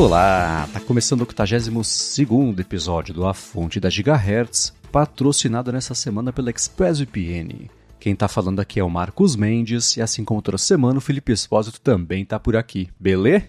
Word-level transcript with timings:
Olá, 0.00 0.66
tá 0.72 0.80
começando 0.80 1.20
o 1.20 1.24
82 1.24 2.20
episódio 2.58 3.12
do 3.12 3.26
A 3.26 3.34
Fonte 3.34 3.78
da 3.78 3.90
Gigahertz, 3.90 4.74
patrocinado 4.90 5.70
nessa 5.70 5.94
semana 5.94 6.32
pela 6.32 6.48
ExpressVPN. 6.48 7.68
Quem 7.98 8.16
tá 8.16 8.26
falando 8.26 8.60
aqui 8.60 8.80
é 8.80 8.82
o 8.82 8.88
Marcos 8.88 9.36
Mendes, 9.36 9.98
e 9.98 10.00
assim 10.00 10.24
como 10.24 10.40
toda 10.40 10.56
semana, 10.56 10.96
o 10.96 11.02
Felipe 11.02 11.32
Espósito 11.32 11.78
também 11.82 12.24
tá 12.24 12.40
por 12.40 12.56
aqui, 12.56 12.88
beleza? 12.98 13.44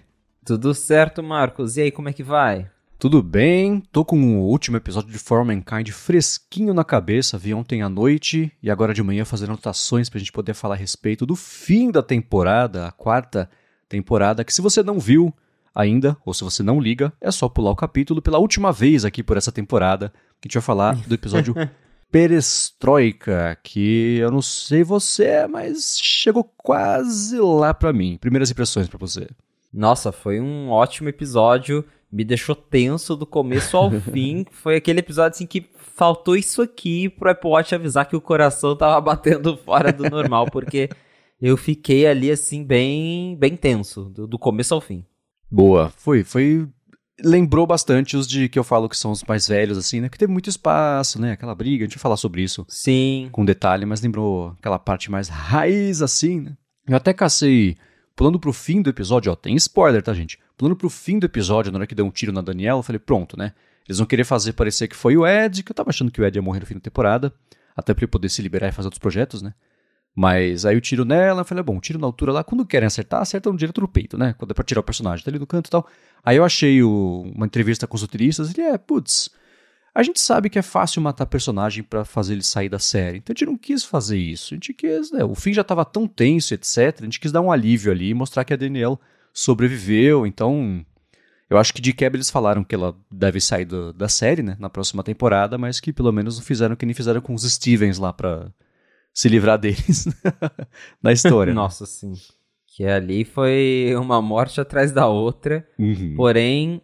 Tudo 0.46 0.74
certo, 0.74 1.24
Marcos. 1.24 1.78
E 1.78 1.84
aí, 1.84 1.90
como 1.90 2.10
é 2.10 2.14
que 2.14 2.22
vai? 2.22 2.70
Tudo 3.00 3.24
bem, 3.24 3.82
tô 3.90 4.04
com 4.04 4.22
o 4.22 4.42
último 4.42 4.76
episódio 4.76 5.10
de 5.10 5.20
For 5.20 5.46
Mankind 5.46 5.88
fresquinho 5.92 6.74
na 6.74 6.84
cabeça, 6.84 7.38
vi 7.38 7.54
ontem 7.54 7.82
à 7.82 7.88
noite 7.88 8.52
e 8.62 8.70
agora 8.70 8.94
de 8.94 9.02
manhã 9.02 9.24
fazendo 9.24 9.52
anotações 9.52 10.10
pra 10.10 10.20
gente 10.20 10.34
poder 10.34 10.54
falar 10.54 10.76
a 10.76 10.78
respeito 10.78 11.26
do 11.26 11.38
fim 11.38 11.90
da 11.90 12.04
temporada, 12.04 12.88
a 12.88 12.92
quarta 12.92 13.50
temporada, 13.88 14.44
que 14.44 14.54
se 14.54 14.62
você 14.62 14.84
não 14.84 15.00
viu 15.00 15.34
ainda, 15.74 16.18
ou 16.26 16.34
se 16.34 16.44
você 16.44 16.62
não 16.62 16.80
liga, 16.80 17.14
é 17.22 17.32
só 17.32 17.48
pular 17.48 17.72
o 17.72 17.76
capítulo 17.76 18.22
pela 18.22 18.40
última 18.40 18.72
vez 18.72 19.06
aqui 19.06 19.24
por 19.24 19.38
essa 19.38 19.52
temporada, 19.52 20.10
que 20.40 20.46
a 20.46 20.48
gente 20.48 20.54
vai 20.54 20.64
falar 20.64 20.96
do 21.08 21.14
episódio 21.14 21.56
Perestroika, 22.12 23.58
que 23.64 24.18
eu 24.18 24.30
não 24.30 24.42
sei 24.42 24.84
você, 24.84 25.48
mas 25.48 25.98
chegou 25.98 26.44
quase 26.58 27.40
lá 27.40 27.74
pra 27.74 27.94
mim. 27.94 28.18
Primeiras 28.20 28.52
impressões 28.52 28.90
pra 28.90 28.98
você. 28.98 29.30
Nossa, 29.74 30.12
foi 30.12 30.42
um 30.42 30.70
ótimo 30.70 31.08
episódio. 31.08 31.86
Me 32.12 32.26
deixou 32.26 32.54
tenso 32.54 33.16
do 33.16 33.26
começo 33.26 33.78
ao 33.78 33.90
fim. 34.12 34.46
Foi 34.52 34.76
aquele 34.76 35.00
episódio 35.00 35.36
assim 35.36 35.46
que 35.46 35.70
faltou 35.96 36.36
isso 36.36 36.62
aqui 36.62 37.08
pro 37.08 37.32
Apple 37.32 37.50
Watch 37.50 37.74
avisar 37.74 38.06
que 38.06 38.16
o 38.16 38.22
coração 38.22 38.76
tava 38.76 39.00
batendo 39.00 39.56
fora 39.64 39.94
do 39.94 40.10
normal, 40.10 40.48
porque 40.52 40.90
eu 41.42 41.56
fiquei 41.56 42.06
ali 42.06 42.30
assim 42.30 42.64
bem 42.64 43.38
bem 43.38 43.56
tenso 43.56 44.06
do, 44.06 44.28
do 44.28 44.38
começo 44.38 44.74
ao 44.74 44.82
fim. 44.82 45.06
Boa, 45.52 45.90
foi, 45.98 46.24
foi 46.24 46.68
lembrou 47.24 47.68
bastante 47.68 48.18
os 48.18 48.28
de 48.28 48.50
que 48.50 48.58
eu 48.58 48.64
falo 48.64 48.90
que 48.90 48.98
são 48.98 49.12
os 49.12 49.24
mais 49.24 49.48
velhos, 49.48 49.78
assim, 49.78 50.02
né? 50.02 50.10
Que 50.10 50.18
teve 50.18 50.32
muito 50.32 50.50
espaço, 50.50 51.20
né? 51.20 51.34
Aquela 51.34 51.54
briga, 51.54 51.84
a 51.84 51.88
gente 51.88 51.98
vai 51.98 52.02
falar 52.02 52.18
sobre 52.18 52.42
isso. 52.42 52.66
Sim. 52.68 53.30
Com 53.32 53.46
detalhe, 53.46 53.86
mas 53.86 54.02
lembrou 54.02 54.56
aquela 54.60 54.80
parte 54.80 55.12
mais 55.12 55.28
raiz, 55.28 56.02
assim, 56.02 56.42
né? 56.42 56.58
Eu 56.88 56.96
até 56.96 57.14
cacei, 57.14 57.78
pulando 58.16 58.40
pro 58.40 58.52
fim 58.52 58.82
do 58.82 58.90
episódio, 58.90 59.32
ó, 59.32 59.36
tem 59.36 59.56
spoiler, 59.56 60.02
tá, 60.02 60.14
gente? 60.14 60.40
Pulando 60.58 60.76
pro 60.76 60.90
fim 60.90 61.20
do 61.20 61.26
episódio, 61.26 61.72
na 61.72 61.80
hora 61.80 61.88
que 61.88 61.96
deu 61.96 62.06
um 62.06 62.12
tiro 62.12 62.32
na 62.32 62.42
Daniela, 62.42 62.80
eu 62.80 62.84
falei, 62.84 63.00
pronto, 63.00 63.38
né? 63.38 63.54
Eles 63.88 63.98
vão 63.98 64.08
querer 64.08 64.24
fazer 64.24 64.54
parecer 64.54 64.88
que 64.88 64.96
foi 64.96 65.18
o 65.18 65.28
Ed, 65.28 65.64
que 65.64 65.72
eu 65.72 65.76
tava 65.76 65.90
achando 65.90 66.12
que 66.12 66.22
o 66.22 66.26
Ed 66.26 66.38
ia 66.38 66.42
morrer 66.42 66.60
no 66.60 66.66
fim 66.66 66.76
da 66.76 66.80
temporada, 66.80 67.34
até 67.76 67.94
pra 67.94 68.04
ele 68.04 68.12
poder 68.12 68.30
se 68.30 68.42
liberar 68.42 68.70
e 68.70 68.72
fazer 68.72 68.88
outros 68.88 69.00
projetos, 69.00 69.42
né? 69.42 69.54
Mas 70.16 70.66
aí 70.66 70.76
o 70.76 70.82
tiro 70.82 71.06
nela, 71.06 71.42
eu 71.42 71.46
falei, 71.46 71.64
bom, 71.64 71.80
tiro 71.80 71.98
na 71.98 72.06
altura 72.06 72.34
lá, 72.34 72.44
quando 72.44 72.66
querem 72.66 72.86
acertar, 72.86 73.22
acertam 73.22 73.56
direto 73.56 73.82
no 73.82 73.88
peito, 73.88 74.18
né? 74.18 74.34
Quando 74.38 74.52
é 74.52 74.54
pra 74.54 74.64
tirar 74.64 74.82
o 74.82 74.84
personagem, 74.84 75.24
tá 75.24 75.32
ali 75.32 75.40
no 75.40 75.48
canto 75.48 75.68
e 75.68 75.72
tal. 75.72 75.88
Aí 76.24 76.38
eu 76.38 76.44
achei 76.44 76.84
o, 76.84 77.32
uma 77.34 77.46
entrevista 77.46 77.88
com 77.88 77.96
os 77.96 78.02
roteiristas, 78.02 78.54
ele 78.54 78.62
é, 78.62 78.78
putz, 78.78 79.30
a 79.94 80.04
gente 80.04 80.22
sabe 80.22 80.50
que 80.50 80.58
é 80.60 80.62
fácil 80.62 81.02
matar 81.02 81.26
personagem 81.26 81.84
para 81.84 82.06
fazer 82.06 82.34
ele 82.34 82.44
sair 82.44 82.70
da 82.70 82.80
série, 82.80 83.18
então 83.18 83.34
a 83.34 83.36
gente 83.38 83.46
não 83.46 83.58
quis 83.58 83.84
fazer 83.84 84.18
isso. 84.18 84.54
A 84.54 84.56
gente 84.56 84.74
quis, 84.74 85.12
né? 85.12 85.24
O 85.24 85.36
fim 85.36 85.54
já 85.54 85.64
tava 85.64 85.84
tão 85.84 86.08
tenso, 86.08 86.54
etc. 86.54 86.98
A 87.02 87.04
gente 87.04 87.20
quis 87.20 87.32
dar 87.32 87.42
um 87.42 87.52
alívio 87.52 87.92
ali 87.92 88.10
e 88.10 88.14
mostrar 88.14 88.46
que 88.46 88.54
a 88.54 88.58
Danielle 88.58 88.98
sobreviveu, 89.34 90.26
então. 90.26 90.86
Eu 91.50 91.58
acho 91.58 91.74
que 91.74 91.82
de 91.82 91.92
quebra 91.92 92.16
eles 92.16 92.30
falaram 92.30 92.64
que 92.64 92.74
ela 92.74 92.96
deve 93.12 93.42
sair 93.42 93.66
do, 93.66 93.92
da 93.92 94.08
série, 94.08 94.42
né, 94.42 94.56
na 94.58 94.70
próxima 94.70 95.04
temporada, 95.04 95.58
mas 95.58 95.82
que 95.82 95.92
pelo 95.92 96.12
menos 96.12 96.38
não 96.38 96.46
fizeram 96.46 96.78
que 96.78 96.86
nem 96.86 96.96
fizeram 96.96 97.20
com 97.20 97.34
os 97.34 97.44
Stevens 97.44 97.98
lá 97.98 98.14
pra 98.14 98.50
se 99.14 99.28
livrar 99.30 99.58
deles 99.58 100.08
na 101.02 101.12
história. 101.12 101.54
Nossa, 101.54 101.86
sim. 101.86 102.14
Que 102.68 102.86
ali 102.86 103.26
foi 103.26 103.94
uma 103.98 104.22
morte 104.22 104.60
atrás 104.62 104.92
da 104.92 105.08
outra. 105.08 105.68
Uhum. 105.78 106.14
Porém, 106.16 106.82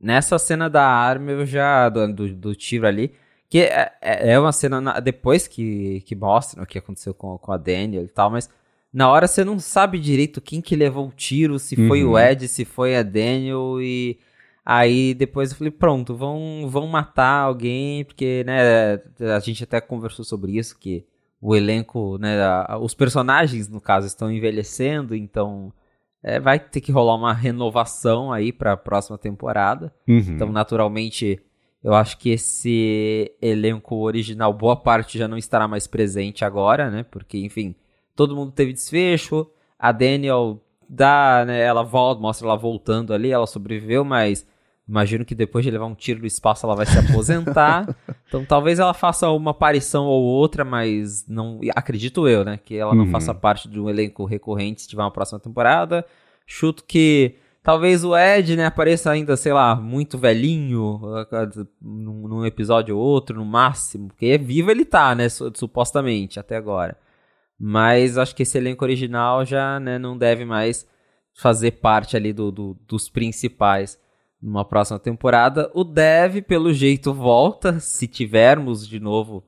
nessa 0.00 0.38
cena 0.38 0.68
da 0.68 0.84
arma, 0.86 1.30
eu 1.30 1.46
já. 1.46 1.88
do, 1.88 2.12
do, 2.12 2.34
do 2.34 2.54
tiro 2.54 2.86
ali. 2.86 3.12
Que 3.48 3.60
é, 3.60 3.92
é 4.02 4.32
é 4.32 4.38
uma 4.38 4.52
cena 4.52 4.80
na- 4.80 5.00
depois 5.00 5.46
que, 5.48 6.02
que 6.02 6.14
mostra 6.14 6.62
o 6.62 6.66
que 6.66 6.76
aconteceu 6.78 7.14
com, 7.14 7.38
com 7.38 7.50
a 7.52 7.56
Daniel 7.56 8.04
e 8.04 8.08
tal, 8.08 8.28
mas 8.30 8.50
na 8.92 9.08
hora 9.08 9.26
você 9.26 9.42
não 9.42 9.58
sabe 9.58 9.98
direito 9.98 10.40
quem 10.40 10.60
que 10.60 10.76
levou 10.76 11.08
o 11.08 11.12
tiro, 11.12 11.58
se 11.58 11.74
foi 11.88 12.04
Uhum. 12.04 12.10
o 12.12 12.18
Ed, 12.18 12.46
se 12.48 12.64
foi 12.66 12.96
a 12.96 13.02
Daniel 13.02 13.80
e. 13.80 14.18
Aí 14.70 15.14
depois 15.14 15.50
eu 15.50 15.56
falei, 15.56 15.70
pronto, 15.70 16.14
vão, 16.14 16.66
vão 16.68 16.86
matar 16.86 17.44
alguém, 17.44 18.04
porque, 18.04 18.44
né, 18.44 18.96
a 19.34 19.40
gente 19.40 19.64
até 19.64 19.80
conversou 19.80 20.26
sobre 20.26 20.58
isso, 20.58 20.78
que 20.78 21.06
o 21.40 21.54
elenco, 21.54 22.18
né, 22.18 22.40
a- 22.42 22.78
os 22.80 22.94
personagens, 22.94 23.68
no 23.68 23.80
caso, 23.80 24.06
estão 24.06 24.30
envelhecendo, 24.30 25.14
então 25.14 25.72
é, 26.22 26.40
vai 26.40 26.58
ter 26.58 26.80
que 26.80 26.90
rolar 26.90 27.14
uma 27.14 27.32
renovação 27.32 28.32
aí 28.32 28.52
para 28.52 28.72
a 28.72 28.76
próxima 28.76 29.16
temporada. 29.16 29.92
Uhum. 30.06 30.16
Então, 30.18 30.50
naturalmente, 30.50 31.40
eu 31.82 31.94
acho 31.94 32.18
que 32.18 32.30
esse 32.30 33.30
elenco 33.40 33.94
original, 33.96 34.52
boa 34.52 34.74
parte 34.74 35.16
já 35.16 35.28
não 35.28 35.36
estará 35.38 35.68
mais 35.68 35.86
presente 35.86 36.44
agora, 36.44 36.90
né? 36.90 37.04
Porque, 37.08 37.38
enfim, 37.38 37.72
todo 38.16 38.34
mundo 38.34 38.50
teve 38.50 38.72
desfecho. 38.72 39.48
A 39.78 39.92
Daniel 39.92 40.60
dá, 40.88 41.44
né? 41.46 41.60
Ela 41.60 41.84
volta, 41.84 42.20
mostra 42.20 42.48
ela 42.48 42.56
voltando 42.56 43.14
ali, 43.14 43.30
ela 43.30 43.46
sobreviveu, 43.46 44.04
mas 44.04 44.44
imagino 44.88 45.24
que 45.24 45.34
depois 45.34 45.64
de 45.64 45.70
levar 45.70 45.86
um 45.86 45.94
tiro 45.94 46.20
no 46.20 46.26
espaço 46.26 46.64
ela 46.64 46.74
vai 46.74 46.86
se 46.86 46.98
aposentar. 46.98 47.94
então, 48.26 48.44
talvez 48.44 48.78
ela 48.78 48.94
faça 48.94 49.28
uma 49.30 49.50
aparição 49.50 50.06
ou 50.06 50.22
outra, 50.22 50.64
mas 50.64 51.26
não 51.28 51.60
acredito 51.76 52.26
eu, 52.26 52.44
né? 52.44 52.56
Que 52.56 52.76
ela 52.76 52.94
não 52.94 53.04
Uhum. 53.04 53.10
faça 53.10 53.34
parte 53.34 53.68
de 53.68 53.78
um 53.78 53.88
elenco 53.90 54.24
recorrente 54.24 54.82
se 54.82 54.88
tiver 54.88 55.02
uma 55.02 55.10
próxima 55.10 55.38
temporada. 55.38 56.04
Chuto 56.46 56.82
que 56.84 57.36
Talvez 57.60 58.02
o 58.02 58.16
Ed, 58.16 58.56
né, 58.56 58.64
apareça 58.64 59.10
ainda, 59.10 59.36
sei 59.36 59.52
lá, 59.52 59.74
muito 59.76 60.16
velhinho, 60.16 60.98
num, 61.82 62.46
episódio 62.46 62.96
ou 62.96 63.02
outro, 63.04 63.36
no 63.36 63.44
máximo. 63.44 64.08
Porque 64.08 64.38
vivo 64.38 64.70
ele 64.70 64.86
tá, 64.86 65.14
né, 65.14 65.28
su- 65.28 65.52
supostamente, 65.54 66.40
até 66.40 66.56
agora. 66.56 66.96
Mas 67.60 68.16
acho 68.16 68.34
que 68.34 68.42
esse 68.42 68.56
elenco 68.56 68.84
original 68.84 69.44
já, 69.44 69.78
né, 69.80 69.98
não 69.98 70.16
deve 70.16 70.46
mais 70.46 70.86
fazer 71.34 71.72
parte 71.72 72.16
ali 72.16 72.32
do, 72.32 72.50
do- 72.50 72.76
dos 72.86 73.10
principais 73.10 73.98
numa 74.40 74.64
próxima 74.64 74.98
temporada. 74.98 75.70
O 75.74 75.82
Dev, 75.84 76.42
pelo 76.42 76.72
jeito, 76.72 77.12
volta, 77.12 77.80
se 77.80 78.06
tivermos 78.06 78.86
de 78.86 79.00
novo 79.00 79.42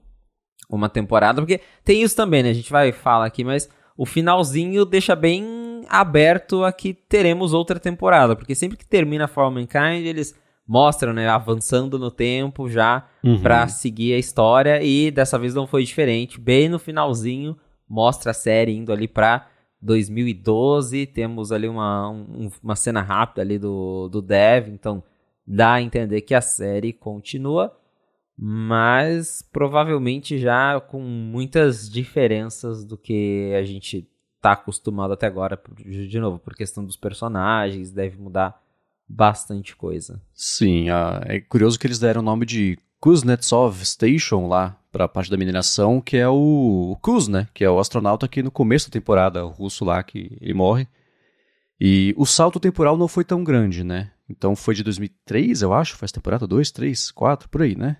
uma 0.68 0.88
temporada. 0.88 1.40
Porque 1.40 1.60
tem 1.84 2.02
isso 2.02 2.16
também, 2.16 2.42
né, 2.42 2.50
a 2.50 2.54
gente 2.54 2.70
vai 2.70 2.92
falar 2.92 3.26
aqui, 3.26 3.44
mas 3.44 3.68
o 3.96 4.06
finalzinho 4.06 4.84
deixa 4.84 5.14
bem 5.16 5.84
aberto 5.88 6.64
a 6.64 6.72
que 6.72 6.92
teremos 6.94 7.52
outra 7.52 7.78
temporada, 7.80 8.36
porque 8.36 8.54
sempre 8.54 8.76
que 8.78 8.86
termina 8.86 9.26
For 9.26 9.50
Mankind, 9.50 10.06
eles 10.06 10.34
mostram, 10.66 11.12
né, 11.12 11.28
avançando 11.28 11.98
no 11.98 12.10
tempo 12.10 12.68
já 12.68 13.04
Uhum. 13.24 13.40
pra 13.42 13.66
seguir 13.66 14.14
a 14.14 14.18
história 14.18 14.80
e 14.82 15.10
dessa 15.10 15.38
vez 15.38 15.52
não 15.54 15.66
foi 15.66 15.84
diferente. 15.84 16.40
Bem 16.40 16.68
no 16.68 16.78
finalzinho 16.78 17.56
mostra 17.88 18.30
a 18.30 18.34
série 18.34 18.72
indo 18.76 18.92
ali 18.92 19.08
pra 19.08 19.48
2012, 19.82 21.06
temos 21.06 21.52
ali 21.52 21.68
uma, 21.68 22.10
um- 22.10 22.50
uma 22.62 22.76
cena 22.76 23.00
rápida 23.02 23.42
ali 23.42 23.58
do, 23.58 24.08
do 24.08 24.20
Dev, 24.22 24.68
então 24.68 25.02
dá 25.46 25.74
a 25.74 25.82
entender 25.82 26.20
que 26.20 26.34
a 26.34 26.40
série 26.40 26.92
continua, 26.92 27.76
mas 28.36 29.42
provavelmente 29.52 30.38
já 30.38 30.80
com 30.80 31.00
muitas 31.00 31.90
diferenças 31.90 32.84
do 32.84 32.96
que 32.96 33.52
a 33.54 33.62
gente 33.62 34.08
tá 34.40 34.52
acostumado 34.52 35.12
até 35.12 35.26
agora, 35.26 35.60
de 35.84 36.18
novo, 36.18 36.38
por 36.38 36.54
questão 36.54 36.82
dos 36.84 36.96
personagens, 36.96 37.90
deve 37.90 38.16
mudar 38.16 38.58
bastante 39.06 39.76
coisa. 39.76 40.20
Sim, 40.32 40.88
ah, 40.88 41.20
é 41.26 41.40
curioso 41.40 41.78
que 41.78 41.86
eles 41.86 41.98
deram 41.98 42.20
o 42.22 42.24
nome 42.24 42.46
de 42.46 42.78
Kuznetsov 42.98 43.84
Station 43.84 44.46
lá 44.48 44.79
para 44.90 45.04
a 45.04 45.08
parte 45.08 45.30
da 45.30 45.36
mineração, 45.36 46.00
que 46.00 46.16
é 46.16 46.28
o, 46.28 46.92
o 46.92 46.96
Kuz, 46.96 47.28
né? 47.28 47.48
Que 47.54 47.64
é 47.64 47.70
o 47.70 47.78
astronauta 47.78 48.28
que 48.28 48.42
no 48.42 48.50
começo 48.50 48.88
da 48.88 48.92
temporada, 48.92 49.44
o 49.44 49.48
russo 49.48 49.84
lá, 49.84 50.02
que 50.02 50.36
ele 50.40 50.54
morre. 50.54 50.88
E 51.80 52.14
o 52.16 52.26
salto 52.26 52.60
temporal 52.60 52.96
não 52.96 53.08
foi 53.08 53.24
tão 53.24 53.42
grande, 53.42 53.82
né? 53.82 54.10
Então 54.28 54.54
foi 54.54 54.74
de 54.74 54.82
2003, 54.84 55.62
eu 55.62 55.72
acho, 55.72 55.96
faz 55.96 56.12
temporada 56.12 56.46
2, 56.46 56.70
3, 56.70 57.10
4, 57.10 57.48
por 57.48 57.62
aí, 57.62 57.74
né? 57.74 57.96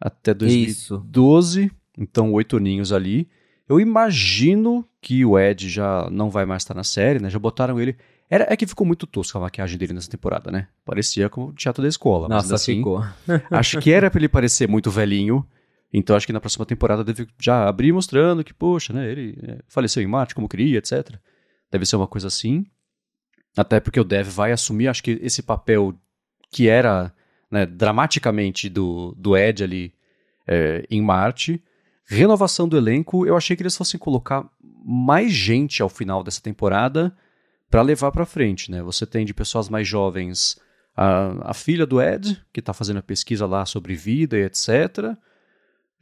Até 0.00 0.32
Isso. 0.32 0.98
2012, 0.98 1.70
então 1.98 2.32
oito 2.32 2.56
aninhos 2.56 2.92
ali. 2.92 3.28
Eu 3.68 3.80
imagino 3.80 4.86
que 5.00 5.24
o 5.24 5.38
Ed 5.38 5.68
já 5.68 6.08
não 6.10 6.28
vai 6.28 6.44
mais 6.44 6.62
estar 6.62 6.74
na 6.74 6.84
série, 6.84 7.18
né? 7.18 7.30
Já 7.30 7.38
botaram 7.38 7.80
ele. 7.80 7.96
Era, 8.28 8.46
é 8.50 8.56
que 8.56 8.66
ficou 8.66 8.86
muito 8.86 9.06
tosca 9.06 9.38
a 9.38 9.40
maquiagem 9.40 9.78
dele 9.78 9.94
nessa 9.94 10.10
temporada, 10.10 10.50
né? 10.50 10.68
Parecia 10.84 11.28
como 11.30 11.48
o 11.48 11.52
teatro 11.52 11.82
da 11.82 11.88
escola. 11.88 12.28
mas 12.28 12.42
Nossa, 12.44 12.54
assim, 12.56 12.76
ficou. 12.76 13.02
Acho 13.50 13.80
que 13.80 13.90
era 13.90 14.10
pra 14.10 14.20
ele 14.20 14.28
parecer 14.28 14.68
muito 14.68 14.90
velhinho. 14.90 15.46
Então 15.96 16.16
acho 16.16 16.26
que 16.26 16.32
na 16.32 16.40
próxima 16.40 16.66
temporada 16.66 17.04
deve 17.04 17.28
já 17.40 17.68
abrir 17.68 17.92
mostrando 17.92 18.42
que, 18.42 18.52
poxa, 18.52 18.92
né? 18.92 19.08
Ele 19.08 19.38
é, 19.40 19.58
faleceu 19.68 20.02
em 20.02 20.06
Marte 20.08 20.34
como 20.34 20.48
queria, 20.48 20.78
etc. 20.78 21.14
Deve 21.70 21.86
ser 21.86 21.94
uma 21.94 22.08
coisa 22.08 22.26
assim. 22.26 22.66
Até 23.56 23.78
porque 23.78 24.00
o 24.00 24.04
Dev 24.04 24.26
vai 24.26 24.50
assumir, 24.50 24.88
acho 24.88 25.04
que 25.04 25.12
esse 25.22 25.40
papel 25.40 25.94
que 26.50 26.68
era 26.68 27.14
né, 27.48 27.64
dramaticamente 27.64 28.68
do, 28.68 29.14
do 29.16 29.36
Ed 29.36 29.62
ali 29.62 29.94
é, 30.46 30.84
em 30.90 31.00
Marte. 31.00 31.62
Renovação 32.06 32.68
do 32.68 32.76
elenco, 32.76 33.24
eu 33.24 33.36
achei 33.36 33.56
que 33.56 33.62
eles 33.62 33.76
fossem 33.76 33.98
colocar 33.98 34.44
mais 34.84 35.32
gente 35.32 35.80
ao 35.80 35.88
final 35.88 36.24
dessa 36.24 36.42
temporada 36.42 37.16
para 37.70 37.82
levar 37.82 38.10
para 38.10 38.26
frente, 38.26 38.70
né? 38.70 38.82
Você 38.82 39.06
tem 39.06 39.24
de 39.24 39.32
pessoas 39.32 39.68
mais 39.68 39.86
jovens 39.86 40.58
a, 40.96 41.50
a 41.50 41.54
filha 41.54 41.86
do 41.86 42.02
Ed, 42.02 42.44
que 42.52 42.60
está 42.60 42.72
fazendo 42.72 42.98
a 42.98 43.02
pesquisa 43.02 43.46
lá 43.46 43.64
sobre 43.64 43.94
vida 43.94 44.36
e 44.36 44.42
etc. 44.42 45.16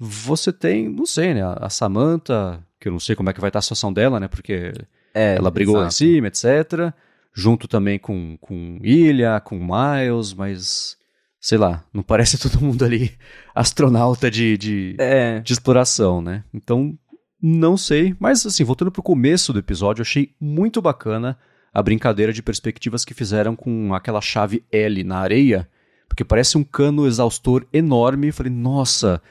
Você 0.05 0.53
tem, 0.53 0.89
não 0.89 1.07
sei, 1.07 1.33
né? 1.33 1.43
A 1.61 1.71
Samantha, 1.71 2.61
que 2.81 2.89
eu 2.89 2.93
não 2.93 2.99
sei 2.99 3.15
como 3.15 3.31
é 3.31 3.33
que 3.33 3.41
vai 3.41 3.51
estar 3.51 3.61
a 3.61 3.63
situação 3.63 3.93
dela, 3.93 4.19
né? 4.19 4.27
Porque 4.27 4.73
é, 5.15 5.37
ela 5.37 5.49
brigou 5.49 5.77
exato. 5.77 5.89
em 5.89 5.91
cima, 5.93 6.27
etc. 6.27 6.93
Junto 7.33 7.69
também 7.69 8.01
com, 8.01 8.37
com 8.41 8.81
Ilha, 8.83 9.41
com 9.41 9.57
Miles, 9.57 10.35
mas 10.35 10.97
sei 11.41 11.57
lá, 11.57 11.85
não 11.95 12.03
parece 12.03 12.37
todo 12.43 12.61
mundo 12.61 12.85
ali 12.85 13.13
astronauta 13.55 14.29
de, 14.29 14.59
de, 14.59 14.97
é. 14.99 15.39
de 15.39 15.53
exploração, 15.53 16.21
né? 16.21 16.43
Então, 16.53 16.99
não 17.41 17.77
sei. 17.77 18.17
Mas, 18.19 18.45
assim, 18.45 18.65
voltando 18.65 18.91
pro 18.91 19.05
começo 19.05 19.53
do 19.53 19.61
episódio, 19.61 20.01
eu 20.01 20.05
achei 20.05 20.35
muito 20.41 20.83
bacana 20.83 21.39
a 21.73 21.81
brincadeira 21.81 22.33
de 22.33 22.43
perspectivas 22.43 23.05
que 23.05 23.15
fizeram 23.15 23.55
com 23.55 23.95
aquela 23.95 24.21
chave 24.21 24.65
L 24.73 25.05
na 25.05 25.19
areia, 25.19 25.69
porque 26.09 26.25
parece 26.25 26.59
um 26.59 26.65
cano 26.65 27.07
exaustor 27.07 27.65
enorme. 27.73 28.27
Eu 28.27 28.35
falei, 28.35 28.53
nossa, 28.53 29.23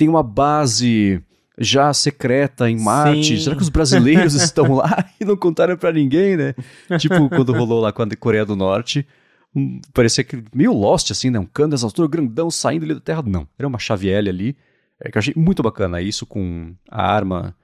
tem 0.00 0.08
uma 0.08 0.22
base 0.22 1.22
já 1.58 1.92
secreta 1.92 2.70
em 2.70 2.80
Marte. 2.80 3.36
Sim. 3.36 3.44
Será 3.44 3.54
que 3.54 3.60
os 3.60 3.68
brasileiros 3.68 4.32
estão 4.32 4.72
lá 4.72 5.04
e 5.20 5.26
não 5.26 5.36
contaram 5.36 5.76
para 5.76 5.92
ninguém, 5.92 6.38
né? 6.38 6.54
tipo 6.98 7.28
quando 7.28 7.52
rolou 7.52 7.82
lá 7.82 7.92
com 7.92 8.02
a 8.02 8.16
Coreia 8.16 8.46
do 8.46 8.56
Norte. 8.56 9.06
Um, 9.54 9.78
parecia 9.92 10.24
que 10.24 10.42
meio 10.54 10.72
Lost, 10.72 11.10
assim, 11.10 11.28
né? 11.28 11.38
Um 11.38 11.44
cano 11.44 11.74
exaustor 11.74 12.08
grandão 12.08 12.50
saindo 12.50 12.86
ali 12.86 12.94
da 12.94 13.00
Terra. 13.00 13.22
Não, 13.26 13.46
era 13.58 13.68
uma 13.68 13.78
chave 13.78 14.08
L 14.08 14.30
ali. 14.30 14.56
É 14.98 15.10
que 15.10 15.18
eu 15.18 15.20
achei 15.20 15.34
muito 15.36 15.62
bacana 15.62 16.00
isso 16.00 16.24
com 16.24 16.72
a 16.90 17.02
arma 17.02 17.54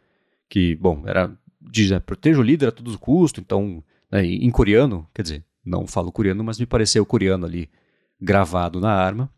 que, 0.47 0.77
bom, 0.77 1.05
era 1.07 1.33
diz, 1.59 1.91
né, 1.91 1.99
proteja 1.99 2.39
o 2.39 2.43
líder 2.43 2.69
a 2.69 2.73
todo 2.73 2.99
custo, 2.99 3.41
então 3.41 3.83
né, 4.13 4.23
em 4.27 4.51
coreano, 4.51 5.09
quer 5.15 5.23
dizer, 5.23 5.45
não 5.65 5.87
falo 5.87 6.13
coreano, 6.13 6.45
mas 6.45 6.61
me 6.61 6.67
pareceu 6.67 7.05
coreano 7.07 7.47
ali 7.47 7.71
gravado 8.21 8.79
na 8.79 8.93
arma. 8.93 9.31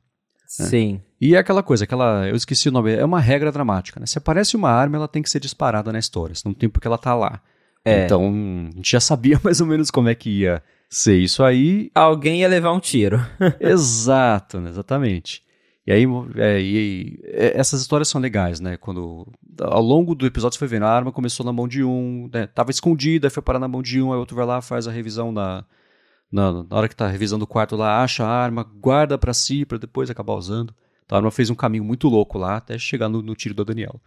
Né? 0.59 0.67
Sim. 0.67 1.03
E 1.21 1.35
é 1.35 1.39
aquela 1.39 1.63
coisa, 1.63 1.85
aquela, 1.85 2.27
eu 2.29 2.37
esqueci 2.37 2.69
o 2.69 2.73
nome, 2.73 2.95
é 2.95 3.05
uma 3.05 3.21
regra 3.21 3.53
dramática, 3.53 4.01
né? 4.01 4.07
Se 4.07 4.19
aparece 4.19 4.57
uma 4.57 4.71
arma, 4.71 4.97
ela 4.97 5.09
tem 5.09 5.23
que 5.23 5.29
ser 5.29 5.41
disparada 5.41 5.93
na 5.93 5.99
história, 5.99 6.35
senão 6.35 6.53
não 6.53 6.59
tem 6.59 6.69
porque 6.69 6.87
ela 6.87 6.97
tá 6.97 7.15
lá. 7.15 7.43
É. 7.85 8.05
Então, 8.05 8.23
a 8.73 8.77
gente 8.77 8.91
já 8.91 9.01
sabia 9.01 9.39
mais 9.45 9.61
ou 9.61 9.67
menos 9.67 9.91
como 9.91 10.09
é 10.09 10.15
que 10.15 10.31
ia 10.41 10.63
ser 10.89 11.19
isso 11.19 11.43
aí. 11.45 11.91
Alguém 11.95 12.41
ia 12.41 12.49
levar 12.49 12.73
um 12.73 12.81
tiro. 12.81 13.21
Exato, 13.61 14.61
né? 14.61 14.71
exatamente. 14.71 15.43
E 15.87 15.93
aí, 15.93 16.05
é, 16.37 16.61
e, 16.61 17.19
é, 17.25 17.59
essas 17.59 17.81
histórias 17.81 18.09
são 18.09 18.21
legais, 18.21 18.61
né? 18.61 18.77
Quando 18.77 19.27
ao 19.61 19.83
longo 19.83 20.15
do 20.15 20.27
episódio 20.27 20.55
você 20.55 20.59
foi 20.59 20.69
vendo, 20.69 20.85
a 20.85 20.91
arma 20.91 21.11
começou 21.11 21.45
na 21.45 21.53
mão 21.53 21.67
de 21.67 21.83
um, 21.83 22.29
né? 22.33 22.47
tava 22.47 22.71
escondida, 22.71 23.31
foi 23.31 23.43
parar 23.43 23.59
na 23.59 23.69
mão 23.69 23.83
de 23.83 24.01
um, 24.01 24.13
aí 24.13 24.19
outro 24.19 24.37
vai 24.37 24.45
lá, 24.45 24.61
faz 24.61 24.87
a 24.87 24.93
revisão 24.93 25.33
na, 25.33 25.65
na, 26.31 26.65
na 26.65 26.77
hora 26.77 26.89
que 26.89 26.97
tá 26.97 27.09
revisando 27.09 27.45
o 27.45 27.49
quarto 27.49 27.77
lá, 27.77 28.03
acha 28.03 28.25
a 28.25 28.29
arma, 28.29 28.63
guarda 28.63 29.17
para 29.17 29.33
si, 29.33 29.65
para 29.65 29.79
depois 29.79 30.11
acabar 30.11 30.35
usando. 30.35 30.75
Então 31.05 31.17
a 31.17 31.21
arma 31.21 31.31
fez 31.31 31.51
um 31.51 31.55
caminho 31.55 31.85
muito 31.85 32.09
louco 32.09 32.39
lá, 32.39 32.57
até 32.57 32.79
chegar 32.79 33.09
no, 33.09 33.23
no 33.23 33.35
tiro 33.35 33.55
do 33.55 33.65
Daniel. 33.65 34.01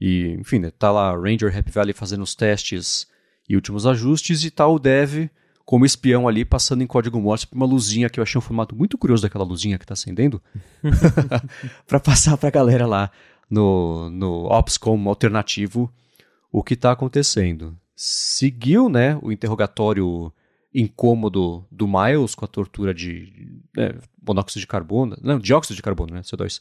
E, 0.00 0.36
enfim, 0.38 0.58
né? 0.58 0.70
tá 0.70 0.90
lá 0.90 1.16
Ranger 1.16 1.56
Happy 1.56 1.70
Valley 1.70 1.94
fazendo 1.94 2.22
os 2.22 2.34
testes 2.34 3.06
e 3.48 3.56
últimos 3.56 3.86
ajustes, 3.86 4.44
e 4.44 4.50
tá 4.50 4.66
o 4.66 4.78
Dev 4.78 5.30
como 5.64 5.84
espião 5.84 6.28
ali, 6.28 6.44
passando 6.44 6.82
em 6.82 6.86
código 6.86 7.20
Morse 7.20 7.46
por 7.46 7.56
uma 7.56 7.66
luzinha 7.66 8.08
que 8.08 8.20
eu 8.20 8.22
achei 8.22 8.38
um 8.38 8.42
formato 8.42 8.76
muito 8.76 8.96
curioso 8.96 9.24
daquela 9.24 9.44
luzinha 9.44 9.78
que 9.78 9.84
está 9.84 9.94
acendendo, 9.94 10.40
para 11.86 11.98
passar 11.98 12.36
para 12.36 12.48
a 12.48 12.52
galera 12.52 12.86
lá 12.86 13.10
no, 13.50 14.08
no 14.10 14.44
Ops 14.44 14.78
como 14.78 15.08
alternativo 15.08 15.92
o 16.52 16.62
que 16.62 16.74
está 16.74 16.92
acontecendo. 16.92 17.76
Seguiu, 17.96 18.88
né, 18.88 19.18
o 19.20 19.32
interrogatório 19.32 20.32
incômodo 20.76 21.66
do 21.70 21.88
Miles 21.88 22.34
com 22.34 22.44
a 22.44 22.48
tortura 22.48 22.92
de 22.92 23.62
né, 23.74 23.94
monóxido 24.26 24.60
de 24.60 24.66
carbono, 24.66 25.16
não, 25.22 25.38
dióxido 25.38 25.74
de 25.74 25.82
carbono, 25.82 26.14
né, 26.14 26.20
CO2. 26.20 26.60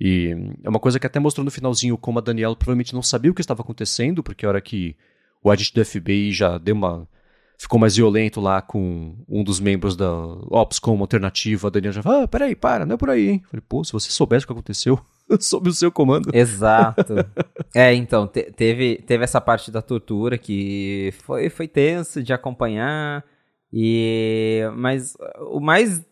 E 0.00 0.34
é 0.64 0.68
uma 0.68 0.80
coisa 0.80 0.98
que 0.98 1.06
até 1.06 1.20
mostrou 1.20 1.44
no 1.44 1.50
finalzinho 1.50 1.98
como 1.98 2.18
a 2.18 2.22
Daniela 2.22 2.56
provavelmente 2.56 2.94
não 2.94 3.02
sabia 3.02 3.30
o 3.30 3.34
que 3.34 3.42
estava 3.42 3.60
acontecendo, 3.60 4.22
porque 4.22 4.46
a 4.46 4.48
hora 4.48 4.60
que 4.60 4.96
o 5.44 5.50
agente 5.50 5.74
do 5.74 5.84
FBI 5.84 6.32
já 6.32 6.56
deu 6.56 6.74
uma 6.74 7.06
ficou 7.58 7.78
mais 7.78 7.94
violento 7.94 8.40
lá 8.40 8.60
com 8.60 9.14
um 9.28 9.44
dos 9.44 9.60
membros 9.60 9.94
da 9.94 10.10
Ops 10.50 10.80
como 10.80 11.04
alternativa, 11.04 11.68
a 11.68 11.70
Daniel 11.70 11.92
já 11.92 12.02
falou, 12.02 12.22
ah, 12.22 12.28
peraí, 12.28 12.56
para, 12.56 12.84
não 12.84 12.94
é 12.94 12.96
por 12.96 13.08
aí, 13.08 13.28
hein? 13.28 13.42
Falei, 13.48 13.62
pô, 13.68 13.84
se 13.84 13.92
você 13.92 14.10
soubesse 14.10 14.44
o 14.44 14.48
que 14.48 14.52
aconteceu, 14.52 14.98
sob 15.38 15.68
o 15.68 15.72
seu 15.72 15.92
comando. 15.92 16.34
Exato. 16.34 17.14
é, 17.72 17.94
então, 17.94 18.26
te, 18.26 18.50
teve, 18.50 18.96
teve 19.06 19.22
essa 19.22 19.40
parte 19.40 19.70
da 19.70 19.80
tortura 19.80 20.36
que 20.36 21.14
foi, 21.22 21.48
foi 21.48 21.68
tenso 21.68 22.20
de 22.20 22.32
acompanhar, 22.32 23.24
e 23.72 24.60
mas 24.76 25.16
o 25.50 25.60
mais, 25.60 26.04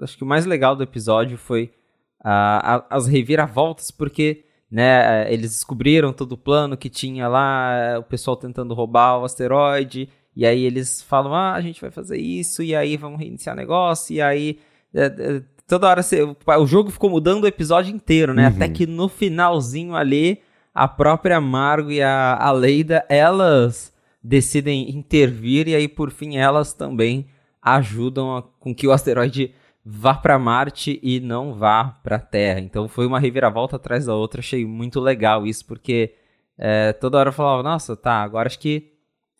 acho 0.00 0.16
que 0.16 0.24
o 0.24 0.26
mais 0.26 0.46
legal 0.46 0.76
do 0.76 0.82
episódio 0.82 1.36
foi 1.36 1.72
uh, 2.20 2.84
as 2.88 3.06
reviravoltas, 3.06 3.90
porque... 3.90 4.44
Né, 4.74 5.30
eles 5.30 5.50
descobriram 5.50 6.14
todo 6.14 6.32
o 6.32 6.38
plano 6.38 6.78
que 6.78 6.88
tinha 6.88 7.28
lá, 7.28 7.98
o 7.98 8.02
pessoal 8.04 8.34
tentando 8.34 8.72
roubar 8.72 9.18
o 9.18 9.24
asteroide, 9.26 10.08
e 10.34 10.46
aí 10.46 10.64
eles 10.64 11.02
falam, 11.02 11.34
ah, 11.34 11.52
a 11.52 11.60
gente 11.60 11.78
vai 11.78 11.90
fazer 11.90 12.16
isso, 12.16 12.62
e 12.62 12.74
aí 12.74 12.96
vamos 12.96 13.18
reiniciar 13.18 13.54
o 13.54 13.58
negócio, 13.58 14.14
e 14.14 14.22
aí. 14.22 14.58
É, 14.94 15.42
toda 15.66 15.88
hora 15.88 16.02
você, 16.02 16.22
o 16.22 16.66
jogo 16.66 16.90
ficou 16.90 17.10
mudando 17.10 17.44
o 17.44 17.46
episódio 17.46 17.94
inteiro, 17.94 18.32
né? 18.32 18.48
Uhum. 18.48 18.54
Até 18.54 18.68
que 18.68 18.86
no 18.86 19.08
finalzinho 19.08 19.94
ali, 19.94 20.40
a 20.74 20.88
própria 20.88 21.40
Margo 21.40 21.90
e 21.90 22.02
a, 22.02 22.36
a 22.36 22.50
Leida, 22.50 23.04
elas 23.08 23.91
decidem 24.22 24.90
intervir, 24.90 25.68
e 25.68 25.74
aí 25.74 25.88
por 25.88 26.10
fim 26.10 26.36
elas 26.36 26.72
também 26.72 27.26
ajudam 27.60 28.36
a, 28.36 28.42
com 28.42 28.74
que 28.74 28.86
o 28.86 28.92
asteroide 28.92 29.54
vá 29.84 30.14
para 30.14 30.38
Marte 30.38 31.00
e 31.02 31.20
não 31.20 31.54
vá 31.54 31.84
para 31.84 32.18
Terra. 32.18 32.60
Então 32.60 32.88
foi 32.88 33.06
uma 33.06 33.18
reviravolta 33.18 33.76
atrás 33.76 34.06
da 34.06 34.14
outra. 34.14 34.40
Achei 34.40 34.64
muito 34.64 35.00
legal 35.00 35.46
isso, 35.46 35.66
porque 35.66 36.14
é, 36.56 36.92
toda 36.92 37.18
hora 37.18 37.30
eu 37.30 37.32
falava, 37.32 37.62
nossa, 37.62 37.96
tá, 37.96 38.22
agora 38.22 38.48
acho 38.48 38.58
que 38.58 38.92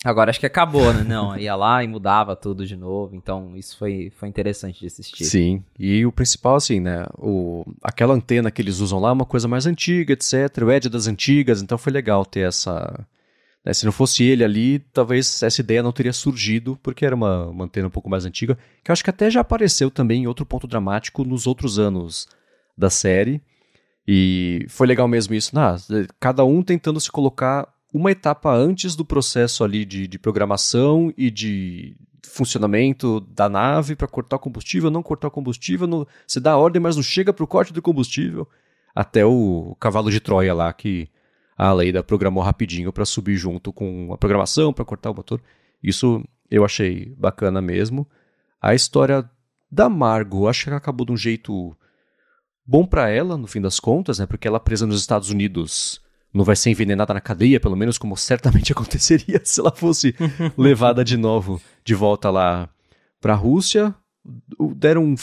Agora 0.05 0.31
acho 0.31 0.41
que 0.41 0.47
acabou, 0.47 0.93
né? 0.93 1.05
Não, 1.07 1.37
ia 1.39 1.55
lá 1.55 1.83
e 1.85 1.87
mudava 1.87 2.35
tudo 2.35 2.67
de 2.67 2.77
novo. 2.77 3.15
Então 3.15 3.57
isso 3.57 3.79
foi, 3.79 4.11
foi 4.17 4.29
interessante 4.29 4.81
de 4.81 4.87
assistir. 4.87 5.25
Sim, 5.25 5.65
e 5.79 6.05
o 6.05 6.11
principal, 6.11 6.57
assim, 6.57 6.81
né? 6.81 7.07
O, 7.17 7.65
aquela 7.83 8.13
antena 8.13 8.51
que 8.51 8.61
eles 8.61 8.81
usam 8.81 8.99
lá 8.99 9.11
é 9.11 9.13
uma 9.13 9.25
coisa 9.25 9.47
mais 9.47 9.65
antiga, 9.65 10.13
etc. 10.13 10.35
O 10.63 10.71
Ed 10.71 10.89
é 10.89 10.91
das 10.91 11.07
antigas, 11.07 11.63
então 11.63 11.79
foi 11.79 11.93
legal 11.93 12.27
ter 12.27 12.41
essa. 12.41 13.07
Né? 13.65 13.73
Se 13.73 13.85
não 13.85 13.93
fosse 13.93 14.25
ele 14.25 14.45
ali, 14.45 14.79
talvez 14.93 15.43
essa 15.43 15.61
ideia 15.61 15.83
não 15.83 15.93
teria 15.93 16.13
surgido, 16.13 16.79
porque 16.83 17.05
era 17.07 17.15
uma, 17.15 17.47
uma 17.47 17.65
antena 17.65 17.89
um 17.89 17.91
pouco 17.91 18.11
mais 18.11 18.25
antiga, 18.25 18.59
que 18.83 18.91
eu 18.91 18.93
acho 18.93 19.05
que 19.05 19.11
até 19.11 19.31
já 19.31 19.41
apareceu 19.41 19.91
também 19.91 20.23
em 20.23 20.27
outro 20.27 20.45
ponto 20.45 20.67
dramático 20.67 21.25
nos 21.25 21.47
outros 21.47 21.79
anos 21.79 22.27
da 22.77 22.91
série. 22.91 23.41
E 24.07 24.67
foi 24.69 24.87
legal 24.87 25.07
mesmo 25.07 25.35
isso. 25.35 25.55
Nah, 25.55 25.77
cada 26.19 26.45
um 26.45 26.63
tentando 26.63 27.01
se 27.01 27.11
colocar 27.11 27.73
uma 27.95 28.11
etapa 28.11 28.53
antes 28.53 28.97
do 28.97 29.05
processo 29.05 29.63
ali 29.63 29.85
de, 29.85 30.09
de 30.09 30.19
programação 30.19 31.13
e 31.17 31.31
de 31.31 31.95
funcionamento 32.25 33.21
da 33.21 33.49
nave 33.49 33.95
para 33.95 34.09
cortar 34.09 34.37
o 34.37 34.41
combustível, 34.41 34.91
não 34.91 35.03
cortar 35.03 35.29
o 35.29 35.31
combustível, 35.31 35.87
no, 35.87 36.09
você 36.27 36.41
dá 36.41 36.53
a 36.53 36.57
ordem, 36.57 36.81
mas 36.81 36.97
não 36.97 37.03
chega 37.03 37.33
para 37.33 37.45
o 37.45 37.49
corte 37.49 37.73
do 37.73 37.83
combustível. 37.83 38.49
Até 38.95 39.25
o 39.25 39.77
cavalo 39.79 40.11
de 40.11 40.21
Troia 40.21 40.55
lá, 40.55 40.73
que 40.73 41.09
a 41.57 41.73
Leida 41.73 42.03
programou 42.03 42.43
rapidinho 42.43 42.93
para 42.93 43.05
subir 43.05 43.37
junto 43.37 43.73
com 43.73 44.13
a 44.13 44.19
programação, 44.19 44.73
para 44.73 44.85
cortar 44.85 45.11
o 45.11 45.15
motor. 45.15 45.41
Isso 45.83 46.25
eu 46.51 46.65
achei 46.65 47.15
bacana 47.17 47.61
mesmo. 47.61 48.09
A 48.61 48.75
história 48.75 49.29
da 49.71 49.89
Margo, 49.89 50.49
acho 50.49 50.65
que 50.65 50.71
acabou 50.71 51.07
de 51.07 51.13
um 51.13 51.17
jeito 51.17 51.77
bom 52.65 52.87
para 52.87 53.09
ela, 53.09 53.37
no 53.37 53.47
fim 53.47 53.61
das 53.61 53.81
contas, 53.81 54.19
né? 54.19 54.27
Porque 54.27 54.47
ela 54.47 54.61
presa 54.61 54.87
nos 54.87 55.01
Estados 55.01 55.31
Unidos 55.31 56.01
não 56.33 56.45
vai 56.45 56.57
ser 56.57 56.71
envenenada 56.71 57.13
na 57.13 57.21
cadeia, 57.21 57.61
pelo 57.61 57.77
menos 57.77 57.99
como 57.99 58.17
certamente 58.17 58.73
aconteceria 58.73 59.41
se 59.45 59.61
ela 59.61 59.73
fosse 59.73 60.15
levada 60.57 61.05
de 61.05 61.17
novo 61.17 61.61
de 61.85 61.95
volta 61.95 62.31
lá 62.31 62.69
para 63.21 63.35
a 63.35 63.37
Rússia. 63.37 63.95
Deram 64.77 65.05
um, 65.05 65.15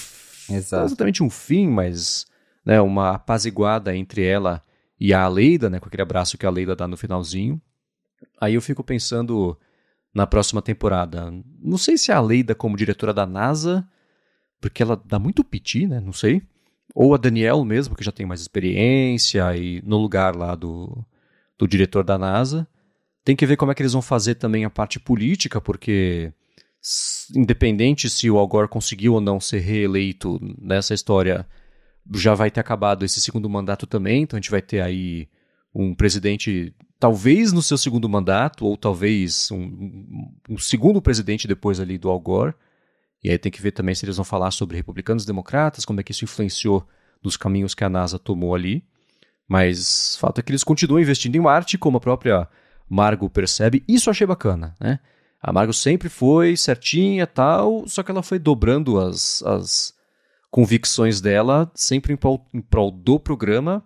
exatamente 0.49 1.23
um 1.23 1.29
fim, 1.29 1.67
mas 1.67 2.25
né, 2.65 2.81
uma 2.81 3.11
apaziguada 3.11 3.95
entre 3.95 4.23
ela 4.23 4.61
e 4.99 5.13
a 5.13 5.23
Aleida, 5.23 5.69
né, 5.69 5.79
com 5.79 5.87
aquele 5.87 6.03
abraço 6.03 6.37
que 6.37 6.45
a 6.45 6.49
Aleida 6.49 6.75
dá 6.75 6.87
no 6.87 6.97
finalzinho. 6.97 7.61
Aí 8.39 8.55
eu 8.55 8.61
fico 8.61 8.83
pensando 8.83 9.57
na 10.13 10.27
próxima 10.27 10.61
temporada. 10.61 11.31
Não 11.61 11.77
sei 11.77 11.97
se 11.97 12.11
a 12.11 12.17
Aleida 12.17 12.53
como 12.53 12.75
diretora 12.77 13.13
da 13.13 13.25
NASA, 13.25 13.87
porque 14.59 14.83
ela 14.83 15.01
dá 15.05 15.17
muito 15.17 15.43
piti, 15.43 15.87
né? 15.87 15.99
Não 15.99 16.13
sei 16.13 16.41
ou 16.93 17.13
a 17.13 17.17
Daniel 17.17 17.63
mesmo, 17.63 17.95
que 17.95 18.03
já 18.03 18.11
tem 18.11 18.25
mais 18.25 18.41
experiência, 18.41 19.55
e 19.55 19.81
no 19.85 19.97
lugar 19.97 20.35
lá 20.35 20.55
do, 20.55 21.05
do 21.57 21.67
diretor 21.67 22.03
da 22.03 22.17
NASA. 22.17 22.67
Tem 23.23 23.35
que 23.35 23.45
ver 23.45 23.57
como 23.57 23.71
é 23.71 23.75
que 23.75 23.81
eles 23.81 23.93
vão 23.93 24.01
fazer 24.01 24.35
também 24.35 24.65
a 24.65 24.69
parte 24.69 24.99
política, 24.99 25.61
porque 25.61 26.33
independente 27.35 28.09
se 28.09 28.29
o 28.29 28.37
Al 28.37 28.47
Gore 28.47 28.67
conseguiu 28.67 29.13
ou 29.13 29.21
não 29.21 29.39
ser 29.39 29.59
reeleito 29.59 30.39
nessa 30.59 30.93
história, 30.93 31.45
já 32.13 32.33
vai 32.33 32.49
ter 32.49 32.59
acabado 32.59 33.05
esse 33.05 33.21
segundo 33.21 33.49
mandato 33.49 33.85
também, 33.85 34.23
então 34.23 34.37
a 34.37 34.41
gente 34.41 34.51
vai 34.51 34.61
ter 34.61 34.81
aí 34.81 35.27
um 35.73 35.93
presidente 35.93 36.73
talvez 36.99 37.53
no 37.53 37.61
seu 37.61 37.77
segundo 37.77 38.09
mandato, 38.09 38.65
ou 38.65 38.75
talvez 38.75 39.49
um, 39.51 40.33
um, 40.49 40.57
segundo 40.57 41.01
presidente 41.01 41.47
depois 41.47 41.79
ali 41.79 41.97
do 41.97 42.09
Al 42.09 42.19
Gore. 42.19 42.53
E 43.23 43.29
aí 43.29 43.37
tem 43.37 43.51
que 43.51 43.61
ver 43.61 43.71
também 43.71 43.95
se 43.95 44.05
eles 44.05 44.17
vão 44.17 44.25
falar 44.25 44.51
sobre 44.51 44.77
republicanos 44.77 45.23
e 45.23 45.27
democratas, 45.27 45.85
como 45.85 45.99
é 45.99 46.03
que 46.03 46.11
isso 46.11 46.25
influenciou 46.25 46.85
nos 47.23 47.37
caminhos 47.37 47.73
que 47.73 47.83
a 47.83 47.89
NASA 47.89 48.19
tomou 48.19 48.53
ali. 48.53 48.83
Mas 49.47 50.15
o 50.15 50.19
fato 50.19 50.39
é 50.39 50.41
que 50.43 50.51
eles 50.51 50.63
continuam 50.63 51.01
investindo 51.01 51.35
em 51.35 51.39
Marte, 51.39 51.77
como 51.77 51.97
a 51.97 52.01
própria 52.01 52.47
Margo 52.87 53.29
percebe. 53.29 53.83
Isso 53.87 54.09
eu 54.09 54.11
achei 54.11 54.27
bacana, 54.27 54.75
né? 54.79 54.99
A 55.41 55.53
Margo 55.53 55.73
sempre 55.73 56.09
foi 56.09 56.57
certinha 56.57 57.25
tal, 57.25 57.87
só 57.87 58.03
que 58.03 58.11
ela 58.11 58.21
foi 58.21 58.37
dobrando 58.37 58.99
as, 58.99 59.41
as 59.43 59.93
convicções 60.49 61.21
dela, 61.21 61.71
sempre 61.75 62.13
em 62.13 62.15
prol, 62.15 62.45
em 62.53 62.61
prol 62.61 62.91
do 62.91 63.19
programa. 63.19 63.83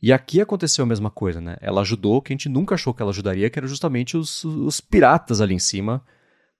E 0.00 0.12
aqui 0.12 0.40
aconteceu 0.40 0.84
a 0.84 0.86
mesma 0.86 1.10
coisa, 1.10 1.40
né? 1.40 1.56
Ela 1.60 1.80
ajudou 1.80 2.22
que 2.22 2.32
a 2.32 2.34
gente 2.34 2.48
nunca 2.48 2.74
achou 2.74 2.94
que 2.94 3.02
ela 3.02 3.10
ajudaria, 3.10 3.50
que 3.50 3.58
era 3.58 3.66
justamente 3.66 4.16
os, 4.16 4.44
os 4.44 4.80
piratas 4.80 5.40
ali 5.40 5.54
em 5.54 5.58
cima, 5.58 6.02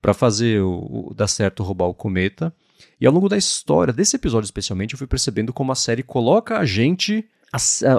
para 0.01 0.15
fazer 0.15 0.63
o, 0.63 1.09
o, 1.11 1.15
dar 1.15 1.29
certo 1.29 1.63
roubar 1.63 1.87
o 1.87 1.95
cometa. 1.95 2.53
E 3.01 3.07
ao 3.07 3.13
longo 3.13 3.29
da 3.29 3.37
história, 3.37 3.93
desse 3.93 4.17
episódio 4.17 4.47
especialmente, 4.47 4.95
eu 4.95 4.99
fui 4.99 5.07
percebendo 5.07 5.53
como 5.53 5.73
a 5.73 5.77
série 5.77 6.03
coloca 6.03 6.59
a 6.59 6.65
gente 6.65 7.25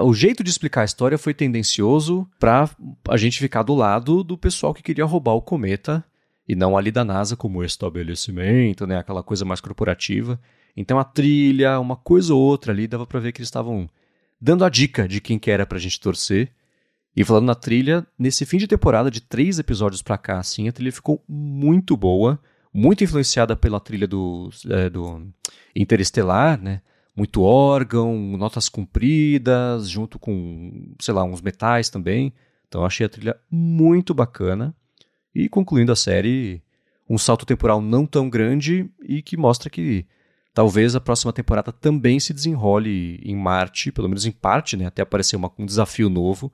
o 0.04 0.14
jeito 0.14 0.44
de 0.44 0.50
explicar 0.50 0.82
a 0.82 0.84
história 0.84 1.18
foi 1.18 1.34
tendencioso 1.34 2.28
para 2.38 2.70
a 3.08 3.16
gente 3.16 3.38
ficar 3.38 3.62
do 3.62 3.74
lado 3.74 4.22
do 4.22 4.38
pessoal 4.38 4.72
que 4.72 4.82
queria 4.82 5.04
roubar 5.04 5.32
o 5.32 5.42
cometa 5.42 6.04
e 6.46 6.54
não 6.54 6.76
ali 6.76 6.90
da 6.90 7.04
NASA 7.04 7.36
como 7.36 7.64
estabelecimento, 7.64 8.86
né, 8.86 8.98
aquela 8.98 9.22
coisa 9.22 9.44
mais 9.44 9.60
corporativa. 9.60 10.40
Então 10.80 10.96
a 10.96 11.02
trilha, 11.02 11.80
uma 11.80 11.96
coisa 11.96 12.32
ou 12.32 12.40
outra 12.40 12.72
ali, 12.72 12.86
dava 12.86 13.04
para 13.04 13.18
ver 13.18 13.32
que 13.32 13.40
eles 13.40 13.48
estavam 13.48 13.90
dando 14.40 14.64
a 14.64 14.68
dica 14.68 15.08
de 15.08 15.20
quem 15.20 15.36
que 15.36 15.50
era 15.50 15.66
pra 15.66 15.76
gente 15.76 15.98
torcer. 15.98 16.52
E 17.16 17.24
falando 17.24 17.46
na 17.46 17.54
trilha, 17.56 18.06
nesse 18.16 18.46
fim 18.46 18.58
de 18.58 18.68
temporada 18.68 19.10
de 19.10 19.20
três 19.20 19.58
episódios 19.58 20.02
pra 20.02 20.16
cá, 20.16 20.38
assim, 20.38 20.68
a 20.68 20.72
trilha 20.72 20.92
ficou 20.92 21.20
muito 21.28 21.96
boa, 21.96 22.40
muito 22.72 23.02
influenciada 23.02 23.56
pela 23.56 23.80
trilha 23.80 24.06
do, 24.06 24.50
é, 24.70 24.88
do 24.88 25.26
Interestelar, 25.74 26.62
né? 26.62 26.80
Muito 27.16 27.42
órgão, 27.42 28.16
notas 28.36 28.68
compridas, 28.68 29.88
junto 29.88 30.16
com, 30.16 30.94
sei 31.00 31.12
lá, 31.12 31.24
uns 31.24 31.42
metais 31.42 31.90
também. 31.90 32.32
Então 32.68 32.82
eu 32.82 32.86
achei 32.86 33.04
a 33.04 33.08
trilha 33.08 33.36
muito 33.50 34.14
bacana. 34.14 34.72
E 35.34 35.48
concluindo 35.48 35.90
a 35.90 35.96
série, 35.96 36.62
um 37.10 37.18
salto 37.18 37.44
temporal 37.44 37.80
não 37.82 38.06
tão 38.06 38.30
grande 38.30 38.88
e 39.02 39.22
que 39.22 39.36
mostra 39.36 39.68
que 39.68 40.06
talvez 40.58 40.96
a 40.96 41.00
próxima 41.00 41.32
temporada 41.32 41.70
também 41.70 42.18
se 42.18 42.34
desenrole 42.34 43.20
em 43.22 43.36
Marte, 43.36 43.92
pelo 43.92 44.08
menos 44.08 44.26
em 44.26 44.32
parte, 44.32 44.76
né, 44.76 44.86
até 44.86 45.02
aparecer 45.02 45.36
uma, 45.36 45.48
um 45.56 45.64
desafio 45.64 46.10
novo, 46.10 46.52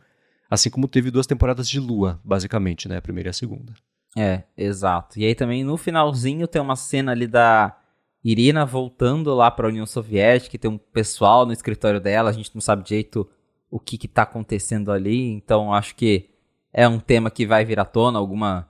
assim 0.50 0.68
como 0.68 0.87
teve 0.87 1.11
duas 1.11 1.26
temporadas 1.26 1.66
de 1.66 1.80
Lua, 1.80 2.20
basicamente, 2.23 2.87
né, 2.87 2.99
a 2.99 3.00
primeira 3.00 3.28
e 3.28 3.30
a 3.30 3.32
segunda. 3.32 3.73
É, 4.14 4.42
exato. 4.58 5.18
E 5.18 5.25
aí 5.25 5.34
também 5.34 5.64
no 5.64 5.78
finalzinho 5.78 6.46
tem 6.46 6.61
uma 6.61 6.76
cena 6.76 7.12
ali 7.12 7.26
da 7.26 7.78
Irina 8.23 8.66
voltando 8.66 9.34
lá 9.34 9.50
para 9.50 9.68
a 9.68 9.70
União 9.70 9.87
Soviética, 9.87 10.58
tem 10.58 10.70
um 10.70 10.76
pessoal 10.76 11.46
no 11.46 11.52
escritório 11.54 11.99
dela, 11.99 12.28
a 12.28 12.34
gente 12.34 12.54
não 12.54 12.61
sabe 12.61 12.84
direito 12.84 13.26
o 13.70 13.80
que 13.80 13.96
está 14.04 14.25
acontecendo 14.25 14.92
ali, 14.92 15.30
então 15.30 15.73
acho 15.73 15.94
que 15.94 16.28
é 16.75 16.87
um 16.87 17.00
tema 17.00 17.30
que 17.30 17.46
vai 17.46 17.64
vir 17.64 17.80
à 17.80 17.87
tona, 17.87 18.18
alguma 18.18 18.68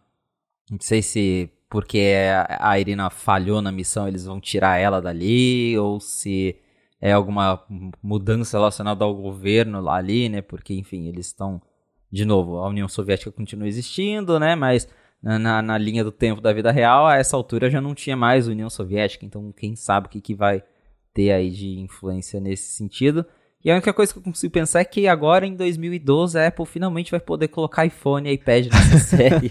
não 0.70 0.78
sei 0.80 1.02
se 1.02 1.50
porque 1.68 2.14
a 2.49 2.78
Irina 2.78 3.11
falhou 3.11 3.61
na 3.61 3.73
missão, 3.73 4.06
eles 4.06 4.25
vão 4.25 4.40
tirar 4.40 4.78
ela 4.78 5.00
dali, 5.00 5.76
ou 5.78 5.99
se 5.99 6.56
é 7.00 7.12
alguma 7.12 7.62
mudança 8.02 8.56
relacionada 8.56 9.04
ao 9.04 9.14
governo 9.14 9.80
lá 9.80 9.97
ali, 9.97 10.28
né? 10.28 10.40
Porque, 10.40 10.75
enfim, 10.75 11.06
eles 11.06 11.26
estão. 11.26 11.61
De 12.11 12.25
novo, 12.25 12.59
a 12.59 12.68
União 12.68 12.88
Soviética 12.88 13.33
continua 13.33 13.66
existindo, 13.66 14.38
né? 14.38 14.54
Mas 14.54 14.88
na, 15.21 15.61
na, 15.61 15.78
linha 15.78 16.04
do 16.04 16.12
tempo 16.12 16.40
da 16.40 16.52
vida 16.52 16.71
real, 16.71 17.06
a 17.06 17.16
essa 17.16 17.37
altura 17.37 17.71
já 17.71 17.80
não 17.80 17.94
tinha 17.94 18.16
mais 18.16 18.47
União 18.47 18.71
Soviética, 18.71 19.25
então 19.25 19.52
quem 19.52 19.75
sabe 19.75 20.06
o 20.06 20.11
que, 20.11 20.21
que 20.21 20.35
vai 20.35 20.62
ter 21.12 21.33
aí 21.33 21.50
de 21.50 21.78
influência 21.78 22.40
nesse 22.40 22.73
sentido. 22.76 23.25
E 23.64 23.71
a 23.71 23.75
única 23.75 23.94
coisa 23.94 24.12
que 24.12 24.18
eu 24.18 24.23
consigo 24.23 24.52
pensar 24.52 24.80
é 24.80 24.85
que 24.85 25.09
agora, 25.09 25.47
em 25.47 25.56
2012, 25.56 26.38
a 26.38 26.49
Apple 26.49 26.66
finalmente 26.66 27.11
vai 27.11 27.21
poder 27.21 27.49
colocar 27.49 27.87
iPhone 27.87 28.28
e 28.28 28.35
iPad 28.35 28.66
nessa 28.66 28.99
série. 29.16 29.50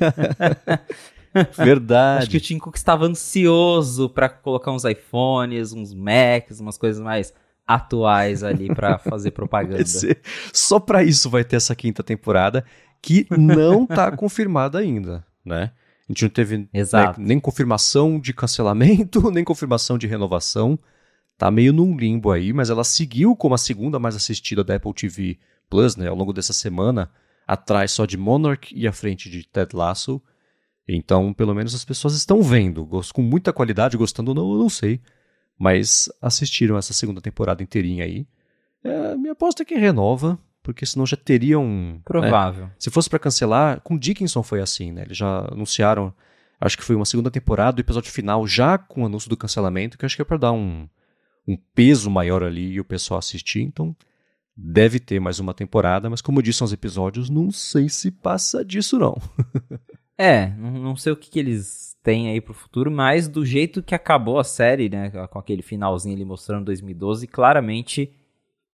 Verdade. 1.58 2.24
Acho 2.24 2.32
que 2.32 2.38
o 2.38 2.42
Tim 2.42 2.58
Cook 2.58 2.76
estava 2.76 3.06
ansioso 3.06 4.10
para 4.10 4.30
colocar 4.30 4.72
uns 4.72 4.86
iPhones, 4.86 5.74
uns 5.74 5.94
Macs, 5.94 6.60
umas 6.60 6.78
coisas 6.78 7.02
mais 7.02 7.34
atuais 7.66 8.44
ali 8.44 8.74
para 8.74 8.98
fazer 9.00 9.32
propaganda. 9.32 9.84
Só 10.52 10.80
para 10.80 11.04
isso 11.04 11.30
vai 11.30 11.44
ter 11.44 11.56
essa 11.56 11.76
quinta 11.76 12.04
temporada 12.04 12.64
que 13.02 13.28
não 13.32 13.86
tá 13.86 14.12
confirmada 14.16 14.80
ainda, 14.80 15.26
né? 15.44 15.72
A 16.08 16.12
gente 16.12 16.24
não 16.24 16.30
teve 16.30 16.58
né, 16.58 16.68
nem 17.18 17.40
confirmação 17.40 18.20
de 18.20 18.34
cancelamento, 18.34 19.32
nem 19.32 19.44
confirmação 19.44 19.98
de 19.98 20.06
renovação. 20.06 20.78
Tá 21.38 21.50
meio 21.50 21.74
num 21.74 21.96
limbo 21.96 22.32
aí, 22.32 22.54
mas 22.54 22.70
ela 22.70 22.84
seguiu 22.84 23.36
como 23.36 23.56
a 23.56 23.58
segunda 23.58 23.98
mais 24.00 24.16
assistida 24.16 24.64
da 24.64 24.76
Apple 24.76 24.94
TV 24.94 25.40
Plus, 25.70 25.96
né, 25.96 26.08
ao 26.08 26.16
longo 26.16 26.34
dessa 26.34 26.54
semana, 26.54 27.10
atrás 27.48 27.92
só 27.92 28.06
de 28.06 28.18
Monarch 28.18 28.74
e 28.76 28.88
à 28.88 28.92
frente 28.92 29.30
de 29.30 29.48
Ted 29.48 29.76
Lasso. 29.76 30.22
Então, 30.88 31.34
pelo 31.34 31.56
menos 31.56 31.74
as 31.74 31.86
pessoas 31.86 32.14
estão 32.14 32.42
vendo, 32.42 32.88
com 33.14 33.22
muita 33.22 33.54
qualidade, 33.54 33.98
gostando 33.98 34.32
ou 34.32 34.36
não, 34.36 34.52
eu 34.52 34.60
não 34.60 34.70
sei. 34.70 35.00
Mas 35.58 36.10
assistiram 36.22 36.78
essa 36.78 36.94
segunda 36.94 37.22
temporada 37.22 37.64
inteirinha 37.64 38.04
aí. 38.04 38.28
É, 38.84 39.16
minha 39.16 39.32
aposta 39.32 39.64
é 39.64 39.66
que 39.66 39.76
renova, 39.76 40.38
porque 40.62 40.86
senão 40.86 41.06
já 41.06 41.16
teriam. 41.16 41.66
Né, 41.66 42.00
Provável. 42.04 42.66
Né? 42.66 42.72
Se 42.78 42.90
fosse 42.90 43.10
para 43.10 43.20
cancelar, 43.20 43.80
com 43.82 43.98
Dickinson 43.98 44.44
foi 44.44 44.62
assim, 44.62 44.92
né? 44.92 45.04
Eles 45.04 45.18
já 45.18 45.48
anunciaram, 45.52 46.14
acho 46.60 46.78
que 46.78 46.84
foi 46.84 46.96
uma 46.96 47.06
segunda 47.06 47.32
temporada, 47.32 47.78
o 47.78 47.82
episódio 47.82 48.12
final 48.12 48.46
já 48.46 48.78
com 48.78 49.04
o 49.04 49.06
anúncio 49.06 49.30
do 49.30 49.38
cancelamento, 49.38 49.98
que 49.98 50.06
acho 50.06 50.16
que 50.16 50.22
é 50.22 50.26
para 50.26 50.38
dar 50.38 50.52
um, 50.52 50.88
um 51.48 51.58
peso 51.74 52.10
maior 52.10 52.44
ali 52.44 52.72
e 52.74 52.80
o 52.80 52.86
pessoal 52.86 53.20
assistir. 53.20 53.62
Então, 53.62 53.96
deve 54.56 55.00
ter 55.00 55.20
mais 55.20 55.40
uma 55.40 55.54
temporada, 55.54 56.10
mas 56.10 56.22
como 56.22 56.40
eu 56.40 56.44
disse 56.44 56.62
nos 56.62 56.74
episódios, 56.74 57.30
não 57.30 57.52
sei 57.52 57.88
se 57.88 58.12
passa 58.12 58.66
disso 58.66 59.00
não. 59.00 59.16
É, 60.18 60.50
não 60.50 60.96
sei 60.96 61.12
o 61.12 61.16
que, 61.16 61.30
que 61.30 61.40
eles 61.40 61.96
têm 62.04 62.30
aí 62.30 62.42
pro 62.42 62.54
futuro, 62.54 62.92
mas 62.92 63.28
do 63.28 63.46
jeito 63.46 63.82
que 63.82 63.96
acabou 63.96 64.38
a 64.38 64.44
série, 64.44 64.90
né, 64.90 65.10
com 65.28 65.40
aquele 65.40 65.62
finalzinho 65.62 66.16
ali 66.16 66.26
mostrando 66.26 66.66
2012, 66.66 67.26
claramente 67.28 68.14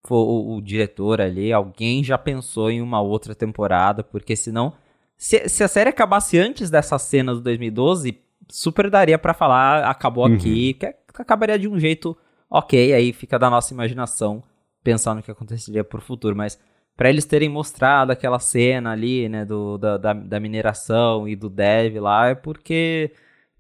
o, 0.08 0.56
o, 0.56 0.62
diretor 0.62 1.20
ali, 1.20 1.52
alguém 1.52 2.02
já 2.02 2.16
pensou 2.16 2.70
em 2.70 2.80
uma 2.80 3.00
outra 3.00 3.34
temporada, 3.34 4.04
porque 4.04 4.36
senão, 4.36 4.72
se, 5.16 5.48
se 5.48 5.64
a 5.64 5.68
série 5.68 5.90
acabasse 5.90 6.38
antes 6.38 6.70
dessa 6.70 6.98
cena 6.98 7.34
do 7.34 7.40
2012, 7.40 8.18
super 8.48 8.88
daria 8.88 9.18
para 9.18 9.34
falar, 9.34 9.84
acabou 9.84 10.28
uhum. 10.28 10.34
aqui, 10.34 10.74
que, 10.74 10.94
acabaria 11.18 11.58
de 11.58 11.66
um 11.66 11.78
jeito 11.78 12.16
ok, 12.48 12.92
aí 12.92 13.12
fica 13.12 13.38
da 13.38 13.50
nossa 13.50 13.74
imaginação 13.74 14.42
pensar 14.84 15.14
no 15.14 15.22
que 15.22 15.30
aconteceria 15.30 15.82
pro 15.82 16.00
futuro, 16.00 16.36
mas 16.36 16.58
para 16.96 17.10
eles 17.10 17.24
terem 17.24 17.48
mostrado 17.48 18.10
aquela 18.10 18.38
cena 18.38 18.92
ali, 18.92 19.28
né, 19.28 19.44
do, 19.44 19.76
da, 19.76 19.98
da, 19.98 20.12
da 20.14 20.40
mineração 20.40 21.28
e 21.28 21.36
do 21.36 21.50
dev 21.50 21.98
lá, 21.98 22.28
é 22.28 22.34
porque 22.34 23.12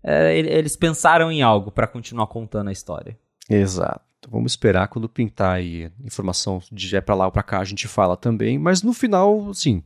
é, 0.02 0.38
eles 0.38 0.76
pensaram 0.76 1.30
em 1.30 1.42
algo 1.42 1.70
para 1.70 1.86
continuar 1.86 2.26
contando 2.28 2.68
a 2.68 2.72
história. 2.72 3.18
Exato. 3.48 4.00
Vamos 4.28 4.52
esperar 4.52 4.88
quando 4.88 5.08
pintar 5.08 5.56
aí 5.56 5.90
informação 6.04 6.60
de 6.72 6.96
é 6.96 7.00
para 7.00 7.14
lá 7.14 7.26
ou 7.26 7.32
para 7.32 7.42
cá 7.42 7.60
a 7.60 7.64
gente 7.64 7.86
fala 7.86 8.16
também, 8.16 8.58
mas 8.58 8.82
no 8.82 8.92
final, 8.92 9.50
assim, 9.50 9.84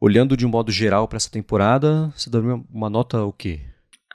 olhando 0.00 0.36
de 0.36 0.46
um 0.46 0.48
modo 0.48 0.72
geral 0.72 1.06
para 1.06 1.16
essa 1.16 1.30
temporada, 1.30 2.12
você 2.16 2.30
daria 2.30 2.54
uma, 2.54 2.64
uma 2.72 2.90
nota 2.90 3.22
o 3.22 3.32
quê? 3.32 3.60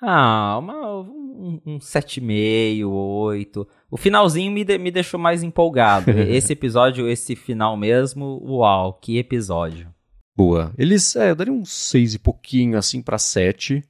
Ah, 0.01 0.57
uma, 0.57 1.01
um, 1.41 1.61
um 1.65 1.79
7,5, 1.79 2.87
8. 2.87 3.67
O 3.89 3.97
finalzinho 3.97 4.51
me, 4.51 4.63
de, 4.63 4.77
me 4.77 4.91
deixou 4.91 5.19
mais 5.19 5.43
empolgado. 5.43 6.11
esse 6.29 6.53
episódio, 6.53 7.09
esse 7.09 7.35
final 7.35 7.75
mesmo, 7.75 8.41
uau, 8.43 8.93
que 8.93 9.17
episódio. 9.17 9.93
Boa. 10.35 10.73
Eles, 10.77 11.15
é, 11.15 11.31
eu 11.31 11.35
daria 11.35 11.53
um 11.53 11.65
6 11.65 12.15
e 12.15 12.19
pouquinho, 12.19 12.77
assim, 12.77 13.01
para 13.01 13.17
7. 13.17 13.83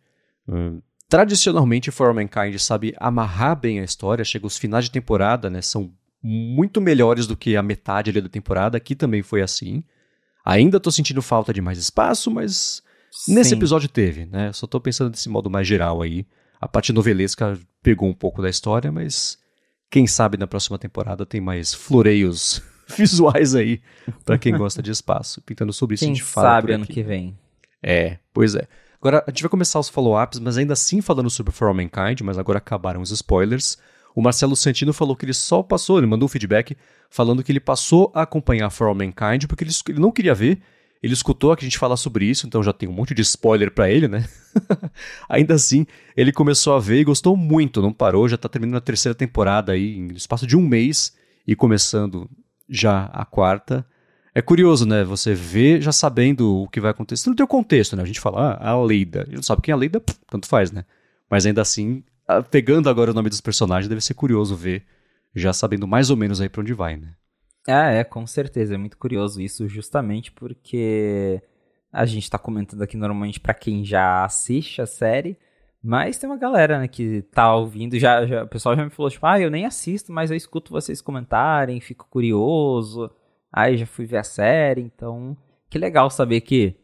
Hum, 0.47 0.81
tradicionalmente, 1.07 1.91
For 1.91 2.07
All 2.07 2.13
Mankind 2.13 2.57
sabe 2.57 2.95
amarrar 2.97 3.59
bem 3.59 3.79
a 3.79 3.83
história. 3.83 4.25
Chega 4.25 4.47
os 4.47 4.57
finais 4.57 4.85
de 4.85 4.91
temporada, 4.91 5.49
né, 5.49 5.61
são 5.61 5.91
muito 6.23 6.79
melhores 6.79 7.25
do 7.25 7.35
que 7.35 7.55
a 7.55 7.63
metade 7.63 8.09
ali 8.09 8.21
da 8.21 8.29
temporada. 8.29 8.77
Aqui 8.77 8.95
também 8.95 9.21
foi 9.21 9.41
assim. 9.41 9.83
Ainda 10.45 10.79
tô 10.79 10.91
sentindo 10.91 11.21
falta 11.21 11.53
de 11.53 11.61
mais 11.61 11.77
espaço, 11.77 12.31
mas 12.31 12.81
Sim. 13.11 13.35
nesse 13.35 13.53
episódio 13.53 13.89
teve, 13.89 14.25
né? 14.25 14.51
Só 14.53 14.65
tô 14.65 14.79
pensando 14.79 15.11
desse 15.11 15.29
modo 15.29 15.49
mais 15.49 15.67
geral 15.67 16.01
aí. 16.01 16.25
A 16.61 16.67
parte 16.67 16.93
novelesca 16.93 17.59
pegou 17.81 18.07
um 18.07 18.13
pouco 18.13 18.39
da 18.39 18.49
história, 18.49 18.91
mas 18.91 19.39
quem 19.89 20.05
sabe 20.05 20.37
na 20.37 20.45
próxima 20.45 20.77
temporada 20.77 21.25
tem 21.25 21.41
mais 21.41 21.73
floreios 21.73 22.61
visuais 22.95 23.55
aí 23.55 23.81
para 24.23 24.37
quem 24.37 24.55
gosta 24.55 24.79
de 24.81 24.91
espaço. 24.91 25.41
Pintando 25.41 25.73
sobre 25.73 25.95
isso 25.95 26.05
quem 26.05 26.11
a 26.11 26.15
gente 26.15 26.23
fala. 26.23 26.49
sabe 26.49 26.73
ano 26.73 26.85
que 26.85 27.01
vem. 27.01 27.35
É, 27.81 28.19
pois 28.31 28.53
é. 28.53 28.67
Agora, 28.99 29.23
a 29.25 29.31
gente 29.31 29.41
vai 29.41 29.49
começar 29.49 29.79
os 29.79 29.89
follow-ups, 29.89 30.37
mas 30.37 30.59
ainda 30.59 30.73
assim 30.73 31.01
falando 31.01 31.31
sobre 31.31 31.51
For 31.51 31.67
All 31.67 31.73
Mankind, 31.73 32.21
mas 32.21 32.37
agora 32.37 32.59
acabaram 32.59 33.01
os 33.01 33.09
spoilers. 33.09 33.79
O 34.13 34.21
Marcelo 34.21 34.55
Santino 34.55 34.93
falou 34.93 35.15
que 35.15 35.25
ele 35.25 35.33
só 35.33 35.63
passou, 35.63 35.97
ele 35.97 36.05
mandou 36.05 36.27
um 36.27 36.29
feedback 36.29 36.77
falando 37.09 37.43
que 37.43 37.51
ele 37.51 37.59
passou 37.59 38.11
a 38.13 38.21
acompanhar 38.21 38.69
For 38.69 38.87
All 38.87 38.93
Mankind 38.93 39.47
porque 39.47 39.63
ele, 39.63 39.71
ele 39.89 39.99
não 39.99 40.11
queria 40.11 40.35
ver, 40.35 40.61
Ele 41.01 41.13
escutou 41.13 41.51
a 41.51 41.57
gente 41.59 41.79
falar 41.79 41.97
sobre 41.97 42.25
isso, 42.25 42.45
então 42.45 42.61
já 42.61 42.71
tem 42.71 42.87
um 42.87 42.91
monte 42.91 43.13
de 43.15 43.23
spoiler 43.23 43.71
para 43.71 43.89
ele, 43.89 44.07
né? 44.07 44.27
Ainda 45.27 45.55
assim, 45.55 45.87
ele 46.15 46.31
começou 46.31 46.75
a 46.75 46.79
ver 46.79 46.99
e 46.99 47.03
gostou 47.03 47.35
muito, 47.35 47.81
não 47.81 47.91
parou, 47.91 48.29
já 48.29 48.37
tá 48.37 48.47
terminando 48.47 48.77
a 48.77 48.81
terceira 48.81 49.15
temporada 49.15 49.71
aí, 49.71 49.97
em 49.97 50.13
espaço 50.13 50.45
de 50.45 50.55
um 50.55 50.61
mês, 50.61 51.15
e 51.47 51.55
começando 51.55 52.29
já 52.69 53.05
a 53.05 53.25
quarta. 53.25 53.83
É 54.33 54.41
curioso, 54.41 54.85
né? 54.85 55.03
Você 55.03 55.33
vê 55.33 55.81
já 55.81 55.91
sabendo 55.91 56.63
o 56.63 56.67
que 56.67 56.79
vai 56.79 56.91
acontecer. 56.91 57.27
Não 57.27 57.35
tem 57.35 57.43
o 57.43 57.47
contexto, 57.47 57.95
né? 57.95 58.03
A 58.03 58.05
gente 58.05 58.19
fala, 58.19 58.53
ah, 58.53 58.69
a 58.69 58.81
Leida. 58.81 59.23
Ele 59.27 59.37
não 59.37 59.43
sabe 59.43 59.61
quem 59.61 59.71
é 59.71 59.75
a 59.75 59.77
Leida, 59.77 60.01
tanto 60.29 60.47
faz, 60.47 60.71
né? 60.71 60.85
Mas 61.29 61.45
ainda 61.45 61.61
assim, 61.61 62.03
pegando 62.49 62.89
agora 62.89 63.11
o 63.11 63.13
nome 63.13 63.29
dos 63.29 63.41
personagens, 63.41 63.89
deve 63.89 64.01
ser 64.01 64.13
curioso 64.13 64.55
ver, 64.55 64.85
já 65.35 65.51
sabendo 65.51 65.87
mais 65.87 66.09
ou 66.09 66.15
menos 66.15 66.39
aí 66.39 66.47
pra 66.47 66.61
onde 66.61 66.73
vai, 66.73 66.95
né? 66.95 67.09
Ah, 67.67 67.91
é, 67.91 68.03
com 68.03 68.25
certeza. 68.25 68.75
É 68.75 68.77
muito 68.77 68.97
curioso 68.97 69.41
isso, 69.41 69.67
justamente 69.67 70.31
porque 70.31 71.41
a 71.91 72.05
gente 72.05 72.29
tá 72.29 72.37
comentando 72.37 72.81
aqui 72.81 72.97
normalmente 72.97 73.39
para 73.39 73.53
quem 73.53 73.83
já 73.83 74.23
assiste 74.23 74.81
a 74.81 74.85
série, 74.85 75.37
mas 75.83 76.17
tem 76.17 76.29
uma 76.29 76.37
galera, 76.37 76.79
né, 76.79 76.87
que 76.87 77.23
tá 77.33 77.53
ouvindo, 77.55 77.99
já, 77.99 78.25
já, 78.25 78.43
o 78.43 78.47
pessoal 78.47 78.75
já 78.75 78.83
me 78.85 78.89
falou, 78.89 79.09
tipo, 79.11 79.25
ah, 79.25 79.39
eu 79.39 79.49
nem 79.49 79.65
assisto, 79.65 80.11
mas 80.11 80.31
eu 80.31 80.37
escuto 80.37 80.71
vocês 80.71 81.01
comentarem, 81.01 81.81
fico 81.81 82.07
curioso, 82.09 83.11
aí 83.51 83.77
já 83.77 83.85
fui 83.85 84.05
ver 84.05 84.17
a 84.17 84.23
série, 84.23 84.81
então, 84.81 85.35
que 85.69 85.77
legal 85.77 86.09
saber 86.09 86.41
que 86.41 86.75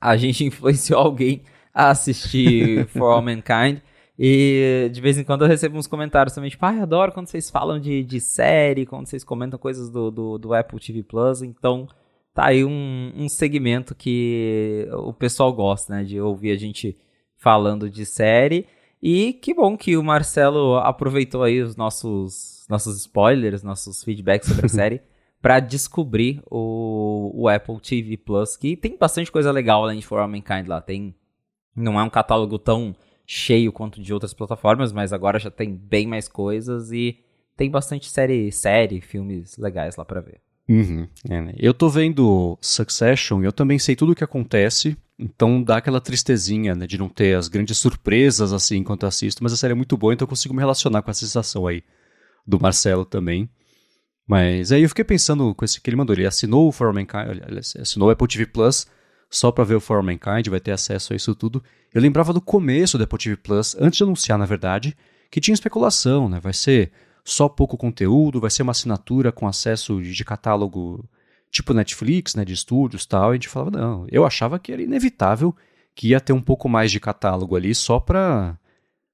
a 0.00 0.16
gente 0.16 0.44
influenciou 0.46 1.00
alguém 1.00 1.42
a 1.74 1.90
assistir 1.90 2.86
For 2.92 3.12
All 3.12 3.22
Mankind, 3.22 3.80
e 4.18 4.88
de 4.92 5.00
vez 5.00 5.18
em 5.18 5.24
quando 5.24 5.42
eu 5.42 5.48
recebo 5.48 5.76
uns 5.76 5.86
comentários 5.86 6.34
também, 6.34 6.48
tipo, 6.48 6.64
ah, 6.64 6.74
eu 6.74 6.82
adoro 6.82 7.12
quando 7.12 7.26
vocês 7.26 7.50
falam 7.50 7.78
de, 7.78 8.02
de 8.02 8.18
série, 8.20 8.86
quando 8.86 9.06
vocês 9.06 9.22
comentam 9.22 9.58
coisas 9.58 9.90
do, 9.90 10.10
do, 10.10 10.38
do 10.38 10.54
Apple 10.54 10.80
TV 10.80 11.02
Plus. 11.02 11.42
Então, 11.42 11.86
tá 12.32 12.46
aí 12.46 12.64
um, 12.64 13.12
um 13.14 13.28
segmento 13.28 13.94
que 13.94 14.88
o 14.92 15.12
pessoal 15.12 15.52
gosta, 15.52 15.96
né? 15.96 16.04
De 16.04 16.18
ouvir 16.18 16.50
a 16.52 16.56
gente 16.56 16.96
falando 17.36 17.90
de 17.90 18.06
série. 18.06 18.66
E 19.02 19.34
que 19.34 19.52
bom 19.52 19.76
que 19.76 19.96
o 19.98 20.02
Marcelo 20.02 20.76
aproveitou 20.76 21.42
aí 21.42 21.60
os 21.60 21.76
nossos, 21.76 22.64
nossos 22.70 22.96
spoilers, 22.98 23.62
nossos 23.62 24.02
feedbacks 24.02 24.48
sobre 24.48 24.64
a 24.64 24.68
série, 24.70 25.02
para 25.42 25.60
descobrir 25.60 26.42
o, 26.50 27.30
o 27.34 27.48
Apple 27.48 27.78
TV 27.80 28.16
Plus, 28.16 28.56
que 28.56 28.76
tem 28.76 28.96
bastante 28.96 29.30
coisa 29.30 29.52
legal 29.52 29.84
além 29.84 29.98
de 29.98 30.06
For 30.06 30.18
All 30.20 30.28
Mankind 30.28 30.66
lá. 30.66 30.80
Tem, 30.80 31.14
não 31.76 32.00
é 32.00 32.02
um 32.02 32.10
catálogo 32.10 32.58
tão 32.58 32.96
cheio 33.26 33.72
quanto 33.72 34.00
de 34.00 34.14
outras 34.14 34.32
plataformas, 34.32 34.92
mas 34.92 35.12
agora 35.12 35.38
já 35.38 35.50
tem 35.50 35.74
bem 35.74 36.06
mais 36.06 36.28
coisas 36.28 36.92
e 36.92 37.18
tem 37.56 37.70
bastante 37.70 38.08
série, 38.08 38.52
série 38.52 39.00
filmes 39.00 39.56
legais 39.56 39.96
lá 39.96 40.04
para 40.04 40.20
ver. 40.20 40.40
Uhum, 40.68 41.08
é, 41.28 41.40
né? 41.40 41.54
Eu 41.56 41.72
tô 41.72 41.88
vendo 41.88 42.58
Succession 42.60 43.42
e 43.42 43.44
eu 43.44 43.52
também 43.52 43.78
sei 43.78 43.94
tudo 43.96 44.12
o 44.12 44.14
que 44.14 44.24
acontece, 44.24 44.96
então 45.18 45.62
dá 45.62 45.76
aquela 45.76 46.00
tristezinha 46.00 46.74
né, 46.74 46.86
de 46.86 46.98
não 46.98 47.08
ter 47.08 47.36
as 47.36 47.48
grandes 47.48 47.78
surpresas 47.78 48.52
assim 48.52 48.78
enquanto 48.78 49.06
assisto, 49.06 49.42
mas 49.42 49.52
a 49.52 49.56
série 49.56 49.72
é 49.72 49.76
muito 49.76 49.96
boa, 49.96 50.12
então 50.12 50.24
eu 50.24 50.28
consigo 50.28 50.54
me 50.54 50.60
relacionar 50.60 51.02
com 51.02 51.10
essa 51.10 51.20
sensação 51.20 51.66
aí 51.66 51.82
do 52.46 52.60
Marcelo 52.60 53.04
também. 53.04 53.48
Mas 54.26 54.72
aí 54.72 54.82
eu 54.82 54.88
fiquei 54.88 55.04
pensando 55.04 55.54
com 55.54 55.64
esse 55.64 55.80
que 55.80 55.88
ele 55.88 55.96
mandou, 55.96 56.14
ele 56.14 56.26
assinou 56.26 56.68
o 56.68 56.72
For 56.72 56.92
Mankind, 56.92 57.40
assinou 57.80 58.08
o 58.08 58.10
Apple 58.10 58.26
TV 58.26 58.46
Plus 58.46 58.88
só 59.30 59.50
para 59.50 59.64
ver 59.64 59.74
o 59.74 59.80
For 59.80 60.02
Mankind, 60.02 60.48
vai 60.48 60.60
ter 60.60 60.72
acesso 60.72 61.12
a 61.12 61.16
isso 61.16 61.34
tudo. 61.34 61.62
Eu 61.92 62.00
lembrava 62.00 62.32
do 62.32 62.40
começo 62.40 62.96
do 62.96 63.04
Apple 63.04 63.18
TV 63.18 63.36
Plus, 63.36 63.76
antes 63.78 63.98
de 63.98 64.04
anunciar, 64.04 64.38
na 64.38 64.46
verdade, 64.46 64.96
que 65.30 65.40
tinha 65.40 65.54
especulação, 65.54 66.28
né? 66.28 66.40
Vai 66.40 66.52
ser 66.52 66.92
só 67.24 67.48
pouco 67.48 67.76
conteúdo, 67.76 68.40
vai 68.40 68.50
ser 68.50 68.62
uma 68.62 68.70
assinatura 68.70 69.32
com 69.32 69.48
acesso 69.48 70.00
de 70.00 70.24
catálogo 70.24 71.04
tipo 71.50 71.72
Netflix, 71.72 72.34
né, 72.34 72.44
de 72.44 72.52
estúdios 72.52 73.06
tal. 73.06 73.30
E 73.30 73.32
a 73.32 73.34
gente 73.34 73.48
falava, 73.48 73.70
não, 73.70 74.06
eu 74.10 74.24
achava 74.24 74.58
que 74.58 74.72
era 74.72 74.82
inevitável 74.82 75.54
que 75.94 76.08
ia 76.08 76.20
ter 76.20 76.32
um 76.32 76.40
pouco 76.40 76.68
mais 76.68 76.92
de 76.92 77.00
catálogo 77.00 77.56
ali 77.56 77.74
só 77.74 77.98
para 77.98 78.56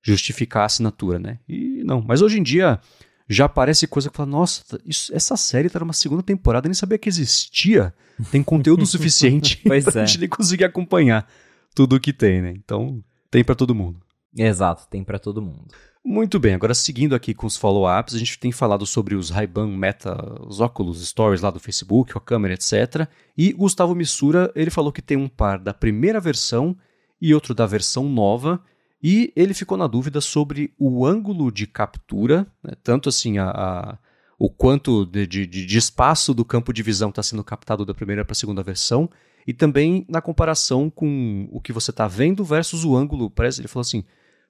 justificar 0.02 0.64
a 0.64 0.66
assinatura, 0.66 1.18
né? 1.18 1.38
E 1.48 1.82
não, 1.84 2.02
mas 2.02 2.20
hoje 2.22 2.38
em 2.38 2.42
dia 2.42 2.80
já 3.28 3.46
aparece 3.46 3.86
coisa 3.86 4.10
que 4.10 4.16
fala, 4.16 4.30
nossa, 4.30 4.62
isso, 4.84 5.14
essa 5.14 5.36
série 5.36 5.70
tá 5.70 5.80
numa 5.80 5.92
segunda 5.92 6.22
temporada, 6.22 6.68
nem 6.68 6.74
sabia 6.74 6.98
que 6.98 7.08
existia. 7.08 7.94
Tem 8.30 8.42
conteúdo 8.42 8.84
suficiente 8.86 9.56
pois 9.66 9.84
pra 9.84 10.02
é. 10.02 10.06
gente 10.06 10.20
nem 10.20 10.28
conseguir 10.28 10.64
acompanhar 10.64 11.28
tudo 11.74 11.96
o 11.96 12.00
que 12.00 12.12
tem, 12.12 12.42
né? 12.42 12.54
Então, 12.56 13.02
tem 13.30 13.42
para 13.42 13.54
todo 13.54 13.74
mundo. 13.74 14.00
Exato, 14.36 14.86
tem 14.88 15.04
para 15.04 15.18
todo 15.18 15.42
mundo. 15.42 15.66
Muito 16.04 16.40
bem, 16.40 16.54
agora 16.54 16.74
seguindo 16.74 17.14
aqui 17.14 17.32
com 17.32 17.46
os 17.46 17.56
follow-ups, 17.56 18.14
a 18.14 18.18
gente 18.18 18.36
tem 18.36 18.50
falado 18.50 18.84
sobre 18.84 19.14
os 19.14 19.30
Ray-Ban 19.30 19.68
Meta, 19.68 20.16
os 20.44 20.60
óculos 20.60 21.06
Stories 21.06 21.42
lá 21.42 21.50
do 21.50 21.60
Facebook, 21.60 22.12
a 22.16 22.20
câmera, 22.20 22.54
etc. 22.54 23.06
E 23.38 23.52
Gustavo 23.52 23.94
Missura, 23.94 24.50
ele 24.56 24.70
falou 24.70 24.90
que 24.90 25.00
tem 25.00 25.16
um 25.16 25.28
par 25.28 25.60
da 25.60 25.72
primeira 25.72 26.18
versão 26.18 26.76
e 27.20 27.32
outro 27.32 27.54
da 27.54 27.66
versão 27.66 28.08
nova, 28.08 28.60
e 29.02 29.32
ele 29.34 29.52
ficou 29.52 29.76
na 29.76 29.86
dúvida 29.86 30.20
sobre 30.20 30.72
o 30.78 31.04
ângulo 31.04 31.50
de 31.50 31.66
captura, 31.66 32.46
né, 32.62 32.72
tanto 32.82 33.08
assim 33.08 33.38
a, 33.38 33.50
a 33.50 33.98
o 34.38 34.50
quanto 34.50 35.06
de, 35.06 35.24
de, 35.24 35.46
de, 35.46 35.78
espaço 35.78 36.34
do 36.34 36.44
campo 36.44 36.72
de 36.72 36.82
visão 36.82 37.10
está 37.10 37.22
sendo 37.22 37.44
captado 37.44 37.84
da 37.86 37.94
primeira 37.94 38.24
para 38.24 38.32
a 38.32 38.34
segunda 38.34 38.60
versão, 38.60 39.08
e 39.46 39.52
também 39.52 40.04
na 40.08 40.20
comparação 40.20 40.90
com 40.90 41.48
o 41.52 41.60
que 41.60 41.72
você 41.72 41.92
está 41.92 42.08
vendo 42.08 42.44
versus 42.44 42.84
o 42.84 42.96
ângulo. 42.96 43.30
Parece, 43.30 43.60
ele 43.60 43.68
falou 43.68 43.82
assim: 43.82 44.04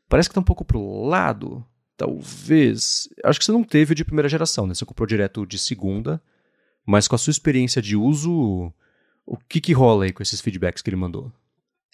parece 0.09 0.31
que 0.31 0.33
está 0.33 0.41
um 0.41 0.45
pouco 0.45 0.65
para 0.65 0.79
o 0.79 1.07
lado, 1.07 1.63
talvez. 1.95 3.07
Acho 3.23 3.39
que 3.39 3.45
você 3.45 3.53
não 3.53 3.63
teve 3.63 3.93
o 3.93 3.95
de 3.95 4.05
primeira 4.05 4.31
geração, 4.31 4.67
né? 4.67 4.75
Você 4.75 4.85
comprou 4.87 5.07
direto 5.07 5.45
de 5.47 5.59
segunda, 5.59 6.23
mas 6.87 7.07
com 7.07 7.15
a 7.15 7.19
sua 7.19 7.31
experiência 7.31 7.83
de 7.83 7.95
uso, 7.95 8.73
o 9.27 9.37
que, 9.37 9.61
que 9.61 9.75
rola 9.75 10.05
aí 10.05 10.13
com 10.13 10.23
esses 10.23 10.41
feedbacks 10.41 10.83
que 10.83 10.89
ele 10.89 10.97
mandou? 10.97 11.31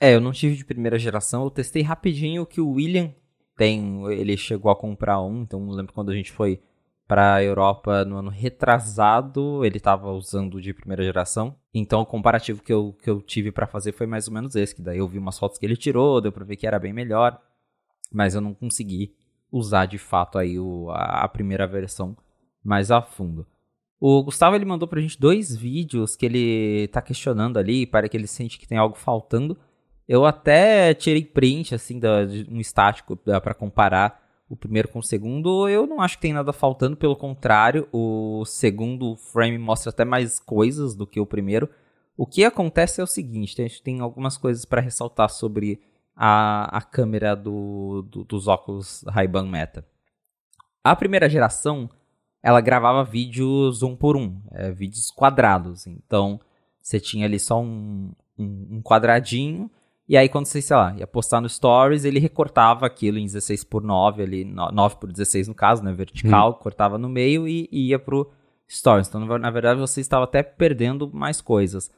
É, 0.01 0.15
eu 0.15 0.21
não 0.21 0.33
tive 0.33 0.57
de 0.57 0.65
primeira 0.65 0.99
geração, 0.99 1.45
eu 1.45 1.51
testei 1.51 1.83
rapidinho 1.83 2.43
o 2.43 2.47
que 2.47 2.61
o 2.61 2.71
William 2.71 3.13
tem. 3.57 4.05
Ele 4.13 4.37
chegou 4.37 4.71
a 4.71 4.77
comprar 4.77 5.21
um, 5.21 5.43
então 5.43 5.61
eu 5.61 5.75
lembro 5.75 5.93
quando 5.93 6.11
a 6.11 6.15
gente 6.15 6.31
foi 6.31 6.63
para 7.09 7.37
a 7.37 7.43
Europa 7.43 8.05
no 8.05 8.19
ano 8.19 8.29
retrasado, 8.29 9.65
ele 9.65 9.79
estava 9.79 10.13
usando 10.13 10.61
de 10.61 10.75
primeira 10.75 11.03
geração. 11.03 11.57
Então 11.73 12.03
o 12.03 12.07
comparativo 12.07 12.63
que 12.63 12.73
eu, 12.73 12.95
que 13.03 13.09
eu 13.09 13.23
tive 13.23 13.51
para 13.51 13.67
fazer 13.67 13.93
foi 13.93 14.07
mais 14.07 14.29
ou 14.29 14.35
menos 14.35 14.55
esse, 14.55 14.75
que 14.75 14.83
daí 14.83 14.99
eu 14.99 15.09
vi 15.09 15.19
umas 15.19 15.39
fotos 15.39 15.59
que 15.59 15.65
ele 15.65 15.77
tirou, 15.77 16.21
deu 16.21 16.31
para 16.31 16.45
ver 16.45 16.57
que 16.57 16.67
era 16.67 16.79
bem 16.79 16.93
melhor, 16.93 17.41
mas 18.13 18.35
eu 18.35 18.43
não 18.43 18.53
consegui 18.53 19.15
usar 19.51 19.87
de 19.87 19.97
fato 19.97 20.39
aí 20.39 20.59
o, 20.59 20.91
a, 20.91 21.25
a, 21.25 21.29
primeira 21.29 21.67
versão 21.67 22.15
mais 22.63 22.91
a 22.91 23.01
fundo. 23.01 23.47
O 23.99 24.23
Gustavo 24.23 24.55
ele 24.55 24.67
mandou 24.67 24.87
pra 24.87 25.01
gente 25.01 25.19
dois 25.19 25.57
vídeos 25.57 26.15
que 26.15 26.27
ele 26.27 26.89
tá 26.89 27.01
questionando 27.01 27.57
ali, 27.57 27.87
para 27.87 28.07
que 28.09 28.17
ele 28.17 28.27
sente 28.27 28.59
que 28.59 28.69
tem 28.69 28.79
algo 28.79 28.97
faltando. 28.97 29.59
Eu 30.09 30.25
até 30.25 30.95
tirei 30.95 31.23
print 31.23 31.75
assim 31.75 31.99
da, 31.99 32.25
de 32.25 32.49
um 32.51 32.59
estático 32.59 33.15
para 33.17 33.53
comparar 33.53 34.27
o 34.49 34.57
primeiro 34.57 34.89
com 34.89 35.01
o 35.01 35.03
segundo, 35.03 35.69
eu 35.69 35.87
não 35.87 36.01
acho 36.01 36.17
que 36.17 36.23
tem 36.23 36.33
nada 36.33 36.55
faltando, 36.55 36.97
pelo 36.97 37.15
contrário, 37.15 37.87
o 37.93 38.47
segundo 38.47 39.15
frame 39.15 39.59
mostra 39.59 39.91
até 39.91 40.07
mais 40.07 40.41
coisas 40.41 40.95
do 40.95 41.07
que 41.07 41.21
o 41.21 41.27
primeiro. 41.27 41.69
O 42.17 42.27
que 42.27 42.43
acontece 42.43 42.99
é 43.01 43.05
o 43.05 43.07
seguinte, 43.07 43.61
a 43.61 43.69
gente 43.69 43.83
tem 43.83 44.01
algumas 44.01 44.39
coisas 44.39 44.65
para 44.65 44.81
ressaltar 44.81 45.29
sobre 45.29 45.79
a, 46.17 46.79
a 46.79 46.81
câmera 46.81 47.37
do, 47.37 48.03
do, 48.09 48.25
dos 48.25 48.49
óculos 48.49 49.05
Ray-Ban 49.07 49.47
Meta. 49.47 49.85
A 50.83 50.97
primeira 50.97 51.29
geração, 51.29 51.91
ela 52.43 52.63
gravava 52.63 53.05
vídeos 53.05 53.83
um 53.83 53.95
por 53.95 54.17
um, 54.17 54.41
é, 54.53 54.73
vídeos 54.73 55.11
quadrados, 55.11 55.87
então 55.87 56.41
você 56.81 56.99
tinha 56.99 57.27
ali 57.27 57.39
só 57.39 57.61
um, 57.61 58.13
um, 58.39 58.79
um 58.79 58.83
quadradinho 58.83 59.71
e 60.09 60.17
aí, 60.17 60.27
quando 60.27 60.47
você, 60.47 60.63
sei 60.63 60.75
lá, 60.75 60.95
ia 60.97 61.07
postar 61.07 61.39
no 61.43 61.49
Stories, 61.49 62.07
ele 62.07 62.19
recortava 62.19 62.87
aquilo 62.87 63.19
em 63.19 63.27
16 63.27 63.63
por 63.65 63.83
9, 63.83 64.23
ali, 64.23 64.43
9 64.43 64.97
por 64.97 65.13
16 65.13 65.49
no 65.49 65.55
caso, 65.55 65.85
né? 65.85 65.93
Vertical, 65.93 66.51
hum. 66.51 66.55
cortava 66.55 66.97
no 66.97 67.11
meio 67.11 67.47
e, 67.47 67.69
e 67.71 67.89
ia 67.89 67.99
pro 67.99 68.31
Stories. 68.67 69.07
Então, 69.07 69.21
na 69.39 69.51
verdade, 69.51 69.79
você 69.79 70.01
estava 70.01 70.25
até 70.25 70.43
perdendo 70.43 71.13
mais 71.13 71.43
coisas. 71.43 71.91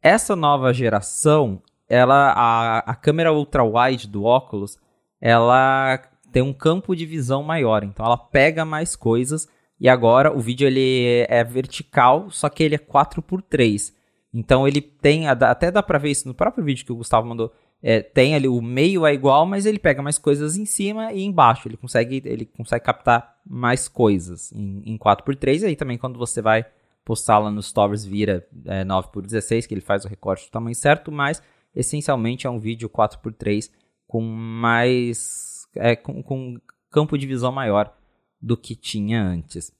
Essa 0.00 0.36
nova 0.36 0.72
geração, 0.72 1.60
ela, 1.88 2.32
a, 2.36 2.78
a 2.78 2.94
câmera 2.94 3.32
ultra-wide 3.32 4.06
do 4.06 4.22
óculos, 4.22 4.78
ela 5.20 6.00
tem 6.30 6.42
um 6.42 6.52
campo 6.52 6.94
de 6.94 7.04
visão 7.04 7.42
maior. 7.42 7.82
Então, 7.82 8.06
ela 8.06 8.16
pega 8.16 8.64
mais 8.64 8.94
coisas. 8.94 9.48
E 9.80 9.88
agora, 9.88 10.32
o 10.32 10.38
vídeo 10.38 10.68
ele 10.68 11.26
é 11.28 11.42
vertical, 11.42 12.30
só 12.30 12.48
que 12.48 12.62
ele 12.62 12.76
é 12.76 12.78
4 12.78 13.20
por 13.20 13.42
3 13.42 13.95
então 14.38 14.68
ele 14.68 14.82
tem, 14.82 15.26
até 15.28 15.70
dá 15.70 15.82
pra 15.82 15.98
ver 15.98 16.10
isso 16.10 16.28
no 16.28 16.34
próprio 16.34 16.62
vídeo 16.62 16.84
que 16.84 16.92
o 16.92 16.96
Gustavo 16.96 17.26
mandou, 17.26 17.50
é, 17.82 18.02
tem 18.02 18.34
ali 18.34 18.46
o 18.46 18.60
meio 18.60 19.06
é 19.06 19.14
igual, 19.14 19.46
mas 19.46 19.64
ele 19.64 19.78
pega 19.78 20.02
mais 20.02 20.18
coisas 20.18 20.58
em 20.58 20.66
cima 20.66 21.10
e 21.12 21.22
embaixo. 21.22 21.66
Ele 21.66 21.76
consegue, 21.76 22.22
ele 22.24 22.44
consegue 22.44 22.84
captar 22.84 23.38
mais 23.46 23.88
coisas 23.88 24.52
em, 24.52 24.82
em 24.84 24.98
4x3. 24.98 25.62
E 25.62 25.66
aí 25.66 25.76
também 25.76 25.96
quando 25.96 26.18
você 26.18 26.42
vai 26.42 26.66
postar 27.02 27.38
lá 27.38 27.50
nos 27.50 27.68
stories 27.68 28.04
vira 28.04 28.46
é, 28.66 28.84
9x16, 28.84 29.66
que 29.66 29.72
ele 29.72 29.80
faz 29.80 30.04
o 30.04 30.08
recorte 30.08 30.46
do 30.46 30.50
tamanho 30.50 30.74
certo, 30.74 31.10
mas 31.10 31.42
essencialmente 31.74 32.46
é 32.46 32.50
um 32.50 32.58
vídeo 32.58 32.90
4x3 32.90 33.70
com 34.06 34.20
mais. 34.20 35.66
É, 35.76 35.96
com, 35.96 36.22
com 36.22 36.60
campo 36.90 37.16
de 37.16 37.26
visão 37.26 37.52
maior 37.52 37.94
do 38.40 38.54
que 38.54 38.76
tinha 38.76 39.22
antes. 39.22 39.72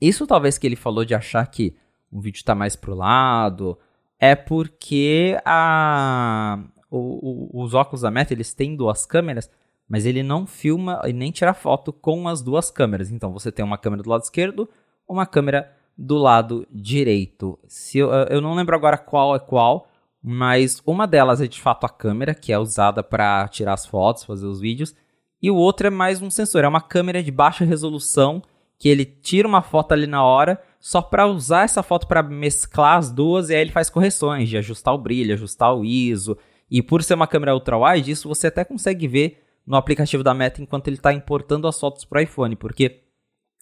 Isso 0.00 0.26
talvez 0.26 0.58
que 0.58 0.66
ele 0.66 0.76
falou 0.76 1.04
de 1.04 1.14
achar 1.14 1.46
que 1.46 1.76
um 2.12 2.20
vídeo 2.20 2.38
está 2.38 2.54
mais 2.54 2.74
pro 2.74 2.94
lado, 2.94 3.78
é 4.18 4.34
porque 4.34 5.38
a, 5.44 6.58
o, 6.90 7.58
o, 7.58 7.62
os 7.62 7.74
óculos 7.74 8.02
da 8.02 8.10
Meta 8.10 8.32
eles 8.32 8.52
têm 8.52 8.74
duas 8.74 9.06
câmeras, 9.06 9.50
mas 9.88 10.04
ele 10.04 10.22
não 10.22 10.46
filma 10.46 11.00
e 11.04 11.12
nem 11.12 11.30
tira 11.30 11.54
foto 11.54 11.92
com 11.92 12.28
as 12.28 12.42
duas 12.42 12.70
câmeras. 12.70 13.10
Então 13.10 13.32
você 13.32 13.52
tem 13.52 13.64
uma 13.64 13.78
câmera 13.78 14.02
do 14.02 14.10
lado 14.10 14.22
esquerdo, 14.22 14.68
uma 15.08 15.26
câmera 15.26 15.72
do 15.96 16.16
lado 16.16 16.66
direito. 16.70 17.58
Se 17.66 17.98
eu, 17.98 18.10
eu 18.10 18.40
não 18.40 18.54
lembro 18.54 18.76
agora 18.76 18.98
qual 18.98 19.34
é 19.34 19.38
qual, 19.38 19.88
mas 20.22 20.82
uma 20.86 21.06
delas 21.06 21.40
é 21.40 21.46
de 21.46 21.60
fato 21.60 21.84
a 21.84 21.88
câmera, 21.88 22.34
que 22.34 22.52
é 22.52 22.58
usada 22.58 23.02
para 23.02 23.46
tirar 23.48 23.74
as 23.74 23.86
fotos, 23.86 24.24
fazer 24.24 24.46
os 24.46 24.60
vídeos, 24.60 24.94
e 25.40 25.50
o 25.50 25.56
outro 25.56 25.86
é 25.86 25.90
mais 25.90 26.20
um 26.20 26.30
sensor, 26.30 26.64
é 26.64 26.68
uma 26.68 26.80
câmera 26.80 27.22
de 27.22 27.30
baixa 27.30 27.64
resolução 27.64 28.42
que 28.78 28.88
ele 28.88 29.04
tira 29.04 29.46
uma 29.46 29.62
foto 29.62 29.92
ali 29.92 30.06
na 30.06 30.24
hora 30.24 30.60
só 30.80 31.02
para 31.02 31.26
usar 31.26 31.64
essa 31.64 31.82
foto 31.82 32.06
para 32.06 32.22
mesclar 32.22 32.98
as 32.98 33.10
duas 33.10 33.50
e 33.50 33.54
aí 33.54 33.60
ele 33.60 33.72
faz 33.72 33.90
correções 33.90 34.48
de 34.48 34.56
ajustar 34.56 34.94
o 34.94 34.98
brilho, 34.98 35.34
ajustar 35.34 35.74
o 35.74 35.84
ISO. 35.84 36.38
E 36.70 36.82
por 36.82 37.02
ser 37.02 37.14
uma 37.14 37.26
câmera 37.26 37.54
ultra-wide, 37.54 38.10
isso 38.10 38.28
você 38.28 38.46
até 38.46 38.64
consegue 38.64 39.08
ver 39.08 39.42
no 39.66 39.76
aplicativo 39.76 40.22
da 40.22 40.34
Meta 40.34 40.62
enquanto 40.62 40.88
ele 40.88 40.96
está 40.96 41.12
importando 41.12 41.66
as 41.66 41.78
fotos 41.78 42.04
para 42.04 42.18
o 42.18 42.22
iPhone, 42.22 42.56
porque 42.56 43.02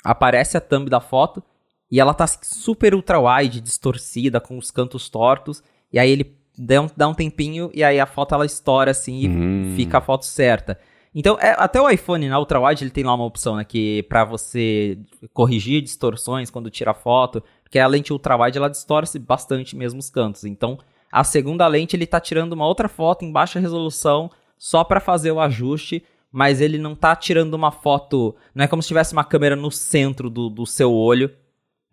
aparece 0.05 0.57
a 0.57 0.61
thumb 0.61 0.88
da 0.88 1.00
foto 1.00 1.42
e 1.90 2.00
ela 2.00 2.14
tá 2.14 2.26
super 2.26 2.94
ultra-wide, 2.94 3.61
distorcida, 3.61 4.40
com 4.40 4.59
os 4.59 4.70
cantos 4.70 5.09
tortos, 5.09 5.62
e 5.92 5.98
aí 5.98 6.11
ele 6.11 6.37
dá 6.59 6.81
um, 6.81 6.90
dá 6.96 7.09
um 7.09 7.14
tempinho 7.14 7.70
e 7.74 7.83
aí 7.83 7.98
a 8.00 8.07
foto 8.07 8.35
ela 8.35 8.46
estoura 8.46 8.90
assim 8.90 9.20
e 9.20 9.29
hum. 9.29 9.74
fica 9.76 9.98
a 9.98 10.00
foto 10.00 10.24
certa. 10.24 10.79
Então, 11.18 11.38
é, 11.40 11.57
até 11.57 11.81
o 11.81 11.88
iPhone 11.88 12.29
na 12.29 12.38
Ultra 12.38 12.61
Wide 12.61 12.85
ele 12.85 12.90
tem 12.90 13.02
lá 13.02 13.14
uma 13.14 13.24
opção, 13.24 13.57
né, 13.57 13.64
que 13.64 14.02
para 14.02 14.22
você 14.22 14.98
corrigir 15.33 15.81
distorções 15.81 16.50
quando 16.50 16.68
tira 16.68 16.92
foto, 16.92 17.42
porque 17.62 17.79
a 17.79 17.87
lente 17.87 18.12
Ultra 18.12 18.37
Wide 18.37 18.59
ela 18.59 18.68
distorce 18.68 19.18
bastante 19.18 19.74
mesmo 19.74 19.98
os 19.98 20.11
cantos. 20.11 20.44
Então, 20.44 20.79
a 21.11 21.24
segunda 21.24 21.66
lente 21.66 21.96
ele 21.96 22.07
tá 22.07 22.20
tirando 22.20 22.52
uma 22.52 22.66
outra 22.66 22.87
foto 22.87 23.24
em 23.24 23.33
baixa 23.33 23.59
resolução 23.59 24.31
só 24.59 24.85
para 24.85 25.00
fazer 25.00 25.33
o 25.33 25.40
ajuste, 25.40 26.05
mas 26.31 26.61
ele 26.61 26.76
não 26.76 26.94
tá 26.94 27.16
tirando 27.16 27.55
uma 27.55 27.72
foto, 27.72 28.37
não 28.55 28.66
é 28.66 28.68
como 28.68 28.83
se 28.83 28.88
tivesse 28.88 29.14
uma 29.14 29.24
câmera 29.24 29.57
no 29.57 29.70
centro 29.70 30.29
do, 30.29 30.50
do 30.50 30.66
seu 30.66 30.92
olho. 30.92 31.35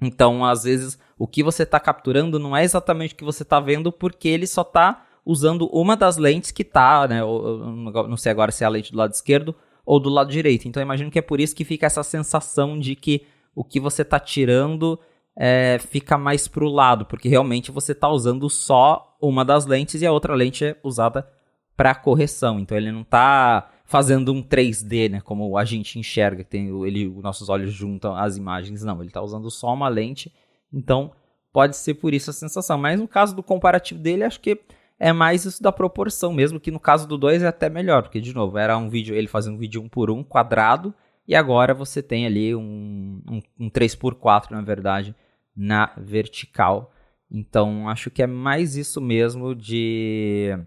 Então, 0.01 0.43
às 0.43 0.63
vezes, 0.65 0.99
o 1.17 1.25
que 1.25 1.41
você 1.41 1.63
está 1.63 1.79
capturando 1.79 2.37
não 2.37 2.57
é 2.57 2.65
exatamente 2.65 3.13
o 3.13 3.17
que 3.17 3.23
você 3.23 3.43
está 3.43 3.61
vendo, 3.61 3.89
porque 3.89 4.27
ele 4.27 4.45
só 4.45 4.63
está 4.63 5.05
usando 5.25 5.67
uma 5.71 5.95
das 5.95 6.17
lentes 6.17 6.51
que 6.51 6.63
tá, 6.63 7.07
né? 7.07 7.21
não 7.21 8.17
sei 8.17 8.31
agora 8.31 8.51
se 8.51 8.63
é 8.63 8.67
a 8.67 8.69
lente 8.69 8.91
do 8.91 8.97
lado 8.97 9.13
esquerdo 9.13 9.55
ou 9.85 9.99
do 9.99 10.09
lado 10.09 10.31
direito. 10.31 10.67
Então 10.67 10.81
imagino 10.81 11.11
que 11.11 11.19
é 11.19 11.21
por 11.21 11.39
isso 11.39 11.55
que 11.55 11.63
fica 11.63 11.85
essa 11.85 12.03
sensação 12.03 12.79
de 12.79 12.95
que 12.95 13.25
o 13.55 13.63
que 13.63 13.79
você 13.79 14.03
tá 14.03 14.19
tirando 14.19 14.99
é, 15.35 15.77
fica 15.79 16.17
mais 16.17 16.47
pro 16.47 16.67
lado, 16.67 17.05
porque 17.05 17.27
realmente 17.27 17.71
você 17.71 17.93
tá 17.93 18.09
usando 18.09 18.49
só 18.49 19.15
uma 19.21 19.43
das 19.43 19.65
lentes 19.65 20.01
e 20.01 20.05
a 20.05 20.11
outra 20.11 20.35
lente 20.35 20.65
é 20.65 20.77
usada 20.83 21.27
para 21.75 21.95
correção. 21.95 22.59
Então 22.59 22.77
ele 22.77 22.91
não 22.91 23.03
tá 23.03 23.69
fazendo 23.85 24.33
um 24.33 24.41
3D, 24.41 25.09
né, 25.09 25.21
como 25.21 25.57
a 25.57 25.65
gente 25.65 25.99
enxerga, 25.99 26.43
que 26.43 26.49
tem 26.49 26.67
ele, 26.85 27.07
os 27.07 27.21
nossos 27.21 27.49
olhos 27.49 27.73
juntam 27.73 28.15
as 28.15 28.37
imagens, 28.37 28.83
não, 28.83 29.01
ele 29.01 29.11
tá 29.11 29.21
usando 29.21 29.49
só 29.49 29.73
uma 29.73 29.87
lente. 29.87 30.33
Então 30.71 31.11
pode 31.51 31.75
ser 31.75 31.95
por 31.95 32.13
isso 32.13 32.29
a 32.29 32.33
sensação. 32.33 32.77
Mas 32.77 32.99
no 32.99 33.07
caso 33.07 33.35
do 33.35 33.43
comparativo 33.43 33.99
dele, 33.99 34.23
acho 34.23 34.39
que 34.39 34.59
é 35.03 35.11
mais 35.11 35.43
isso 35.43 35.61
da 35.61 35.69
proporção 35.69 36.31
mesmo, 36.31 36.61
que 36.61 36.71
no 36.71 36.79
caso 36.79 37.05
do 37.05 37.17
2 37.17 37.43
é 37.43 37.47
até 37.47 37.69
melhor, 37.69 38.03
porque, 38.03 38.21
de 38.21 38.33
novo, 38.33 38.57
era 38.57 38.77
um 38.77 38.89
vídeo, 38.89 39.13
ele 39.13 39.27
fazendo 39.27 39.55
um 39.55 39.57
vídeo 39.57 39.81
1 39.81 39.83
um 39.83 39.89
por 39.89 40.09
1 40.09 40.17
um, 40.17 40.23
quadrado, 40.23 40.93
e 41.27 41.35
agora 41.35 41.73
você 41.73 42.01
tem 42.01 42.25
ali 42.25 42.55
um, 42.55 43.21
um, 43.29 43.41
um 43.59 43.69
3x4, 43.69 44.51
na 44.51 44.61
verdade, 44.61 45.13
na 45.53 45.91
vertical. 45.97 46.93
Então, 47.29 47.89
acho 47.89 48.09
que 48.09 48.23
é 48.23 48.27
mais 48.27 48.77
isso 48.77 49.01
mesmo 49.01 49.53
de. 49.53 50.57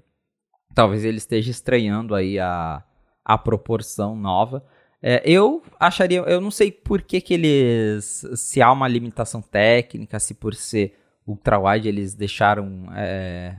Talvez 0.75 1.03
ele 1.03 1.17
esteja 1.17 1.51
estranhando 1.51 2.15
aí 2.15 2.39
a, 2.39 2.85
a 3.25 3.39
proporção 3.39 4.15
nova. 4.15 4.63
É, 5.01 5.23
eu 5.25 5.63
acharia, 5.81 6.21
eu 6.21 6.43
não 6.43 6.51
sei 6.51 6.71
por 6.71 7.01
que, 7.01 7.23
que 7.23 7.33
eles. 7.33 8.23
Se 8.35 8.61
há 8.61 8.71
uma 8.71 8.87
limitação 8.87 9.41
técnica, 9.41 10.21
se 10.21 10.35
por 10.35 10.55
ser 10.55 10.95
ultra-wide 11.27 11.89
eles 11.89 12.15
deixaram 12.15 12.87
é, 12.95 13.59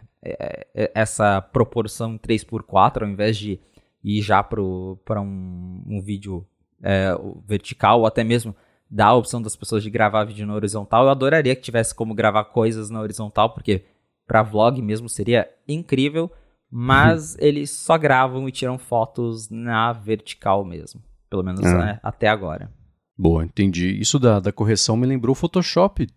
essa 0.94 1.42
proporção 1.42 2.14
em 2.14 2.18
3x4, 2.18 3.04
ao 3.04 3.10
invés 3.10 3.38
de 3.38 3.60
ir 4.04 4.22
já 4.22 4.44
para 4.44 4.62
um, 4.62 5.84
um 5.86 6.02
vídeo 6.02 6.46
é, 6.82 7.12
vertical, 7.46 8.02
ou 8.02 8.06
até 8.06 8.24
mesmo 8.24 8.56
dar 8.90 9.08
a 9.08 9.16
opção 9.16 9.42
das 9.42 9.56
pessoas 9.56 9.84
de 9.84 9.90
gravar 9.90 10.24
vídeo 10.24 10.48
na 10.48 10.54
horizontal. 10.54 11.04
Eu 11.04 11.10
adoraria 11.10 11.56
que 11.56 11.62
tivesse 11.62 11.94
como 11.94 12.14
gravar 12.14 12.46
coisas 12.46 12.90
na 12.90 13.02
horizontal, 13.02 13.54
porque 13.54 13.84
para 14.26 14.44
vlog 14.44 14.82
mesmo 14.82 15.10
seria 15.10 15.50
incrível, 15.68 16.32
mas 16.70 17.34
uhum. 17.34 17.40
eles 17.42 17.72
só 17.72 17.98
gravam 17.98 18.48
e 18.48 18.52
tiram 18.52 18.78
fotos 18.78 19.50
na 19.50 19.94
vertical 19.94 20.64
mesmo, 20.66 21.02
pelo 21.30 21.44
menos 21.44 21.66
ah. 21.66 21.78
né, 21.78 22.00
até 22.04 22.28
agora. 22.28 22.72
Boa, 23.18 23.44
entendi. 23.44 24.00
Isso 24.00 24.20
da, 24.20 24.40
da 24.40 24.52
correção 24.52 24.96
me 24.96 25.08
lembrou 25.08 25.32
o 25.32 25.36
Photoshop. 25.36 26.08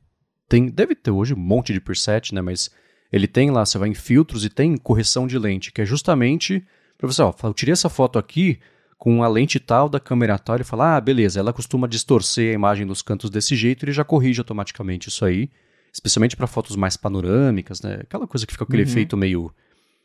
Tem, 0.49 0.69
deve 0.69 0.95
ter 0.95 1.11
hoje 1.11 1.33
um 1.33 1.39
monte 1.39 1.73
de 1.73 1.81
preset, 1.81 2.35
né? 2.35 2.43
Mas 2.43 2.71
ele 3.13 3.27
tem 3.27 3.51
lá, 3.51 3.65
você 3.65 3.79
vai 3.79 3.89
em 3.89 3.95
filtros 3.95 4.45
e 4.45 4.51
tem 4.51 4.77
correção 4.77 5.27
de 5.27 5.39
lente, 5.39 5.73
que 5.73 5.81
é 5.81 5.85
justamente 5.85 6.65
para 6.97 7.07
você, 7.07 7.23
ó, 7.23 7.35
eu 7.45 7.55
tirei 7.55 7.73
essa 7.73 7.89
foto 7.89 8.19
aqui 8.19 8.61
com 8.99 9.23
a 9.23 9.29
lente 9.29 9.59
tal 9.59 9.89
da 9.89 9.99
câmera 9.99 10.39
tal, 10.39 10.57
ele 10.57 10.65
fala, 10.65 10.97
ah, 10.97 11.01
beleza, 11.01 11.41
ela 11.41 11.53
costuma 11.53 11.89
distorcer 11.89 12.51
a 12.51 12.55
imagem 12.55 12.87
dos 12.87 13.01
cantos 13.01 13.31
desse 13.31 13.57
jeito, 13.57 13.85
ele 13.85 13.93
já 13.93 14.05
corrige 14.05 14.41
automaticamente 14.41 15.09
isso 15.09 15.25
aí, 15.25 15.49
especialmente 15.91 16.37
para 16.37 16.47
fotos 16.47 16.77
mais 16.77 16.99
panorâmicas, 16.99 17.81
né? 17.81 18.01
Aquela 18.03 18.27
coisa 18.27 18.47
que 18.47 18.53
fica 18.53 18.65
aquele 18.65 18.83
uhum. 18.83 18.89
efeito 18.89 19.17
meio 19.17 19.51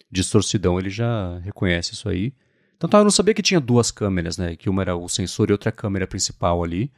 distorcidão, 0.10 0.80
ele 0.80 0.89
já 0.89 1.38
reconhece 1.39 1.94
isso 1.94 2.08
aí. 2.08 2.34
Então 2.78 2.89
tá, 2.89 3.00
eu 3.00 3.04
não 3.04 3.12
sabia 3.12 3.34
que 3.34 3.41
tinha 3.41 3.60
duas 3.60 3.91
câmeras, 3.91 4.38
né? 4.38 4.56
Que 4.56 4.70
uma 4.70 4.82
era 4.82 4.96
o 4.96 5.10
sensor 5.10 5.50
e 5.50 5.52
outra 5.52 5.70
a 5.70 5.74
câmera 5.74 6.08
principal 6.08 6.63
ali. 6.63 6.89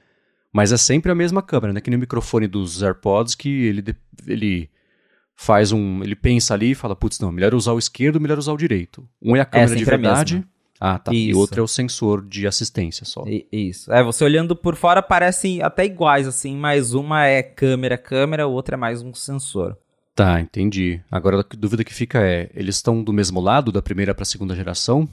Mas 0.54 0.72
é 0.72 0.78
sempre 0.78 1.12
a 1.12 1.16
mesma 1.16 1.42
câmera, 1.42 1.74
né? 1.74 1.82
Que 1.82 1.90
no 1.90 1.98
microfone 1.98 2.48
dos 2.48 2.84
AirPods 2.84 3.36
que 3.36 3.50
ele, 3.50 3.84
ele 4.28 4.70
faz 5.38 5.72
um. 5.72 6.04
Ele 6.04 6.16
pensa 6.16 6.56
ali 6.56 6.72
e 6.72 6.76
fala, 6.76 6.96
putz, 6.96 7.20
não, 7.20 7.32
melhor 7.32 7.54
usar 7.54 7.72
o 7.72 7.80
esquerdo, 7.80 8.20
melhor 8.20 8.40
usar 8.40 8.52
o 8.52 8.58
direito. 8.58 9.08
Um 9.22 9.36
é 9.36 9.40
a 9.40 9.46
câmera 9.46 9.74
é, 9.74 9.76
de 9.76 9.86
verdade. 9.86 10.44
Ah, 10.80 11.00
tá. 11.00 11.12
Isso. 11.14 11.30
E 11.30 11.34
outro 11.34 11.62
é 11.62 11.64
o 11.64 11.68
sensor 11.68 12.26
de 12.26 12.46
assistência 12.46 13.06
só. 13.06 13.24
Isso. 13.52 13.92
É, 13.92 14.04
você 14.04 14.24
olhando 14.24 14.56
por 14.56 14.76
fora 14.76 15.02
parecem 15.02 15.62
até 15.62 15.86
iguais, 15.86 16.28
assim, 16.28 16.56
mas 16.56 16.94
uma 16.94 17.26
é 17.26 17.42
câmera, 17.42 17.98
câmera, 17.98 18.44
a 18.44 18.48
outra 18.48 18.76
é 18.76 18.78
mais 18.78 19.02
um 19.02 19.14
sensor. 19.14 19.78
Tá, 20.14 20.42
entendi. 20.42 21.00
Agora 21.12 21.40
a 21.40 21.56
dúvida 21.56 21.84
que 21.84 21.94
fica 21.94 22.20
é: 22.20 22.50
eles 22.54 22.76
estão 22.76 23.04
do 23.04 23.14
mesmo 23.14 23.40
lado, 23.40 23.72
da 23.72 23.82
primeira 23.82 24.14
para 24.14 24.24
a 24.24 24.26
segunda 24.26 24.56
geração? 24.56 25.08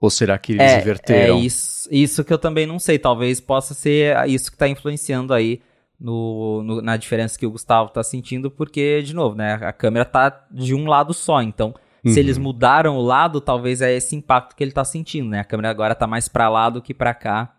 Ou 0.00 0.10
será 0.10 0.38
que 0.38 0.52
eles 0.52 0.62
é, 0.62 0.80
inverteram? 0.80 1.36
É 1.36 1.40
isso, 1.40 1.88
isso 1.90 2.24
que 2.24 2.32
eu 2.32 2.38
também 2.38 2.66
não 2.66 2.78
sei. 2.78 2.98
Talvez 2.98 3.40
possa 3.40 3.74
ser 3.74 4.16
isso 4.28 4.50
que 4.50 4.56
está 4.56 4.68
influenciando 4.68 5.32
aí 5.32 5.60
no, 6.04 6.62
no, 6.62 6.82
na 6.82 6.98
diferença 6.98 7.38
que 7.38 7.46
o 7.46 7.50
Gustavo 7.50 7.88
está 7.88 8.02
sentindo, 8.02 8.50
porque, 8.50 9.00
de 9.00 9.14
novo, 9.14 9.34
né, 9.34 9.54
a 9.54 9.72
câmera 9.72 10.04
tá 10.04 10.46
de 10.50 10.74
um 10.74 10.86
lado 10.86 11.14
só, 11.14 11.40
então 11.40 11.74
uhum. 12.04 12.12
se 12.12 12.20
eles 12.20 12.36
mudaram 12.36 12.98
o 12.98 13.02
lado, 13.02 13.40
talvez 13.40 13.80
é 13.80 13.90
esse 13.90 14.14
impacto 14.14 14.54
que 14.54 14.62
ele 14.62 14.70
está 14.70 14.84
sentindo, 14.84 15.30
né? 15.30 15.40
A 15.40 15.44
câmera 15.44 15.70
agora 15.70 15.94
tá 15.94 16.06
mais 16.06 16.28
para 16.28 16.50
lá 16.50 16.68
do 16.68 16.82
que 16.82 16.92
para 16.92 17.14
cá. 17.14 17.56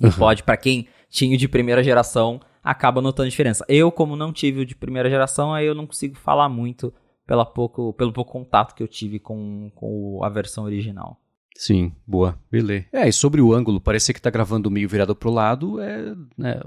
Uhum. 0.00 0.12
Pode, 0.12 0.44
para 0.44 0.56
quem 0.56 0.86
tinha 1.10 1.34
o 1.34 1.36
de 1.36 1.48
primeira 1.48 1.82
geração, 1.82 2.40
acaba 2.62 3.02
notando 3.02 3.28
diferença. 3.30 3.64
Eu, 3.68 3.90
como 3.90 4.14
não 4.14 4.32
tive 4.32 4.60
o 4.60 4.64
de 4.64 4.76
primeira 4.76 5.10
geração, 5.10 5.52
aí 5.52 5.66
eu 5.66 5.74
não 5.74 5.84
consigo 5.84 6.16
falar 6.16 6.48
muito 6.48 6.94
pela 7.26 7.44
pouco, 7.44 7.92
pelo 7.94 8.12
pouco 8.12 8.30
contato 8.30 8.76
que 8.76 8.82
eu 8.82 8.86
tive 8.86 9.18
com, 9.18 9.72
com 9.74 10.20
a 10.22 10.28
versão 10.28 10.62
original. 10.62 11.20
Sim, 11.56 11.92
boa, 12.06 12.38
beleza. 12.50 12.86
É, 12.92 13.08
e 13.08 13.12
sobre 13.12 13.40
o 13.40 13.52
ângulo, 13.52 13.80
parecer 13.80 14.12
que 14.12 14.22
tá 14.22 14.30
gravando 14.30 14.70
meio 14.70 14.88
virado 14.88 15.14
pro 15.14 15.30
lado, 15.30 15.80
é, 15.80 16.14
né, 16.36 16.60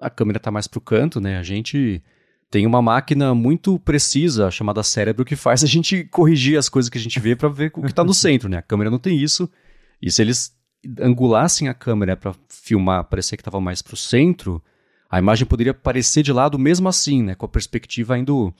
a 0.00 0.10
câmera 0.10 0.40
tá 0.40 0.50
mais 0.50 0.66
pro 0.66 0.80
canto, 0.80 1.20
né? 1.20 1.38
A 1.38 1.42
gente 1.42 2.02
tem 2.50 2.66
uma 2.66 2.82
máquina 2.82 3.34
muito 3.34 3.78
precisa 3.78 4.50
chamada 4.50 4.82
cérebro 4.82 5.24
que 5.24 5.36
faz 5.36 5.64
a 5.64 5.66
gente 5.66 6.04
corrigir 6.04 6.58
as 6.58 6.68
coisas 6.68 6.90
que 6.90 6.98
a 6.98 7.00
gente 7.00 7.18
vê 7.18 7.34
para 7.34 7.48
ver 7.48 7.72
o 7.74 7.82
que 7.82 7.94
tá 7.94 8.04
no 8.04 8.12
centro, 8.12 8.48
né? 8.48 8.58
A 8.58 8.62
câmera 8.62 8.90
não 8.90 8.98
tem 8.98 9.16
isso. 9.16 9.48
E 10.02 10.10
se 10.10 10.20
eles 10.20 10.54
angulassem 11.00 11.68
a 11.68 11.74
câmera 11.74 12.16
para 12.16 12.34
filmar, 12.48 13.04
parecer 13.04 13.36
que 13.36 13.42
tava 13.42 13.60
mais 13.60 13.80
pro 13.80 13.96
centro, 13.96 14.62
a 15.08 15.18
imagem 15.18 15.46
poderia 15.46 15.72
parecer 15.72 16.22
de 16.22 16.32
lado 16.32 16.58
mesmo 16.58 16.88
assim, 16.88 17.22
né? 17.22 17.34
Com 17.34 17.46
a 17.46 17.48
perspectiva 17.48 18.18
indo 18.18 18.52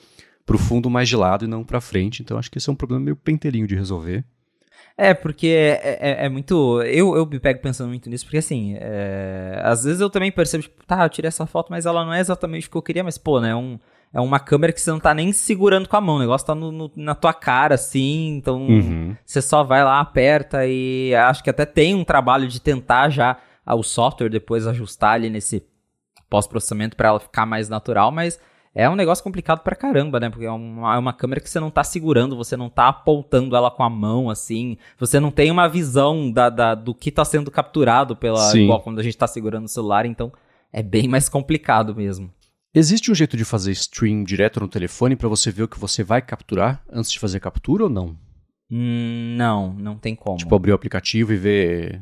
pro 0.45 0.57
fundo 0.57 0.89
mais 0.89 1.09
de 1.09 1.15
lado 1.15 1.45
e 1.45 1.47
não 1.47 1.63
para 1.63 1.81
frente. 1.81 2.21
Então 2.21 2.37
acho 2.37 2.49
que 2.49 2.57
esse 2.57 2.69
é 2.69 2.73
um 2.73 2.75
problema 2.75 3.03
meio 3.03 3.15
penteirinho 3.15 3.67
de 3.67 3.75
resolver. 3.75 4.23
É, 4.97 5.13
porque 5.13 5.47
é, 5.47 5.97
é, 5.99 6.25
é, 6.25 6.29
muito. 6.29 6.81
Eu, 6.83 7.15
eu 7.15 7.25
me 7.25 7.39
pego 7.39 7.59
pensando 7.59 7.87
muito 7.87 8.09
nisso, 8.09 8.25
porque 8.25 8.37
assim, 8.37 8.75
é... 8.79 9.59
às 9.63 9.83
vezes 9.83 9.99
eu 9.99 10.09
também 10.09 10.31
percebo, 10.31 10.63
tipo, 10.63 10.85
tá, 10.85 11.03
eu 11.03 11.09
tirei 11.09 11.27
essa 11.27 11.47
foto, 11.47 11.69
mas 11.71 11.85
ela 11.85 12.05
não 12.05 12.13
é 12.13 12.19
exatamente 12.19 12.67
o 12.67 12.71
que 12.71 12.77
eu 12.77 12.81
queria, 12.81 13.03
mas, 13.03 13.17
pô, 13.17 13.39
né, 13.39 13.49
é, 13.49 13.55
um, 13.55 13.79
é 14.13 14.21
uma 14.21 14.39
câmera 14.39 14.71
que 14.71 14.79
você 14.79 14.91
não 14.91 14.99
tá 14.99 15.13
nem 15.13 15.33
segurando 15.33 15.89
com 15.89 15.97
a 15.97 16.01
mão, 16.01 16.17
o 16.17 16.19
negócio 16.19 16.45
tá 16.45 16.53
no, 16.53 16.71
no, 16.71 16.91
na 16.95 17.15
tua 17.15 17.33
cara, 17.33 17.73
assim, 17.73 18.35
então 18.35 18.67
uhum. 18.67 19.17
você 19.25 19.41
só 19.41 19.63
vai 19.63 19.83
lá, 19.83 19.99
aperta 19.99 20.63
e 20.67 21.15
acho 21.15 21.43
que 21.43 21.49
até 21.49 21.65
tem 21.65 21.95
um 21.95 22.03
trabalho 22.03 22.47
de 22.47 22.61
tentar 22.61 23.09
já 23.09 23.37
o 23.65 23.81
software 23.81 24.29
depois 24.29 24.67
ajustar 24.67 25.15
ali 25.15 25.29
nesse 25.29 25.65
pós-processamento 26.29 26.95
para 26.95 27.09
ela 27.09 27.19
ficar 27.19 27.47
mais 27.47 27.67
natural, 27.67 28.11
mas 28.11 28.39
é 28.75 28.89
um 28.89 28.95
negócio 28.95 29.23
complicado 29.23 29.59
pra 29.59 29.75
caramba, 29.75 30.19
né? 30.19 30.29
Porque 30.29 30.45
é 30.45 30.51
uma, 30.51 30.95
é 30.95 30.97
uma 30.97 31.13
câmera 31.13 31.39
que 31.39 31.49
você 31.49 31.59
não 31.59 31.69
tá 31.69 31.83
segurando, 31.83 32.35
você 32.35 32.57
não 32.57 32.69
tá 32.69 32.87
apontando 32.87 33.55
ela 33.55 33.69
com 33.69 33.83
a 33.83 33.89
mão, 33.89 34.29
assim. 34.29 34.77
Você 34.97 35.19
não 35.19 35.29
tem 35.29 35.51
uma 35.51 35.67
visão 35.67 36.31
da, 36.31 36.49
da 36.49 36.73
do 36.73 36.93
que 36.95 37.11
tá 37.11 37.23
sendo 37.23 37.51
capturado 37.51 38.15
pela. 38.15 38.39
Sim. 38.49 38.63
Igual 38.63 38.81
quando 38.81 38.99
a 38.99 39.03
gente 39.03 39.17
tá 39.17 39.27
segurando 39.27 39.65
o 39.65 39.69
celular, 39.69 40.05
então 40.05 40.31
é 40.71 40.81
bem 40.81 41.07
mais 41.07 41.29
complicado 41.29 41.95
mesmo. 41.95 42.31
Existe 42.73 43.11
um 43.11 43.15
jeito 43.15 43.37
de 43.37 43.45
fazer 43.45 43.71
stream 43.73 44.23
direto 44.23 44.59
no 44.59 44.67
telefone 44.67 45.15
para 45.15 45.29
você 45.29 45.51
ver 45.51 45.63
o 45.63 45.67
que 45.67 45.79
você 45.79 46.03
vai 46.03 46.23
capturar 46.23 46.83
antes 46.91 47.11
de 47.11 47.19
fazer 47.19 47.37
a 47.37 47.41
captura 47.41 47.83
ou 47.83 47.89
não? 47.89 48.17
Hum, 48.71 49.35
não, 49.37 49.73
não 49.73 49.95
tem 49.95 50.15
como. 50.15 50.37
Tipo, 50.37 50.55
abrir 50.55 50.71
o 50.71 50.75
aplicativo 50.75 51.31
e 51.31 51.37
ver. 51.37 52.01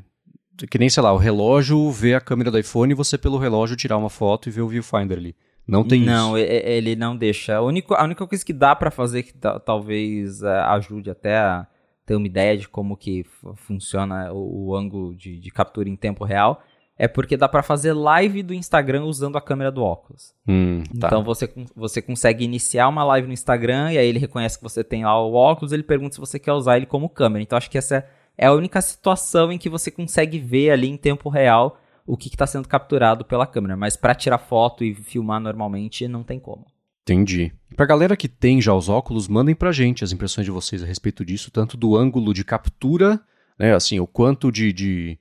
Que 0.69 0.77
nem, 0.77 0.89
sei 0.89 1.03
lá, 1.03 1.11
o 1.11 1.17
relógio 1.17 1.91
ver 1.91 2.13
a 2.13 2.21
câmera 2.21 2.49
do 2.49 2.57
iPhone 2.57 2.93
e 2.93 2.95
você, 2.95 3.17
pelo 3.17 3.37
relógio, 3.37 3.75
tirar 3.75 3.97
uma 3.97 4.09
foto 4.09 4.47
e 4.47 4.51
ver 4.51 4.61
o 4.61 4.67
viewfinder 4.69 5.17
ali. 5.17 5.35
Não 5.67 5.83
tem 5.87 6.01
não, 6.03 6.37
isso. 6.37 6.45
e- 6.45 6.63
ele 6.77 6.95
não 6.95 7.15
deixa. 7.15 7.55
A 7.57 7.61
única, 7.61 7.95
a 7.95 8.03
única 8.03 8.25
coisa 8.27 8.43
que 8.45 8.53
dá 8.53 8.75
pra 8.75 8.91
fazer 8.91 9.23
que 9.23 9.33
ta- 9.33 9.59
talvez 9.59 10.41
é, 10.43 10.59
ajude 10.61 11.09
até 11.09 11.37
a 11.37 11.67
ter 12.05 12.15
uma 12.15 12.27
ideia 12.27 12.57
de 12.57 12.67
como 12.67 12.97
que 12.97 13.25
funciona 13.55 14.33
o, 14.33 14.67
o 14.69 14.75
ângulo 14.75 15.15
de, 15.15 15.39
de 15.39 15.51
captura 15.51 15.87
em 15.87 15.95
tempo 15.95 16.23
real 16.25 16.61
é 16.97 17.07
porque 17.07 17.35
dá 17.35 17.47
pra 17.49 17.63
fazer 17.63 17.93
live 17.93 18.43
do 18.43 18.53
Instagram 18.53 19.05
usando 19.05 19.35
a 19.35 19.41
câmera 19.41 19.71
do 19.71 19.81
óculos. 19.83 20.33
Hum, 20.47 20.83
tá. 20.99 21.07
Então 21.07 21.23
você, 21.23 21.51
você 21.75 21.99
consegue 22.01 22.43
iniciar 22.43 22.87
uma 22.87 23.03
live 23.03 23.27
no 23.27 23.33
Instagram 23.33 23.91
e 23.93 23.97
aí 23.97 24.05
ele 24.07 24.19
reconhece 24.19 24.57
que 24.57 24.63
você 24.63 24.83
tem 24.83 25.03
lá 25.03 25.19
o 25.19 25.33
óculos, 25.33 25.71
ele 25.71 25.81
pergunta 25.83 26.13
se 26.13 26.19
você 26.19 26.37
quer 26.37 26.53
usar 26.53 26.77
ele 26.77 26.85
como 26.85 27.09
câmera. 27.09 27.41
Então 27.41 27.57
acho 27.57 27.71
que 27.71 27.77
essa 27.77 28.05
é 28.37 28.45
a 28.45 28.53
única 28.53 28.79
situação 28.81 29.51
em 29.51 29.57
que 29.57 29.69
você 29.69 29.89
consegue 29.89 30.37
ver 30.37 30.69
ali 30.71 30.87
em 30.89 30.97
tempo 30.97 31.27
real 31.29 31.79
o 32.05 32.17
que 32.17 32.27
está 32.29 32.45
sendo 32.47 32.67
capturado 32.67 33.23
pela 33.25 33.45
câmera. 33.47 33.75
Mas 33.77 33.95
para 33.95 34.15
tirar 34.15 34.37
foto 34.37 34.83
e 34.83 34.93
filmar 34.93 35.39
normalmente 35.39 36.07
não 36.07 36.23
tem 36.23 36.39
como. 36.39 36.65
Entendi. 37.03 37.51
Pra 37.75 37.85
galera 37.85 38.15
que 38.15 38.27
tem 38.27 38.61
já 38.61 38.73
os 38.73 38.87
óculos, 38.89 39.27
mandem 39.27 39.55
pra 39.55 39.71
gente 39.71 40.03
as 40.03 40.11
impressões 40.11 40.45
de 40.45 40.51
vocês 40.51 40.83
a 40.83 40.85
respeito 40.85 41.25
disso, 41.25 41.49
tanto 41.51 41.75
do 41.75 41.95
ângulo 41.97 42.33
de 42.33 42.43
captura, 42.43 43.19
né, 43.57 43.73
assim, 43.73 43.99
o 43.99 44.05
quanto 44.05 44.51
de, 44.51 44.71
de- 44.71 45.19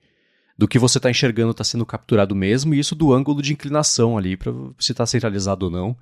do 0.58 0.68
que 0.68 0.78
você 0.78 1.00
tá 1.00 1.10
enxergando 1.10 1.54
tá 1.54 1.64
sendo 1.64 1.86
capturado 1.86 2.34
mesmo, 2.36 2.74
e 2.74 2.78
isso 2.78 2.94
do 2.94 3.12
ângulo 3.14 3.40
de 3.40 3.52
inclinação 3.54 4.18
ali, 4.18 4.36
pra 4.36 4.52
se 4.78 4.92
tá 4.92 5.06
centralizado 5.06 5.66
ou 5.66 5.70
não. 5.72 5.96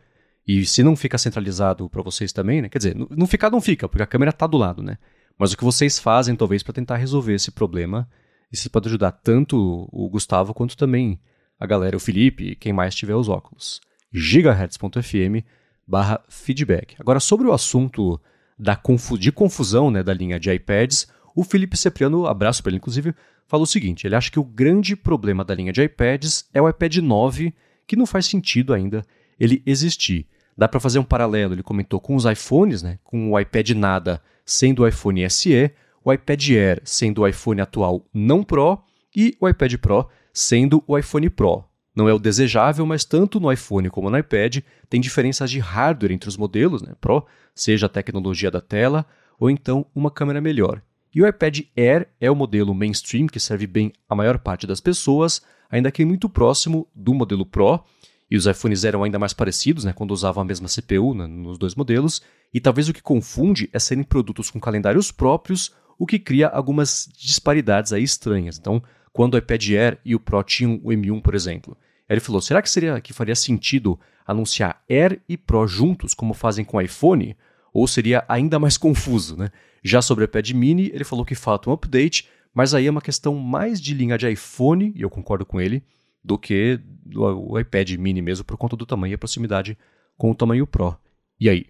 E 0.46 0.66
se 0.66 0.82
não 0.82 0.96
fica 0.96 1.16
centralizado 1.18 1.88
pra 1.88 2.02
vocês 2.02 2.32
também, 2.32 2.60
né? 2.62 2.68
Quer 2.68 2.78
dizer, 2.78 2.96
não- 2.96 3.26
ficar 3.26 3.50
não 3.50 3.60
fica, 3.60 3.88
porque 3.88 4.02
a 4.02 4.06
câmera 4.06 4.32
tá 4.32 4.46
do 4.46 4.56
lado, 4.56 4.82
né? 4.82 4.98
Mas 5.38 5.52
o 5.52 5.56
que 5.56 5.62
vocês 5.64 5.98
fazem, 5.98 6.34
talvez, 6.34 6.62
pra 6.62 6.72
tentar 6.72 6.96
resolver 6.96 7.34
esse 7.34 7.52
problema, 7.52 8.08
isso 8.50 8.70
pode 8.70 8.88
ajudar 8.88 9.12
tanto 9.12 9.88
o 9.92 10.08
Gustavo 10.08 10.54
quanto 10.54 10.76
também 10.76 11.20
a 11.58 11.66
galera, 11.66 11.96
o 11.96 12.00
Felipe, 12.00 12.56
quem 12.56 12.72
mais 12.72 12.94
tiver 12.94 13.14
os 13.14 13.28
óculos. 13.28 13.80
gigahertz.fm 14.12 15.44
barra 15.86 16.22
feedback. 16.28 16.94
Agora, 16.98 17.18
sobre 17.18 17.46
o 17.46 17.52
assunto 17.52 18.20
da 18.58 18.76
confu 18.76 19.18
de 19.18 19.32
confusão 19.32 19.90
né, 19.90 20.02
da 20.02 20.12
linha 20.12 20.38
de 20.38 20.50
iPads, 20.50 21.08
o 21.34 21.44
Felipe 21.44 21.76
Cepriano, 21.76 22.26
abraço 22.26 22.62
para 22.62 22.70
ele 22.70 22.78
inclusive, 22.78 23.14
falou 23.46 23.64
o 23.64 23.66
seguinte, 23.66 24.06
ele 24.06 24.14
acha 24.14 24.30
que 24.30 24.38
o 24.38 24.44
grande 24.44 24.94
problema 24.94 25.44
da 25.44 25.54
linha 25.54 25.72
de 25.72 25.82
iPads 25.82 26.48
é 26.52 26.60
o 26.60 26.68
iPad 26.68 26.96
9, 26.98 27.54
que 27.86 27.96
não 27.96 28.06
faz 28.06 28.26
sentido 28.26 28.74
ainda 28.74 29.04
ele 29.38 29.62
existir. 29.64 30.26
Dá 30.56 30.68
para 30.68 30.80
fazer 30.80 30.98
um 30.98 31.04
paralelo, 31.04 31.54
ele 31.54 31.62
comentou 31.62 32.00
com 32.00 32.16
os 32.16 32.24
iPhones, 32.24 32.82
né, 32.82 32.98
com 33.04 33.32
o 33.32 33.40
iPad 33.40 33.70
nada 33.70 34.20
sendo 34.44 34.82
o 34.82 34.88
iPhone 34.88 35.28
SE, 35.30 35.70
o 36.08 36.12
iPad 36.12 36.50
Air 36.50 36.80
sendo 36.84 37.20
o 37.20 37.28
iPhone 37.28 37.60
atual 37.60 38.06
não 38.12 38.42
Pro 38.42 38.82
e 39.14 39.36
o 39.38 39.48
iPad 39.48 39.74
Pro 39.76 40.08
sendo 40.32 40.82
o 40.86 40.96
iPhone 40.96 41.28
Pro. 41.28 41.64
Não 41.94 42.08
é 42.08 42.14
o 42.14 42.18
desejável, 42.18 42.86
mas 42.86 43.04
tanto 43.04 43.38
no 43.38 43.52
iPhone 43.52 43.90
como 43.90 44.08
no 44.08 44.16
iPad 44.16 44.58
tem 44.88 45.00
diferenças 45.00 45.50
de 45.50 45.58
hardware 45.58 46.12
entre 46.12 46.28
os 46.28 46.36
modelos, 46.36 46.80
né, 46.80 46.94
Pro, 47.00 47.26
seja 47.54 47.86
a 47.86 47.88
tecnologia 47.90 48.50
da 48.50 48.60
tela 48.60 49.04
ou 49.38 49.50
então 49.50 49.84
uma 49.94 50.10
câmera 50.10 50.40
melhor. 50.40 50.80
E 51.14 51.22
o 51.22 51.26
iPad 51.26 51.60
Air 51.76 52.08
é 52.20 52.30
o 52.30 52.36
modelo 52.36 52.74
mainstream 52.74 53.26
que 53.26 53.40
serve 53.40 53.66
bem 53.66 53.92
a 54.08 54.14
maior 54.14 54.38
parte 54.38 54.66
das 54.66 54.80
pessoas, 54.80 55.42
ainda 55.70 55.90
que 55.90 56.04
muito 56.04 56.28
próximo 56.28 56.88
do 56.94 57.12
modelo 57.12 57.44
Pro, 57.44 57.82
e 58.30 58.36
os 58.36 58.46
iPhones 58.46 58.84
eram 58.84 59.02
ainda 59.02 59.18
mais 59.18 59.32
parecidos, 59.32 59.84
né, 59.84 59.92
quando 59.92 60.12
usavam 60.12 60.42
a 60.42 60.46
mesma 60.46 60.68
CPU 60.68 61.14
né, 61.14 61.26
nos 61.26 61.58
dois 61.58 61.74
modelos, 61.74 62.22
e 62.52 62.60
talvez 62.60 62.88
o 62.88 62.92
que 62.92 63.02
confunde 63.02 63.68
é 63.72 63.78
serem 63.78 64.04
produtos 64.04 64.50
com 64.50 64.60
calendários 64.60 65.10
próprios, 65.10 65.74
o 65.98 66.06
que 66.06 66.18
cria 66.18 66.46
algumas 66.46 67.08
disparidades 67.16 67.92
aí 67.92 68.02
estranhas. 68.02 68.58
Então, 68.58 68.82
quando 69.12 69.34
o 69.34 69.38
iPad 69.38 69.70
Air 69.70 69.98
e 70.04 70.14
o 70.14 70.20
Pro 70.20 70.42
tinham 70.42 70.80
o 70.82 70.90
M1, 70.90 71.20
por 71.20 71.34
exemplo, 71.34 71.76
ele 72.08 72.20
falou: 72.20 72.40
será 72.40 72.62
que 72.62 72.70
seria 72.70 73.00
que 73.00 73.12
faria 73.12 73.34
sentido 73.34 73.98
anunciar 74.26 74.82
Air 74.88 75.20
e 75.28 75.36
Pro 75.36 75.66
juntos, 75.66 76.14
como 76.14 76.32
fazem 76.32 76.64
com 76.64 76.76
o 76.76 76.80
iPhone? 76.80 77.36
Ou 77.72 77.86
seria 77.86 78.24
ainda 78.28 78.58
mais 78.58 78.76
confuso, 78.76 79.36
né? 79.36 79.50
Já 79.82 80.00
sobre 80.00 80.24
o 80.24 80.26
iPad 80.26 80.50
Mini, 80.52 80.90
ele 80.92 81.04
falou 81.04 81.24
que 81.24 81.34
falta 81.34 81.68
um 81.68 81.72
update, 81.72 82.28
mas 82.54 82.74
aí 82.74 82.86
é 82.86 82.90
uma 82.90 83.02
questão 83.02 83.34
mais 83.34 83.80
de 83.80 83.94
linha 83.94 84.16
de 84.16 84.28
iPhone, 84.30 84.92
e 84.96 85.02
eu 85.02 85.10
concordo 85.10 85.44
com 85.44 85.60
ele, 85.60 85.84
do 86.24 86.38
que 86.38 86.80
o 87.14 87.58
iPad 87.58 87.90
Mini 87.92 88.20
mesmo, 88.22 88.44
por 88.44 88.56
conta 88.56 88.76
do 88.76 88.86
tamanho 88.86 89.12
e 89.12 89.14
a 89.14 89.18
proximidade 89.18 89.78
com 90.16 90.30
o 90.30 90.34
tamanho 90.34 90.66
Pro. 90.66 90.96
E 91.38 91.48
aí? 91.48 91.66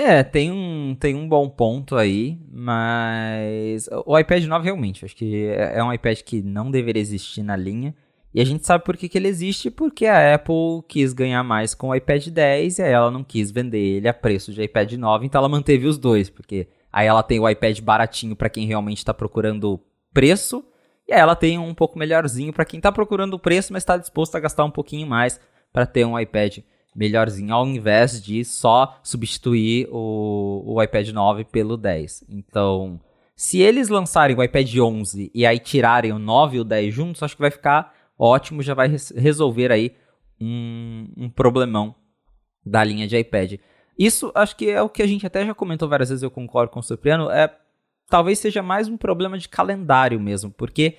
É, 0.00 0.22
tem 0.22 0.52
um, 0.52 0.94
tem 0.94 1.16
um 1.16 1.28
bom 1.28 1.48
ponto 1.48 1.96
aí, 1.96 2.38
mas 2.52 3.88
o 4.06 4.16
iPad 4.16 4.44
9 4.44 4.64
realmente, 4.64 5.04
acho 5.04 5.16
que 5.16 5.46
é 5.46 5.78
é 5.78 5.82
um 5.82 5.92
iPad 5.92 6.20
que 6.20 6.40
não 6.40 6.70
deveria 6.70 7.02
existir 7.02 7.42
na 7.42 7.56
linha. 7.56 7.92
E 8.32 8.40
a 8.40 8.44
gente 8.44 8.64
sabe 8.64 8.84
por 8.84 8.96
que, 8.96 9.08
que 9.08 9.18
ele 9.18 9.26
existe, 9.26 9.72
porque 9.72 10.06
a 10.06 10.36
Apple 10.36 10.84
quis 10.86 11.12
ganhar 11.12 11.42
mais 11.42 11.74
com 11.74 11.88
o 11.88 11.94
iPad 11.96 12.28
10 12.28 12.78
e 12.78 12.82
aí 12.82 12.92
ela 12.92 13.10
não 13.10 13.24
quis 13.24 13.50
vender 13.50 13.96
ele 13.96 14.08
a 14.08 14.14
preço 14.14 14.52
de 14.52 14.62
iPad 14.62 14.92
9, 14.92 15.26
então 15.26 15.40
ela 15.40 15.48
manteve 15.48 15.88
os 15.88 15.98
dois, 15.98 16.30
porque 16.30 16.68
aí 16.92 17.08
ela 17.08 17.24
tem 17.24 17.40
o 17.40 17.48
iPad 17.48 17.80
baratinho 17.80 18.36
para 18.36 18.48
quem 18.48 18.68
realmente 18.68 18.98
está 18.98 19.12
procurando 19.12 19.80
preço, 20.14 20.64
e 21.08 21.12
aí 21.12 21.18
ela 21.18 21.34
tem 21.34 21.58
um 21.58 21.74
pouco 21.74 21.98
melhorzinho 21.98 22.52
para 22.52 22.64
quem 22.64 22.78
está 22.78 22.92
procurando 22.92 23.36
preço, 23.36 23.72
mas 23.72 23.82
está 23.82 23.96
disposto 23.96 24.36
a 24.36 24.40
gastar 24.40 24.64
um 24.64 24.70
pouquinho 24.70 25.08
mais 25.08 25.40
para 25.72 25.86
ter 25.86 26.04
um 26.04 26.16
iPad 26.16 26.58
melhorzinho, 26.98 27.54
ao 27.54 27.64
invés 27.66 28.20
de 28.20 28.44
só 28.44 28.98
substituir 29.04 29.88
o, 29.92 30.64
o 30.66 30.82
iPad 30.82 31.08
9 31.10 31.44
pelo 31.44 31.76
10. 31.76 32.24
Então, 32.28 33.00
se 33.36 33.60
eles 33.60 33.88
lançarem 33.88 34.36
o 34.36 34.42
iPad 34.42 34.74
11 34.76 35.30
e 35.32 35.46
aí 35.46 35.60
tirarem 35.60 36.12
o 36.12 36.18
9 36.18 36.56
e 36.56 36.60
o 36.60 36.64
10 36.64 36.92
juntos, 36.92 37.22
acho 37.22 37.36
que 37.36 37.40
vai 37.42 37.52
ficar 37.52 37.94
ótimo, 38.18 38.62
já 38.62 38.74
vai 38.74 38.88
res- 38.88 39.12
resolver 39.16 39.70
aí 39.70 39.94
um, 40.40 41.08
um 41.16 41.30
problemão 41.30 41.94
da 42.66 42.82
linha 42.82 43.06
de 43.06 43.16
iPad. 43.16 43.54
Isso 43.96 44.32
acho 44.34 44.56
que 44.56 44.68
é 44.68 44.82
o 44.82 44.88
que 44.88 45.02
a 45.02 45.06
gente 45.06 45.24
até 45.26 45.46
já 45.46 45.54
comentou 45.54 45.88
várias 45.88 46.08
vezes, 46.08 46.22
eu 46.22 46.30
concordo 46.30 46.72
com 46.72 46.80
o 46.80 46.82
Cipriano, 46.82 47.30
é 47.30 47.48
talvez 48.08 48.38
seja 48.40 48.62
mais 48.62 48.88
um 48.88 48.96
problema 48.96 49.38
de 49.38 49.48
calendário 49.48 50.18
mesmo, 50.20 50.50
porque 50.50 50.98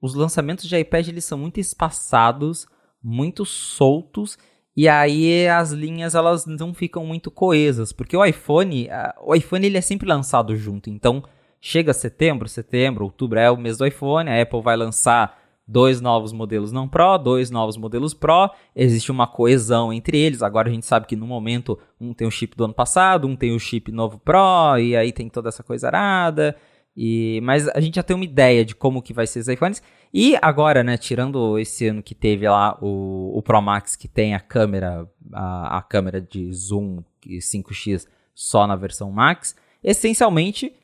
os 0.00 0.14
lançamentos 0.14 0.68
de 0.68 0.76
iPad 0.78 1.08
eles 1.08 1.24
são 1.24 1.38
muito 1.38 1.58
espaçados, 1.58 2.66
muito 3.02 3.44
soltos, 3.44 4.38
e 4.76 4.88
aí 4.88 5.48
as 5.48 5.72
linhas 5.72 6.14
elas 6.14 6.46
não 6.46 6.72
ficam 6.72 7.04
muito 7.04 7.30
coesas, 7.30 7.92
porque 7.92 8.16
o 8.16 8.24
iPhone, 8.24 8.88
o 9.22 9.34
iPhone 9.34 9.66
ele 9.66 9.78
é 9.78 9.80
sempre 9.80 10.08
lançado 10.08 10.56
junto, 10.56 10.88
então 10.88 11.22
chega 11.60 11.92
setembro, 11.92 12.48
setembro, 12.48 13.04
outubro 13.04 13.38
é 13.38 13.50
o 13.50 13.56
mês 13.56 13.76
do 13.78 13.86
iPhone, 13.86 14.30
a 14.30 14.40
Apple 14.40 14.62
vai 14.62 14.76
lançar 14.76 15.38
dois 15.70 16.00
novos 16.00 16.32
modelos 16.32 16.72
não 16.72 16.88
Pro, 16.88 17.16
dois 17.16 17.50
novos 17.50 17.76
modelos 17.76 18.12
Pro, 18.12 18.50
existe 18.74 19.10
uma 19.10 19.26
coesão 19.26 19.92
entre 19.92 20.18
eles. 20.18 20.42
Agora 20.42 20.68
a 20.68 20.72
gente 20.72 20.84
sabe 20.84 21.06
que 21.06 21.14
no 21.14 21.26
momento 21.26 21.78
um 22.00 22.12
tem 22.12 22.26
o 22.26 22.30
chip 22.30 22.56
do 22.56 22.64
ano 22.64 22.74
passado, 22.74 23.28
um 23.28 23.36
tem 23.36 23.54
o 23.54 23.60
chip 23.60 23.92
novo 23.92 24.18
Pro, 24.18 24.78
e 24.80 24.96
aí 24.96 25.12
tem 25.12 25.28
toda 25.28 25.48
essa 25.48 25.62
coisa 25.62 25.86
arada. 25.86 26.56
E, 27.02 27.40
mas 27.42 27.66
a 27.68 27.80
gente 27.80 27.94
já 27.94 28.02
tem 28.02 28.14
uma 28.14 28.26
ideia 28.26 28.62
de 28.62 28.74
como 28.74 29.00
que 29.00 29.14
vai 29.14 29.26
ser 29.26 29.38
os 29.38 29.48
iPhones. 29.48 29.82
E 30.12 30.36
agora, 30.42 30.84
né, 30.84 30.98
tirando 30.98 31.58
esse 31.58 31.86
ano 31.86 32.02
que 32.02 32.14
teve 32.14 32.46
lá 32.46 32.76
o, 32.78 33.38
o 33.38 33.42
Pro 33.42 33.62
Max 33.62 33.96
que 33.96 34.06
tem 34.06 34.34
a 34.34 34.38
câmera, 34.38 35.08
a, 35.32 35.78
a 35.78 35.82
câmera 35.82 36.20
de 36.20 36.52
zoom 36.52 37.02
5x 37.26 38.06
só 38.34 38.66
na 38.66 38.76
versão 38.76 39.10
Max, 39.10 39.56
essencialmente 39.82 40.74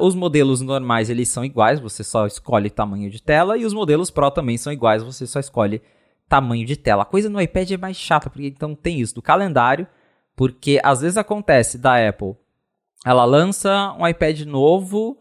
os 0.00 0.14
modelos 0.14 0.60
normais 0.60 1.10
eles 1.10 1.28
são 1.28 1.44
iguais, 1.44 1.80
você 1.80 2.04
só 2.04 2.28
escolhe 2.28 2.70
tamanho 2.70 3.10
de 3.10 3.20
tela, 3.20 3.58
e 3.58 3.64
os 3.64 3.74
modelos 3.74 4.08
Pro 4.08 4.30
também 4.30 4.56
são 4.56 4.72
iguais, 4.72 5.02
você 5.02 5.26
só 5.26 5.40
escolhe 5.40 5.82
tamanho 6.28 6.64
de 6.64 6.76
tela. 6.76 7.02
A 7.02 7.06
coisa 7.06 7.28
no 7.28 7.40
iPad 7.40 7.72
é 7.72 7.76
mais 7.76 7.96
chata, 7.96 8.30
porque 8.30 8.46
então 8.46 8.72
tem 8.72 9.00
isso 9.00 9.16
do 9.16 9.20
calendário, 9.20 9.86
porque 10.36 10.80
às 10.84 11.00
vezes 11.00 11.16
acontece 11.16 11.76
da 11.76 12.08
Apple, 12.08 12.36
ela 13.04 13.24
lança 13.24 13.92
um 13.98 14.06
iPad 14.06 14.42
novo, 14.42 15.18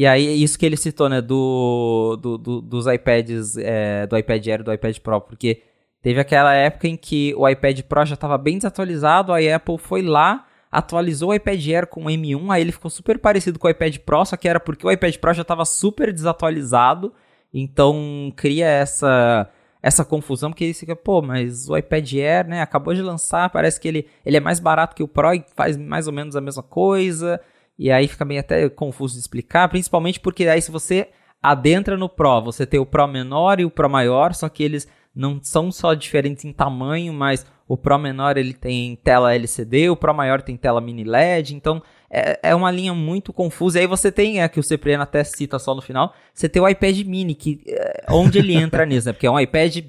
e 0.00 0.06
aí 0.06 0.42
isso 0.42 0.56
que 0.58 0.64
ele 0.64 0.76
citou, 0.76 1.08
né, 1.08 1.20
do, 1.20 2.16
do, 2.22 2.38
do- 2.38 2.60
dos 2.62 2.86
iPads, 2.86 3.56
é, 3.58 4.06
do 4.06 4.16
iPad 4.16 4.46
Air 4.46 4.60
e 4.60 4.62
do 4.62 4.72
iPad 4.72 4.96
Pro, 4.98 5.20
porque 5.20 5.62
teve 6.00 6.20
aquela 6.20 6.54
época 6.54 6.86
em 6.86 6.96
que 6.96 7.34
o 7.36 7.48
iPad 7.48 7.80
Pro 7.82 8.04
já 8.06 8.14
estava 8.14 8.38
bem 8.38 8.56
desatualizado, 8.58 9.32
a 9.32 9.38
Apple 9.56 9.76
foi 9.78 10.02
lá, 10.02 10.46
atualizou 10.70 11.30
o 11.30 11.34
iPad 11.34 11.66
Air 11.68 11.86
com 11.88 12.02
o 12.04 12.06
M1, 12.08 12.50
aí 12.52 12.60
ele 12.62 12.70
ficou 12.72 12.90
super 12.90 13.18
parecido 13.18 13.58
com 13.58 13.66
o 13.66 13.70
iPad 13.70 13.96
Pro, 13.98 14.24
só 14.24 14.36
que 14.36 14.48
era 14.48 14.60
porque 14.60 14.86
o 14.86 14.90
iPad 14.92 15.16
Pro 15.16 15.34
já 15.34 15.42
estava 15.42 15.64
super 15.64 16.12
desatualizado, 16.12 17.12
então 17.52 18.32
cria 18.36 18.66
essa 18.66 19.48
essa 19.80 20.04
confusão, 20.04 20.50
porque 20.50 20.74
você 20.74 20.80
fica, 20.80 20.96
pô, 20.96 21.22
mas 21.22 21.68
o 21.68 21.76
iPad 21.76 22.12
Air, 22.14 22.48
né, 22.48 22.60
acabou 22.60 22.92
de 22.94 23.00
lançar, 23.00 23.48
parece 23.48 23.80
que 23.80 23.86
ele, 23.86 24.06
ele 24.26 24.36
é 24.36 24.40
mais 24.40 24.58
barato 24.58 24.94
que 24.94 25.04
o 25.04 25.08
Pro 25.08 25.32
e 25.32 25.44
faz 25.54 25.76
mais 25.76 26.08
ou 26.08 26.12
menos 26.12 26.34
a 26.34 26.40
mesma 26.40 26.64
coisa, 26.64 27.40
e 27.78 27.90
aí 27.90 28.08
fica 28.08 28.24
meio 28.24 28.40
até 28.40 28.68
confuso 28.68 29.14
de 29.14 29.20
explicar, 29.20 29.68
principalmente 29.68 30.18
porque 30.18 30.46
aí 30.48 30.60
se 30.60 30.70
você 30.70 31.08
adentra 31.42 31.96
no 31.96 32.08
Pro, 32.08 32.42
você 32.42 32.66
tem 32.66 32.80
o 32.80 32.86
Pro 32.86 33.06
menor 33.06 33.60
e 33.60 33.64
o 33.64 33.70
Pro 33.70 33.88
maior, 33.88 34.34
só 34.34 34.48
que 34.48 34.62
eles 34.62 34.88
não 35.14 35.40
são 35.42 35.70
só 35.70 35.94
diferentes 35.94 36.44
em 36.44 36.52
tamanho, 36.52 37.12
mas 37.12 37.46
o 37.66 37.76
Pro 37.76 37.98
menor 37.98 38.36
ele 38.36 38.54
tem 38.54 38.96
tela 38.96 39.34
LCD, 39.34 39.90
o 39.90 39.96
Pro 39.96 40.14
maior 40.14 40.42
tem 40.42 40.56
tela 40.56 40.80
mini 40.80 41.04
LED, 41.04 41.54
então 41.54 41.82
é, 42.10 42.40
é 42.42 42.54
uma 42.54 42.70
linha 42.70 42.94
muito 42.94 43.32
confusa. 43.32 43.78
E 43.78 43.82
aí 43.82 43.86
você 43.86 44.10
tem, 44.10 44.42
é 44.42 44.48
que 44.48 44.58
o 44.58 44.62
Cipriano 44.62 45.02
até 45.02 45.22
cita 45.22 45.58
só 45.58 45.74
no 45.74 45.82
final, 45.82 46.14
você 46.32 46.48
tem 46.48 46.62
o 46.62 46.68
iPad 46.68 46.98
mini, 47.02 47.34
que 47.34 47.62
é, 47.66 48.06
onde 48.10 48.38
ele 48.38 48.54
entra 48.54 48.86
nisso, 48.86 49.06
né? 49.06 49.12
Porque 49.12 49.26
é 49.26 49.30
um 49.30 49.38
iPad 49.38 49.84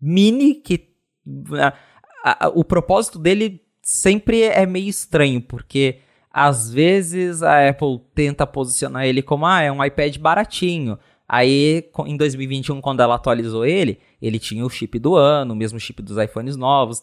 mini 0.00 0.54
que 0.54 0.88
a, 2.24 2.46
a, 2.46 2.48
o 2.48 2.64
propósito 2.64 3.18
dele 3.18 3.60
sempre 3.82 4.42
é 4.42 4.64
meio 4.66 4.88
estranho, 4.88 5.40
porque 5.40 6.00
às 6.38 6.70
vezes 6.70 7.42
a 7.42 7.68
Apple 7.68 8.00
tenta 8.14 8.46
posicionar 8.46 9.04
ele 9.04 9.22
como, 9.22 9.44
ah, 9.44 9.60
é 9.60 9.72
um 9.72 9.84
iPad 9.84 10.16
baratinho. 10.18 10.96
Aí, 11.28 11.84
em 12.06 12.16
2021, 12.16 12.80
quando 12.80 13.00
ela 13.00 13.16
atualizou 13.16 13.66
ele, 13.66 13.98
ele 14.22 14.38
tinha 14.38 14.64
o 14.64 14.70
chip 14.70 14.98
do 15.00 15.16
ano, 15.16 15.52
o 15.52 15.56
mesmo 15.56 15.80
chip 15.80 16.00
dos 16.00 16.16
iPhones 16.16 16.56
novos. 16.56 17.02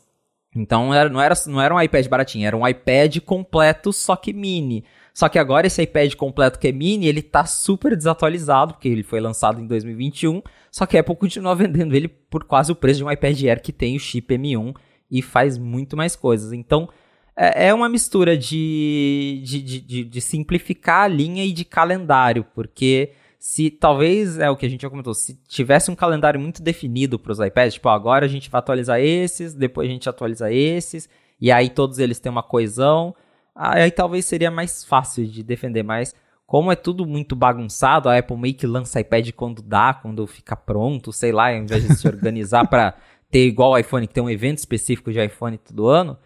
Então 0.55 0.93
era, 0.93 1.09
não, 1.09 1.21
era, 1.21 1.35
não 1.47 1.61
era 1.61 1.75
um 1.75 1.81
iPad 1.81 2.07
baratinho, 2.07 2.47
era 2.47 2.55
um 2.55 2.65
iPad 2.65 3.19
completo, 3.19 3.91
só 3.91 4.15
que 4.15 4.31
mini. 4.31 4.85
Só 5.13 5.27
que 5.27 5.37
agora 5.37 5.67
esse 5.67 5.83
iPad 5.83 6.13
completo 6.15 6.57
que 6.57 6.69
é 6.69 6.71
mini, 6.71 7.05
ele 7.05 7.21
tá 7.21 7.45
super 7.45 7.95
desatualizado, 7.95 8.73
porque 8.73 8.87
ele 8.87 9.03
foi 9.03 9.19
lançado 9.19 9.59
em 9.59 9.67
2021, 9.67 10.41
só 10.71 10.85
que 10.85 10.97
a 10.97 11.01
Apple 11.01 11.15
continua 11.17 11.53
vendendo 11.55 11.93
ele 11.93 12.07
por 12.07 12.45
quase 12.45 12.71
o 12.71 12.75
preço 12.75 12.99
de 12.99 13.03
um 13.03 13.11
iPad 13.11 13.43
Air 13.43 13.61
que 13.61 13.73
tem 13.73 13.97
o 13.97 13.99
chip 13.99 14.33
M1 14.33 14.73
e 15.11 15.21
faz 15.21 15.57
muito 15.57 15.97
mais 15.97 16.15
coisas. 16.15 16.53
Então 16.53 16.87
é, 17.35 17.67
é 17.67 17.73
uma 17.73 17.89
mistura 17.89 18.37
de, 18.37 19.41
de, 19.43 19.61
de, 19.61 20.03
de 20.03 20.21
simplificar 20.21 21.03
a 21.03 21.07
linha 21.07 21.43
e 21.43 21.51
de 21.51 21.65
calendário, 21.65 22.45
porque 22.55 23.11
se 23.37 23.69
talvez 23.69 24.39
é 24.39 24.49
o 24.49 24.55
que 24.55 24.65
a 24.65 24.69
gente 24.69 24.81
já 24.81 24.89
comentou, 24.89 25.13
se 25.13 25.35
tivesse 25.47 25.91
um 25.91 25.95
calendário 25.95 26.39
muito 26.39 26.63
definido 26.63 27.19
para 27.19 27.31
os 27.31 27.39
iPads, 27.39 27.75
tipo, 27.75 27.89
agora 27.89 28.25
a 28.25 28.29
gente 28.29 28.49
vai 28.49 28.59
atualizar 28.59 28.99
esses, 28.99 29.53
depois 29.53 29.87
a 29.87 29.91
gente 29.91 30.09
atualiza 30.09 30.51
esses, 30.51 31.09
e 31.39 31.51
aí 31.51 31.69
todos 31.69 31.99
eles 31.99 32.19
têm 32.19 32.31
uma 32.31 32.41
coesão, 32.41 33.13
aí 33.53 33.91
talvez 33.91 34.25
seria 34.25 34.49
mais 34.49 34.83
fácil 34.83 35.27
de 35.27 35.43
defender, 35.43 35.83
mas 35.83 36.15
como 36.45 36.71
é 36.71 36.75
tudo 36.75 37.05
muito 37.05 37.35
bagunçado, 37.35 38.07
a 38.07 38.17
Apple 38.17 38.37
meio 38.37 38.53
que 38.53 38.67
lança 38.67 38.99
iPad 38.99 39.31
quando 39.31 39.61
dá, 39.61 39.93
quando 39.93 40.25
fica 40.25 40.55
pronto, 40.55 41.11
sei 41.11 41.31
lá, 41.31 41.49
ao 41.49 41.57
invés 41.57 41.87
de 41.87 41.95
se 41.95 42.07
organizar 42.07 42.65
para 42.69 42.95
ter 43.29 43.45
igual 43.45 43.71
o 43.71 43.77
iPhone, 43.77 44.07
que 44.07 44.13
tem 44.13 44.23
um 44.23 44.29
evento 44.29 44.59
específico 44.59 45.11
de 45.11 45.23
iPhone 45.23 45.57
todo 45.57 45.87
ano, 45.87 46.17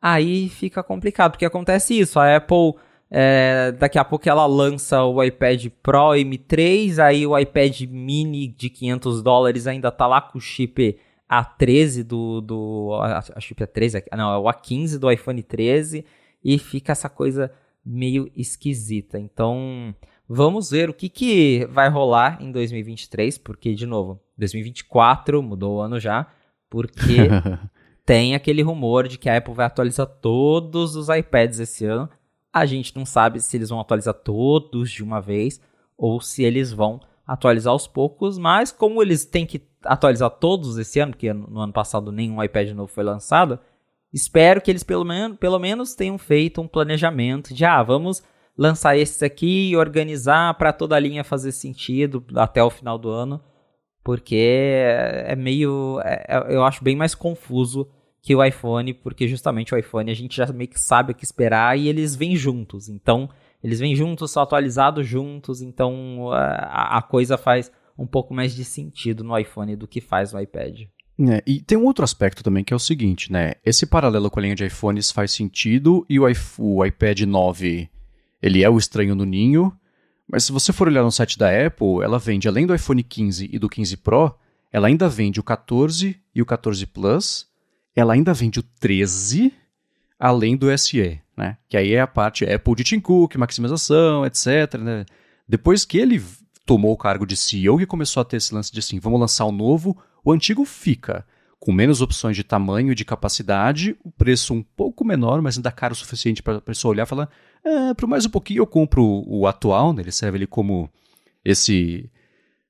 aí 0.00 0.48
fica 0.48 0.82
complicado, 0.82 1.32
porque 1.32 1.44
acontece 1.44 1.98
isso, 1.98 2.18
a 2.18 2.36
Apple 2.36 2.74
é, 3.10 3.72
daqui 3.72 3.98
a 3.98 4.04
pouco 4.04 4.28
ela 4.28 4.46
lança 4.46 5.02
o 5.04 5.22
iPad 5.22 5.66
Pro 5.82 6.10
M3, 6.10 6.98
aí 6.98 7.26
o 7.26 7.38
iPad 7.38 7.82
mini 7.82 8.48
de 8.48 8.68
500 8.68 9.22
dólares 9.22 9.66
ainda 9.66 9.92
tá 9.92 10.06
lá 10.06 10.20
com 10.20 10.38
o 10.38 10.40
chip 10.40 10.98
A13 11.30 12.02
do. 12.02 12.40
do 12.40 12.90
a, 13.00 13.18
a 13.18 13.40
chip 13.40 13.62
A13, 13.62 14.04
não, 14.16 14.32
é 14.32 14.38
o 14.38 14.44
A15 14.44 14.98
do 14.98 15.10
iPhone 15.10 15.42
13 15.42 16.04
e 16.42 16.58
fica 16.58 16.92
essa 16.92 17.08
coisa 17.08 17.50
meio 17.84 18.30
esquisita. 18.36 19.18
Então, 19.18 19.94
vamos 20.28 20.70
ver 20.70 20.90
o 20.90 20.94
que, 20.94 21.08
que 21.08 21.66
vai 21.70 21.88
rolar 21.88 22.42
em 22.42 22.50
2023, 22.50 23.38
porque, 23.38 23.74
de 23.74 23.86
novo, 23.86 24.20
2024 24.36 25.42
mudou 25.42 25.76
o 25.76 25.80
ano 25.80 26.00
já, 26.00 26.26
porque 26.68 27.28
tem 28.06 28.36
aquele 28.36 28.62
rumor 28.62 29.08
de 29.08 29.18
que 29.18 29.28
a 29.28 29.36
Apple 29.36 29.52
vai 29.52 29.66
atualizar 29.66 30.06
todos 30.06 30.94
os 30.94 31.08
iPads 31.08 31.58
esse 31.58 31.84
ano. 31.84 32.08
A 32.52 32.64
gente 32.64 32.94
não 32.96 33.04
sabe 33.04 33.40
se 33.40 33.56
eles 33.56 33.68
vão 33.68 33.80
atualizar 33.80 34.14
todos 34.14 34.90
de 34.90 35.02
uma 35.02 35.20
vez 35.20 35.60
ou 35.98 36.20
se 36.20 36.44
eles 36.44 36.72
vão 36.72 37.00
atualizar 37.26 37.72
aos 37.72 37.88
poucos, 37.88 38.38
mas 38.38 38.70
como 38.70 39.02
eles 39.02 39.24
têm 39.24 39.44
que 39.44 39.60
atualizar 39.84 40.30
todos 40.30 40.78
esse 40.78 41.00
ano, 41.00 41.12
porque 41.12 41.32
no 41.32 41.58
ano 41.58 41.72
passado 41.72 42.12
nenhum 42.12 42.42
iPad 42.42 42.70
novo 42.70 42.92
foi 42.92 43.02
lançado, 43.02 43.58
espero 44.12 44.60
que 44.60 44.70
eles 44.70 44.84
pelo, 44.84 45.04
men 45.04 45.34
pelo 45.34 45.58
menos 45.58 45.94
tenham 45.94 46.16
feito 46.16 46.60
um 46.60 46.68
planejamento 46.68 47.52
de, 47.52 47.64
ah, 47.64 47.82
vamos 47.82 48.22
lançar 48.56 48.96
esses 48.96 49.22
aqui 49.22 49.70
e 49.70 49.76
organizar 49.76 50.54
para 50.54 50.72
toda 50.72 50.94
a 50.94 51.00
linha 51.00 51.24
fazer 51.24 51.50
sentido 51.50 52.24
até 52.36 52.62
o 52.62 52.70
final 52.70 52.96
do 52.96 53.10
ano, 53.10 53.40
porque 54.06 54.36
é 54.36 55.34
meio, 55.34 56.00
é, 56.04 56.24
é 56.28 56.54
eu 56.54 56.62
acho 56.62 56.84
bem 56.84 56.94
mais 56.94 57.12
confuso 57.12 57.88
que 58.22 58.36
o 58.36 58.44
iPhone, 58.44 58.94
porque 58.94 59.26
justamente 59.26 59.74
o 59.74 59.76
iPhone 59.76 60.08
a 60.08 60.14
gente 60.14 60.36
já 60.36 60.46
meio 60.52 60.70
que 60.70 60.80
sabe 60.80 61.10
o 61.10 61.14
que 61.14 61.24
esperar 61.24 61.76
e 61.76 61.88
eles 61.88 62.14
vêm 62.14 62.36
juntos. 62.36 62.88
Então, 62.88 63.28
eles 63.60 63.80
vêm 63.80 63.96
juntos, 63.96 64.30
são 64.30 64.44
atualizados 64.44 65.08
juntos, 65.08 65.60
então 65.60 66.30
a, 66.30 66.98
a 66.98 67.02
coisa 67.02 67.36
faz 67.36 67.72
um 67.98 68.06
pouco 68.06 68.32
mais 68.32 68.54
de 68.54 68.64
sentido 68.64 69.24
no 69.24 69.36
iPhone 69.36 69.74
do 69.74 69.88
que 69.88 70.00
faz 70.00 70.32
no 70.32 70.40
iPad. 70.40 70.82
É, 71.28 71.42
e 71.44 71.60
tem 71.60 71.76
um 71.76 71.84
outro 71.84 72.04
aspecto 72.04 72.44
também 72.44 72.62
que 72.62 72.72
é 72.72 72.76
o 72.76 72.78
seguinte, 72.78 73.32
né? 73.32 73.54
Esse 73.64 73.86
paralelo 73.86 74.30
com 74.30 74.38
a 74.38 74.42
linha 74.42 74.54
de 74.54 74.66
iPhones 74.66 75.10
faz 75.10 75.32
sentido 75.32 76.06
e 76.08 76.20
o, 76.20 76.26
o 76.60 76.84
iPad 76.84 77.22
9 77.22 77.90
ele 78.40 78.62
é 78.62 78.70
o 78.70 78.78
estranho 78.78 79.16
no 79.16 79.24
ninho, 79.24 79.76
mas 80.30 80.44
se 80.44 80.52
você 80.52 80.72
for 80.72 80.88
olhar 80.88 81.02
no 81.02 81.12
site 81.12 81.38
da 81.38 81.48
Apple, 81.48 82.02
ela 82.02 82.18
vende 82.18 82.48
além 82.48 82.66
do 82.66 82.74
iPhone 82.74 83.02
15 83.02 83.48
e 83.52 83.58
do 83.58 83.68
15 83.68 83.96
Pro, 83.98 84.34
ela 84.72 84.88
ainda 84.88 85.08
vende 85.08 85.38
o 85.38 85.42
14 85.42 86.20
e 86.34 86.42
o 86.42 86.46
14 86.46 86.84
Plus 86.86 87.46
ela 87.94 88.12
ainda 88.12 88.34
vende 88.34 88.60
o 88.60 88.62
13 88.62 89.52
além 90.18 90.56
do 90.56 90.76
SE, 90.78 91.20
né? 91.36 91.56
Que 91.68 91.76
aí 91.76 91.94
é 91.94 92.00
a 92.00 92.06
parte 92.06 92.44
Apple 92.44 92.74
de 92.74 92.84
Tim 92.84 93.00
Cook, 93.00 93.36
maximização, 93.36 94.26
etc. 94.26 94.74
Né? 94.78 95.06
Depois 95.48 95.84
que 95.84 95.96
ele 95.96 96.22
tomou 96.66 96.92
o 96.92 96.96
cargo 96.96 97.24
de 97.24 97.36
CEO 97.36 97.80
e 97.80 97.86
começou 97.86 98.20
a 98.20 98.24
ter 98.24 98.36
esse 98.36 98.54
lance 98.54 98.72
de 98.72 98.80
assim, 98.80 98.98
vamos 98.98 99.20
lançar 99.20 99.44
o 99.44 99.52
novo, 99.52 99.96
o 100.24 100.32
antigo 100.32 100.64
fica 100.64 101.24
com 101.58 101.72
menos 101.72 102.02
opções 102.02 102.36
de 102.36 102.44
tamanho 102.44 102.92
e 102.92 102.94
de 102.94 103.04
capacidade, 103.04 103.96
o 104.04 104.10
preço 104.10 104.52
um 104.52 104.62
pouco 104.62 105.04
menor, 105.04 105.40
mas 105.40 105.56
ainda 105.56 105.72
caro 105.72 105.94
o 105.94 105.96
suficiente 105.96 106.42
para 106.42 106.58
a 106.58 106.60
pessoa 106.60 106.92
olhar 106.92 107.04
e 107.04 107.08
falar, 107.08 107.30
é, 107.66 107.94
por 107.94 108.06
mais 108.06 108.24
um 108.24 108.30
pouquinho 108.30 108.60
eu 108.60 108.66
compro 108.66 109.24
o, 109.26 109.46
atual, 109.46 109.92
né? 109.92 110.02
ele 110.02 110.12
serve 110.12 110.38
ali 110.38 110.46
como 110.46 110.88
esse, 111.44 112.08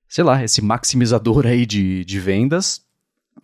sei 0.08 0.24
lá, 0.24 0.42
esse 0.42 0.62
maximizador 0.62 1.46
aí 1.46 1.66
de, 1.66 2.02
de 2.04 2.18
vendas, 2.18 2.82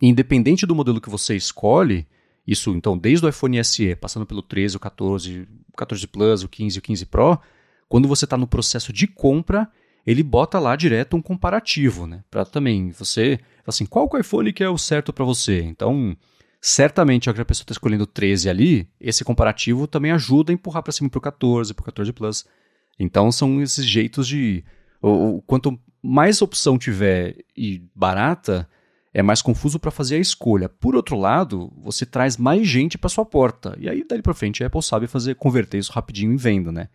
independente 0.01 0.65
do 0.65 0.73
modelo 0.73 0.99
que 0.99 1.09
você 1.09 1.35
escolhe, 1.35 2.07
isso 2.45 2.71
então 2.71 2.97
desde 2.97 3.25
o 3.25 3.29
iPhone 3.29 3.63
SE, 3.63 3.95
passando 3.95 4.25
pelo 4.25 4.41
13, 4.41 4.77
o 4.77 4.79
14, 4.79 5.47
o 5.71 5.77
14 5.77 6.07
Plus, 6.07 6.43
o 6.43 6.49
15 6.49 6.77
e 6.77 6.79
o 6.79 6.81
15 6.81 7.05
Pro, 7.05 7.39
quando 7.87 8.07
você 8.07 8.25
está 8.25 8.35
no 8.35 8.47
processo 8.47 8.91
de 8.91 9.05
compra, 9.05 9.69
ele 10.05 10.23
bota 10.23 10.57
lá 10.59 10.75
direto 10.75 11.15
um 11.15 11.21
comparativo, 11.21 12.07
né? 12.07 12.23
Para 12.31 12.43
também 12.43 12.89
você, 12.89 13.39
assim, 13.65 13.85
qual 13.85 14.09
o 14.11 14.17
iPhone 14.17 14.51
que 14.51 14.63
é 14.63 14.69
o 14.69 14.77
certo 14.77 15.13
para 15.13 15.23
você? 15.23 15.61
Então, 15.61 16.17
certamente, 16.65 17.25
já 17.25 17.33
que 17.33 17.41
a 17.41 17.45
pessoa 17.45 17.65
está 17.65 17.73
escolhendo 17.73 18.05
o 18.05 18.07
13 18.07 18.49
ali, 18.49 18.89
esse 18.97 19.25
comparativo 19.25 19.85
também 19.85 20.11
ajuda 20.11 20.49
a 20.49 20.55
empurrar 20.55 20.81
para 20.81 20.93
cima 20.93 21.09
para 21.09 21.17
o 21.17 21.21
14, 21.21 21.73
para 21.73 21.81
o 21.81 21.85
14 21.85 22.13
Plus. 22.13 22.45
Então, 22.97 23.29
são 23.33 23.61
esses 23.61 23.85
jeitos 23.85 24.25
de. 24.25 24.63
Quanto 25.45 25.77
mais 26.01 26.41
opção 26.41 26.77
tiver 26.77 27.35
e 27.57 27.83
barata, 27.93 28.69
é 29.13 29.21
mais 29.21 29.41
confuso 29.41 29.77
para 29.77 29.91
fazer 29.91 30.15
a 30.15 30.19
escolha. 30.19 30.69
Por 30.69 30.95
outro 30.95 31.17
lado, 31.17 31.69
você 31.75 32.05
traz 32.05 32.37
mais 32.37 32.65
gente 32.65 32.97
para 32.97 33.09
sua 33.09 33.25
porta. 33.25 33.75
E 33.77 33.89
aí, 33.89 34.05
dali 34.07 34.21
para 34.21 34.33
frente, 34.33 34.63
a 34.63 34.67
Apple 34.67 34.81
sabe 34.81 35.05
fazer 35.05 35.35
converter 35.35 35.79
isso 35.79 35.91
rapidinho 35.91 36.31
em 36.31 36.37
venda, 36.37 36.71
né? 36.71 36.87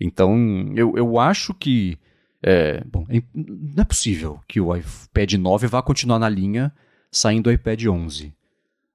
Então, 0.00 0.72
eu, 0.76 0.96
eu 0.96 1.18
acho 1.18 1.52
que. 1.52 1.98
É, 2.40 2.84
bom, 2.84 3.04
é, 3.08 3.20
não 3.34 3.82
é 3.82 3.84
possível 3.84 4.40
que 4.46 4.60
o 4.60 4.74
iPad 4.74 5.32
9 5.32 5.66
vá 5.66 5.82
continuar 5.82 6.20
na 6.20 6.28
linha 6.28 6.72
saindo 7.10 7.44
do 7.44 7.52
iPad 7.52 7.86
11. 7.86 8.32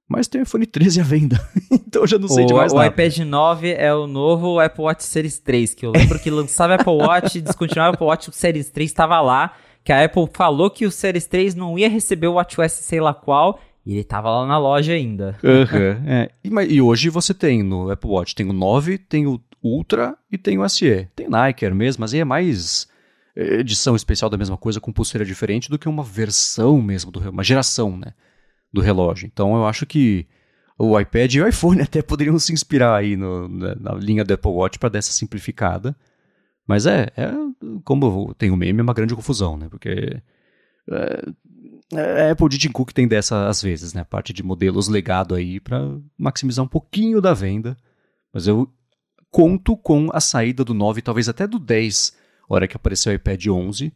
Mas 0.08 0.28
tem 0.28 0.40
o 0.40 0.44
iPhone 0.44 0.64
13 0.64 1.00
à 1.00 1.04
venda. 1.04 1.48
então 1.70 2.02
eu 2.02 2.06
já 2.06 2.18
não 2.18 2.28
sei 2.28 2.44
o, 2.44 2.46
de 2.46 2.54
mais 2.54 2.72
o 2.72 2.76
nada. 2.76 2.88
O 2.88 2.92
iPad 2.92 3.18
9 3.18 3.72
é 3.72 3.92
o 3.92 4.06
novo 4.06 4.60
Apple 4.60 4.84
Watch 4.84 5.04
Series 5.04 5.38
3, 5.38 5.74
que 5.74 5.84
eu 5.84 5.90
lembro 5.90 6.18
que 6.18 6.30
lançava 6.30 6.74
Apple 6.74 6.92
Watch, 6.92 7.40
descontinuava 7.42 7.90
o 7.90 7.94
Apple 7.94 8.06
Watch 8.06 8.30
Series 8.32 8.70
3, 8.70 8.88
estava 8.90 9.20
lá 9.20 9.52
que 9.86 9.92
a 9.92 10.04
Apple 10.04 10.28
falou 10.32 10.68
que 10.68 10.84
o 10.84 10.90
Series 10.90 11.26
3 11.26 11.54
não 11.54 11.78
ia 11.78 11.88
receber 11.88 12.26
o 12.26 12.34
WatchOS 12.34 12.72
sei 12.72 13.00
lá 13.00 13.14
qual, 13.14 13.60
e 13.86 13.92
ele 13.92 14.02
tava 14.02 14.28
lá 14.28 14.44
na 14.44 14.58
loja 14.58 14.92
ainda. 14.92 15.38
Uhum, 15.44 16.02
é. 16.10 16.28
e, 16.42 16.74
e, 16.74 16.82
hoje 16.82 17.08
você 17.08 17.32
tem 17.32 17.62
no 17.62 17.88
Apple 17.88 18.10
Watch, 18.10 18.34
tem 18.34 18.50
o 18.50 18.52
9, 18.52 18.98
tem 18.98 19.28
o 19.28 19.40
Ultra 19.62 20.16
e 20.30 20.36
tem 20.36 20.58
o 20.58 20.68
SE. 20.68 21.08
Tem 21.14 21.28
Nike 21.28 21.70
mesmo, 21.70 22.00
mas 22.00 22.12
aí 22.12 22.18
é 22.18 22.24
mais 22.24 22.88
é, 23.36 23.60
edição 23.60 23.94
especial 23.94 24.28
da 24.28 24.36
mesma 24.36 24.56
coisa 24.56 24.80
com 24.80 24.92
pulseira 24.92 25.24
diferente 25.24 25.70
do 25.70 25.78
que 25.78 25.88
uma 25.88 26.02
versão 26.02 26.82
mesmo, 26.82 27.12
do, 27.12 27.30
uma 27.30 27.44
geração 27.44 27.96
né, 27.96 28.12
do 28.72 28.80
relógio. 28.80 29.26
Então 29.26 29.54
eu 29.56 29.66
acho 29.66 29.86
que 29.86 30.26
o 30.78 30.98
iPad 30.98 31.34
e 31.34 31.40
o 31.40 31.48
iPhone 31.48 31.80
até 31.82 32.02
poderiam 32.02 32.38
se 32.38 32.52
inspirar 32.52 32.96
aí 32.96 33.16
no, 33.16 33.48
na, 33.48 33.74
na 33.74 33.92
linha 33.94 34.24
do 34.24 34.34
Apple 34.34 34.50
Watch 34.50 34.78
para 34.78 34.90
dar 34.90 34.98
essa 34.98 35.12
simplificada. 35.12 35.96
Mas 36.66 36.86
é, 36.86 37.08
é 37.16 37.30
como 37.84 38.34
tem 38.34 38.50
o 38.50 38.56
meme, 38.56 38.80
é 38.80 38.82
uma 38.82 38.94
grande 38.94 39.14
confusão, 39.14 39.56
né? 39.56 39.68
Porque 39.68 40.20
é, 40.90 42.28
a 42.28 42.32
Apple 42.32 42.48
de 42.48 42.58
Tim 42.58 42.72
Cook 42.72 42.92
tem 42.92 43.06
dessa 43.06 43.48
às 43.48 43.62
vezes, 43.62 43.92
né? 43.92 44.04
Parte 44.04 44.32
de 44.32 44.42
modelos 44.42 44.88
legado 44.88 45.34
aí 45.34 45.60
para 45.60 45.80
maximizar 46.18 46.64
um 46.64 46.68
pouquinho 46.68 47.20
da 47.20 47.32
venda. 47.32 47.76
Mas 48.32 48.46
eu 48.46 48.68
conto 49.30 49.76
com 49.76 50.08
a 50.12 50.20
saída 50.20 50.64
do 50.64 50.74
9, 50.74 51.02
talvez 51.02 51.28
até 51.28 51.46
do 51.46 51.58
10, 51.58 52.16
hora 52.48 52.66
que 52.66 52.76
apareceu 52.76 53.12
o 53.12 53.14
iPad 53.14 53.46
11. 53.46 53.92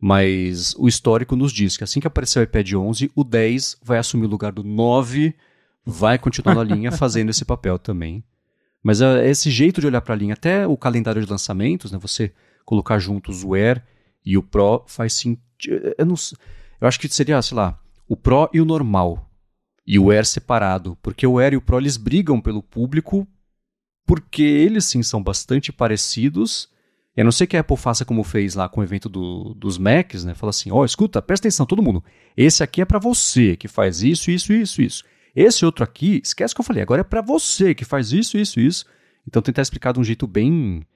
Mas 0.00 0.74
o 0.76 0.86
histórico 0.86 1.34
nos 1.34 1.52
diz 1.52 1.76
que 1.76 1.84
assim 1.84 2.00
que 2.00 2.06
aparecer 2.06 2.38
o 2.38 2.42
iPad 2.42 2.72
11, 2.74 3.10
o 3.14 3.24
10 3.24 3.78
vai 3.82 3.98
assumir 3.98 4.26
o 4.26 4.30
lugar 4.30 4.52
do 4.52 4.62
9, 4.62 5.34
vai 5.84 6.18
continuar 6.18 6.54
na 6.54 6.62
linha 6.62 6.92
fazendo 6.96 7.30
esse 7.30 7.44
papel 7.44 7.78
também. 7.78 8.22
Mas 8.82 9.00
uh, 9.00 9.18
esse 9.24 9.50
jeito 9.50 9.80
de 9.80 9.86
olhar 9.86 10.00
para 10.00 10.14
a 10.14 10.16
linha, 10.16 10.34
até 10.34 10.66
o 10.66 10.76
calendário 10.76 11.22
de 11.22 11.30
lançamentos, 11.30 11.90
né, 11.90 11.98
você 11.98 12.32
colocar 12.64 12.98
juntos 12.98 13.42
o 13.42 13.54
Air 13.54 13.82
e 14.24 14.36
o 14.36 14.42
Pro 14.42 14.84
faz 14.86 15.14
sentido. 15.14 15.94
Eu, 15.96 16.04
não, 16.04 16.14
eu 16.80 16.86
acho 16.86 17.00
que 17.00 17.08
seria, 17.08 17.40
sei 17.40 17.56
lá, 17.56 17.80
o 18.06 18.16
Pro 18.16 18.50
e 18.52 18.60
o 18.60 18.64
normal. 18.64 19.30
E 19.86 19.98
o 19.98 20.10
Air 20.10 20.26
separado. 20.26 20.98
Porque 21.00 21.26
o 21.26 21.38
Air 21.38 21.54
e 21.54 21.56
o 21.56 21.62
Pro 21.62 21.78
eles 21.78 21.96
brigam 21.96 22.40
pelo 22.40 22.62
público 22.62 23.26
porque 24.06 24.42
eles 24.42 24.84
sim 24.84 25.02
são 25.02 25.20
bastante 25.22 25.72
parecidos 25.72 26.68
e 27.16 27.20
a 27.20 27.24
não 27.24 27.32
ser 27.32 27.46
que 27.46 27.56
a 27.56 27.60
Apple 27.60 27.76
faça 27.76 28.04
como 28.04 28.22
fez 28.22 28.54
lá 28.54 28.68
com 28.68 28.80
o 28.80 28.84
evento 28.84 29.08
do, 29.08 29.54
dos 29.54 29.78
Macs, 29.78 30.24
né? 30.24 30.34
Fala 30.34 30.50
assim, 30.50 30.70
ó, 30.70 30.80
oh, 30.80 30.84
escuta, 30.84 31.22
presta 31.22 31.46
atenção, 31.46 31.64
todo 31.64 31.82
mundo. 31.82 32.04
Esse 32.36 32.62
aqui 32.62 32.82
é 32.82 32.84
para 32.84 32.98
você, 32.98 33.56
que 33.56 33.68
faz 33.68 34.02
isso, 34.02 34.30
isso, 34.30 34.52
isso, 34.52 34.82
isso. 34.82 35.04
Esse 35.34 35.64
outro 35.64 35.82
aqui, 35.82 36.20
esquece 36.22 36.54
que 36.54 36.60
eu 36.60 36.64
falei, 36.64 36.82
agora 36.82 37.00
é 37.00 37.04
para 37.04 37.22
você, 37.22 37.74
que 37.74 37.84
faz 37.84 38.12
isso, 38.12 38.36
isso, 38.36 38.60
isso. 38.60 38.84
Então 39.26 39.40
tentar 39.40 39.62
explicar 39.62 39.92
de 39.92 40.00
um 40.00 40.04
jeito 40.04 40.26
bem... 40.26 40.86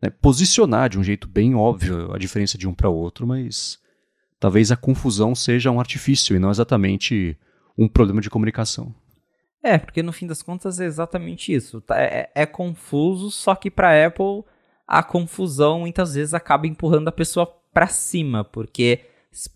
Né, 0.00 0.10
posicionar 0.10 0.88
de 0.88 0.98
um 0.98 1.04
jeito 1.04 1.26
bem 1.26 1.54
óbvio 1.54 2.12
a 2.14 2.18
diferença 2.18 2.58
de 2.58 2.68
um 2.68 2.74
para 2.74 2.88
outro, 2.88 3.26
mas 3.26 3.78
talvez 4.38 4.70
a 4.70 4.76
confusão 4.76 5.34
seja 5.34 5.70
um 5.70 5.80
artifício 5.80 6.36
e 6.36 6.38
não 6.38 6.50
exatamente 6.50 7.36
um 7.76 7.88
problema 7.88 8.20
de 8.20 8.30
comunicação. 8.30 8.94
É, 9.62 9.78
porque 9.78 10.02
no 10.02 10.12
fim 10.12 10.26
das 10.26 10.42
contas 10.42 10.78
é 10.78 10.84
exatamente 10.84 11.52
isso. 11.52 11.80
Tá, 11.80 11.98
é, 11.98 12.30
é 12.34 12.44
confuso, 12.44 13.30
só 13.30 13.54
que 13.54 13.70
para 13.70 14.06
Apple 14.06 14.44
a 14.94 15.02
confusão 15.02 15.80
muitas 15.80 16.14
vezes 16.14 16.34
acaba 16.34 16.68
empurrando 16.68 17.08
a 17.08 17.12
pessoa 17.12 17.52
para 17.72 17.88
cima, 17.88 18.44
porque 18.44 19.00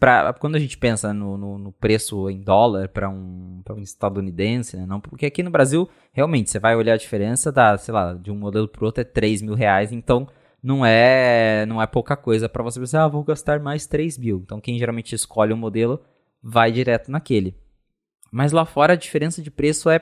pra, 0.01 0.32
quando 0.32 0.57
a 0.57 0.59
gente 0.59 0.76
pensa 0.76 1.14
no, 1.14 1.39
no, 1.39 1.57
no 1.57 1.70
preço 1.70 2.28
em 2.28 2.41
dólar 2.41 2.89
para 2.89 3.09
um, 3.09 3.62
um 3.70 3.80
estadunidense, 3.80 4.76
né, 4.76 4.84
não, 4.84 5.01
porque 5.01 5.26
aqui 5.26 5.45
no 5.45 5.51
Brasil, 5.51 5.89
realmente, 6.12 6.51
você 6.51 6.59
vai 6.59 6.74
olhar 6.74 6.95
a 6.95 6.99
diferença 6.99 7.53
da, 7.53 7.78
sei 7.78 7.95
lá, 7.95 8.14
de 8.14 8.32
um 8.32 8.34
modelo 8.34 8.66
para 8.66 8.84
outro 8.84 9.01
é 9.01 9.05
3 9.05 9.41
mil 9.43 9.55
reais, 9.55 9.93
então 9.93 10.26
não 10.61 10.84
é, 10.84 11.64
não 11.66 11.80
é 11.80 11.86
pouca 11.86 12.16
coisa 12.16 12.49
para 12.49 12.64
você 12.64 12.80
pensar, 12.80 13.05
ah, 13.05 13.09
vou 13.09 13.22
gastar 13.22 13.61
mais 13.61 13.86
3 13.86 14.18
mil. 14.18 14.41
Então 14.45 14.61
quem 14.61 14.76
geralmente 14.76 15.14
escolhe 15.14 15.53
um 15.53 15.57
modelo 15.57 16.01
vai 16.43 16.72
direto 16.72 17.12
naquele. 17.12 17.55
Mas 18.32 18.51
lá 18.51 18.64
fora 18.64 18.95
a 18.95 18.97
diferença 18.97 19.41
de 19.41 19.53
preço 19.53 19.89
é 19.89 20.01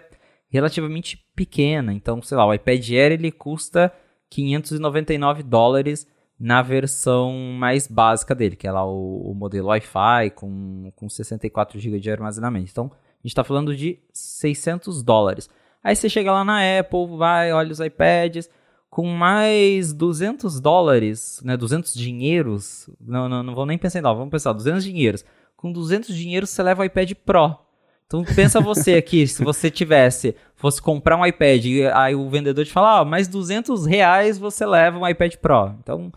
relativamente 0.48 1.22
pequena, 1.36 1.92
então, 1.92 2.22
sei 2.22 2.38
lá, 2.38 2.46
o 2.46 2.54
iPad 2.54 2.88
Air 2.88 3.12
ele 3.12 3.30
custa 3.30 3.92
599 4.30 5.42
dólares 5.42 6.06
na 6.38 6.60
versão 6.62 7.32
mais 7.58 7.86
básica 7.86 8.34
dele, 8.34 8.56
que 8.56 8.66
é 8.66 8.72
lá 8.72 8.84
o, 8.84 9.30
o 9.30 9.34
modelo 9.34 9.68
Wi-Fi 9.68 10.30
com, 10.34 10.92
com 10.94 11.08
64 11.08 11.78
GB 11.78 11.98
de 11.98 12.10
armazenamento. 12.10 12.70
Então, 12.70 12.86
a 12.86 13.16
gente 13.22 13.32
está 13.32 13.42
falando 13.42 13.74
de 13.74 13.98
600 14.12 15.02
dólares. 15.02 15.48
Aí 15.82 15.96
você 15.96 16.08
chega 16.08 16.32
lá 16.32 16.44
na 16.44 16.60
Apple, 16.78 17.16
vai, 17.16 17.52
olha 17.52 17.72
os 17.72 17.80
iPads, 17.80 18.50
com 18.90 19.06
mais 19.06 19.92
200 19.92 20.60
dólares, 20.60 21.40
né, 21.44 21.56
200 21.56 21.94
dinheiros, 21.94 22.88
não, 23.00 23.28
não, 23.28 23.42
não 23.42 23.54
vou 23.54 23.66
nem 23.66 23.78
pensar 23.78 23.98
em 23.98 24.02
dólar, 24.02 24.18
vamos 24.18 24.30
pensar, 24.30 24.52
200 24.52 24.84
dinheiros. 24.84 25.24
Com 25.56 25.72
200 25.72 26.14
dinheiros 26.14 26.50
você 26.50 26.62
leva 26.62 26.82
o 26.82 26.84
iPad 26.84 27.12
Pro. 27.24 27.65
Então 28.06 28.22
pensa 28.22 28.60
você 28.60 28.94
aqui, 28.94 29.26
se 29.26 29.42
você 29.42 29.68
tivesse, 29.68 30.36
fosse 30.54 30.80
comprar 30.80 31.16
um 31.16 31.26
iPad, 31.26 31.64
aí 31.92 32.14
o 32.14 32.30
vendedor 32.30 32.64
te 32.64 32.70
fala, 32.70 33.00
ah, 33.00 33.04
mais 33.04 33.26
200 33.26 33.84
reais 33.84 34.38
você 34.38 34.64
leva 34.64 34.96
um 34.96 35.08
iPad 35.08 35.34
Pro. 35.34 35.74
Então 35.82 36.12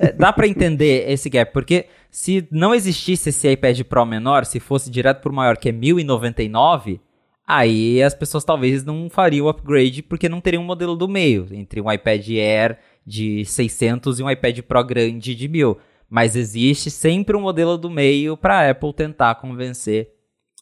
é, 0.00 0.10
dá 0.10 0.32
para 0.32 0.48
entender 0.48 1.04
esse 1.06 1.28
gap, 1.28 1.52
porque 1.52 1.84
se 2.10 2.48
não 2.50 2.74
existisse 2.74 3.28
esse 3.28 3.50
iPad 3.50 3.78
Pro 3.82 4.06
menor, 4.06 4.46
se 4.46 4.58
fosse 4.58 4.90
direto 4.90 5.20
por 5.20 5.32
maior, 5.32 5.58
que 5.58 5.68
é 5.68 5.72
1099, 5.72 6.98
aí 7.46 8.02
as 8.02 8.14
pessoas 8.14 8.42
talvez 8.42 8.82
não 8.82 9.10
fariam 9.10 9.44
o 9.44 9.50
upgrade 9.50 10.02
porque 10.02 10.30
não 10.30 10.40
teriam 10.40 10.62
um 10.62 10.66
modelo 10.66 10.96
do 10.96 11.06
meio, 11.06 11.46
entre 11.52 11.78
um 11.78 11.92
iPad 11.92 12.26
Air 12.30 12.78
de 13.06 13.44
600 13.44 14.18
e 14.18 14.22
um 14.22 14.30
iPad 14.30 14.60
Pro 14.60 14.82
grande 14.82 15.34
de 15.34 15.46
1000. 15.46 15.76
Mas 16.08 16.36
existe 16.36 16.90
sempre 16.90 17.36
um 17.36 17.42
modelo 17.42 17.76
do 17.76 17.90
meio 17.90 18.34
para 18.34 18.60
a 18.60 18.70
Apple 18.70 18.94
tentar 18.94 19.34
convencer 19.34 20.14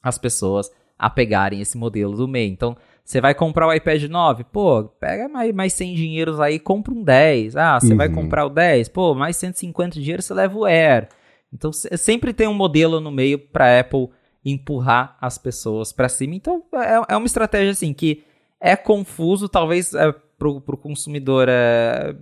as 0.02 0.18
pessoas 0.18 0.70
a 0.98 1.10
pegarem 1.10 1.60
esse 1.60 1.76
modelo 1.76 2.16
do 2.16 2.28
meio. 2.28 2.50
Então, 2.50 2.76
você 3.04 3.20
vai 3.20 3.34
comprar 3.34 3.66
o 3.66 3.72
iPad 3.72 4.04
9, 4.04 4.44
pô, 4.44 4.84
pega 4.84 5.28
mais, 5.28 5.52
mais 5.52 5.72
100 5.72 5.94
dinheiros 5.94 6.40
aí, 6.40 6.58
compra 6.58 6.94
um 6.94 7.02
10. 7.02 7.56
Ah, 7.56 7.80
você 7.80 7.92
uhum. 7.92 7.96
vai 7.96 8.08
comprar 8.08 8.46
o 8.46 8.50
10, 8.50 8.88
pô, 8.88 9.14
mais 9.14 9.36
150 9.36 10.00
dinheiros 10.00 10.24
você 10.24 10.34
leva 10.34 10.56
o 10.56 10.64
Air. 10.64 11.08
Então, 11.52 11.72
sempre 11.72 12.32
tem 12.32 12.46
um 12.46 12.54
modelo 12.54 13.00
no 13.00 13.10
meio 13.10 13.38
para 13.38 13.80
Apple 13.80 14.08
empurrar 14.44 15.16
as 15.20 15.38
pessoas 15.38 15.92
para 15.92 16.08
cima. 16.08 16.34
Então, 16.34 16.62
é, 16.74 17.14
é, 17.14 17.16
uma 17.16 17.26
estratégia 17.26 17.72
assim 17.72 17.92
que 17.92 18.24
é 18.60 18.76
confuso, 18.76 19.48
talvez 19.48 19.92
é, 19.94 20.12
pro, 20.38 20.60
pro 20.60 20.76
consumidor 20.76 21.48
é, 21.48 22.14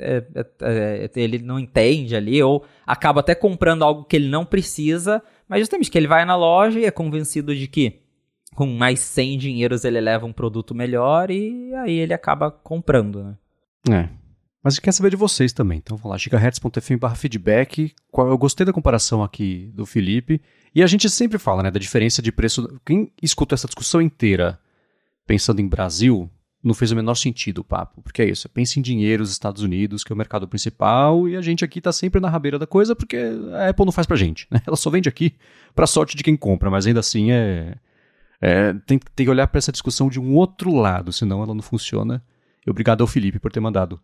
é, 0.00 0.24
é, 0.60 1.10
é, 1.14 1.20
ele 1.20 1.38
não 1.38 1.58
entende 1.58 2.16
ali, 2.16 2.42
ou 2.42 2.64
acaba 2.86 3.20
até 3.20 3.34
comprando 3.34 3.82
algo 3.82 4.04
que 4.04 4.16
ele 4.16 4.28
não 4.28 4.44
precisa, 4.44 5.22
mas 5.48 5.60
justamente 5.60 5.90
que 5.90 5.98
ele 5.98 6.06
vai 6.06 6.24
na 6.24 6.36
loja 6.36 6.78
e 6.78 6.84
é 6.84 6.90
convencido 6.90 7.54
de 7.54 7.66
que 7.66 8.00
com 8.54 8.66
mais 8.66 9.00
100 9.00 9.38
dinheiros 9.38 9.84
ele 9.84 10.00
leva 10.00 10.26
um 10.26 10.32
produto 10.32 10.74
melhor 10.74 11.30
e 11.30 11.72
aí 11.74 11.92
ele 11.92 12.12
acaba 12.12 12.50
comprando, 12.50 13.22
né? 13.22 13.36
É. 13.90 14.08
Mas 14.62 14.78
quer 14.78 14.92
saber 14.92 15.10
de 15.10 15.16
vocês 15.16 15.52
também. 15.52 15.78
Então 15.78 15.96
vamos 15.96 16.10
lá, 16.10 16.18
gigahertz.fm 16.18 17.14
feedback. 17.16 17.94
Eu 18.16 18.36
gostei 18.36 18.66
da 18.66 18.72
comparação 18.72 19.22
aqui 19.22 19.70
do 19.74 19.86
Felipe. 19.86 20.42
E 20.74 20.82
a 20.82 20.86
gente 20.86 21.08
sempre 21.08 21.38
fala, 21.38 21.62
né, 21.62 21.70
da 21.70 21.78
diferença 21.78 22.20
de 22.20 22.32
preço. 22.32 22.80
Quem 22.84 23.12
escuta 23.22 23.54
essa 23.54 23.66
discussão 23.66 24.02
inteira 24.02 24.58
pensando 25.26 25.60
em 25.60 25.68
Brasil, 25.68 26.28
não 26.62 26.74
fez 26.74 26.90
o 26.90 26.96
menor 26.96 27.14
sentido 27.14 27.58
o 27.58 27.64
papo, 27.64 28.02
porque 28.02 28.22
é 28.22 28.28
isso, 28.28 28.48
pensa 28.48 28.78
em 28.78 28.82
dinheiro 28.82 29.22
os 29.22 29.30
Estados 29.30 29.62
Unidos, 29.62 30.02
que 30.02 30.12
é 30.12 30.14
o 30.14 30.16
mercado 30.16 30.48
principal, 30.48 31.28
e 31.28 31.36
a 31.36 31.40
gente 31.40 31.64
aqui 31.64 31.78
está 31.78 31.92
sempre 31.92 32.20
na 32.20 32.28
rabeira 32.28 32.58
da 32.58 32.66
coisa, 32.66 32.96
porque 32.96 33.16
a 33.52 33.68
Apple 33.68 33.84
não 33.84 33.92
faz 33.92 34.06
pra 34.06 34.16
gente, 34.16 34.46
né? 34.50 34.60
Ela 34.66 34.76
só 34.76 34.90
vende 34.90 35.08
aqui 35.08 35.34
pra 35.74 35.86
sorte 35.86 36.16
de 36.16 36.24
quem 36.24 36.36
compra, 36.36 36.68
mas 36.70 36.86
ainda 36.86 37.00
assim 37.00 37.30
é, 37.30 37.76
é 38.40 38.72
tem, 38.86 38.98
tem 38.98 39.26
que 39.26 39.30
olhar 39.30 39.46
para 39.46 39.58
essa 39.58 39.70
discussão 39.70 40.08
de 40.08 40.18
um 40.18 40.34
outro 40.34 40.74
lado, 40.74 41.12
senão 41.12 41.42
ela 41.42 41.54
não 41.54 41.62
funciona. 41.62 42.22
E 42.66 42.70
obrigado 42.70 43.00
ao 43.02 43.06
Felipe 43.06 43.38
por 43.38 43.52
ter 43.52 43.60
mandado 43.60 44.00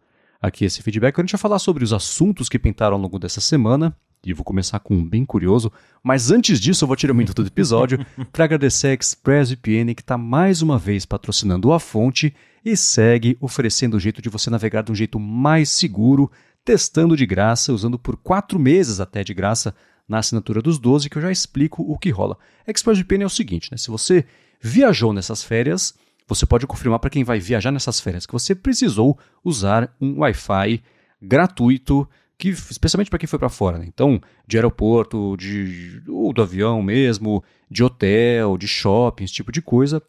aqui 0.46 0.64
esse 0.64 0.82
feedback. 0.82 1.18
A 1.18 1.22
gente 1.22 1.32
vai 1.32 1.40
falar 1.40 1.58
sobre 1.58 1.82
os 1.82 1.92
assuntos 1.92 2.48
que 2.48 2.58
pintaram 2.58 2.96
ao 2.96 3.02
longo 3.02 3.18
dessa 3.18 3.40
semana, 3.40 3.96
e 4.24 4.32
vou 4.32 4.44
começar 4.44 4.78
com 4.78 4.94
um 4.94 5.06
bem 5.06 5.24
curioso, 5.24 5.70
mas 6.02 6.30
antes 6.30 6.58
disso 6.58 6.84
eu 6.84 6.86
vou 6.86 6.96
tirar 6.96 7.12
um 7.12 7.16
minuto 7.16 7.42
do 7.42 7.46
episódio 7.46 8.04
para 8.32 8.44
agradecer 8.44 8.88
a 8.88 8.92
ExpressVPN 8.94 9.94
que 9.94 10.00
está 10.00 10.16
mais 10.16 10.62
uma 10.62 10.78
vez 10.78 11.04
patrocinando 11.04 11.72
a 11.72 11.78
fonte 11.78 12.34
e 12.64 12.76
segue 12.76 13.36
oferecendo 13.40 13.96
o 13.96 14.00
jeito 14.00 14.22
de 14.22 14.30
você 14.30 14.48
navegar 14.48 14.82
de 14.82 14.92
um 14.92 14.94
jeito 14.94 15.20
mais 15.20 15.68
seguro, 15.68 16.30
testando 16.64 17.16
de 17.16 17.26
graça, 17.26 17.72
usando 17.72 17.98
por 17.98 18.16
quatro 18.16 18.58
meses 18.58 18.98
até 18.98 19.22
de 19.22 19.34
graça 19.34 19.74
na 20.08 20.18
assinatura 20.18 20.62
dos 20.62 20.78
12, 20.78 21.10
que 21.10 21.18
eu 21.18 21.22
já 21.22 21.30
explico 21.30 21.82
o 21.82 21.98
que 21.98 22.10
rola. 22.10 22.38
ExpressVPN 22.66 23.24
é 23.24 23.26
o 23.26 23.30
seguinte, 23.30 23.70
né? 23.70 23.76
Se 23.76 23.90
você 23.90 24.24
viajou 24.60 25.12
nessas 25.12 25.42
férias, 25.42 25.94
você 26.26 26.46
pode 26.46 26.66
confirmar 26.66 26.98
para 26.98 27.10
quem 27.10 27.24
vai 27.24 27.38
viajar 27.38 27.70
nessas 27.70 28.00
férias 28.00 28.26
que 28.26 28.32
você 28.32 28.54
precisou 28.54 29.18
usar 29.44 29.94
um 30.00 30.20
Wi-Fi 30.20 30.82
gratuito 31.20 32.08
que 32.36 32.48
especialmente 32.48 33.10
para 33.10 33.18
quem 33.18 33.28
foi 33.28 33.38
para 33.38 33.48
fora, 33.48 33.78
né? 33.78 33.84
Então, 33.86 34.20
de 34.46 34.56
aeroporto, 34.56 35.36
de 35.36 36.02
ou 36.08 36.32
do 36.32 36.42
avião 36.42 36.82
mesmo, 36.82 37.44
de 37.70 37.84
hotel, 37.84 38.58
de 38.58 38.66
shopping, 38.66 39.24
esse 39.24 39.34
tipo 39.34 39.52
de 39.52 39.62
coisa. 39.62 40.02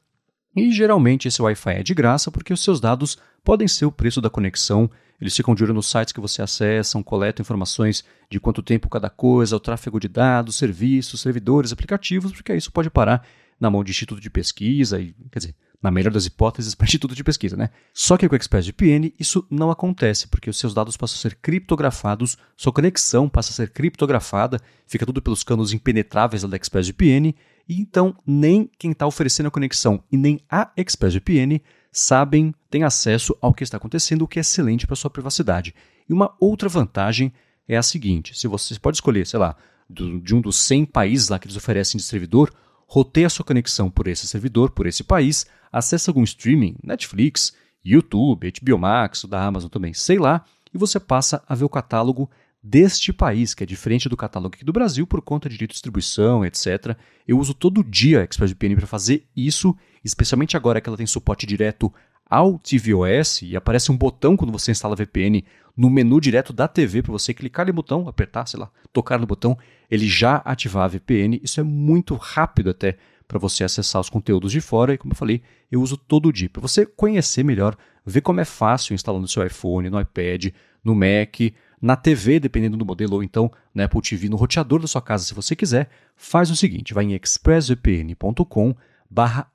E 0.55 0.71
geralmente 0.71 1.27
esse 1.27 1.41
Wi-Fi 1.41 1.71
é 1.71 1.83
de 1.83 1.93
graça 1.93 2.31
porque 2.31 2.53
os 2.53 2.63
seus 2.63 2.79
dados 2.79 3.17
podem 3.43 3.67
ser 3.67 3.85
o 3.85 3.91
preço 3.91 4.21
da 4.21 4.29
conexão. 4.29 4.89
Eles 5.19 5.35
ficam 5.35 5.53
de 5.53 5.63
olho 5.63 5.73
nos 5.73 5.89
sites 5.89 6.11
que 6.11 6.19
você 6.19 6.41
acessa, 6.41 7.01
coletam 7.03 7.43
informações 7.43 8.03
de 8.29 8.39
quanto 8.39 8.63
tempo 8.63 8.89
cada 8.89 9.09
coisa, 9.09 9.55
o 9.55 9.59
tráfego 9.59 9.99
de 9.99 10.07
dados, 10.07 10.55
serviços, 10.55 11.21
servidores, 11.21 11.71
aplicativos, 11.71 12.31
porque 12.31 12.53
isso 12.55 12.71
pode 12.71 12.89
parar 12.89 13.25
na 13.59 13.69
mão 13.69 13.83
de 13.83 13.91
instituto 13.91 14.19
de 14.19 14.29
pesquisa 14.29 14.99
e, 14.99 15.13
quer 15.31 15.39
dizer, 15.39 15.55
na 15.85 15.91
melhor 15.91 16.11
das 16.11 16.25
hipóteses, 16.25 16.73
para 16.73 16.85
instituto 16.85 17.13
de 17.13 17.23
pesquisa, 17.23 17.55
né? 17.55 17.69
Só 17.93 18.17
que 18.17 18.27
com 18.27 18.33
o 18.33 18.35
ExpressVPN 18.35 19.13
isso 19.19 19.45
não 19.51 19.69
acontece, 19.69 20.27
porque 20.27 20.49
os 20.49 20.57
seus 20.57 20.73
dados 20.73 20.97
passam 20.97 21.15
a 21.15 21.21
ser 21.21 21.35
criptografados, 21.35 22.37
sua 22.57 22.73
conexão 22.73 23.29
passa 23.29 23.51
a 23.51 23.53
ser 23.53 23.69
criptografada, 23.69 24.59
fica 24.87 25.05
tudo 25.05 25.21
pelos 25.21 25.43
canos 25.43 25.73
impenetráveis 25.73 26.41
da 26.41 26.57
ExpressVPN, 26.57 27.35
e 27.69 27.79
então 27.79 28.15
nem 28.25 28.69
quem 28.79 28.91
está 28.91 29.05
oferecendo 29.05 29.47
a 29.47 29.51
conexão 29.51 30.03
e 30.11 30.17
nem 30.17 30.39
a 30.49 30.71
ExpressVPN 30.75 31.61
sabem, 31.91 32.53
têm 32.69 32.83
acesso 32.83 33.37
ao 33.39 33.53
que 33.53 33.63
está 33.63 33.77
acontecendo, 33.77 34.23
o 34.23 34.27
que 34.27 34.39
é 34.39 34.41
excelente 34.41 34.87
para 34.87 34.95
sua 34.95 35.11
privacidade. 35.11 35.73
E 36.09 36.13
uma 36.13 36.35
outra 36.39 36.67
vantagem 36.67 37.31
é 37.67 37.77
a 37.77 37.83
seguinte: 37.83 38.37
se 38.37 38.47
você 38.47 38.77
pode 38.79 38.97
escolher, 38.97 39.27
sei 39.27 39.39
lá, 39.39 39.55
do, 39.87 40.19
de 40.19 40.33
um 40.33 40.41
dos 40.41 40.55
100 40.57 40.85
países 40.85 41.29
lá 41.29 41.37
que 41.37 41.45
eles 41.45 41.55
oferecem 41.55 41.97
de 41.97 42.03
servidor, 42.03 42.51
roteia 42.87 43.29
sua 43.29 43.45
conexão 43.45 43.89
por 43.89 44.07
esse 44.07 44.27
servidor, 44.27 44.71
por 44.71 44.85
esse 44.87 45.03
país, 45.03 45.45
acessa 45.71 46.11
algum 46.11 46.23
streaming, 46.23 46.75
Netflix, 46.83 47.53
YouTube, 47.83 48.51
HBO 48.61 48.77
Max, 48.77 49.25
da 49.25 49.43
Amazon 49.43 49.69
também, 49.69 49.93
sei 49.93 50.17
lá, 50.17 50.43
e 50.73 50.77
você 50.77 50.99
passa 50.99 51.43
a 51.47 51.55
ver 51.55 51.65
o 51.65 51.69
catálogo 51.69 52.29
deste 52.61 53.13
país, 53.13 53.53
que 53.53 53.63
é 53.63 53.65
diferente 53.65 54.09
do 54.09 54.17
catálogo 54.17 54.55
aqui 54.55 54.65
do 54.65 54.73
Brasil 54.73 55.05
por 55.05 55.21
conta 55.21 55.47
de 55.47 55.55
direito 55.55 55.69
de 55.69 55.75
distribuição, 55.75 56.43
etc. 56.43 56.97
Eu 57.27 57.37
uso 57.37 57.53
todo 57.53 57.83
dia 57.83 58.21
a 58.21 58.23
ExpressVPN 58.23 58.75
para 58.75 58.87
fazer 58.87 59.27
isso, 59.35 59.75
especialmente 60.03 60.57
agora 60.57 60.81
que 60.81 60.89
ela 60.89 60.97
tem 60.97 61.05
suporte 61.05 61.45
direto 61.45 61.93
ao 62.29 62.59
tvOS 62.59 63.43
e 63.43 63.55
aparece 63.55 63.91
um 63.91 63.97
botão 63.97 64.35
quando 64.35 64.51
você 64.51 64.71
instala 64.71 64.95
VPN 64.95 65.43
no 65.75 65.89
menu 65.89 66.19
direto 66.19 66.53
da 66.53 66.67
TV 66.67 67.01
para 67.01 67.11
você 67.11 67.33
clicar 67.33 67.67
no 67.67 67.73
botão, 67.73 68.07
apertar, 68.07 68.47
sei 68.47 68.59
lá, 68.59 68.69
tocar 68.93 69.19
no 69.19 69.27
botão, 69.27 69.57
ele 69.89 70.07
já 70.07 70.37
ativar 70.37 70.85
a 70.85 70.87
VPN. 70.87 71.39
Isso 71.43 71.59
é 71.59 71.63
muito 71.63 72.15
rápido 72.15 72.69
até 72.69 72.97
para 73.27 73.39
você 73.39 73.63
acessar 73.63 73.99
os 73.99 74.09
conteúdos 74.09 74.51
de 74.51 74.61
fora 74.61 74.93
e 74.93 74.97
como 74.97 75.13
eu 75.13 75.17
falei, 75.17 75.41
eu 75.71 75.81
uso 75.81 75.97
todo 75.97 76.31
dia 76.31 76.49
para 76.49 76.61
você 76.61 76.85
conhecer 76.85 77.43
melhor, 77.43 77.75
ver 78.05 78.21
como 78.21 78.39
é 78.39 78.45
fácil 78.45 78.93
instalar 78.93 79.19
no 79.19 79.27
seu 79.27 79.45
iPhone, 79.45 79.89
no 79.89 79.99
iPad, 79.99 80.53
no 80.83 80.95
Mac, 80.95 81.53
na 81.81 81.95
TV, 81.95 82.39
dependendo 82.39 82.77
do 82.77 82.85
modelo, 82.85 83.15
ou 83.15 83.23
então 83.23 83.51
na 83.73 83.85
Apple 83.85 84.01
TV, 84.01 84.29
no 84.29 84.37
roteador 84.37 84.79
da 84.79 84.87
sua 84.87 85.01
casa, 85.01 85.25
se 85.25 85.33
você 85.33 85.55
quiser, 85.55 85.89
faz 86.15 86.49
o 86.49 86.55
seguinte, 86.55 86.93
vai 86.93 87.05
em 87.05 87.15
expressvpn.com 87.15 88.75
barra. 89.09 89.51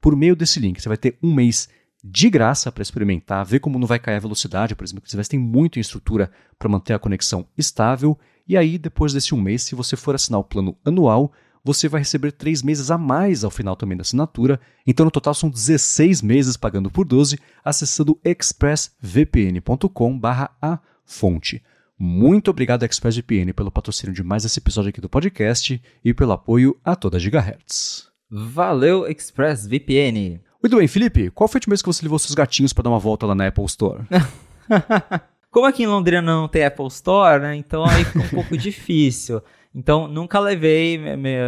Por 0.00 0.16
meio 0.16 0.34
desse 0.34 0.58
link, 0.58 0.80
você 0.80 0.88
vai 0.88 0.96
ter 0.96 1.18
um 1.22 1.34
mês 1.34 1.68
de 2.02 2.30
graça 2.30 2.72
para 2.72 2.82
experimentar, 2.82 3.44
ver 3.44 3.60
como 3.60 3.78
não 3.78 3.86
vai 3.86 3.98
cair 3.98 4.16
a 4.16 4.20
velocidade, 4.20 4.74
por 4.74 4.84
exemplo, 4.84 5.02
que 5.02 5.10
você 5.10 5.22
tem 5.24 5.38
muito 5.38 5.78
em 5.78 5.80
estrutura 5.80 6.30
para 6.58 6.68
manter 6.68 6.94
a 6.94 6.98
conexão 6.98 7.46
estável. 7.56 8.18
E 8.48 8.56
aí, 8.56 8.78
depois 8.78 9.12
desse 9.12 9.34
um 9.34 9.40
mês, 9.40 9.62
se 9.62 9.74
você 9.74 9.96
for 9.96 10.14
assinar 10.14 10.40
o 10.40 10.44
plano 10.44 10.76
anual, 10.84 11.32
você 11.62 11.88
vai 11.88 12.00
receber 12.00 12.32
três 12.32 12.62
meses 12.62 12.90
a 12.90 12.96
mais 12.96 13.44
ao 13.44 13.50
final 13.50 13.76
também 13.76 13.94
da 13.96 14.02
assinatura. 14.02 14.58
Então, 14.86 15.04
no 15.04 15.10
total, 15.10 15.34
são 15.34 15.50
16 15.50 16.22
meses 16.22 16.56
pagando 16.56 16.90
por 16.90 17.04
12, 17.04 17.38
acessando 17.62 18.18
expressvpn.com/a 18.24 20.80
fonte. 21.04 21.62
Muito 21.98 22.50
obrigado, 22.50 22.84
ExpressVPN, 22.84 23.52
pelo 23.52 23.70
patrocínio 23.70 24.14
de 24.14 24.22
mais 24.22 24.46
esse 24.46 24.58
episódio 24.58 24.88
aqui 24.88 25.02
do 25.02 25.08
podcast 25.08 25.82
e 26.02 26.14
pelo 26.14 26.32
apoio 26.32 26.74
a 26.82 26.96
toda 26.96 27.18
a 27.18 27.20
Gigahertz. 27.20 28.09
Valeu, 28.30 29.08
ExpressVPN! 29.08 30.40
Muito 30.62 30.76
bem, 30.76 30.86
Felipe, 30.86 31.30
qual 31.30 31.48
foi 31.48 31.56
o 31.56 31.58
último 31.58 31.72
mês 31.72 31.82
que 31.82 31.88
você 31.88 32.04
levou 32.04 32.16
seus 32.16 32.34
gatinhos 32.34 32.72
para 32.72 32.84
dar 32.84 32.90
uma 32.90 32.98
volta 32.98 33.26
lá 33.26 33.34
na 33.34 33.48
Apple 33.48 33.64
Store? 33.64 34.04
Como 35.50 35.66
aqui 35.66 35.82
em 35.82 35.86
Londrina 35.88 36.22
não 36.22 36.46
tem 36.46 36.64
Apple 36.64 36.86
Store, 36.86 37.42
né? 37.42 37.56
Então 37.56 37.84
aí 37.84 38.04
fica 38.04 38.20
um 38.20 38.28
pouco 38.30 38.56
difícil. 38.56 39.42
Então 39.74 40.06
nunca 40.06 40.38
levei 40.38 40.96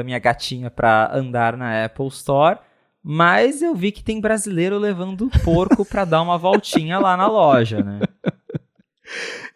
minha 0.03 0.19
gatinha 0.19 0.71
para 0.71 1.17
andar 1.17 1.57
na 1.57 1.85
Apple 1.85 2.09
Store, 2.09 2.59
mas 3.01 3.63
eu 3.63 3.77
vi 3.77 3.93
que 3.93 4.03
tem 4.03 4.21
brasileiro 4.21 4.77
levando 4.77 5.31
porco 5.45 5.85
para 5.85 6.05
dar 6.05 6.21
uma 6.21 6.37
voltinha 6.37 6.99
lá 6.99 7.17
na 7.17 7.29
loja, 7.29 7.81
né? 7.81 8.01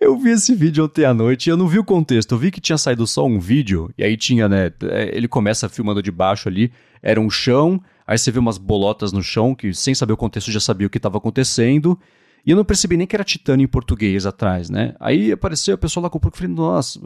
Eu 0.01 0.19
vi 0.19 0.31
esse 0.31 0.55
vídeo 0.55 0.85
ontem 0.85 1.05
à 1.05 1.15
noite 1.15 1.47
e 1.47 1.51
eu 1.51 1.57
não 1.57 1.67
vi 1.67 1.79
o 1.79 1.85
contexto. 1.85 2.33
Eu 2.33 2.39
vi 2.39 2.51
que 2.51 2.61
tinha 2.61 2.77
saído 2.77 3.07
só 3.07 3.25
um 3.25 3.39
vídeo, 3.39 3.91
e 3.97 4.05
aí 4.05 4.17
tinha, 4.17 4.49
né? 4.49 4.71
É, 4.83 5.17
ele 5.17 5.27
começa 5.27 5.69
filmando 5.69 6.03
de 6.03 6.11
baixo 6.11 6.49
ali, 6.49 6.71
era 7.03 7.21
um 7.21 7.31
chão, 7.31 7.81
aí 8.07 8.19
você 8.19 8.31
vê 8.31 8.39
umas 8.39 8.59
bolotas 8.59 9.13
no 9.13 9.23
chão, 9.23 9.55
que 9.55 9.73
sem 9.73 9.95
saber 9.95 10.13
o 10.13 10.17
contexto 10.17 10.53
já 10.53 10.61
sabia 10.61 10.87
o 10.87 10.91
que 10.91 10.99
estava 10.99 11.19
acontecendo. 11.19 11.99
E 12.45 12.51
eu 12.51 12.57
não 12.57 12.65
percebi 12.65 12.97
nem 12.97 13.07
que 13.07 13.17
era 13.17 13.25
titânio 13.25 13.65
em 13.65 13.69
português 13.69 14.25
atrás, 14.25 14.71
né? 14.71 14.95
Aí 15.01 15.33
apareceu 15.33 15.75
a 15.75 15.79
pessoa 15.79 16.05
lá 16.05 16.11
com 16.11 16.19
o 16.19 16.21
porco 16.21 16.37
e 16.37 16.41
falei, 16.41 16.55
nossa, 16.55 17.01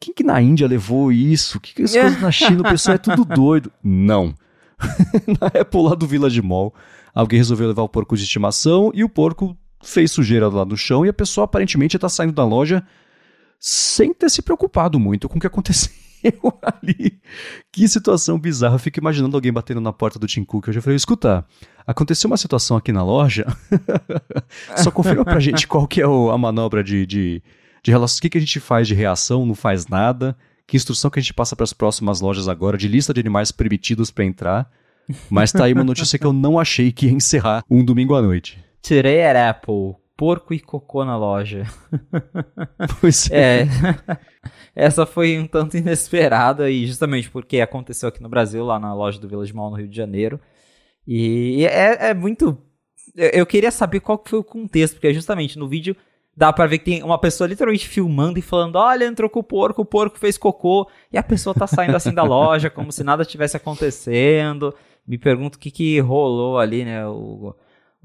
quem 0.00 0.14
que 0.14 0.24
na 0.24 0.40
Índia 0.40 0.66
levou 0.66 1.12
isso? 1.12 1.60
Que 1.60 1.74
que 1.74 1.82
as 1.82 1.92
coisas 1.92 2.20
na 2.22 2.30
China, 2.30 2.60
o 2.60 2.64
pessoal 2.64 2.94
é 2.94 2.98
tudo 2.98 3.24
doido. 3.24 3.70
Não. 3.82 4.34
na 5.40 5.60
Apple 5.60 5.82
lá 5.82 5.94
do 5.94 6.06
Village 6.06 6.40
Mall, 6.40 6.74
alguém 7.14 7.38
resolveu 7.38 7.68
levar 7.68 7.82
o 7.82 7.88
porco 7.88 8.16
de 8.16 8.22
estimação 8.22 8.90
e 8.94 9.04
o 9.04 9.08
porco 9.08 9.56
fez 9.86 10.10
sujeira 10.10 10.48
lá 10.48 10.64
no 10.64 10.76
chão 10.76 11.04
e 11.04 11.08
a 11.08 11.12
pessoa 11.12 11.44
aparentemente 11.44 11.96
está 11.96 12.08
saindo 12.08 12.32
da 12.32 12.44
loja 12.44 12.84
sem 13.58 14.12
ter 14.12 14.30
se 14.30 14.42
preocupado 14.42 14.98
muito 14.98 15.28
com 15.28 15.38
o 15.38 15.40
que 15.40 15.46
aconteceu 15.48 15.92
ali. 16.62 17.20
Que 17.72 17.86
situação 17.88 18.38
bizarra. 18.38 18.74
Eu 18.74 18.78
fico 18.78 18.98
imaginando 18.98 19.36
alguém 19.36 19.52
batendo 19.52 19.80
na 19.80 19.92
porta 19.92 20.18
do 20.18 20.26
Tim 20.26 20.44
Cook. 20.44 20.68
Eu 20.68 20.72
já 20.74 20.82
falei, 20.82 20.96
escuta, 20.96 21.44
aconteceu 21.86 22.28
uma 22.28 22.36
situação 22.36 22.76
aqui 22.76 22.92
na 22.92 23.04
loja. 23.04 23.46
Só 24.76 24.90
confirma 24.90 25.24
pra 25.24 25.40
gente 25.40 25.66
qual 25.66 25.86
que 25.86 26.00
é 26.00 26.04
a 26.04 26.38
manobra 26.38 26.82
de, 26.82 27.06
de, 27.06 27.42
de 27.82 27.90
relação. 27.90 28.18
O 28.18 28.22
que, 28.22 28.30
que 28.30 28.38
a 28.38 28.40
gente 28.40 28.60
faz 28.60 28.88
de 28.88 28.94
reação? 28.94 29.46
Não 29.46 29.54
faz 29.54 29.86
nada. 29.86 30.36
Que 30.66 30.76
instrução 30.76 31.10
que 31.10 31.18
a 31.18 31.22
gente 31.22 31.34
passa 31.34 31.54
para 31.54 31.64
as 31.64 31.72
próximas 31.72 32.20
lojas 32.20 32.48
agora 32.48 32.76
de 32.76 32.88
lista 32.88 33.14
de 33.14 33.20
animais 33.20 33.52
permitidos 33.52 34.10
para 34.10 34.24
entrar. 34.24 34.70
Mas 35.30 35.52
tá 35.52 35.64
aí 35.64 35.72
uma 35.72 35.84
notícia 35.84 36.18
que 36.18 36.26
eu 36.26 36.32
não 36.32 36.58
achei 36.58 36.90
que 36.90 37.06
ia 37.06 37.12
encerrar 37.12 37.62
um 37.70 37.84
domingo 37.84 38.14
à 38.14 38.22
noite. 38.22 38.65
Today 38.86 39.20
at 39.24 39.36
Apple. 39.36 39.96
Porco 40.16 40.54
e 40.54 40.60
cocô 40.60 41.04
na 41.04 41.16
loja. 41.16 41.64
Pois 43.00 43.28
é. 43.32 43.62
é. 44.06 44.18
Essa 44.76 45.04
foi 45.04 45.36
um 45.38 45.46
tanto 45.46 45.76
inesperada 45.76 46.70
e 46.70 46.86
justamente 46.86 47.28
porque 47.28 47.60
aconteceu 47.60 48.08
aqui 48.08 48.22
no 48.22 48.28
Brasil, 48.28 48.64
lá 48.64 48.78
na 48.78 48.94
loja 48.94 49.18
do 49.18 49.28
Village 49.28 49.52
Mall 49.52 49.70
no 49.70 49.76
Rio 49.76 49.88
de 49.88 49.96
Janeiro. 49.96 50.40
E 51.04 51.66
é, 51.66 52.10
é 52.10 52.14
muito. 52.14 52.56
Eu 53.16 53.44
queria 53.44 53.72
saber 53.72 53.98
qual 53.98 54.22
foi 54.24 54.38
o 54.38 54.44
contexto, 54.44 54.94
porque 54.94 55.12
justamente 55.12 55.58
no 55.58 55.68
vídeo 55.68 55.96
dá 56.36 56.52
pra 56.52 56.66
ver 56.66 56.78
que 56.78 56.84
tem 56.84 57.02
uma 57.02 57.18
pessoa 57.18 57.48
literalmente 57.48 57.88
filmando 57.88 58.38
e 58.38 58.42
falando: 58.42 58.76
olha, 58.76 59.04
entrou 59.04 59.28
com 59.28 59.40
o 59.40 59.44
porco, 59.44 59.82
o 59.82 59.86
porco 59.86 60.16
fez 60.16 60.38
cocô, 60.38 60.88
e 61.12 61.18
a 61.18 61.22
pessoa 61.24 61.54
tá 61.54 61.66
saindo 61.66 61.96
assim 61.96 62.14
da 62.14 62.22
loja, 62.22 62.70
como 62.70 62.92
se 62.92 63.02
nada 63.02 63.24
tivesse 63.24 63.56
acontecendo. 63.56 64.72
Me 65.06 65.18
pergunto 65.18 65.56
o 65.56 65.58
que, 65.58 65.72
que 65.72 65.98
rolou 65.98 66.58
ali, 66.58 66.84
né? 66.84 67.06
O, 67.06 67.54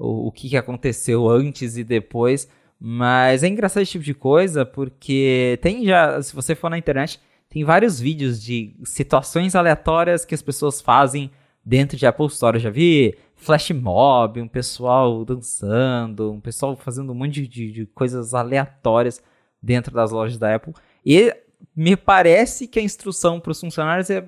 o, 0.02 0.26
o 0.26 0.32
que, 0.32 0.48
que 0.48 0.56
aconteceu 0.56 1.28
antes 1.28 1.76
e 1.76 1.84
depois. 1.84 2.48
Mas 2.78 3.44
é 3.44 3.48
engraçado 3.48 3.82
esse 3.82 3.92
tipo 3.92 4.04
de 4.04 4.12
coisa, 4.12 4.66
porque 4.66 5.58
tem 5.62 5.84
já, 5.86 6.20
se 6.20 6.34
você 6.34 6.54
for 6.54 6.68
na 6.68 6.76
internet, 6.76 7.20
tem 7.48 7.62
vários 7.62 8.00
vídeos 8.00 8.42
de 8.42 8.74
situações 8.82 9.54
aleatórias 9.54 10.24
que 10.24 10.34
as 10.34 10.42
pessoas 10.42 10.80
fazem 10.80 11.30
dentro 11.64 11.96
de 11.96 12.04
Apple 12.04 12.26
Store. 12.26 12.56
Eu 12.56 12.60
já 12.60 12.70
vi 12.70 13.14
flash 13.36 13.70
mob, 13.70 14.40
um 14.40 14.48
pessoal 14.48 15.24
dançando, 15.24 16.32
um 16.32 16.40
pessoal 16.40 16.74
fazendo 16.76 17.12
um 17.12 17.14
monte 17.14 17.46
de, 17.46 17.70
de, 17.70 17.86
coisas 17.86 18.34
aleatórias 18.34 19.22
dentro 19.62 19.94
das 19.94 20.10
lojas 20.10 20.38
da 20.38 20.52
Apple. 20.52 20.74
E 21.06 21.32
me 21.76 21.96
parece 21.96 22.66
que 22.66 22.80
a 22.80 22.82
instrução 22.82 23.38
para 23.38 23.52
os 23.52 23.60
funcionários 23.60 24.10
é 24.10 24.24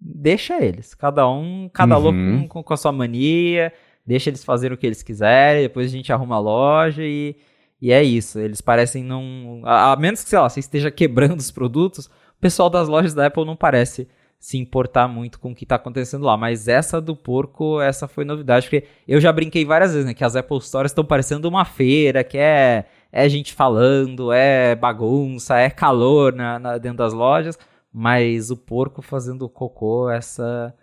deixa 0.00 0.60
eles, 0.60 0.94
cada 0.94 1.28
um, 1.28 1.68
cada 1.72 1.96
uhum. 1.96 2.02
louco 2.02 2.48
com, 2.48 2.62
com 2.62 2.74
a 2.74 2.76
sua 2.76 2.90
mania, 2.90 3.72
deixa 4.06 4.30
eles 4.30 4.44
fazerem 4.44 4.74
o 4.74 4.78
que 4.78 4.86
eles 4.86 5.02
quiserem, 5.02 5.62
depois 5.62 5.86
a 5.86 5.90
gente 5.90 6.12
arruma 6.12 6.36
a 6.36 6.40
loja 6.40 7.02
e, 7.02 7.36
e 7.80 7.92
é 7.92 8.02
isso. 8.02 8.38
Eles 8.38 8.60
parecem 8.60 9.04
não. 9.04 9.62
A, 9.64 9.92
a 9.92 9.96
menos 9.96 10.22
que, 10.22 10.28
sei 10.28 10.38
lá, 10.38 10.48
você 10.48 10.60
esteja 10.60 10.90
quebrando 10.90 11.38
os 11.38 11.50
produtos, 11.50 12.06
o 12.06 12.40
pessoal 12.40 12.68
das 12.68 12.88
lojas 12.88 13.14
da 13.14 13.26
Apple 13.26 13.44
não 13.44 13.56
parece 13.56 14.08
se 14.42 14.58
importar 14.58 15.06
muito 15.06 15.38
com 15.38 15.52
o 15.52 15.54
que 15.54 15.64
está 15.64 15.76
acontecendo 15.76 16.24
lá. 16.24 16.36
Mas 16.36 16.66
essa 16.66 17.00
do 17.00 17.14
porco, 17.14 17.80
essa 17.80 18.08
foi 18.08 18.24
novidade, 18.24 18.66
porque 18.66 18.88
eu 19.06 19.20
já 19.20 19.32
brinquei 19.32 19.64
várias 19.64 19.92
vezes, 19.92 20.04
né? 20.04 20.14
Que 20.14 20.24
as 20.24 20.34
Apple 20.34 20.60
Stores 20.60 20.90
estão 20.90 21.04
parecendo 21.04 21.48
uma 21.48 21.64
feira, 21.64 22.24
que 22.24 22.36
é, 22.36 22.86
é 23.12 23.28
gente 23.28 23.52
falando, 23.52 24.32
é 24.32 24.74
bagunça, 24.74 25.58
é 25.58 25.70
calor 25.70 26.32
na, 26.32 26.58
na, 26.58 26.78
dentro 26.78 26.98
das 26.98 27.12
lojas. 27.12 27.56
Mas 27.92 28.50
o 28.50 28.56
porco 28.56 29.00
fazendo 29.00 29.48
cocô, 29.48 30.10
essa 30.10 30.74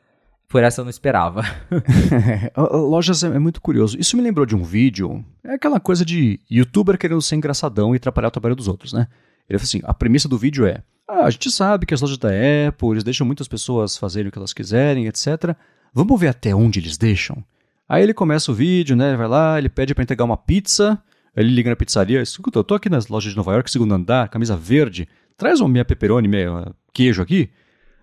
por 0.50 0.64
essa 0.64 0.82
eu 0.82 0.86
não 0.86 0.90
esperava. 0.90 1.44
Lojas 2.58 3.24
é, 3.24 3.28
é, 3.28 3.40
muito 3.40 3.62
curioso. 3.62 3.98
Isso 4.00 4.18
me 4.18 4.24
lembrou 4.24 4.46
de 4.46 4.56
um 4.56 4.64
vídeo. 4.64 5.24
É 5.44 5.54
aquela 5.54 5.80
coisa 5.80 6.04
de 6.04 6.40
youtuber 6.50 6.98
querendo 6.98 7.22
ser 7.22 7.36
engraçadão 7.36 7.94
e 7.94 7.98
atrapalhar 7.98 8.28
o 8.28 8.32
trabalho 8.32 8.56
dos 8.56 8.68
outros, 8.68 8.92
né? 8.92 9.08
Ele 9.48 9.60
falou 9.60 9.68
assim: 9.68 9.82
a 9.84 9.94
premissa 9.94 10.28
do 10.28 10.38
vídeo 10.38 10.66
é. 10.66 10.82
Ah, 11.08 11.26
a 11.26 11.30
gente 11.30 11.50
sabe 11.52 11.86
que 11.86 11.94
as 11.94 12.02
lojas 12.02 12.18
da 12.18 12.30
Apple, 12.68 12.90
eles 12.90 13.04
deixam 13.04 13.26
muitas 13.26 13.48
pessoas 13.48 13.98
fazerem 13.98 14.30
o 14.30 14.32
que 14.32 14.38
elas 14.38 14.54
quiserem, 14.54 15.06
etc. 15.08 15.56
Vamos 15.94 16.20
ver 16.20 16.28
até 16.28 16.54
onde 16.54 16.80
eles 16.80 16.98
deixam. 16.98 17.44
Aí 17.88 18.04
ele 18.04 18.14
começa 18.14 18.52
o 18.52 18.56
vídeo, 18.56 18.96
né? 18.96 19.16
Vai 19.16 19.28
lá, 19.28 19.58
ele 19.58 19.70
pede 19.70 19.96
para 19.96 20.04
entregar 20.04 20.24
uma 20.24 20.38
pizza. 20.38 21.02
Ele 21.36 21.50
liga 21.50 21.70
na 21.70 21.76
pizzaria, 21.76 22.22
escuta, 22.22 22.60
eu 22.60 22.64
tô 22.64 22.76
aqui 22.76 22.90
nas 22.90 23.08
lojas 23.08 23.32
de 23.32 23.38
Nova 23.38 23.54
York, 23.54 23.70
segundo 23.70 23.94
andar, 23.94 24.30
camisa 24.30 24.56
verde. 24.56 25.08
Traz 25.38 25.60
uma 25.62 25.70
minha 25.70 25.86
pepperoni, 25.86 26.28
meio 26.28 26.76
queijo 26.92 27.22
aqui. 27.22 27.50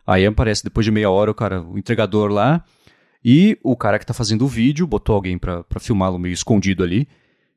Aí 0.07 0.25
aparece 0.25 0.63
depois 0.63 0.85
de 0.85 0.91
meia 0.93 1.11
hora 1.11 1.31
o 1.31 1.35
cara, 1.35 1.63
o 1.63 1.77
entregador 1.77 2.31
lá, 2.31 2.63
e 3.25 3.59
o 3.63 3.77
cara 3.77 3.99
que 3.99 4.07
tá 4.07 4.15
fazendo 4.15 4.45
o 4.45 4.49
vídeo 4.49 4.87
botou 4.87 5.17
alguém 5.17 5.37
pra, 5.37 5.65
pra 5.65 5.81
filmá-lo 5.81 6.19
meio 6.19 6.33
escondido 6.33 6.85
ali. 6.85 7.09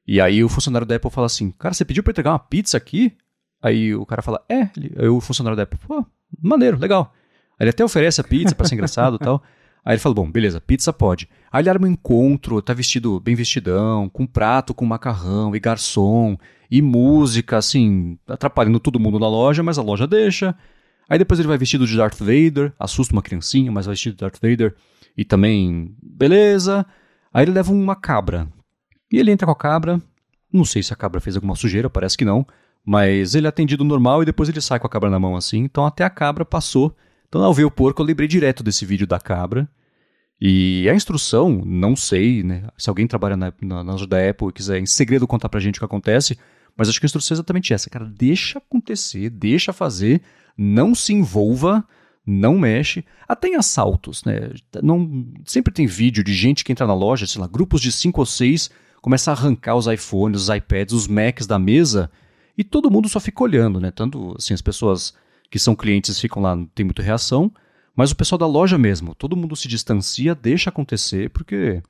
E 0.07 0.19
aí 0.19 0.43
o 0.43 0.49
funcionário 0.49 0.87
da 0.87 0.95
Apple 0.95 1.11
fala 1.11 1.27
assim: 1.27 1.51
Cara, 1.51 1.73
você 1.73 1.85
pediu 1.85 2.01
pra 2.01 2.09
entregar 2.09 2.31
uma 2.31 2.39
pizza 2.39 2.75
aqui? 2.75 3.13
Aí 3.61 3.93
o 3.93 4.05
cara 4.05 4.23
fala: 4.23 4.43
É. 4.49 4.69
Aí 4.97 5.07
o 5.07 5.21
funcionário 5.21 5.55
da 5.55 5.63
Apple, 5.63 5.79
pô, 5.87 6.03
maneiro, 6.41 6.79
legal. 6.79 7.13
Aí 7.59 7.65
ele 7.65 7.69
até 7.69 7.85
oferece 7.85 8.19
a 8.19 8.23
pizza 8.23 8.55
pra 8.55 8.67
ser 8.67 8.73
engraçado 8.73 9.17
e 9.17 9.19
tal. 9.19 9.43
Aí 9.85 9.93
ele 9.93 9.99
fala: 9.99 10.15
Bom, 10.15 10.31
beleza, 10.31 10.59
pizza 10.59 10.91
pode. 10.91 11.29
Aí 11.51 11.61
ele 11.61 11.69
arma 11.69 11.85
um 11.85 11.91
encontro, 11.91 12.59
tá 12.63 12.73
vestido 12.73 13.19
bem 13.19 13.35
vestidão, 13.35 14.09
com 14.09 14.25
prato, 14.25 14.73
com 14.73 14.85
macarrão 14.85 15.55
e 15.55 15.59
garçom, 15.59 16.35
e 16.71 16.81
música, 16.81 17.57
assim, 17.57 18.17
atrapalhando 18.27 18.79
todo 18.79 18.99
mundo 18.99 19.19
na 19.19 19.27
loja, 19.27 19.61
mas 19.61 19.77
a 19.77 19.83
loja 19.83 20.07
deixa. 20.07 20.55
Aí 21.09 21.17
depois 21.17 21.39
ele 21.39 21.47
vai 21.47 21.57
vestido 21.57 21.87
de 21.87 21.97
Darth 21.97 22.19
Vader, 22.19 22.71
assusta 22.79 23.13
uma 23.13 23.21
criancinha, 23.21 23.71
mas 23.71 23.87
vai 23.87 23.93
vestido 23.93 24.13
de 24.13 24.19
Darth 24.19 24.37
Vader. 24.41 24.75
E 25.17 25.25
também, 25.25 25.95
beleza. 26.01 26.85
Aí 27.33 27.43
ele 27.43 27.51
leva 27.51 27.71
uma 27.71 27.95
cabra. 27.95 28.47
E 29.11 29.17
ele 29.17 29.31
entra 29.31 29.47
com 29.47 29.51
a 29.51 29.55
cabra. 29.55 29.99
Não 30.53 30.63
sei 30.63 30.83
se 30.83 30.93
a 30.93 30.95
cabra 30.95 31.19
fez 31.19 31.35
alguma 31.35 31.55
sujeira, 31.55 31.89
parece 31.89 32.15
que 32.15 32.23
não. 32.23 32.45
Mas 32.85 33.33
ele 33.33 33.47
é 33.47 33.49
atendido 33.49 33.83
normal 33.83 34.21
e 34.21 34.25
depois 34.25 34.49
ele 34.49 34.61
sai 34.61 34.79
com 34.79 34.87
a 34.87 34.89
cabra 34.89 35.09
na 35.09 35.19
mão 35.19 35.35
assim. 35.35 35.59
Então 35.59 35.85
até 35.85 36.03
a 36.03 36.09
cabra 36.09 36.45
passou. 36.45 36.95
Então 37.27 37.43
ao 37.43 37.53
ver 37.53 37.65
o 37.65 37.71
porco, 37.71 38.01
eu 38.01 38.05
lembrei 38.05 38.27
direto 38.27 38.63
desse 38.63 38.85
vídeo 38.85 39.07
da 39.07 39.19
cabra. 39.19 39.67
E 40.39 40.87
a 40.89 40.95
instrução, 40.95 41.63
não 41.65 41.95
sei, 41.95 42.43
né? 42.43 42.67
Se 42.77 42.89
alguém 42.89 43.07
trabalha 43.07 43.35
na, 43.35 43.51
na, 43.61 43.83
da 44.05 44.29
Apple 44.29 44.47
e 44.49 44.53
quiser 44.53 44.79
em 44.79 44.85
segredo 44.85 45.27
contar 45.27 45.49
pra 45.49 45.59
gente 45.59 45.77
o 45.77 45.79
que 45.79 45.85
acontece, 45.85 46.37
mas 46.77 46.87
acho 46.87 46.99
que 46.99 47.05
a 47.05 47.07
instrução 47.07 47.35
é 47.35 47.37
exatamente 47.37 47.73
essa, 47.73 47.89
cara. 47.89 48.05
Deixa 48.05 48.59
acontecer, 48.59 49.29
deixa 49.29 49.73
fazer, 49.73 50.21
não 50.61 50.93
se 50.93 51.13
envolva, 51.13 51.87
não 52.25 52.59
mexe. 52.59 53.05
Até 53.25 53.47
em 53.47 53.55
assaltos, 53.55 54.25
né? 54.25 54.51
Não, 54.83 55.25
sempre 55.45 55.73
tem 55.73 55.87
vídeo 55.87 56.21
de 56.21 56.33
gente 56.33 56.65
que 56.65 56.71
entra 56.73 56.85
na 56.85 56.93
loja, 56.93 57.25
sei 57.25 57.39
lá, 57.39 57.47
grupos 57.47 57.79
de 57.79 57.93
cinco 57.93 58.19
ou 58.19 58.25
seis, 58.25 58.69
começa 59.01 59.31
a 59.31 59.33
arrancar 59.33 59.75
os 59.75 59.87
iPhones, 59.87 60.41
os 60.41 60.49
iPads, 60.49 60.93
os 60.93 61.07
Macs 61.07 61.47
da 61.47 61.57
mesa 61.57 62.11
e 62.57 62.63
todo 62.63 62.91
mundo 62.91 63.07
só 63.07 63.21
fica 63.21 63.41
olhando, 63.41 63.79
né? 63.79 63.89
Tanto 63.89 64.35
assim, 64.37 64.53
as 64.53 64.61
pessoas 64.61 65.13
que 65.49 65.57
são 65.57 65.73
clientes 65.75 66.19
ficam 66.19 66.41
lá, 66.41 66.53
não 66.57 66.65
tem 66.65 66.83
muita 66.83 67.01
reação, 67.01 67.49
mas 67.95 68.11
o 68.11 68.15
pessoal 68.15 68.37
da 68.37 68.45
loja 68.45 68.77
mesmo, 68.77 69.15
todo 69.15 69.37
mundo 69.37 69.55
se 69.55 69.67
distancia, 69.67 70.35
deixa 70.35 70.69
acontecer, 70.69 71.29
porque 71.29 71.81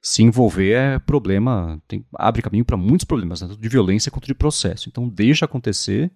se 0.00 0.22
envolver 0.22 0.72
é 0.72 0.98
problema, 0.98 1.80
tem, 1.86 2.04
abre 2.14 2.40
caminho 2.40 2.64
para 2.64 2.78
muitos 2.78 3.04
problemas, 3.04 3.42
né? 3.42 3.48
tanto 3.48 3.60
de 3.60 3.68
violência 3.68 4.10
quanto 4.10 4.26
de 4.26 4.34
processo. 4.34 4.88
Então 4.88 5.06
deixa 5.06 5.44
acontecer 5.44 6.10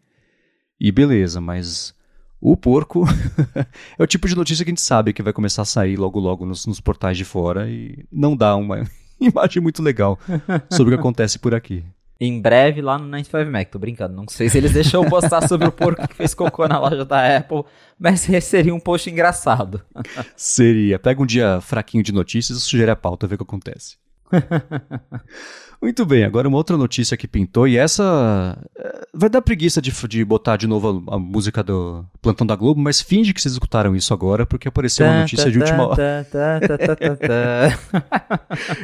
e 0.80 0.90
beleza, 0.90 1.40
mas 1.40 1.94
o 2.40 2.56
porco 2.56 3.04
é 3.98 4.02
o 4.02 4.06
tipo 4.06 4.26
de 4.26 4.34
notícia 4.34 4.64
que 4.64 4.70
a 4.70 4.72
gente 4.72 4.80
sabe 4.80 5.12
que 5.12 5.22
vai 5.22 5.32
começar 5.32 5.62
a 5.62 5.66
sair 5.66 5.96
logo 5.96 6.18
logo 6.18 6.46
nos, 6.46 6.66
nos 6.66 6.80
portais 6.80 7.16
de 7.16 7.24
fora 7.24 7.68
e 7.68 8.04
não 8.10 8.34
dá 8.34 8.56
uma 8.56 8.88
imagem 9.20 9.62
muito 9.62 9.82
legal 9.82 10.18
sobre 10.70 10.94
o 10.94 10.96
que 10.96 11.00
acontece 11.00 11.38
por 11.38 11.54
aqui 11.54 11.84
em 12.20 12.38
breve 12.38 12.82
lá 12.82 12.98
no 12.98 13.06
95 13.06 13.50
Mac. 13.50 13.70
Tô 13.70 13.78
brincando, 13.78 14.14
não 14.14 14.28
sei 14.28 14.50
se 14.50 14.58
eles 14.58 14.72
deixam 14.72 15.02
eu 15.02 15.08
postar 15.08 15.48
sobre 15.48 15.66
o 15.66 15.72
porco 15.72 16.06
que 16.06 16.14
fez 16.14 16.34
cocô 16.34 16.68
na 16.68 16.78
loja 16.78 17.04
da 17.04 17.38
Apple, 17.38 17.64
mas 17.98 18.20
seria 18.42 18.74
um 18.74 18.78
post 18.78 19.08
engraçado. 19.08 19.82
Seria. 20.36 20.98
Pega 20.98 21.22
um 21.22 21.26
dia 21.26 21.60
fraquinho 21.62 22.04
de 22.04 22.12
notícias 22.12 22.58
e 22.58 22.60
sugere 22.60 22.90
a 22.90 22.96
pauta, 22.96 23.26
ver 23.26 23.36
o 23.36 23.38
que 23.38 23.44
acontece. 23.44 23.96
Muito 25.82 26.04
bem, 26.04 26.24
agora 26.24 26.46
uma 26.46 26.58
outra 26.58 26.76
notícia 26.76 27.16
que 27.16 27.26
pintou, 27.26 27.66
e 27.66 27.78
essa 27.78 28.58
eh, 28.78 29.06
vai 29.14 29.30
dar 29.30 29.40
preguiça 29.40 29.80
de, 29.80 29.90
de 30.08 30.24
botar 30.24 30.58
de 30.58 30.66
novo 30.66 31.02
a, 31.08 31.14
a, 31.14 31.18
música 31.18 31.62
do 31.62 32.04
Plantão 32.20 32.46
da 32.46 32.54
Globo, 32.54 32.78
mas 32.78 33.00
finge 33.00 33.32
que 33.32 33.40
vocês 33.40 33.54
escutaram 33.54 33.96
isso 33.96 34.12
agora, 34.12 34.44
porque 34.44 34.68
apareceu 34.68 35.06
uma 35.06 35.20
notícia 35.20 35.50
de 35.50 35.58
última 35.58 35.86
hora. 35.86 36.26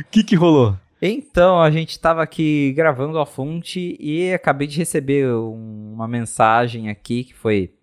O 0.01 0.05
que 0.11 0.24
que 0.24 0.34
rolou? 0.34 0.74
Então, 1.01 1.61
a 1.61 1.70
gente 1.70 1.90
estava 1.90 2.22
aqui 2.22 2.72
gravando 2.74 3.18
a 3.18 3.26
fonte 3.26 3.97
e 4.01 4.32
acabei 4.32 4.66
de 4.66 4.78
receber 4.78 5.28
uma 5.28 6.09
mensagem 6.09 6.88
aqui 6.88 7.24
que 7.24 7.34
foi 7.34 7.74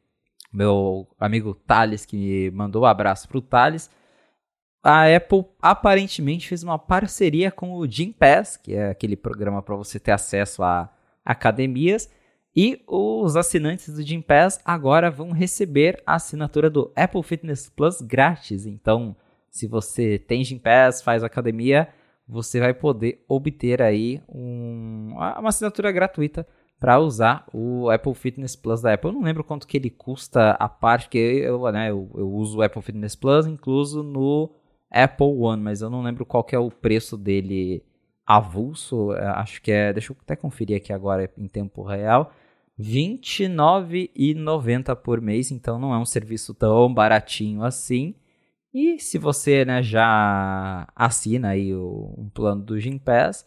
meu 0.52 1.08
amigo 1.20 1.54
Thales 1.68 2.06
que 2.06 2.18
me 2.18 2.52
mandou 2.52 2.84
um 2.84 2.86
abraço 2.86 3.28
pro 3.28 3.42
Thales. 3.42 3.90
A 4.84 5.06
Apple 5.16 5.46
aparentemente 5.62 6.50
fez 6.50 6.62
uma 6.62 6.78
parceria 6.78 7.50
com 7.50 7.74
o 7.74 7.88
Gym 7.88 8.12
Pass, 8.12 8.58
que 8.58 8.74
é 8.74 8.90
aquele 8.90 9.16
programa 9.16 9.62
para 9.62 9.78
você 9.78 9.98
ter 9.98 10.12
acesso 10.12 10.62
a 10.62 10.90
academias, 11.24 12.12
e 12.54 12.84
os 12.86 13.38
assinantes 13.38 13.94
do 13.94 14.04
Gym 14.04 14.22
Pass 14.22 14.60
agora 14.66 15.10
vão 15.10 15.32
receber 15.32 16.04
a 16.06 16.16
assinatura 16.16 16.70
do 16.70 16.92
Apple 16.98 17.24
Fitness 17.24 17.70
Plus 17.70 18.02
grátis. 18.02 18.66
Então, 18.66 19.16
se 19.50 19.68
você 19.68 20.20
tem 20.20 20.44
Gym 20.44 20.60
Pass, 20.60 21.02
faz 21.02 21.24
academia, 21.24 21.88
você 22.28 22.60
vai 22.60 22.74
poder 22.74 23.24
obter 23.26 23.82
aí 23.82 24.22
um, 24.28 25.14
uma 25.14 25.48
assinatura 25.48 25.94
gratuita 25.94 26.46
para 26.78 27.00
usar 27.00 27.46
o 27.54 27.90
Apple 27.90 28.14
Fitness 28.14 28.58
Plus 28.58 28.82
da 28.82 28.94
Apple. 28.94 29.10
Eu 29.10 29.14
não 29.14 29.24
lembro 29.24 29.46
quanto 29.46 29.66
que 29.66 29.78
ele 29.78 29.90
custa 29.90 30.52
a 30.60 30.68
parte, 30.68 31.08
que 31.08 31.18
eu, 31.18 31.72
né, 31.72 31.90
eu, 31.90 32.12
eu 32.16 32.30
uso 32.30 32.58
o 32.58 32.62
Apple 32.62 32.82
Fitness 32.82 33.16
Plus 33.16 33.48
incluso 33.48 34.04
no 34.04 34.52
Apple 34.94 35.36
One, 35.38 35.62
mas 35.62 35.82
eu 35.82 35.90
não 35.90 36.04
lembro 36.04 36.26
qual 36.26 36.44
que 36.44 36.56
é 36.56 36.60
o 36.60 36.70
preço 36.70 37.18
dele 37.18 37.84
avulso. 38.26 39.14
É, 39.14 39.26
acho 39.28 39.62
que 39.62 39.72
é, 39.72 39.92
deixa 39.92 40.14
eu 40.14 40.18
até 40.22 40.36
conferir 40.36 40.78
aqui 40.78 40.94
agora 40.94 41.30
em 41.38 41.48
tempo 41.48 41.84
real. 41.84 42.32
R$ 42.78 42.86
29,90 42.86 44.96
por 44.96 45.22
mês, 45.22 45.52
então 45.52 45.80
não 45.80 45.94
é 45.94 45.98
um 45.98 46.06
serviço 46.06 46.54
tão 46.54 46.94
baratinho 46.94 47.64
assim. 47.64 48.16
E 48.74 49.00
se 49.00 49.18
você 49.20 49.66
né, 49.66 49.84
já 49.84 50.88
assina 50.96 51.50
aí 51.50 51.74
o, 51.76 52.14
um 52.18 52.30
plano 52.30 52.64
do 52.64 52.80
Gympass, 52.80 53.46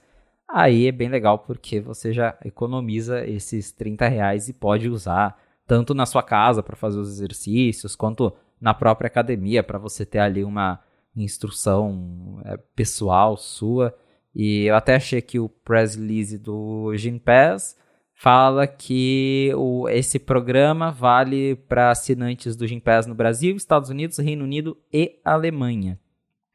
aí 0.48 0.86
é 0.86 0.92
bem 0.92 1.08
legal 1.08 1.40
porque 1.40 1.80
você 1.80 2.12
já 2.12 2.38
economiza 2.44 3.26
esses 3.26 3.72
30 3.72 4.06
reais 4.08 4.48
e 4.48 4.52
pode 4.52 4.88
usar 4.88 5.36
tanto 5.66 5.94
na 5.94 6.06
sua 6.06 6.22
casa 6.22 6.62
para 6.62 6.76
fazer 6.76 7.00
os 7.00 7.08
exercícios, 7.08 7.96
quanto 7.96 8.32
na 8.60 8.72
própria 8.72 9.08
academia 9.08 9.64
para 9.64 9.78
você 9.78 10.06
ter 10.06 10.20
ali 10.20 10.44
uma 10.44 10.80
instrução 11.24 12.40
é, 12.44 12.56
pessoal 12.74 13.36
sua. 13.36 13.94
E 14.34 14.64
eu 14.64 14.76
até 14.76 14.96
achei 14.96 15.22
que 15.22 15.38
o 15.38 15.48
press 15.48 15.94
release 15.94 16.38
do 16.38 16.94
Gympass 16.96 17.76
fala 18.12 18.66
que 18.66 19.52
o, 19.56 19.88
esse 19.88 20.18
programa 20.18 20.90
vale 20.90 21.54
para 21.68 21.90
assinantes 21.90 22.56
do 22.56 22.66
Gympass 22.66 23.06
no 23.06 23.14
Brasil, 23.14 23.54
Estados 23.56 23.90
Unidos, 23.90 24.18
Reino 24.18 24.44
Unido 24.44 24.76
e 24.92 25.20
Alemanha. 25.24 25.98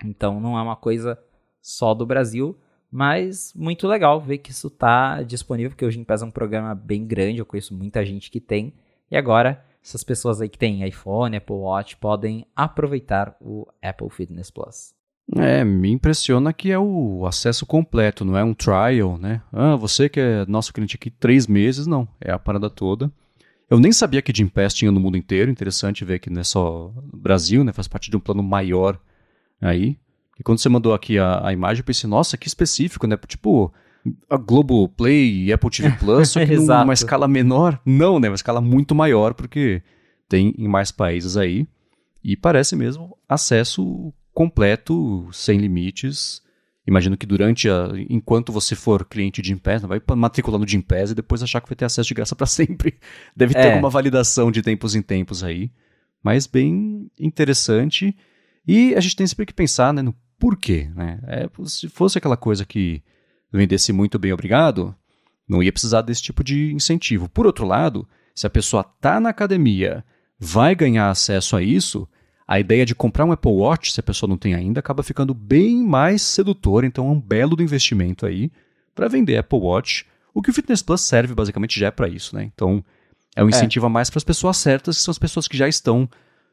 Então 0.03 0.39
não 0.39 0.57
é 0.57 0.61
uma 0.61 0.75
coisa 0.75 1.17
só 1.61 1.93
do 1.93 2.05
Brasil, 2.05 2.57
mas 2.91 3.53
muito 3.55 3.87
legal 3.87 4.19
ver 4.19 4.39
que 4.39 4.51
isso 4.51 4.67
está 4.67 5.21
disponível, 5.21 5.71
porque 5.71 5.85
o 5.85 5.91
Gympass 5.91 6.23
é 6.23 6.25
um 6.25 6.31
programa 6.31 6.73
bem 6.73 7.05
grande, 7.05 7.39
eu 7.39 7.45
conheço 7.45 7.75
muita 7.75 8.03
gente 8.03 8.31
que 8.31 8.41
tem, 8.41 8.73
e 9.09 9.15
agora 9.15 9.63
essas 9.83 10.03
pessoas 10.03 10.41
aí 10.41 10.49
que 10.49 10.57
têm 10.57 10.87
iPhone, 10.87 11.35
Apple 11.35 11.55
Watch, 11.55 11.97
podem 11.97 12.45
aproveitar 12.55 13.35
o 13.41 13.67
Apple 13.81 14.09
Fitness 14.09 14.51
Plus. 14.51 14.93
É, 15.35 15.63
me 15.63 15.89
impressiona 15.89 16.51
que 16.51 16.71
é 16.71 16.77
o 16.77 17.25
acesso 17.25 17.65
completo, 17.65 18.25
não 18.25 18.37
é 18.37 18.43
um 18.43 18.53
trial, 18.53 19.17
né? 19.17 19.41
Ah, 19.51 19.75
você 19.75 20.09
que 20.09 20.19
é 20.19 20.45
nosso 20.45 20.73
cliente 20.73 20.95
aqui 20.95 21.09
três 21.09 21.47
meses, 21.47 21.87
não. 21.87 22.07
É 22.19 22.31
a 22.31 22.39
parada 22.39 22.69
toda. 22.69 23.11
Eu 23.69 23.79
nem 23.79 23.93
sabia 23.93 24.21
que 24.21 24.35
Jim 24.35 24.47
Pass 24.47 24.73
tinha 24.73 24.91
no 24.91 24.99
mundo 24.99 25.15
inteiro. 25.15 25.49
Interessante 25.49 26.03
ver 26.03 26.19
que 26.19 26.29
não 26.29 26.41
é 26.41 26.43
só 26.43 26.91
no 27.11 27.17
Brasil, 27.17 27.63
né? 27.63 27.71
Faz 27.71 27.87
parte 27.87 28.11
de 28.11 28.17
um 28.17 28.19
plano 28.19 28.43
maior 28.43 28.99
aí. 29.61 29.97
E 30.37 30.43
quando 30.43 30.59
você 30.59 30.67
mandou 30.67 30.93
aqui 30.93 31.17
a, 31.17 31.47
a 31.47 31.53
imagem, 31.53 31.79
eu 31.79 31.85
pensei, 31.85 32.09
nossa, 32.09 32.35
que 32.35 32.49
específico, 32.49 33.07
né? 33.07 33.17
Tipo, 33.25 33.73
a 34.29 34.37
Globo 34.37 34.87
Play 34.89 35.45
e 35.45 35.53
Apple 35.53 35.69
TV 35.69 35.91
Plus, 35.97 36.29
só 36.29 36.39
que 36.45 36.55
numa 36.55 36.93
escala 36.93 37.27
menor. 37.27 37.79
Não, 37.85 38.19
né? 38.19 38.29
Uma 38.29 38.35
escala 38.35 38.61
muito 38.61 38.95
maior, 38.95 39.33
porque 39.33 39.81
tem 40.27 40.53
em 40.57 40.67
mais 40.67 40.91
países 40.91 41.37
aí. 41.37 41.67
E 42.23 42.35
parece 42.35 42.75
mesmo 42.75 43.17
acesso 43.27 44.13
completo, 44.33 45.27
sem 45.31 45.57
limites. 45.57 46.41
Imagino 46.85 47.15
que 47.15 47.25
durante 47.25 47.69
a. 47.69 47.89
Enquanto 48.09 48.51
você 48.51 48.75
for 48.75 49.05
cliente 49.05 49.41
de 49.41 49.49
Gimpass, 49.49 49.83
vai 49.83 50.01
matricular 50.15 50.59
no 50.59 50.67
Gimpass 50.67 51.11
e 51.11 51.15
depois 51.15 51.43
achar 51.43 51.61
que 51.61 51.69
vai 51.69 51.75
ter 51.75 51.85
acesso 51.85 52.07
de 52.07 52.13
graça 52.13 52.35
para 52.35 52.45
sempre. 52.47 52.97
Deve 53.35 53.53
ter 53.53 53.59
é. 53.59 53.69
alguma 53.73 53.89
validação 53.89 54.51
de 54.51 54.61
tempos 54.61 54.95
em 54.95 55.01
tempos 55.01 55.43
aí. 55.43 55.71
Mas 56.23 56.47
bem 56.47 57.09
interessante. 57.19 58.15
E 58.67 58.93
a 58.95 58.99
gente 58.99 59.15
tem 59.15 59.25
sempre 59.25 59.45
que 59.45 59.53
pensar 59.53 59.93
né, 59.93 60.01
no 60.01 60.15
porquê. 60.39 60.89
Né? 60.95 61.19
É, 61.27 61.49
se 61.65 61.87
fosse 61.89 62.17
aquela 62.17 62.37
coisa 62.37 62.65
que 62.65 63.03
vendesse 63.51 63.91
muito 63.91 64.17
bem, 64.17 64.31
obrigado, 64.33 64.95
não 65.47 65.61
ia 65.61 65.71
precisar 65.71 66.01
desse 66.01 66.21
tipo 66.21 66.43
de 66.43 66.73
incentivo. 66.73 67.27
Por 67.27 67.45
outro 67.45 67.65
lado, 67.65 68.07
se 68.33 68.47
a 68.47 68.49
pessoa 68.49 68.85
está 68.95 69.19
na 69.19 69.29
academia, 69.29 70.03
vai 70.39 70.73
ganhar 70.73 71.09
acesso 71.09 71.55
a 71.55 71.61
isso, 71.61 72.07
a 72.47 72.59
ideia 72.59 72.85
de 72.85 72.95
comprar 72.95 73.25
um 73.25 73.31
Apple 73.31 73.51
Watch, 73.51 73.93
se 73.93 73.99
a 73.99 74.03
pessoa 74.03 74.29
não 74.29 74.37
tem 74.37 74.53
ainda, 74.53 74.79
acaba 74.79 75.03
ficando 75.03 75.33
bem 75.33 75.83
mais 75.85 76.21
sedutora, 76.21 76.85
então 76.85 77.07
é 77.07 77.11
um 77.11 77.19
belo 77.19 77.55
do 77.55 77.63
investimento 77.63 78.25
aí 78.25 78.51
para 78.93 79.07
vender 79.07 79.37
Apple 79.37 79.59
Watch. 79.59 80.05
O 80.33 80.41
que 80.41 80.49
o 80.49 80.53
Fitness 80.53 80.81
Plus 80.81 81.01
serve 81.01 81.33
basicamente 81.33 81.79
já 81.79 81.87
é 81.87 81.91
para 81.91 82.09
isso, 82.09 82.35
né? 82.35 82.49
Então 82.53 82.83
é 83.35 83.43
um 83.43 83.47
é. 83.47 83.49
incentivo 83.49 83.85
é. 83.85 83.87
a 83.87 83.89
mais 83.89 84.09
para 84.09 84.17
as 84.17 84.23
pessoas 84.23 84.57
certas, 84.57 84.97
que 84.97 85.03
são 85.03 85.11
as 85.11 85.19
pessoas 85.19 85.47
que 85.47 85.57
já 85.57 85.67
estão 85.67 86.09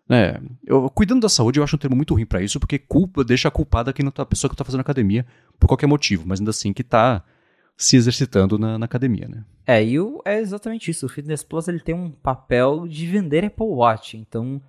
né? 0.08 0.40
Eu, 0.66 0.88
cuidando 0.88 1.20
da 1.20 1.28
saúde, 1.28 1.58
eu 1.58 1.64
acho 1.64 1.76
um 1.76 1.78
termo 1.78 1.94
muito 1.94 2.14
ruim 2.14 2.24
para 2.24 2.42
isso, 2.42 2.58
porque 2.58 2.78
culpa 2.78 3.22
deixa 3.22 3.48
a 3.48 3.50
culpada 3.50 3.92
quem 3.92 4.04
não 4.04 4.10
tá, 4.10 4.22
a 4.22 4.26
pessoa 4.26 4.48
que 4.48 4.54
está 4.54 4.64
fazendo 4.64 4.80
academia 4.80 5.26
por 5.58 5.66
qualquer 5.66 5.86
motivo, 5.86 6.24
mas 6.26 6.40
ainda 6.40 6.50
assim 6.50 6.72
que 6.72 6.82
está 6.82 7.22
se 7.76 7.96
exercitando 7.96 8.58
na, 8.58 8.78
na, 8.78 8.86
academia, 8.86 9.28
né? 9.28 9.44
É, 9.66 9.84
e 9.84 10.00
o, 10.00 10.20
é 10.24 10.40
exatamente 10.40 10.90
isso. 10.90 11.06
O 11.06 11.08
Fitness 11.08 11.44
Plus 11.44 11.68
ele 11.68 11.78
tem 11.78 11.94
um 11.94 12.10
papel 12.10 12.88
de 12.88 13.06
vender 13.06 13.44
Apple 13.44 13.66
Watch, 13.66 14.16
então 14.16 14.60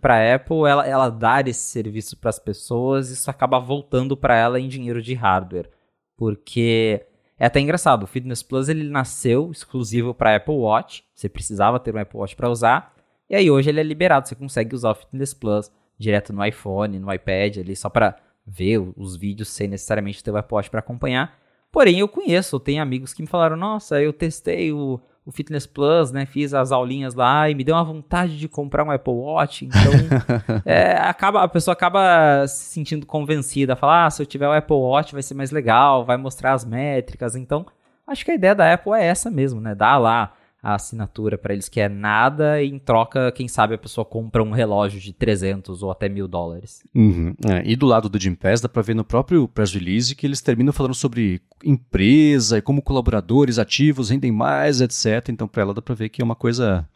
para 0.00 0.14
a 0.14 0.34
Apple, 0.36 0.58
ela, 0.68 0.86
ela 0.86 1.08
dar 1.08 1.48
esse 1.48 1.60
serviço 1.60 2.16
para 2.16 2.30
as 2.30 2.38
pessoas, 2.38 3.10
isso 3.10 3.30
acaba 3.30 3.58
voltando 3.58 4.16
para 4.16 4.36
ela 4.36 4.60
em 4.60 4.68
dinheiro 4.68 5.02
de 5.02 5.14
hardware. 5.14 5.70
Porque 6.16 7.04
é 7.38 7.46
até 7.46 7.60
engraçado, 7.60 8.04
o 8.04 8.06
Fitness 8.06 8.42
Plus 8.42 8.68
ele 8.68 8.88
nasceu 8.88 9.50
exclusivo 9.50 10.14
para 10.14 10.36
Apple 10.36 10.54
Watch, 10.54 11.04
você 11.14 11.28
precisava 11.28 11.80
ter 11.80 11.94
um 11.94 11.98
Apple 11.98 12.18
Watch 12.18 12.36
para 12.36 12.48
usar, 12.48 12.94
E 13.28 13.34
aí 13.34 13.50
hoje 13.50 13.68
ele 13.68 13.80
é 13.80 13.82
liberado, 13.82 14.28
você 14.28 14.34
consegue 14.34 14.74
usar 14.74 14.90
o 14.90 14.94
Fitness 14.94 15.34
Plus 15.34 15.70
direto 15.98 16.32
no 16.32 16.44
iPhone, 16.44 16.98
no 16.98 17.12
iPad 17.12 17.58
ali, 17.58 17.74
só 17.74 17.88
para 17.88 18.16
ver 18.46 18.78
os 18.96 19.16
vídeos 19.16 19.48
sem 19.48 19.66
necessariamente 19.66 20.22
ter 20.22 20.30
o 20.30 20.36
Apple 20.36 20.54
Watch 20.54 20.70
para 20.70 20.80
acompanhar. 20.80 21.36
Porém, 21.72 21.98
eu 21.98 22.08
conheço, 22.08 22.56
eu 22.56 22.60
tenho 22.60 22.82
amigos 22.82 23.12
que 23.12 23.22
me 23.22 23.28
falaram: 23.28 23.56
"Nossa, 23.56 24.00
eu 24.00 24.12
testei 24.12 24.72
o, 24.72 25.00
o 25.24 25.32
Fitness 25.32 25.66
Plus, 25.66 26.12
né? 26.12 26.24
Fiz 26.24 26.54
as 26.54 26.70
aulinhas 26.70 27.14
lá 27.14 27.50
e 27.50 27.54
me 27.54 27.64
deu 27.64 27.74
uma 27.74 27.84
vontade 27.84 28.38
de 28.38 28.48
comprar 28.48 28.84
um 28.84 28.90
Apple 28.90 29.12
Watch". 29.12 29.64
Então, 29.64 29.92
é, 30.64 30.92
acaba 30.92 31.42
a 31.42 31.48
pessoa 31.48 31.72
acaba 31.72 32.46
se 32.46 32.72
sentindo 32.72 33.04
convencida, 33.04 33.74
falar: 33.74 34.06
"Ah, 34.06 34.10
se 34.10 34.22
eu 34.22 34.26
tiver 34.26 34.48
o 34.48 34.52
Apple 34.52 34.76
Watch 34.76 35.12
vai 35.12 35.22
ser 35.22 35.34
mais 35.34 35.50
legal, 35.50 36.04
vai 36.04 36.16
mostrar 36.16 36.52
as 36.52 36.64
métricas". 36.64 37.34
Então, 37.34 37.66
acho 38.06 38.24
que 38.24 38.30
a 38.30 38.34
ideia 38.34 38.54
da 38.54 38.72
Apple 38.72 38.92
é 38.92 39.04
essa 39.04 39.30
mesmo, 39.30 39.60
né? 39.60 39.74
Dá 39.74 39.98
lá 39.98 40.32
a 40.62 40.74
assinatura 40.74 41.38
para 41.38 41.52
eles 41.52 41.68
que 41.68 41.80
é 41.80 41.88
nada 41.88 42.62
e 42.62 42.68
em 42.68 42.78
troca, 42.78 43.30
quem 43.30 43.46
sabe 43.46 43.74
a 43.74 43.78
pessoa 43.78 44.04
compra 44.04 44.42
um 44.42 44.50
relógio 44.50 45.00
de 45.00 45.12
300 45.12 45.82
ou 45.82 45.90
até 45.90 46.08
mil 46.08 46.26
dólares. 46.26 46.82
Uhum. 46.94 47.34
É, 47.48 47.62
e 47.64 47.76
do 47.76 47.86
lado 47.86 48.08
do 48.08 48.20
Jim 48.20 48.34
Pass 48.34 48.60
dá 48.60 48.68
para 48.68 48.82
ver 48.82 48.94
no 48.94 49.04
próprio 49.04 49.46
press 49.46 49.72
release 49.72 50.14
que 50.14 50.26
eles 50.26 50.40
terminam 50.40 50.72
falando 50.72 50.94
sobre 50.94 51.40
empresa 51.64 52.58
e 52.58 52.62
como 52.62 52.82
colaboradores 52.82 53.58
ativos 53.58 54.10
rendem 54.10 54.32
mais, 54.32 54.80
etc. 54.80 55.28
Então 55.28 55.46
para 55.46 55.62
ela 55.62 55.74
dá 55.74 55.82
para 55.82 55.94
ver 55.94 56.08
que 56.08 56.20
é 56.20 56.24
uma 56.24 56.34
coisa 56.34 56.88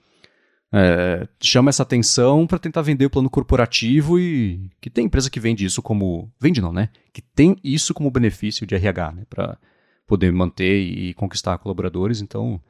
é, 0.73 1.27
chama 1.41 1.69
essa 1.69 1.83
atenção 1.83 2.47
para 2.47 2.59
tentar 2.59 2.83
vender 2.83 3.07
o 3.07 3.11
plano 3.11 3.29
corporativo 3.29 4.21
e 4.21 4.71
que 4.81 4.89
tem 4.89 5.07
empresa 5.07 5.29
que 5.29 5.41
vende 5.41 5.65
isso 5.65 5.83
como 5.83 6.31
vende 6.41 6.61
não, 6.61 6.73
né? 6.73 6.91
Que 7.13 7.21
tem 7.21 7.57
isso 7.63 7.93
como 7.93 8.11
benefício 8.11 8.67
de 8.67 8.75
RH, 8.75 9.13
né? 9.13 9.23
Para 9.29 9.59
poder 10.07 10.33
manter 10.33 10.81
e 10.81 11.15
conquistar 11.15 11.59
colaboradores. 11.59 12.21
Então 12.21 12.61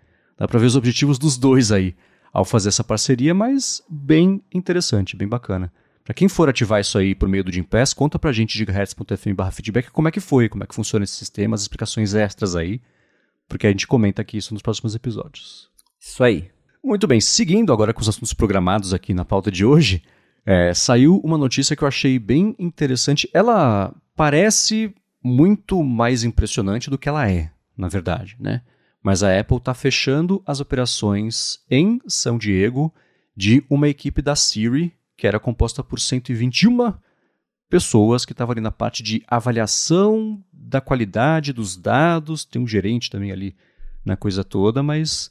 Dá 0.41 0.49
para 0.49 0.59
ver 0.59 0.64
os 0.64 0.74
objetivos 0.74 1.18
dos 1.18 1.36
dois 1.36 1.70
aí 1.70 1.95
ao 2.32 2.47
fazer 2.47 2.70
essa 2.70 2.82
parceria, 2.82 3.34
mas 3.34 3.82
bem 3.86 4.43
interessante, 4.51 5.14
bem 5.14 5.28
bacana. 5.28 5.70
Para 6.03 6.14
quem 6.14 6.30
for 6.30 6.49
ativar 6.49 6.80
isso 6.80 6.97
aí 6.97 7.14
por 7.14 7.28
meio 7.28 7.45
do 7.45 7.53
Gimpass, 7.53 7.93
conta 7.93 8.18
pra 8.18 8.32
gente 8.32 8.57
gigahertz.fm 8.57 9.34
barra 9.36 9.51
feedback 9.51 9.91
como 9.91 10.09
é 10.09 10.11
que 10.11 10.18
foi, 10.18 10.49
como 10.49 10.64
é 10.64 10.66
que 10.66 10.74
funciona 10.74 11.05
esse 11.05 11.12
sistema, 11.12 11.55
as 11.55 11.61
explicações 11.61 12.14
extras 12.14 12.57
aí, 12.57 12.80
porque 13.47 13.66
a 13.66 13.70
gente 13.70 13.86
comenta 13.86 14.22
aqui 14.22 14.38
isso 14.38 14.55
nos 14.55 14.62
próximos 14.62 14.95
episódios. 14.95 15.68
Isso 16.01 16.24
aí. 16.24 16.51
Muito 16.82 17.07
bem, 17.07 17.20
seguindo 17.20 17.70
agora 17.70 17.93
com 17.93 18.01
os 18.01 18.09
assuntos 18.09 18.32
programados 18.32 18.95
aqui 18.95 19.12
na 19.12 19.26
pauta 19.26 19.51
de 19.51 19.66
hoje, 19.66 20.03
é, 20.47 20.72
saiu 20.72 21.20
uma 21.22 21.36
notícia 21.36 21.76
que 21.76 21.84
eu 21.84 21.88
achei 21.88 22.18
bem 22.18 22.57
interessante. 22.59 23.28
Ela 23.34 23.95
parece 24.16 24.95
muito 25.22 25.82
mais 25.84 26.24
impressionante 26.24 26.88
do 26.88 26.97
que 26.97 27.11
ela 27.11 27.30
é, 27.30 27.51
na 27.76 27.88
verdade, 27.88 28.38
né? 28.41 28.62
Mas 29.03 29.22
a 29.22 29.38
Apple 29.38 29.57
está 29.57 29.72
fechando 29.72 30.42
as 30.46 30.61
operações 30.61 31.61
em 31.70 32.01
São 32.07 32.36
Diego 32.36 32.92
de 33.34 33.64
uma 33.70 33.88
equipe 33.88 34.20
da 34.20 34.36
Siri, 34.36 34.94
que 35.16 35.26
era 35.26 35.40
composta 35.40 35.82
por 35.82 35.98
121 35.98 36.92
pessoas 37.68 38.24
que 38.24 38.32
estavam 38.32 38.53
ali 38.53 38.61
na 38.61 38.72
parte 38.72 39.03
de 39.03 39.22
avaliação 39.28 40.42
da 40.53 40.80
qualidade 40.80 41.53
dos 41.53 41.76
dados. 41.76 42.44
Tem 42.44 42.61
um 42.61 42.66
gerente 42.66 43.09
também 43.09 43.32
ali 43.32 43.57
na 44.05 44.16
coisa 44.16 44.42
toda, 44.44 44.82
mas 44.82 45.30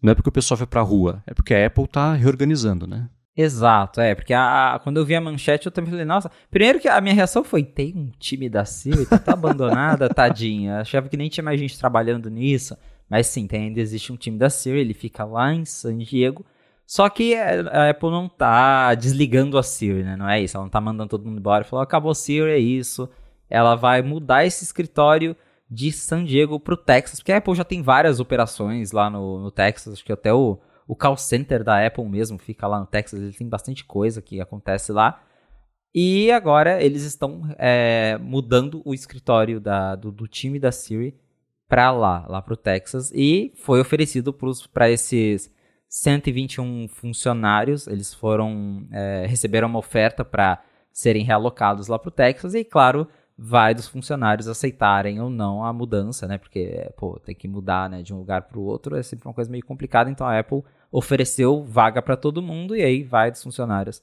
não 0.00 0.12
é 0.12 0.14
porque 0.14 0.28
o 0.28 0.32
pessoal 0.32 0.56
foi 0.56 0.66
para 0.66 0.80
a 0.80 0.84
rua, 0.84 1.22
é 1.26 1.34
porque 1.34 1.52
a 1.52 1.66
Apple 1.66 1.84
está 1.84 2.14
reorganizando, 2.14 2.86
né? 2.86 3.08
Exato, 3.36 4.00
é, 4.00 4.14
porque 4.14 4.34
a, 4.34 4.74
a, 4.74 4.78
quando 4.78 4.98
eu 4.98 5.04
vi 5.04 5.14
a 5.14 5.20
manchete 5.20 5.66
eu 5.66 5.72
também 5.72 5.90
falei, 5.90 6.04
nossa, 6.04 6.30
primeiro 6.50 6.80
que 6.80 6.88
a 6.88 7.00
minha 7.00 7.14
reação 7.14 7.44
foi, 7.44 7.62
tem 7.62 7.94
um 7.96 8.10
time 8.18 8.48
da 8.48 8.64
Siri, 8.64 9.06
tá, 9.06 9.18
tá 9.18 9.32
abandonada, 9.32 10.08
tadinha, 10.12 10.80
achava 10.80 11.08
que 11.08 11.16
nem 11.16 11.28
tinha 11.28 11.44
mais 11.44 11.58
gente 11.58 11.78
trabalhando 11.78 12.28
nisso, 12.28 12.76
mas 13.10 13.26
sim, 13.26 13.48
tem, 13.48 13.64
ainda 13.64 13.80
existe 13.80 14.12
um 14.12 14.16
time 14.16 14.38
da 14.38 14.48
Siri, 14.48 14.78
ele 14.78 14.94
fica 14.94 15.24
lá 15.24 15.52
em 15.52 15.64
San 15.64 15.98
Diego. 15.98 16.46
Só 16.86 17.08
que 17.08 17.34
a 17.34 17.90
Apple 17.90 18.10
não 18.10 18.28
tá 18.28 18.94
desligando 18.94 19.58
a 19.58 19.62
Siri, 19.62 20.04
né? 20.04 20.16
Não 20.16 20.28
é 20.28 20.40
isso. 20.40 20.56
Ela 20.56 20.64
não 20.64 20.70
tá 20.70 20.80
mandando 20.80 21.10
todo 21.10 21.24
mundo 21.24 21.38
embora. 21.38 21.64
Falou, 21.64 21.82
acabou 21.82 22.12
a 22.12 22.14
Siri, 22.14 22.50
é 22.50 22.58
isso. 22.58 23.08
Ela 23.48 23.74
vai 23.74 24.00
mudar 24.02 24.44
esse 24.44 24.64
escritório 24.64 25.36
de 25.68 25.92
San 25.92 26.24
Diego 26.24 26.58
pro 26.58 26.76
Texas. 26.76 27.20
Porque 27.20 27.32
a 27.32 27.38
Apple 27.38 27.54
já 27.54 27.64
tem 27.64 27.82
várias 27.82 28.18
operações 28.18 28.90
lá 28.92 29.08
no, 29.08 29.40
no 29.40 29.50
Texas. 29.50 29.94
Acho 29.94 30.04
que 30.04 30.12
até 30.12 30.32
o, 30.32 30.58
o 30.86 30.96
call 30.96 31.16
center 31.16 31.62
da 31.62 31.84
Apple 31.84 32.08
mesmo 32.08 32.38
fica 32.38 32.66
lá 32.66 32.80
no 32.80 32.86
Texas. 32.86 33.20
Ele 33.20 33.32
tem 33.32 33.48
bastante 33.48 33.84
coisa 33.84 34.20
que 34.20 34.40
acontece 34.40 34.90
lá. 34.92 35.22
E 35.94 36.30
agora 36.30 36.82
eles 36.82 37.02
estão 37.02 37.42
é, 37.58 38.18
mudando 38.20 38.82
o 38.84 38.94
escritório 38.94 39.60
da, 39.60 39.96
do, 39.96 40.12
do 40.12 40.26
time 40.26 40.58
da 40.58 40.70
Siri 40.70 41.16
para 41.70 41.92
lá, 41.92 42.26
lá 42.28 42.42
para 42.42 42.54
o 42.54 42.56
Texas, 42.56 43.12
e 43.14 43.52
foi 43.54 43.80
oferecido 43.80 44.36
para 44.72 44.90
esses 44.90 45.48
121 45.88 46.88
funcionários, 46.88 47.86
eles 47.86 48.12
foram 48.12 48.88
é, 48.90 49.24
receberam 49.28 49.68
uma 49.68 49.78
oferta 49.78 50.24
para 50.24 50.60
serem 50.92 51.22
realocados 51.22 51.86
lá 51.86 51.96
para 51.96 52.08
o 52.08 52.12
Texas, 52.12 52.54
e 52.54 52.64
claro, 52.64 53.06
vai 53.38 53.72
dos 53.72 53.86
funcionários 53.86 54.48
aceitarem 54.48 55.20
ou 55.20 55.30
não 55.30 55.64
a 55.64 55.72
mudança, 55.72 56.26
né? 56.26 56.38
Porque, 56.38 56.90
pô, 56.96 57.20
tem 57.20 57.36
que 57.36 57.46
mudar 57.46 57.88
né, 57.88 58.02
de 58.02 58.12
um 58.12 58.18
lugar 58.18 58.42
para 58.42 58.58
o 58.58 58.64
outro, 58.64 58.96
é 58.96 59.02
sempre 59.04 59.28
uma 59.28 59.34
coisa 59.34 59.48
meio 59.48 59.64
complicada, 59.64 60.10
então 60.10 60.26
a 60.26 60.40
Apple 60.40 60.64
ofereceu 60.90 61.62
vaga 61.62 62.02
para 62.02 62.16
todo 62.16 62.42
mundo, 62.42 62.74
e 62.74 62.82
aí 62.82 63.04
vai 63.04 63.30
dos 63.30 63.44
funcionários 63.44 64.02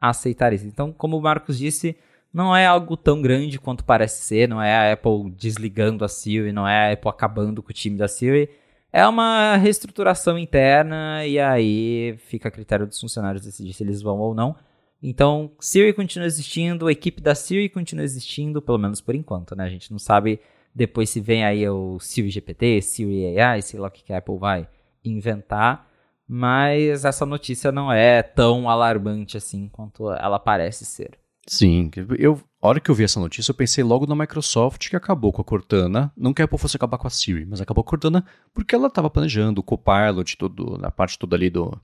aceitar 0.00 0.52
isso. 0.52 0.66
Então, 0.68 0.92
como 0.92 1.18
o 1.18 1.20
Marcos 1.20 1.58
disse, 1.58 1.96
não 2.32 2.54
é 2.54 2.66
algo 2.66 2.96
tão 2.96 3.20
grande 3.22 3.58
quanto 3.58 3.84
parece 3.84 4.22
ser, 4.22 4.48
não 4.48 4.62
é 4.62 4.74
a 4.74 4.92
Apple 4.92 5.30
desligando 5.30 6.04
a 6.04 6.08
Siri, 6.08 6.52
não 6.52 6.66
é 6.66 6.90
a 6.90 6.92
Apple 6.92 7.08
acabando 7.10 7.62
com 7.62 7.70
o 7.70 7.74
time 7.74 7.96
da 7.96 8.08
Siri. 8.08 8.50
É 8.92 9.06
uma 9.06 9.56
reestruturação 9.56 10.38
interna 10.38 11.24
e 11.26 11.38
aí 11.38 12.16
fica 12.26 12.48
a 12.48 12.52
critério 12.52 12.86
dos 12.86 13.00
funcionários 13.00 13.44
decidir 13.44 13.72
se 13.72 13.82
eles 13.82 14.00
vão 14.02 14.18
ou 14.18 14.34
não. 14.34 14.56
Então, 15.02 15.52
Siri 15.60 15.92
continua 15.92 16.26
existindo, 16.26 16.86
a 16.86 16.92
equipe 16.92 17.20
da 17.20 17.34
Siri 17.34 17.68
continua 17.68 18.04
existindo, 18.04 18.60
pelo 18.60 18.78
menos 18.78 19.00
por 19.00 19.14
enquanto, 19.14 19.54
né? 19.54 19.64
A 19.64 19.68
gente 19.68 19.90
não 19.92 19.98
sabe 19.98 20.40
depois 20.74 21.10
se 21.10 21.20
vem 21.20 21.44
aí 21.44 21.68
o 21.68 21.98
Siri 22.00 22.30
GPT, 22.30 22.82
Siri 22.82 23.38
AI, 23.38 23.62
sei 23.62 23.78
lá 23.78 23.88
o 23.88 23.90
que 23.90 24.12
a 24.12 24.18
Apple 24.18 24.38
vai 24.38 24.68
inventar. 25.04 25.88
Mas 26.26 27.04
essa 27.04 27.24
notícia 27.24 27.72
não 27.72 27.90
é 27.90 28.22
tão 28.22 28.68
alarmante 28.68 29.36
assim 29.36 29.68
quanto 29.68 30.12
ela 30.12 30.38
parece 30.38 30.84
ser. 30.84 31.18
Sim, 31.48 31.90
eu, 32.18 32.40
a 32.60 32.68
hora 32.68 32.78
que 32.78 32.90
eu 32.90 32.94
vi 32.94 33.04
essa 33.04 33.18
notícia, 33.18 33.50
eu 33.50 33.54
pensei 33.54 33.82
logo 33.82 34.06
na 34.06 34.14
Microsoft 34.14 34.90
que 34.90 34.96
acabou 34.96 35.32
com 35.32 35.40
a 35.40 35.44
Cortana. 35.44 36.12
Não 36.14 36.34
que 36.34 36.42
a 36.42 36.44
Apple 36.44 36.58
fosse 36.58 36.76
acabar 36.76 36.98
com 36.98 37.06
a 37.06 37.10
Siri, 37.10 37.46
mas 37.46 37.60
acabou 37.60 37.82
com 37.82 37.88
a 37.88 37.92
Cortana 37.92 38.24
porque 38.52 38.74
ela 38.74 38.88
estava 38.88 39.08
planejando 39.08 39.60
o 39.60 39.64
Copilot, 39.64 40.36
tudo, 40.36 40.76
na 40.76 40.90
parte 40.90 41.18
toda 41.18 41.34
ali 41.34 41.48
do. 41.48 41.80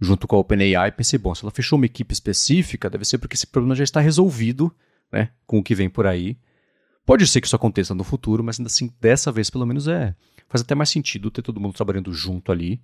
junto 0.00 0.28
com 0.28 0.36
a 0.36 0.38
OpenAI. 0.38 0.92
Pensei, 0.92 1.18
bom, 1.18 1.34
se 1.34 1.44
ela 1.44 1.50
fechou 1.50 1.76
uma 1.76 1.86
equipe 1.86 2.12
específica, 2.12 2.88
deve 2.88 3.04
ser 3.04 3.18
porque 3.18 3.34
esse 3.34 3.46
problema 3.46 3.74
já 3.74 3.82
está 3.82 3.98
resolvido, 3.98 4.72
né, 5.12 5.30
com 5.44 5.58
o 5.58 5.62
que 5.62 5.74
vem 5.74 5.90
por 5.90 6.06
aí. 6.06 6.38
Pode 7.04 7.26
ser 7.26 7.40
que 7.40 7.48
isso 7.48 7.56
aconteça 7.56 7.94
no 7.94 8.04
futuro, 8.04 8.44
mas 8.44 8.60
ainda 8.60 8.68
assim, 8.68 8.92
dessa 9.00 9.32
vez, 9.32 9.50
pelo 9.50 9.66
menos, 9.66 9.88
é. 9.88 10.14
Faz 10.48 10.62
até 10.62 10.76
mais 10.76 10.90
sentido 10.90 11.30
ter 11.30 11.42
todo 11.42 11.60
mundo 11.60 11.74
trabalhando 11.74 12.12
junto 12.12 12.52
ali, 12.52 12.80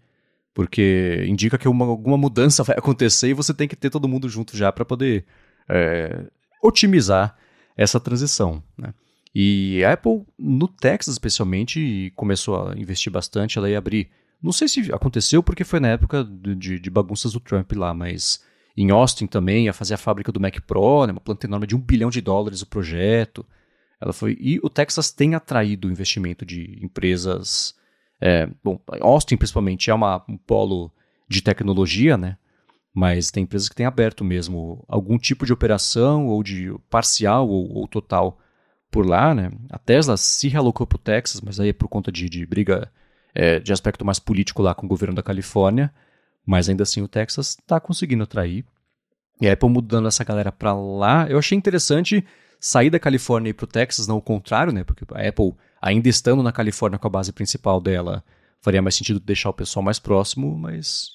porque 0.53 1.25
indica 1.29 1.57
que 1.57 1.69
uma, 1.69 1.85
alguma 1.85 2.17
mudança 2.17 2.65
vai 2.65 2.77
acontecer 2.77 3.29
e 3.29 3.35
você 3.35 3.55
tem 3.55 3.69
que 3.69 3.77
ter 3.77 3.91
todo 3.91 4.09
mundo 4.09 4.29
junto 4.29 4.57
já 4.57 4.73
para 4.73 4.85
poder 4.85 5.25
é, 5.69 6.25
otimizar 6.63 7.37
essa 7.77 8.01
transição. 8.01 8.63
Né? 8.77 8.93
E 9.35 9.85
a 9.85 9.93
Apple, 9.93 10.25
no 10.39 10.67
Texas 10.67 11.15
especialmente, 11.15 12.13
começou 12.17 12.69
a 12.69 12.75
investir 12.77 13.13
bastante, 13.13 13.59
ela 13.59 13.69
ia 13.69 13.79
abrir. 13.79 14.09
Não 14.43 14.53
sei 14.53 14.69
se 14.69 14.93
aconteceu 14.93 15.43
porque 15.43 15.65
foi 15.65 15.81
na 15.81 15.89
época 15.89 16.25
de, 16.25 16.79
de 16.79 16.91
bagunças 16.91 17.33
do 17.33 17.41
Trump 17.41 17.73
lá, 17.73 17.93
mas 17.93 18.43
em 18.77 18.91
Austin 18.91 19.27
também 19.27 19.65
ia 19.65 19.73
fazer 19.73 19.95
a 19.95 19.99
fábrica 19.99 20.31
do 20.31 20.41
Mac 20.41 20.61
Pro, 20.67 21.07
né, 21.07 21.13
uma 21.13 21.21
planta 21.21 21.47
enorme 21.47 21.67
de 21.67 21.75
um 21.75 21.81
bilhão 21.81 22.11
de 22.11 22.21
dólares 22.21 22.63
o 22.63 22.67
projeto. 22.67 23.45
Ela 24.01 24.13
foi 24.13 24.37
e 24.41 24.59
o 24.63 24.69
Texas 24.69 25.11
tem 25.11 25.35
atraído 25.35 25.89
o 25.89 25.91
investimento 25.91 26.45
de 26.45 26.79
empresas. 26.83 27.75
É, 28.21 28.49
bom, 28.63 28.81
Austin 29.01 29.37
principalmente 29.37 29.91
é 29.91 29.95
uma, 29.95 30.23
um 30.29 30.37
polo 30.37 30.91
de 31.29 31.43
tecnologia, 31.43 32.17
né? 32.17 32.37
Mas 32.97 33.31
tem 33.31 33.43
empresas 33.43 33.69
que 33.69 33.75
têm 33.75 33.85
aberto 33.85 34.25
mesmo 34.25 34.83
algum 34.89 35.19
tipo 35.19 35.45
de 35.45 35.53
operação 35.53 36.29
ou 36.29 36.43
de 36.43 36.75
parcial 36.89 37.47
ou, 37.47 37.71
ou 37.71 37.87
total 37.87 38.39
por 38.91 39.05
lá, 39.05 39.35
né? 39.35 39.51
A 39.69 39.77
Tesla 39.77 40.17
se 40.17 40.49
realocou 40.49 40.87
para 40.87 40.97
o 40.97 40.99
Texas, 40.99 41.43
mas 41.43 41.61
aí 41.61 41.69
é 41.69 41.73
por 41.75 41.89
conta 41.89 42.11
de, 42.11 42.27
de 42.27 42.47
briga 42.47 42.91
é, 43.35 43.61
de 43.61 43.71
aspecto 43.71 44.03
mais 44.03 44.19
político 44.19 44.63
lá 44.63 44.75
com 44.75 44.87
o 44.87 44.89
governo 44.89 45.15
da 45.15 45.23
Califórnia, 45.23 45.93
mas 46.47 46.71
ainda 46.71 46.85
assim 46.85 47.03
o 47.03 47.09
Texas 47.09 47.51
está 47.51 47.79
conseguindo 47.79 48.23
atrair. 48.23 48.65
E 49.43 49.47
a 49.47 49.53
Apple 49.53 49.69
mudando 49.69 50.09
essa 50.09 50.25
galera 50.25 50.51
para 50.51 50.73
lá, 50.73 51.27
eu 51.29 51.39
achei 51.39 51.59
interessante 51.59 52.25
sair 52.59 52.89
da 52.89 52.99
Califórnia 52.99 53.51
e 53.51 53.51
ir 53.51 53.55
para 53.55 53.65
o 53.65 53.69
Texas, 53.69 54.07
não 54.07 54.17
o 54.17 54.23
contrário, 54.23 54.73
né? 54.73 54.85
Porque 54.85 55.05
a 55.13 55.29
Apple, 55.29 55.55
ainda 55.83 56.09
estando 56.09 56.43
na 56.43 56.51
Califórnia 56.51 56.99
com 56.99 57.07
a 57.07 57.11
base 57.11 57.31
principal 57.31 57.79
dela, 57.79 58.25
faria 58.63 58.81
mais 58.81 58.95
sentido 58.95 59.21
deixar 59.21 59.51
o 59.51 59.55
pessoal 59.55 59.83
mais 59.83 59.99
próximo, 59.99 60.57
mas 60.57 61.11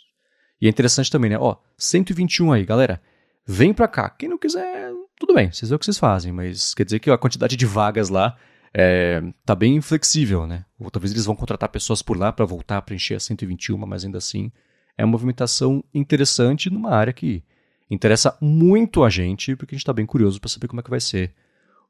e 0.62 0.68
é 0.68 0.70
interessante 0.70 1.10
também, 1.10 1.32
né? 1.32 1.38
Ó, 1.40 1.56
121 1.78 2.52
aí, 2.52 2.64
galera. 2.64 3.02
Vem 3.46 3.74
pra 3.74 3.88
cá. 3.88 4.10
Quem 4.10 4.30
não 4.30 4.38
quiser, 4.38 4.92
tudo 5.20 5.34
bem, 5.34 5.52
vocês 5.52 5.70
veem 5.70 5.76
o 5.76 5.80
que 5.80 5.86
vocês 5.86 5.98
fazem, 5.98 6.32
mas 6.32 6.76
quer 6.76 6.86
dizer 6.86 7.00
que 7.00 7.10
a 7.10 7.18
quantidade 7.18 7.58
de 7.58 7.66
vagas 7.66 8.10
lá 8.10 8.38
é, 8.74 9.22
tá 9.44 9.56
bem 9.56 9.82
flexível, 9.82 10.46
né? 10.46 10.64
Ou 10.80 10.92
talvez 10.92 11.12
eles 11.12 11.26
vão 11.26 11.36
contratar 11.36 11.68
pessoas 11.70 12.02
por 12.02 12.18
lá 12.18 12.32
para 12.32 12.46
voltar 12.46 12.78
a 12.78 12.82
preencher 12.82 13.16
a 13.16 13.20
121, 13.20 13.78
mas 13.78 14.06
ainda 14.06 14.20
assim 14.20 14.52
é 14.98 15.04
uma 15.04 15.12
movimentação 15.12 15.84
interessante 15.94 16.70
numa 16.70 16.92
área 16.92 17.12
que 17.12 17.44
interessa 17.90 18.38
muito 18.40 19.04
a 19.04 19.10
gente, 19.10 19.56
porque 19.56 19.74
a 19.74 19.76
gente 19.76 19.84
está 19.84 19.94
bem 19.94 20.06
curioso 20.06 20.40
para 20.40 20.50
saber 20.50 20.68
como 20.68 20.80
é 20.80 20.84
que 20.84 20.90
vai 20.90 21.02
ser. 21.02 21.34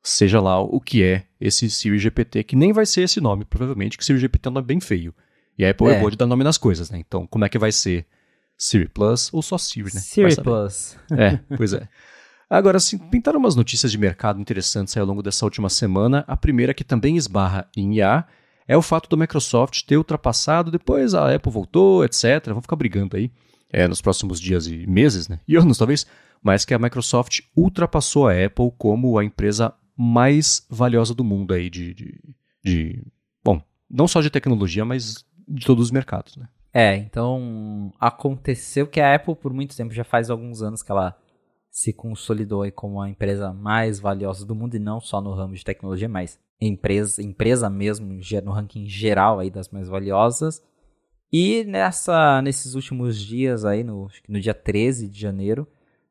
Seja 0.01 0.41
lá 0.41 0.59
o 0.59 0.79
que 0.79 1.03
é 1.03 1.25
esse 1.39 1.69
Siri 1.69 1.99
GPT, 1.99 2.43
que 2.43 2.55
nem 2.55 2.73
vai 2.73 2.87
ser 2.87 3.01
esse 3.01 3.21
nome, 3.21 3.45
provavelmente, 3.45 3.97
que 3.97 4.05
Siri 4.05 4.17
GPT 4.17 4.47
é 4.47 4.49
um 4.49 4.53
nome 4.53 4.65
bem 4.65 4.79
feio. 4.79 5.13
E 5.57 5.63
a 5.63 5.69
Apple 5.69 5.89
é, 5.89 5.95
é 5.95 5.99
boa 5.99 6.09
de 6.09 6.17
dar 6.17 6.25
nome 6.25 6.43
nas 6.43 6.57
coisas, 6.57 6.89
né? 6.89 6.97
Então, 6.97 7.27
como 7.27 7.45
é 7.45 7.49
que 7.49 7.59
vai 7.59 7.71
ser 7.71 8.07
Siri 8.61 8.87
Plus 8.87 9.33
ou 9.33 9.41
só 9.41 9.57
Siri, 9.57 9.91
né? 9.91 9.99
Siri 9.99 10.35
Plus. 10.35 10.95
É, 11.09 11.39
pois 11.57 11.73
é. 11.73 11.87
Agora, 12.47 12.77
assim, 12.77 12.95
pintaram 12.95 13.39
umas 13.39 13.55
notícias 13.55 13.91
de 13.91 13.97
mercado 13.97 14.39
interessantes 14.39 14.95
ao 14.95 15.03
longo 15.05 15.23
dessa 15.23 15.43
última 15.43 15.67
semana. 15.67 16.23
A 16.27 16.37
primeira, 16.37 16.71
que 16.71 16.83
também 16.83 17.17
esbarra 17.17 17.67
em 17.75 17.95
IA, 17.95 18.23
é 18.67 18.77
o 18.77 18.81
fato 18.83 19.09
da 19.09 19.17
Microsoft 19.17 19.81
ter 19.87 19.97
ultrapassado, 19.97 20.69
depois 20.69 21.15
a 21.15 21.33
Apple 21.33 21.51
voltou, 21.51 22.05
etc. 22.05 22.45
Vamos 22.45 22.61
ficar 22.61 22.75
brigando 22.75 23.17
aí 23.17 23.31
é, 23.71 23.87
nos 23.87 23.99
próximos 23.99 24.39
dias 24.39 24.67
e 24.67 24.85
meses, 24.85 25.27
né? 25.27 25.39
E 25.47 25.55
anos 25.55 25.79
talvez, 25.79 26.05
mas 26.43 26.63
que 26.63 26.75
a 26.75 26.79
Microsoft 26.79 27.39
ultrapassou 27.57 28.27
a 28.27 28.45
Apple 28.45 28.71
como 28.77 29.17
a 29.17 29.25
empresa 29.25 29.73
mais 29.97 30.67
valiosa 30.69 31.15
do 31.15 31.23
mundo 31.23 31.51
aí 31.51 31.67
de, 31.67 31.95
de, 31.95 32.19
de 32.63 33.03
bom, 33.43 33.59
não 33.89 34.07
só 34.07 34.21
de 34.21 34.29
tecnologia, 34.29 34.85
mas 34.85 35.25
de 35.47 35.65
todos 35.65 35.85
os 35.85 35.91
mercados, 35.91 36.37
né? 36.37 36.47
É, 36.73 36.95
então 36.95 37.91
aconteceu 37.99 38.87
que 38.87 39.01
a 39.01 39.13
Apple 39.13 39.35
por 39.35 39.53
muito 39.53 39.75
tempo 39.75 39.93
já 39.93 40.03
faz 40.03 40.29
alguns 40.29 40.61
anos 40.61 40.81
que 40.81 40.91
ela 40.91 41.17
se 41.69 41.93
consolidou 41.93 42.61
aí 42.61 42.71
como 42.71 43.01
a 43.01 43.09
empresa 43.09 43.53
mais 43.53 43.99
valiosa 43.99 44.45
do 44.45 44.55
mundo 44.55 44.75
e 44.75 44.79
não 44.79 44.99
só 44.99 45.21
no 45.21 45.33
ramo 45.33 45.53
de 45.53 45.63
tecnologia, 45.63 46.07
mas 46.07 46.39
empresa, 46.59 47.21
empresa 47.21 47.69
mesmo 47.69 48.19
no 48.43 48.51
ranking 48.51 48.87
geral 48.87 49.39
aí 49.39 49.49
das 49.49 49.69
mais 49.69 49.87
valiosas. 49.87 50.61
E 51.31 51.63
nessa, 51.63 52.41
nesses 52.41 52.75
últimos 52.75 53.17
dias 53.17 53.63
aí, 53.63 53.83
no, 53.83 54.09
no 54.27 54.39
dia 54.39 54.53
13 54.53 55.07
de 55.07 55.19
janeiro, 55.19 55.65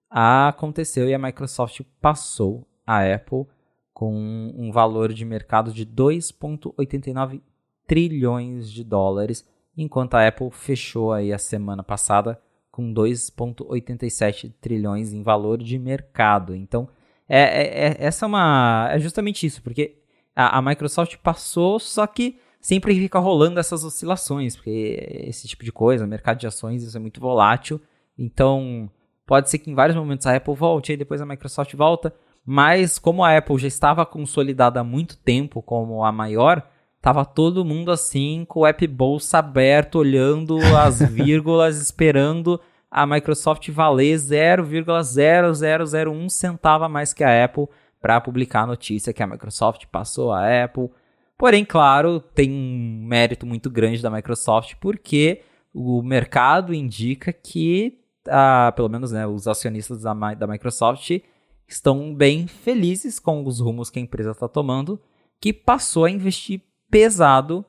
aconteceu 0.08 1.08
e 1.08 1.14
a 1.14 1.18
Microsoft 1.18 1.82
passou 2.00 2.66
a 2.86 3.04
Apple 3.04 3.46
com 3.92 4.14
um 4.56 4.72
valor 4.72 5.12
de 5.12 5.24
mercado 5.26 5.72
de 5.72 5.84
2,89 5.84 7.42
trilhões 7.86 8.70
de 8.70 8.82
dólares, 8.82 9.46
enquanto 9.76 10.14
a 10.14 10.26
Apple 10.26 10.50
fechou 10.50 11.12
aí 11.12 11.32
a 11.32 11.38
semana 11.38 11.82
passada 11.82 12.40
com 12.70 12.92
2,87 12.92 14.52
trilhões 14.60 15.12
em 15.12 15.22
valor 15.22 15.58
de 15.58 15.78
mercado. 15.78 16.54
Então, 16.54 16.88
é, 17.28 17.40
é, 17.40 17.86
é, 17.86 17.96
essa 17.98 18.24
é 18.24 18.28
uma 18.28 18.88
é 18.90 18.98
justamente 18.98 19.46
isso, 19.46 19.62
porque 19.62 19.98
a, 20.34 20.58
a 20.58 20.62
Microsoft 20.62 21.16
passou, 21.18 21.78
só 21.78 22.06
que 22.06 22.38
sempre 22.60 22.94
fica 22.94 23.18
rolando 23.18 23.58
essas 23.58 23.84
oscilações, 23.84 24.56
porque 24.56 25.24
esse 25.26 25.48
tipo 25.48 25.64
de 25.64 25.72
coisa, 25.72 26.06
mercado 26.06 26.38
de 26.38 26.46
ações, 26.46 26.82
isso 26.82 26.96
é 26.96 27.00
muito 27.00 27.20
volátil. 27.20 27.80
Então, 28.18 28.90
pode 29.26 29.48
ser 29.48 29.58
que 29.58 29.70
em 29.70 29.74
vários 29.74 29.96
momentos 29.96 30.26
a 30.26 30.36
Apple 30.36 30.54
volte, 30.54 30.92
e 30.92 30.96
depois 30.96 31.20
a 31.20 31.26
Microsoft 31.26 31.74
volta. 31.74 32.14
Mas 32.44 32.98
como 32.98 33.22
a 33.22 33.36
Apple 33.36 33.58
já 33.58 33.68
estava 33.68 34.04
consolidada 34.06 34.80
há 34.80 34.84
muito 34.84 35.16
tempo 35.16 35.62
como 35.62 36.04
a 36.04 36.10
maior, 36.10 36.66
tava 37.00 37.24
todo 37.24 37.64
mundo 37.64 37.90
assim 37.90 38.44
com 38.46 38.60
o 38.60 38.66
app 38.66 38.86
bolsa 38.86 39.38
aberto, 39.38 39.98
olhando 39.98 40.58
as 40.76 41.00
vírgulas, 41.10 41.80
esperando 41.80 42.60
a 42.90 43.06
Microsoft 43.06 43.68
valer 43.70 44.16
0,0001 44.16 46.28
centavo 46.28 46.84
a 46.84 46.88
mais 46.88 47.12
que 47.12 47.22
a 47.22 47.44
Apple 47.44 47.68
para 48.00 48.20
publicar 48.20 48.62
a 48.62 48.66
notícia 48.66 49.12
que 49.12 49.22
a 49.22 49.26
Microsoft 49.26 49.86
passou 49.86 50.32
a 50.32 50.64
Apple. 50.64 50.90
Porém, 51.38 51.64
claro, 51.64 52.20
tem 52.20 52.50
um 52.50 53.04
mérito 53.06 53.46
muito 53.46 53.70
grande 53.70 54.02
da 54.02 54.10
Microsoft 54.10 54.74
porque 54.80 55.42
o 55.72 56.02
mercado 56.02 56.74
indica 56.74 57.32
que, 57.32 58.00
ah, 58.28 58.72
pelo 58.74 58.88
menos 58.88 59.12
né, 59.12 59.26
os 59.26 59.46
acionistas 59.46 60.02
da, 60.02 60.12
da 60.34 60.46
Microsoft 60.46 61.10
estão 61.68 62.14
bem 62.14 62.46
felizes 62.46 63.20
com 63.20 63.46
os 63.46 63.60
rumos 63.60 63.88
que 63.88 63.98
a 63.98 64.02
empresa 64.02 64.32
está 64.32 64.48
tomando, 64.48 65.00
que 65.40 65.52
passou 65.52 66.04
a 66.04 66.10
investir 66.10 66.62
pesado 66.90 67.64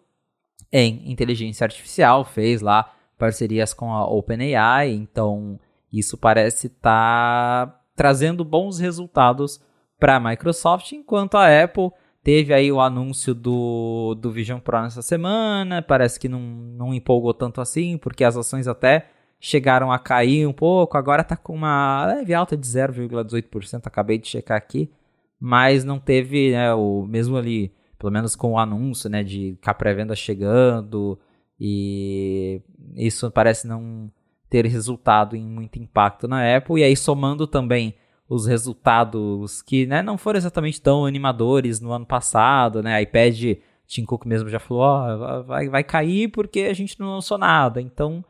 em 0.71 1.11
inteligência 1.11 1.65
artificial, 1.65 2.23
fez 2.23 2.61
lá 2.61 2.93
parcerias 3.17 3.73
com 3.73 3.93
a 3.93 4.05
OpenAI, 4.05 4.91
então 4.91 5.59
isso 5.91 6.17
parece 6.17 6.67
estar 6.67 7.67
tá 7.67 7.81
trazendo 7.95 8.43
bons 8.43 8.79
resultados 8.79 9.61
para 9.99 10.15
a 10.15 10.19
Microsoft, 10.19 10.93
enquanto 10.93 11.35
a 11.35 11.63
Apple 11.63 11.91
Teve 12.23 12.53
aí 12.53 12.71
o 12.71 12.79
anúncio 12.79 13.33
do, 13.33 14.13
do 14.13 14.31
Vision 14.31 14.59
Pro 14.59 14.79
nessa 14.83 15.01
semana, 15.01 15.81
parece 15.81 16.19
que 16.19 16.29
não, 16.29 16.39
não 16.39 16.93
empolgou 16.93 17.33
tanto 17.33 17.59
assim, 17.59 17.97
porque 17.97 18.23
as 18.23 18.37
ações 18.37 18.67
até 18.67 19.09
chegaram 19.39 19.91
a 19.91 19.97
cair 19.97 20.45
um 20.45 20.53
pouco, 20.53 20.97
agora 20.97 21.23
está 21.23 21.35
com 21.35 21.55
uma 21.55 22.05
leve 22.05 22.31
alta 22.31 22.55
de 22.55 22.67
0,18%, 22.67 23.87
acabei 23.87 24.19
de 24.19 24.27
checar 24.27 24.55
aqui, 24.55 24.91
mas 25.39 25.83
não 25.83 25.99
teve 25.99 26.51
né, 26.51 26.71
o 26.75 27.07
mesmo 27.09 27.37
ali, 27.37 27.73
pelo 28.01 28.11
menos 28.11 28.35
com 28.35 28.53
o 28.53 28.57
anúncio 28.57 29.07
né, 29.07 29.23
de 29.23 29.55
que 29.61 29.69
a 29.69 29.73
pré-venda 29.75 30.15
chegando, 30.15 31.19
e 31.59 32.59
isso 32.95 33.29
parece 33.29 33.67
não 33.67 34.11
ter 34.49 34.65
resultado 34.65 35.35
em 35.35 35.45
muito 35.45 35.77
impacto 35.77 36.27
na 36.27 36.57
Apple, 36.57 36.81
e 36.81 36.83
aí 36.83 36.97
somando 36.97 37.45
também 37.45 37.93
os 38.27 38.47
resultados 38.47 39.61
que 39.61 39.85
né, 39.85 40.01
não 40.01 40.17
foram 40.17 40.37
exatamente 40.39 40.81
tão 40.81 41.05
animadores 41.05 41.79
no 41.79 41.91
ano 41.91 42.05
passado, 42.05 42.81
né? 42.81 42.99
IPad, 43.03 43.59
Tim 43.85 44.03
Cook 44.03 44.25
mesmo 44.25 44.49
já 44.49 44.57
falou, 44.57 44.81
ó, 44.81 45.43
vai, 45.43 45.69
vai 45.69 45.83
cair 45.83 46.29
porque 46.29 46.61
a 46.61 46.73
gente 46.73 46.99
não 46.99 47.13
lançou 47.13 47.37
nada. 47.37 47.79
Então, 47.79 48.25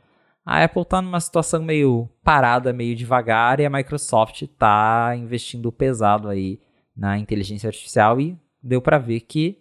a 0.46 0.64
Apple 0.66 0.82
está 0.82 1.02
numa 1.02 1.20
situação 1.22 1.64
meio 1.64 2.10
parada, 2.24 2.74
meio 2.74 2.94
devagar, 2.94 3.62
e 3.62 3.66
a 3.66 3.70
Microsoft 3.70 4.42
está 4.42 5.16
investindo 5.16 5.72
pesado 5.72 6.28
aí 6.28 6.60
na 6.94 7.18
inteligência 7.18 7.68
artificial 7.68 8.20
e 8.20 8.38
deu 8.62 8.82
para 8.82 8.98
ver 8.98 9.22
que 9.22 9.61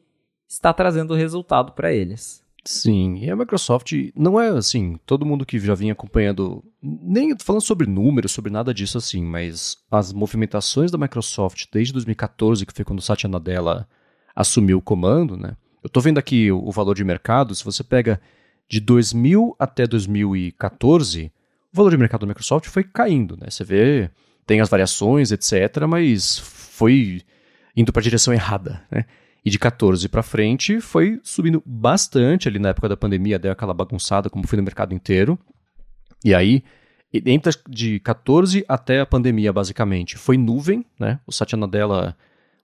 está 0.51 0.72
trazendo 0.72 1.14
resultado 1.14 1.72
para 1.72 1.92
eles. 1.92 2.42
Sim, 2.64 3.18
e 3.22 3.30
a 3.30 3.36
Microsoft 3.36 3.92
não 4.14 4.38
é 4.38 4.48
assim, 4.48 4.98
todo 5.07 5.24
mundo 5.24 5.46
que 5.46 5.59
já 5.59 5.74
vinha 5.74 5.92
acompanhando, 5.92 6.62
nem 6.82 7.34
falando 7.38 7.62
sobre 7.62 7.86
números, 7.86 8.32
sobre 8.32 8.53
nada 8.53 8.74
disso 8.74 8.98
assim, 8.98 9.24
mas 9.24 9.78
as 9.90 10.12
movimentações 10.12 10.90
da 10.90 10.98
Microsoft 10.98 11.66
desde 11.72 11.92
2014, 11.94 12.66
que 12.66 12.74
foi 12.74 12.84
quando 12.84 12.98
o 12.98 13.03
Satya 13.03 13.30
Nadella 13.30 13.88
assumiu 14.36 14.78
o 14.78 14.82
comando, 14.82 15.38
né? 15.38 15.57
Eu 15.82 15.86
estou 15.86 16.03
vendo 16.03 16.18
aqui 16.18 16.53
o, 16.53 16.70
valor 16.70 16.94
de 16.94 17.03
mercado, 17.03 17.55
se 17.55 17.64
você 17.64 17.82
pega 17.82 18.20
de 18.68 18.78
2000 18.78 19.57
até 19.59 19.86
2014, 19.86 21.32
o 21.72 21.76
valor 21.76 21.90
de 21.90 21.96
mercado 21.96 22.20
da 22.22 22.26
Microsoft 22.26 22.68
foi 22.68 22.84
caindo, 22.84 23.38
né? 23.40 23.46
Você 23.48 23.64
vê, 23.64 24.11
tem 24.46 24.61
as 24.61 24.68
variações, 24.68 25.32
etc, 25.32 25.86
mas 25.88 26.38
foi 26.38 27.22
indo 27.74 27.90
para 27.90 28.01
a 28.01 28.05
direção 28.05 28.34
errada, 28.34 28.82
né? 28.90 29.07
E 29.45 29.51
de 29.51 29.59
14 29.59 30.09
para 30.09 30.22
frente 30.22 30.80
foi 30.80 31.18
subindo 31.22 31.62
bastante 31.64 32.49
ali 32.49 32.59
na 32.59 32.70
época 32.70 32.88
da 32.88 32.97
pandemia, 32.97 33.38
deu 33.38 33.53
aquela 33.53 33.72
bagunçada 33.72 34.28
como 34.28 34.47
foi 34.47 34.57
no 34.57 34.62
mercado 34.62 34.95
inteiro. 34.95 35.38
E 36.24 36.34
aí, 36.34 36.62
entre 37.12 37.53
de 37.68 37.99
14 38.01 38.64
até 38.68 39.01
a 39.01 39.07
pandemia, 39.07 39.53
basicamente, 39.53 40.16
foi 40.18 40.36
nuvem, 40.36 40.84
né? 40.99 41.18
O 41.26 41.32
Satya 41.32 41.57
Nadella 41.57 42.16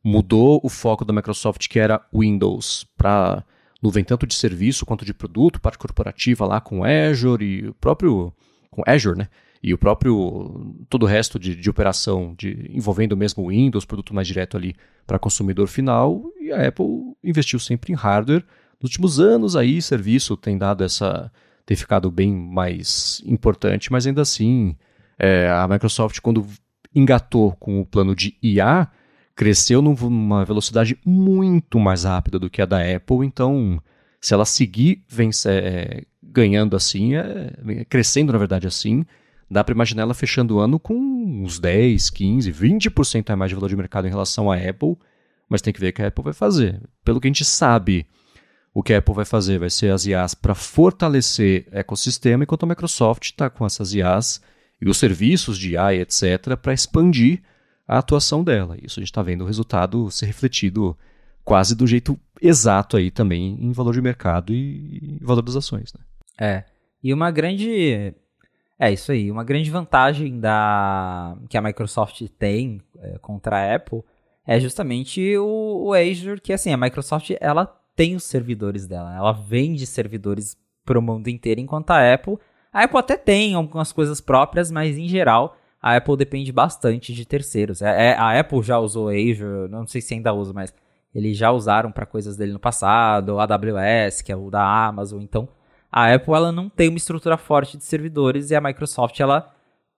mudou 0.04 0.60
o 0.62 0.68
foco 0.68 1.04
da 1.04 1.12
Microsoft, 1.12 1.66
que 1.66 1.78
era 1.78 2.00
Windows, 2.14 2.86
para 2.96 3.42
nuvem 3.82 4.04
tanto 4.04 4.26
de 4.26 4.34
serviço 4.34 4.86
quanto 4.86 5.04
de 5.04 5.12
produto, 5.12 5.60
parte 5.60 5.78
corporativa 5.78 6.46
lá 6.46 6.60
com 6.60 6.84
Azure 6.84 7.44
e 7.44 7.68
o 7.68 7.74
próprio 7.74 8.32
com 8.70 8.82
Azure, 8.86 9.18
né? 9.18 9.28
E 9.66 9.74
o 9.74 9.78
próprio 9.78 10.76
todo 10.88 11.02
o 11.02 11.06
resto 11.06 11.40
de, 11.40 11.56
de 11.56 11.68
operação 11.68 12.36
de, 12.38 12.70
envolvendo 12.72 13.16
mesmo 13.16 13.42
o 13.42 13.48
Windows, 13.48 13.84
produto 13.84 14.14
mais 14.14 14.28
direto 14.28 14.56
ali 14.56 14.76
para 15.04 15.18
consumidor 15.18 15.66
final, 15.66 16.22
e 16.40 16.52
a 16.52 16.68
Apple 16.68 16.86
investiu 17.24 17.58
sempre 17.58 17.92
em 17.92 17.96
hardware. 17.96 18.44
Nos 18.80 18.92
últimos 18.92 19.18
anos 19.18 19.56
aí, 19.56 19.82
serviço 19.82 20.36
tem 20.36 20.56
dado 20.56 20.84
essa 20.84 21.32
tem 21.66 21.76
ficado 21.76 22.12
bem 22.12 22.32
mais 22.32 23.20
importante, 23.26 23.90
mas 23.90 24.06
ainda 24.06 24.22
assim, 24.22 24.76
é, 25.18 25.50
a 25.50 25.66
Microsoft 25.66 26.20
quando 26.20 26.46
engatou 26.94 27.50
com 27.56 27.80
o 27.80 27.84
plano 27.84 28.14
de 28.14 28.36
IA, 28.40 28.88
cresceu 29.34 29.82
numa 29.82 30.44
velocidade 30.44 30.96
muito 31.04 31.80
mais 31.80 32.04
rápida 32.04 32.38
do 32.38 32.48
que 32.48 32.62
a 32.62 32.66
da 32.66 32.78
Apple, 32.78 33.26
então 33.26 33.82
se 34.20 34.32
ela 34.32 34.44
seguir 34.44 35.02
vence, 35.08 35.50
é, 35.50 36.04
ganhando 36.22 36.76
assim, 36.76 37.16
é, 37.16 37.84
crescendo 37.88 38.32
na 38.32 38.38
verdade 38.38 38.68
assim, 38.68 39.04
dá 39.50 39.62
para 39.62 39.74
imaginar 39.74 40.02
ela 40.02 40.14
fechando 40.14 40.56
o 40.56 40.58
ano 40.58 40.78
com 40.78 40.94
uns 40.94 41.58
10, 41.58 42.10
15, 42.10 42.52
20% 42.52 43.30
a 43.30 43.36
mais 43.36 43.50
de 43.50 43.54
valor 43.54 43.68
de 43.68 43.76
mercado 43.76 44.06
em 44.06 44.10
relação 44.10 44.50
à 44.50 44.56
Apple, 44.56 44.96
mas 45.48 45.62
tem 45.62 45.72
que 45.72 45.80
ver 45.80 45.90
o 45.90 45.92
que 45.92 46.02
a 46.02 46.08
Apple 46.08 46.24
vai 46.24 46.32
fazer. 46.32 46.80
Pelo 47.04 47.20
que 47.20 47.26
a 47.26 47.30
gente 47.30 47.44
sabe, 47.44 48.06
o 48.74 48.82
que 48.82 48.92
a 48.92 48.98
Apple 48.98 49.14
vai 49.14 49.24
fazer 49.24 49.58
vai 49.58 49.70
ser 49.70 49.92
as 49.92 50.04
IAs 50.04 50.34
para 50.34 50.54
fortalecer 50.54 51.66
o 51.72 51.76
ecossistema, 51.78 52.44
enquanto 52.44 52.64
a 52.64 52.66
Microsoft 52.66 53.24
está 53.24 53.48
com 53.48 53.64
essas 53.64 53.94
IAs 53.94 54.40
e 54.80 54.88
os 54.88 54.98
serviços 54.98 55.58
de 55.58 55.72
IA, 55.72 55.94
etc., 55.94 56.56
para 56.60 56.74
expandir 56.74 57.42
a 57.86 57.98
atuação 57.98 58.42
dela. 58.42 58.76
Isso 58.82 58.98
a 58.98 59.02
gente 59.02 59.10
está 59.10 59.22
vendo 59.22 59.44
o 59.44 59.46
resultado 59.46 60.10
ser 60.10 60.26
refletido 60.26 60.96
quase 61.44 61.74
do 61.76 61.86
jeito 61.86 62.18
exato 62.42 62.96
aí 62.96 63.10
também 63.10 63.56
em 63.60 63.72
valor 63.72 63.94
de 63.94 64.02
mercado 64.02 64.52
e 64.52 65.18
valor 65.22 65.42
das 65.42 65.56
ações. 65.56 65.92
Né? 65.94 66.00
É. 66.38 66.64
E 67.02 67.14
uma 67.14 67.30
grande 67.30 68.12
É 68.78 68.92
isso 68.92 69.10
aí. 69.12 69.30
Uma 69.30 69.44
grande 69.44 69.70
vantagem 69.70 70.38
da 70.38 71.36
que 71.48 71.56
a 71.56 71.62
Microsoft 71.62 72.22
tem 72.38 72.80
é, 72.98 73.18
contra 73.18 73.56
a 73.56 73.74
Apple 73.74 74.02
é 74.46 74.60
justamente 74.60 75.36
o, 75.38 75.88
o 75.88 75.94
Azure, 75.94 76.40
que 76.40 76.52
assim, 76.52 76.72
a 76.72 76.76
Microsoft 76.76 77.30
ela 77.40 77.66
tem 77.96 78.14
os 78.14 78.24
servidores 78.24 78.86
dela, 78.86 79.14
ela 79.16 79.32
vende 79.32 79.86
servidores 79.86 80.56
para 80.84 80.98
o 80.98 81.02
mundo 81.02 81.28
inteiro, 81.28 81.60
enquanto 81.60 81.90
a 81.90 82.14
Apple, 82.14 82.38
a 82.72 82.84
Apple 82.84 82.98
até 82.98 83.16
tem 83.16 83.54
algumas 83.54 83.90
coisas 83.90 84.20
próprias, 84.20 84.70
mas 84.70 84.98
em 84.98 85.08
geral 85.08 85.56
a 85.82 85.96
Apple 85.96 86.16
depende 86.16 86.52
bastante 86.52 87.14
de 87.14 87.24
terceiros. 87.24 87.80
É, 87.80 88.10
é, 88.10 88.14
a 88.14 88.38
Apple 88.38 88.62
já 88.62 88.78
usou 88.78 89.08
Azure, 89.08 89.68
não 89.68 89.86
sei 89.86 90.00
se 90.00 90.14
ainda 90.14 90.32
usa, 90.32 90.52
mas 90.52 90.74
eles 91.14 91.36
já 91.36 91.50
usaram 91.50 91.90
para 91.90 92.04
coisas 92.04 92.36
dele 92.36 92.52
no 92.52 92.58
passado, 92.58 93.40
AWS, 93.40 94.20
que 94.20 94.30
é 94.30 94.36
o 94.36 94.50
da 94.50 94.86
Amazon, 94.86 95.22
então 95.22 95.48
a 95.96 96.12
Apple 96.12 96.34
ela 96.34 96.52
não 96.52 96.68
tem 96.68 96.90
uma 96.90 96.98
estrutura 96.98 97.38
forte 97.38 97.78
de 97.78 97.84
servidores 97.84 98.50
e 98.50 98.54
a 98.54 98.60
Microsoft 98.60 99.18
ela 99.18 99.50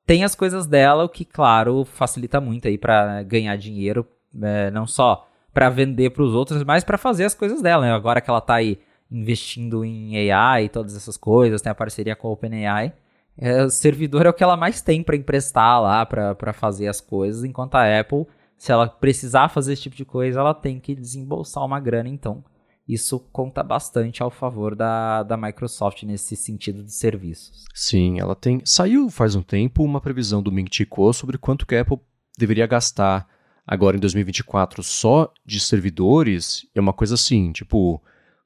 tem 0.06 0.22
as 0.22 0.32
coisas 0.32 0.64
dela, 0.64 1.02
o 1.02 1.08
que 1.08 1.24
claro 1.24 1.84
facilita 1.84 2.40
muito 2.40 2.68
aí 2.68 2.78
para 2.78 3.20
ganhar 3.24 3.56
dinheiro, 3.56 4.06
é, 4.40 4.70
não 4.70 4.86
só 4.86 5.26
para 5.52 5.68
vender 5.68 6.10
para 6.10 6.22
os 6.22 6.34
outros, 6.34 6.62
mas 6.62 6.84
para 6.84 6.96
fazer 6.96 7.24
as 7.24 7.34
coisas 7.34 7.60
dela. 7.60 7.84
Né? 7.84 7.92
Agora 7.92 8.20
que 8.20 8.30
ela 8.30 8.38
está 8.38 8.54
aí 8.54 8.78
investindo 9.10 9.84
em 9.84 10.30
AI 10.30 10.66
e 10.66 10.68
todas 10.68 10.94
essas 10.94 11.16
coisas, 11.16 11.60
tem 11.60 11.72
a 11.72 11.74
parceria 11.74 12.14
com 12.14 12.28
a 12.28 12.30
OpenAI. 12.30 12.92
É, 13.36 13.64
o 13.64 13.68
servidor 13.70 14.24
é 14.24 14.28
o 14.28 14.32
que 14.32 14.44
ela 14.44 14.56
mais 14.56 14.80
tem 14.80 15.02
para 15.02 15.16
emprestar 15.16 15.82
lá, 15.82 16.06
para 16.06 16.52
fazer 16.52 16.86
as 16.86 17.00
coisas, 17.00 17.42
enquanto 17.42 17.74
a 17.74 17.98
Apple, 17.98 18.24
se 18.56 18.70
ela 18.70 18.86
precisar 18.86 19.48
fazer 19.48 19.72
esse 19.72 19.82
tipo 19.82 19.96
de 19.96 20.04
coisa, 20.04 20.38
ela 20.38 20.54
tem 20.54 20.78
que 20.78 20.94
desembolsar 20.94 21.64
uma 21.64 21.80
grana, 21.80 22.08
então 22.08 22.44
isso 22.88 23.20
conta 23.30 23.62
bastante 23.62 24.22
ao 24.22 24.30
favor 24.30 24.74
da, 24.74 25.22
da 25.22 25.36
Microsoft 25.36 26.02
nesse 26.04 26.34
sentido 26.34 26.82
de 26.82 26.92
serviços. 26.92 27.64
Sim, 27.74 28.18
ela 28.18 28.34
tem. 28.34 28.62
Saiu 28.64 29.10
faz 29.10 29.34
um 29.34 29.42
tempo 29.42 29.84
uma 29.84 30.00
previsão 30.00 30.42
do 30.42 30.50
Ming 30.50 30.68
Chi 30.72 30.86
Kuo 30.86 31.12
sobre 31.12 31.36
quanto 31.36 31.66
que 31.66 31.74
a 31.74 31.82
Apple 31.82 31.98
deveria 32.38 32.66
gastar 32.66 33.28
agora 33.66 33.96
em 33.96 34.00
2024 34.00 34.82
só 34.82 35.30
de 35.44 35.60
servidores. 35.60 36.66
É 36.74 36.80
uma 36.80 36.94
coisa 36.94 37.14
assim, 37.14 37.52
tipo 37.52 38.02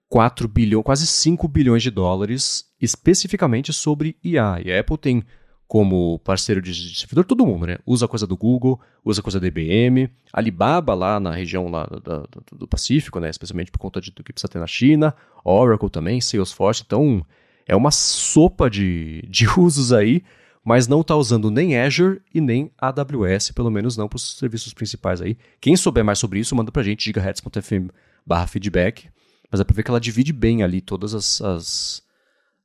4 0.09 0.49
bilhões, 0.49 0.84
quase 0.84 1.07
5 1.07 1.47
bilhões 1.47 1.82
de 1.82 1.90
dólares 1.90 2.64
especificamente 2.80 3.72
sobre 3.72 4.16
IA. 4.24 4.61
E 4.64 4.72
a 4.72 4.80
Apple 4.80 4.99
tem 4.99 5.24
como 5.73 6.18
parceiro 6.18 6.61
de 6.61 6.95
servidor 6.95 7.25
todo 7.25 7.47
mundo, 7.47 7.66
né? 7.66 7.79
Usa 7.87 8.07
coisa 8.07 8.27
do 8.27 8.37
Google, 8.37 8.79
usa 9.03 9.23
coisa 9.23 9.41
da 9.41 9.47
IBM, 9.47 10.07
Alibaba 10.31 10.93
lá 10.93 11.18
na 11.18 11.31
região 11.31 11.70
lá 11.70 11.87
do, 11.87 12.59
do 12.59 12.68
Pacífico, 12.68 13.18
né? 13.18 13.31
Especialmente 13.31 13.70
por 13.70 13.79
conta 13.79 13.99
de, 13.99 14.11
do 14.11 14.23
que 14.23 14.35
precisa 14.35 14.53
ter 14.53 14.59
na 14.59 14.66
China, 14.66 15.14
Oracle 15.43 15.89
também, 15.89 16.20
Salesforce. 16.20 16.83
Então 16.85 17.25
é 17.66 17.75
uma 17.75 17.91
sopa 17.91 18.68
de, 18.68 19.25
de 19.31 19.49
usos 19.59 19.95
aí, 19.95 20.23
mas 20.62 20.87
não 20.87 21.01
está 21.01 21.16
usando 21.16 21.51
nem 21.51 21.79
Azure 21.79 22.20
e 22.35 22.41
nem 22.43 22.70
AWS, 22.77 23.53
pelo 23.53 23.70
menos 23.70 23.97
não 23.97 24.11
para 24.11 24.18
os 24.18 24.37
serviços 24.37 24.75
principais 24.75 25.23
aí. 25.23 25.39
Quem 25.59 25.75
souber 25.75 26.05
mais 26.05 26.18
sobre 26.18 26.39
isso, 26.39 26.55
manda 26.55 26.70
para 26.70 26.83
a 26.83 26.85
gente, 26.85 27.03
gigahertz.fm 27.03 27.89
barra 28.27 28.47
feedback. 28.47 29.09
Mas 29.51 29.59
é 29.59 29.64
para 29.64 29.75
ver 29.75 29.83
que 29.83 29.91
ela 29.91 29.99
divide 29.99 30.35
bem 30.35 30.62
ali 30.62 30.83
todas 30.83 31.14
as, 31.14 31.41
as 31.41 32.03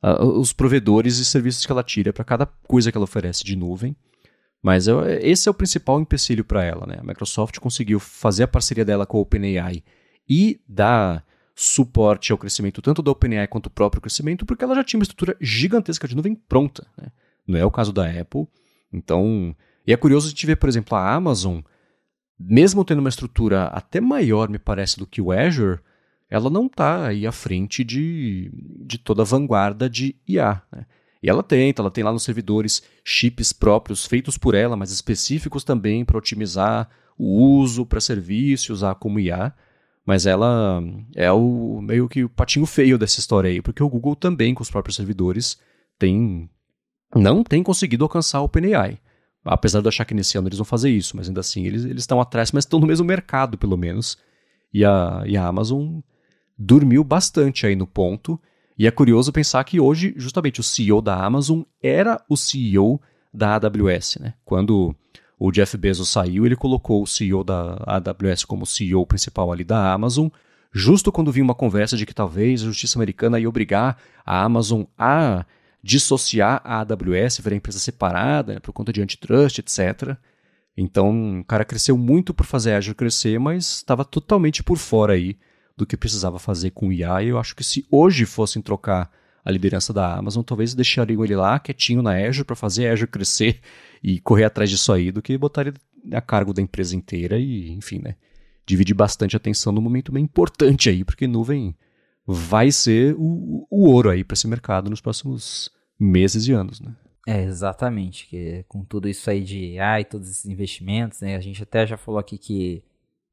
uh, 0.04 0.24
os 0.39 0.54
provedores 0.54 1.18
e 1.18 1.26
serviços 1.26 1.66
que 1.66 1.72
ela 1.72 1.84
tira 1.84 2.14
para 2.14 2.24
cada 2.24 2.45
coisa 2.45 2.91
que 2.91 2.98
ela 2.98 3.06
oferece 3.06 3.43
de 3.43 3.56
nuvem. 3.56 3.95
Mas 4.62 4.88
eu, 4.88 5.06
esse 5.06 5.48
é 5.48 5.52
o 5.52 5.54
principal 5.54 6.00
empecilho 6.02 6.43
para 6.43 6.64
ela. 6.64 6.86
Né? 6.86 6.98
A 7.00 7.04
Microsoft 7.04 7.60
conseguiu 7.60 8.00
fazer 8.00 8.43
a 8.43 8.48
parceria 8.48 8.84
dela 8.84 9.06
com 9.06 9.18
a 9.18 9.22
OpenAI 9.22 9.84
e 10.28 10.60
dar 10.68 11.26
suporte 11.56 12.32
ao 12.32 12.38
crescimento 12.38 12.82
tanto 12.82 13.02
da 13.02 13.12
OpenAI 13.12 13.48
quanto 13.48 13.68
o 13.68 13.72
próprio 13.72 14.02
crescimento, 14.02 14.45
porque 14.45 14.64
ela 14.64 14.76
já 14.76 14.84
tinha 14.84 15.00
uma 15.00 15.04
estrutura 15.04 15.36
gigantesca 15.39 16.08
de 16.08 16.16
nuvem 16.16 16.36
pronta. 16.36 16.86
Né? 16.98 17.12
Não 17.48 17.58
é 17.58 17.66
o 17.66 17.72
caso 17.72 17.93
da 17.93 18.10
Apple. 18.10 18.48
Então, 18.91 19.56
e 19.86 19.93
é 19.93 19.98
curioso 19.98 20.28
a 20.28 20.30
gente 20.30 20.45
ver, 20.45 20.58
por 20.58 20.70
exemplo, 20.70 20.98
a 20.98 21.14
Amazon, 21.14 21.60
mesmo 22.39 22.84
tendo 22.84 23.00
uma 23.00 23.10
estrutura 23.10 23.66
até 23.66 24.02
maior, 24.02 24.50
me 24.50 24.60
parece, 24.60 25.00
do 25.00 25.08
que 25.08 25.22
o 25.22 25.32
Azure, 25.32 25.80
ela 26.30 26.49
não 26.49 26.65
está 26.65 27.07
aí 27.07 27.25
à 27.25 27.32
frente 27.32 27.84
de, 27.84 28.51
de 28.86 28.97
toda 28.97 29.21
a 29.21 29.25
vanguarda 29.25 29.89
de 29.89 30.15
IA. 30.28 30.61
Né? 30.71 30.86
E 31.21 31.30
ela 31.30 31.41
tenta, 31.41 31.82
ela 31.82 31.91
tem 31.91 32.03
lá 32.03 32.11
nos 32.11 32.23
servidores 32.23 32.84
chips 33.03 33.53
próprios 33.53 34.05
feitos 34.05 34.38
por 34.38 34.53
ela, 34.53 34.75
mas 34.75 34.91
específicos 34.91 35.63
também 35.63 36.03
para 36.03 36.17
otimizar 36.17 36.89
o 37.17 37.41
uso 37.41 37.86
para 37.86 38.01
serviço, 38.01 38.73
usar 38.73 38.95
como 38.95 39.19
IA. 39.19 39.53
Mas 40.05 40.25
ela 40.25 40.82
é 41.15 41.32
o 41.32 41.82
meio 41.82 42.07
que 42.07 42.23
o 42.23 42.30
patinho 42.30 42.65
feio 42.65 42.97
dessa 42.97 43.19
história 43.19 43.49
aí, 43.49 43.61
porque 43.61 43.84
o 43.84 43.89
Google 43.89 44.15
também, 44.15 44.53
com 44.53 44.63
os 44.63 44.71
próprios 44.71 44.95
servidores, 44.95 45.59
tem 45.99 46.49
não 47.15 47.43
tem 47.43 47.63
conseguido 47.63 48.03
alcançar 48.03 48.41
o 48.41 48.45
OpenAI. 48.45 48.99
Apesar 49.43 49.82
de 49.82 49.88
achar 49.88 50.03
que 50.05 50.13
nesse 50.13 50.38
ano 50.38 50.49
eles 50.49 50.57
vão 50.57 50.65
fazer 50.65 50.89
isso, 50.89 51.15
mas 51.15 51.28
ainda 51.28 51.39
assim 51.39 51.65
eles, 51.65 51.86
eles 51.86 52.03
estão 52.03 52.19
atrás, 52.19 52.51
mas 52.51 52.65
estão 52.65 52.80
no 52.80 52.88
mesmo 52.88 53.05
mercado, 53.05 53.57
pelo 53.57 53.78
menos. 53.78 54.17
E 54.73 54.84
a, 54.84 55.23
e 55.25 55.38
a 55.38 55.45
Amazon 55.45 55.99
dormiu 56.58 57.03
bastante 57.03 57.66
aí 57.66 57.76
no 57.76 57.86
ponto. 57.86 58.39
E 58.78 58.88
é 58.88 58.91
curioso 58.91 59.32
pensar 59.32 59.64
que 59.64 59.80
hoje, 59.80 60.14
justamente, 60.18 60.60
o 60.60 60.64
CEO 60.64 61.01
da 61.01 61.16
Amazon 61.24 61.62
era 61.82 62.24
o 62.30 62.38
CEO 62.38 63.01
da 63.34 63.55
AWS. 63.55 64.18
Né? 64.20 64.34
Quando 64.45 64.95
o 65.39 65.51
Jeff 65.51 65.78
Bezos 65.78 66.10
saiu, 66.10 66.45
ele 66.45 66.55
colocou 66.55 67.03
o 67.03 67.08
CEO 67.08 67.43
da 67.43 67.78
AWS 67.86 68.45
como 68.45 68.66
CEO 68.66 69.05
principal 69.05 69.51
ali 69.51 69.64
da 69.64 69.93
Amazon, 69.93 70.28
justo 70.72 71.12
quando 71.12 71.32
vinha 71.32 71.43
uma 71.43 71.55
conversa 71.55 71.95
de 71.95 72.05
que 72.05 72.14
talvez 72.14 72.62
a 72.62 72.66
justiça 72.66 72.97
americana 72.97 73.39
ia 73.39 73.49
obrigar 73.49 73.97
a 74.26 74.43
Amazon 74.43 74.84
a 74.97 75.45
dissociar 75.82 76.62
a 76.64 76.80
AWS, 76.82 77.39
virar 77.39 77.55
empresa 77.55 77.80
separada, 77.80 78.55
né, 78.55 78.60
por 78.60 78.74
conta 78.74 78.91
de 78.91 79.01
antitrust, 79.01 79.60
etc. 79.60 80.18
Então, 80.76 81.39
o 81.39 81.45
cara 81.45 81.64
cresceu 81.64 81.97
muito 81.97 82.34
por 82.34 82.45
fazer 82.45 82.74
a 82.74 82.78
Azure 82.78 82.95
crescer, 82.95 83.39
mas 83.39 83.78
estava 83.78 84.03
totalmente 84.03 84.62
por 84.64 84.78
fora 84.78 85.14
aí 85.14 85.38
do 85.78 85.86
que 85.86 85.95
precisava 85.95 86.39
fazer 86.39 86.71
com 86.71 86.88
o 86.88 86.93
IA. 86.93 87.23
E 87.23 87.28
eu 87.28 87.38
acho 87.38 87.55
que 87.55 87.63
se 87.63 87.86
hoje 87.91 88.25
fossem 88.25 88.61
trocar 88.61 89.11
a 89.45 89.51
liderança 89.51 89.93
da 89.93 90.15
Amazon, 90.15 90.43
talvez 90.43 90.73
deixariam 90.73 91.23
ele 91.23 91.36
lá 91.36 91.57
quietinho 91.59 92.01
na 92.01 92.17
Azure 92.17 92.43
para 92.43 92.55
fazer 92.55 92.88
a 92.88 92.93
Azure 92.93 93.09
crescer 93.09 93.61
e 94.03 94.19
correr 94.19 94.45
atrás 94.45 94.69
disso 94.69 94.91
aí, 94.91 95.11
do 95.11 95.21
que 95.21 95.38
botar 95.38 95.67
ele 95.67 95.73
a 96.11 96.19
cargo 96.19 96.53
da 96.53 96.61
empresa 96.61 96.95
inteira 96.95 97.38
e, 97.38 97.71
enfim, 97.71 98.01
né? 98.03 98.15
Dividir 98.65 98.95
bastante 98.95 99.38
atenção 99.38 99.71
num 99.71 99.82
momento 99.82 100.11
bem 100.11 100.23
importante 100.23 100.89
aí, 100.89 101.03
porque 101.05 101.28
nuvem 101.28 101.75
vai 102.25 102.71
ser 102.71 103.15
o, 103.17 103.65
o 103.69 103.88
ouro 103.89 104.09
aí 104.09 104.23
para 104.23 104.34
esse 104.34 104.47
mercado 104.47 104.89
nos 104.89 104.99
próximos 104.99 105.71
meses 105.97 106.45
e 106.47 106.51
anos, 106.51 106.82
né? 106.82 106.93
É, 107.25 107.43
exatamente. 107.43 108.28
Que 108.28 108.65
com 108.67 108.84
tudo 108.84 109.07
isso 109.07 109.30
aí 109.30 109.43
de 109.43 109.80
AI, 109.80 110.05
todos 110.05 110.30
esses 110.30 110.45
investimentos, 110.45 111.21
né? 111.21 111.36
A 111.36 111.39
gente 111.39 111.61
até 111.63 111.86
já 111.86 111.97
falou 111.97 112.19
aqui 112.19 112.38
que 112.38 112.84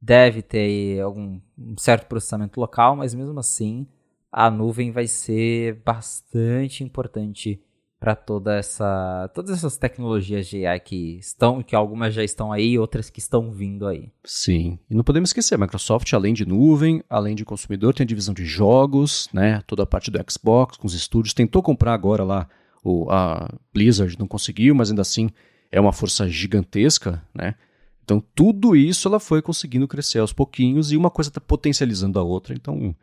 deve 0.04 0.42
ter 0.42 1.00
algum 1.00 1.40
um 1.58 1.78
certo 1.78 2.06
processamento 2.06 2.60
local, 2.60 2.94
mas 2.94 3.14
mesmo 3.14 3.38
assim 3.40 3.86
a 4.30 4.50
nuvem 4.50 4.90
vai 4.90 5.06
ser 5.06 5.80
bastante 5.84 6.82
importante 6.82 7.60
para 7.98 8.14
toda 8.14 8.56
essa 8.56 9.30
todas 9.34 9.56
essas 9.56 9.78
tecnologias 9.78 10.46
de 10.46 10.66
AI 10.66 10.78
que 10.78 11.16
estão 11.18 11.62
que 11.62 11.74
algumas 11.74 12.12
já 12.12 12.22
estão 12.22 12.52
aí 12.52 12.78
outras 12.78 13.08
que 13.08 13.18
estão 13.18 13.50
vindo 13.50 13.86
aí. 13.86 14.12
Sim. 14.24 14.78
E 14.90 14.94
não 14.94 15.02
podemos 15.02 15.30
esquecer 15.30 15.54
a 15.54 15.58
Microsoft 15.58 16.12
além 16.12 16.34
de 16.34 16.44
nuvem 16.44 17.02
além 17.08 17.34
de 17.34 17.44
consumidor 17.44 17.94
tem 17.94 18.04
a 18.04 18.06
divisão 18.06 18.34
de 18.34 18.44
jogos 18.44 19.30
né 19.32 19.62
toda 19.66 19.84
a 19.84 19.86
parte 19.86 20.10
do 20.10 20.20
Xbox 20.30 20.76
com 20.76 20.86
os 20.86 20.94
estúdios 20.94 21.32
tentou 21.32 21.62
comprar 21.62 21.94
agora 21.94 22.24
lá 22.24 22.46
o 22.82 23.10
a 23.10 23.48
Blizzard 23.72 24.18
não 24.18 24.28
conseguiu 24.28 24.74
mas 24.74 24.90
ainda 24.90 25.02
assim 25.02 25.30
é 25.72 25.80
uma 25.80 25.92
força 25.92 26.28
gigantesca 26.28 27.22
né 27.32 27.54
então, 28.04 28.22
tudo 28.34 28.76
isso 28.76 29.08
ela 29.08 29.18
foi 29.18 29.40
conseguindo 29.40 29.88
crescer 29.88 30.18
aos 30.18 30.32
pouquinhos 30.32 30.92
e 30.92 30.96
uma 30.96 31.10
coisa 31.10 31.30
está 31.30 31.40
potencializando 31.40 32.18
a 32.18 32.22
outra. 32.22 32.54
Então, 32.54 32.94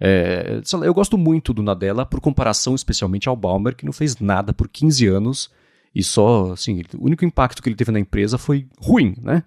é, 0.00 0.60
lá, 0.72 0.86
eu 0.86 0.92
gosto 0.92 1.16
muito 1.16 1.54
do 1.54 1.62
Nadella, 1.62 2.04
por 2.04 2.20
comparação 2.20 2.74
especialmente 2.74 3.28
ao 3.28 3.36
Balmer, 3.36 3.76
que 3.76 3.86
não 3.86 3.92
fez 3.92 4.18
nada 4.18 4.52
por 4.52 4.68
15 4.68 5.06
anos 5.06 5.50
e 5.94 6.02
só, 6.02 6.52
assim, 6.52 6.82
o 6.96 7.06
único 7.06 7.24
impacto 7.24 7.62
que 7.62 7.68
ele 7.68 7.76
teve 7.76 7.90
na 7.90 8.00
empresa 8.00 8.36
foi 8.38 8.68
ruim, 8.78 9.14
né? 9.22 9.42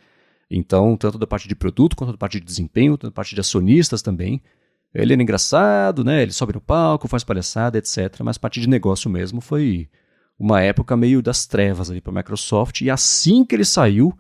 Então, 0.50 0.98
tanto 0.98 1.18
da 1.18 1.28
parte 1.28 1.48
de 1.48 1.56
produto 1.56 1.96
quanto 1.96 2.12
da 2.12 2.18
parte 2.18 2.40
de 2.40 2.46
desempenho, 2.46 2.98
tanto 2.98 3.12
da 3.12 3.16
parte 3.16 3.34
de 3.34 3.40
acionistas 3.40 4.02
também. 4.02 4.42
Ele 4.94 5.14
era 5.14 5.22
engraçado, 5.22 6.04
né? 6.04 6.22
Ele 6.22 6.34
sobe 6.34 6.54
no 6.54 6.60
palco, 6.60 7.08
faz 7.08 7.24
palhaçada, 7.24 7.78
etc. 7.78 8.20
Mas 8.22 8.38
parte 8.38 8.60
de 8.60 8.68
negócio 8.68 9.10
mesmo 9.10 9.40
foi 9.40 9.90
uma 10.38 10.62
época 10.62 10.98
meio 10.98 11.22
das 11.22 11.46
trevas 11.46 11.90
ali 11.90 12.02
para 12.02 12.12
a 12.12 12.16
Microsoft. 12.16 12.82
E 12.82 12.90
assim 12.90 13.46
que 13.46 13.56
ele 13.56 13.64
saiu, 13.64 14.14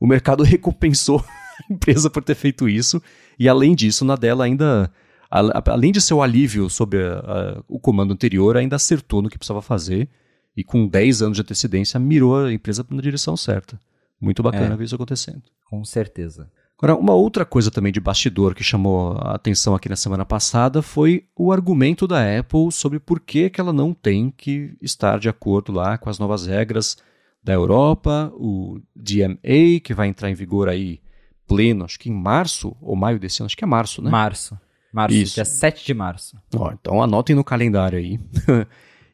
o 0.00 0.06
mercado 0.06 0.42
recompensou 0.44 1.18
a 1.20 1.72
empresa 1.72 2.10
por 2.10 2.22
ter 2.22 2.34
feito 2.34 2.68
isso. 2.68 3.02
E 3.38 3.48
além 3.48 3.74
disso, 3.74 4.04
na 4.04 4.16
dela 4.16 4.44
ainda, 4.44 4.90
além 5.30 5.92
de 5.92 6.00
ser 6.00 6.14
o 6.14 6.22
alívio 6.22 6.68
sobre 6.70 7.02
a, 7.02 7.18
a, 7.18 7.62
o 7.68 7.78
comando 7.78 8.12
anterior, 8.12 8.56
ainda 8.56 8.76
acertou 8.76 9.22
no 9.22 9.28
que 9.28 9.38
precisava 9.38 9.62
fazer. 9.62 10.08
E 10.56 10.64
com 10.64 10.86
10 10.86 11.22
anos 11.22 11.36
de 11.36 11.42
antecedência, 11.42 12.00
mirou 12.00 12.46
a 12.46 12.52
empresa 12.52 12.84
na 12.88 13.02
direção 13.02 13.36
certa. 13.36 13.78
Muito 14.18 14.42
bacana 14.42 14.72
é, 14.72 14.76
ver 14.76 14.84
isso 14.84 14.94
acontecendo. 14.94 15.42
Com 15.64 15.84
certeza. 15.84 16.50
Agora, 16.78 16.94
uma 16.94 17.14
outra 17.14 17.44
coisa 17.44 17.70
também 17.70 17.90
de 17.90 18.00
bastidor 18.00 18.54
que 18.54 18.62
chamou 18.62 19.12
a 19.12 19.34
atenção 19.34 19.74
aqui 19.74 19.88
na 19.88 19.96
semana 19.96 20.26
passada 20.26 20.82
foi 20.82 21.24
o 21.34 21.50
argumento 21.50 22.06
da 22.06 22.38
Apple 22.38 22.70
sobre 22.70 22.98
por 22.98 23.18
que, 23.18 23.48
que 23.48 23.60
ela 23.60 23.72
não 23.72 23.94
tem 23.94 24.30
que 24.30 24.76
estar 24.82 25.18
de 25.18 25.28
acordo 25.28 25.72
lá 25.72 25.96
com 25.96 26.10
as 26.10 26.18
novas 26.18 26.46
regras 26.46 26.98
da 27.46 27.52
Europa, 27.52 28.32
o 28.34 28.80
DMA, 28.92 29.78
que 29.80 29.94
vai 29.94 30.08
entrar 30.08 30.28
em 30.28 30.34
vigor 30.34 30.68
aí 30.68 31.00
pleno, 31.46 31.84
acho 31.84 31.96
que 31.96 32.10
em 32.10 32.12
março 32.12 32.76
ou 32.80 32.96
maio 32.96 33.20
desse 33.20 33.40
ano, 33.40 33.46
acho 33.46 33.56
que 33.56 33.62
é 33.62 33.66
março, 33.68 34.02
né? 34.02 34.10
Março. 34.10 34.58
Março, 34.92 35.16
Isso. 35.16 35.34
dia 35.36 35.44
7 35.44 35.86
de 35.86 35.94
março. 35.94 36.36
Ó, 36.56 36.72
então 36.72 37.00
anotem 37.00 37.36
no 37.36 37.44
calendário 37.44 38.00
aí. 38.00 38.18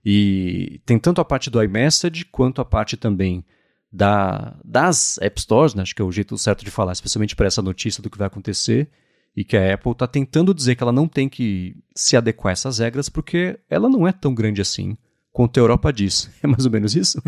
e 0.03 0.81
tem 0.87 0.99
tanto 0.99 1.21
a 1.21 1.27
parte 1.27 1.51
do 1.51 1.63
iMessage 1.63 2.25
quanto 2.25 2.63
a 2.63 2.65
parte 2.65 2.97
também 2.97 3.45
da, 3.93 4.57
das 4.65 5.19
App 5.21 5.39
Stores, 5.39 5.75
né? 5.75 5.83
acho 5.83 5.95
que 5.95 6.01
é 6.01 6.05
o 6.05 6.11
jeito 6.11 6.39
certo 6.39 6.65
de 6.65 6.71
falar, 6.71 6.93
especialmente 6.93 7.37
para 7.37 7.47
essa 7.47 7.61
notícia 7.61 8.03
do 8.03 8.09
que 8.09 8.17
vai 8.17 8.29
acontecer, 8.29 8.89
e 9.37 9.45
que 9.45 9.59
a 9.59 9.75
Apple 9.75 9.93
está 9.93 10.07
tentando 10.07 10.55
dizer 10.55 10.75
que 10.75 10.83
ela 10.83 10.93
não 10.93 11.07
tem 11.07 11.29
que 11.29 11.77
se 11.95 12.17
adequar 12.17 12.53
a 12.53 12.53
essas 12.53 12.79
regras 12.79 13.11
porque 13.11 13.59
ela 13.69 13.91
não 13.91 14.09
é 14.09 14.13
tão 14.13 14.35
grande 14.35 14.63
assim 14.63 14.97
quanto 15.33 15.59
a 15.59 15.61
Europa 15.61 15.93
diz. 15.93 16.31
É 16.43 16.47
mais 16.47 16.65
ou 16.67 16.71
menos 16.71 16.95
isso? 16.95 17.23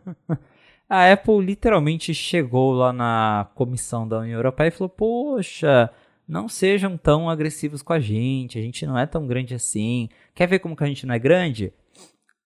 a 0.88 1.12
Apple 1.12 1.44
literalmente 1.44 2.14
chegou 2.14 2.72
lá 2.72 2.92
na 2.92 3.48
comissão 3.54 4.06
da 4.06 4.20
União 4.20 4.38
Europeia 4.38 4.68
e 4.68 4.70
falou: 4.70 4.88
Poxa, 4.88 5.90
não 6.28 6.48
sejam 6.48 6.96
tão 6.96 7.30
agressivos 7.30 7.82
com 7.82 7.92
a 7.92 8.00
gente, 8.00 8.58
a 8.58 8.62
gente 8.62 8.86
não 8.86 8.98
é 8.98 9.06
tão 9.06 9.26
grande 9.26 9.54
assim. 9.54 10.08
Quer 10.34 10.46
ver 10.46 10.58
como 10.58 10.76
que 10.76 10.84
a 10.84 10.86
gente 10.86 11.06
não 11.06 11.14
é 11.14 11.18
grande? 11.18 11.72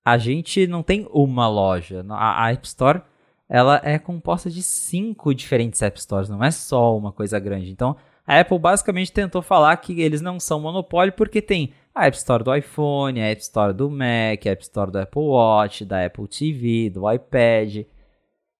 A 0.05 0.19
gente 0.19 0.67
não 0.67 0.83
tem 0.83 1.07
uma 1.13 1.49
loja. 1.49 2.05
A, 2.11 2.51
App 2.51 2.67
Store 2.67 3.03
ela 3.49 3.81
é 3.85 3.99
composta 3.99 4.49
de 4.49 4.63
cinco 4.63 5.35
diferentes 5.35 5.83
App 5.83 6.01
Stores, 6.01 6.29
não 6.29 6.43
é 6.43 6.51
só 6.51 6.97
uma 6.97 7.11
coisa 7.13 7.39
grande. 7.39 7.71
Então, 7.71 7.97
a 8.27 8.39
Apple 8.39 8.59
basicamente 8.59 9.13
tentou 9.13 9.43
falar 9.43 9.77
que 9.79 10.01
eles 10.01 10.21
não 10.21 10.39
são 10.39 10.61
monopólio 10.61 11.13
porque 11.13 11.43
tem 11.43 11.73
a 11.95 12.07
App 12.07 12.17
Store 12.17 12.45
do 12.45 12.55
iPhone, 12.55 13.21
a 13.21 13.31
App 13.31 13.41
Store 13.43 13.73
do 13.73 13.91
Mac, 13.91 14.47
a 14.47 14.51
App 14.51 14.63
Store 14.63 14.91
do 14.91 14.99
Apple 14.99 15.23
Watch, 15.23 15.85
da 15.85 16.05
Apple 16.05 16.29
TV, 16.29 16.91
do 16.91 17.11
iPad. 17.11 17.85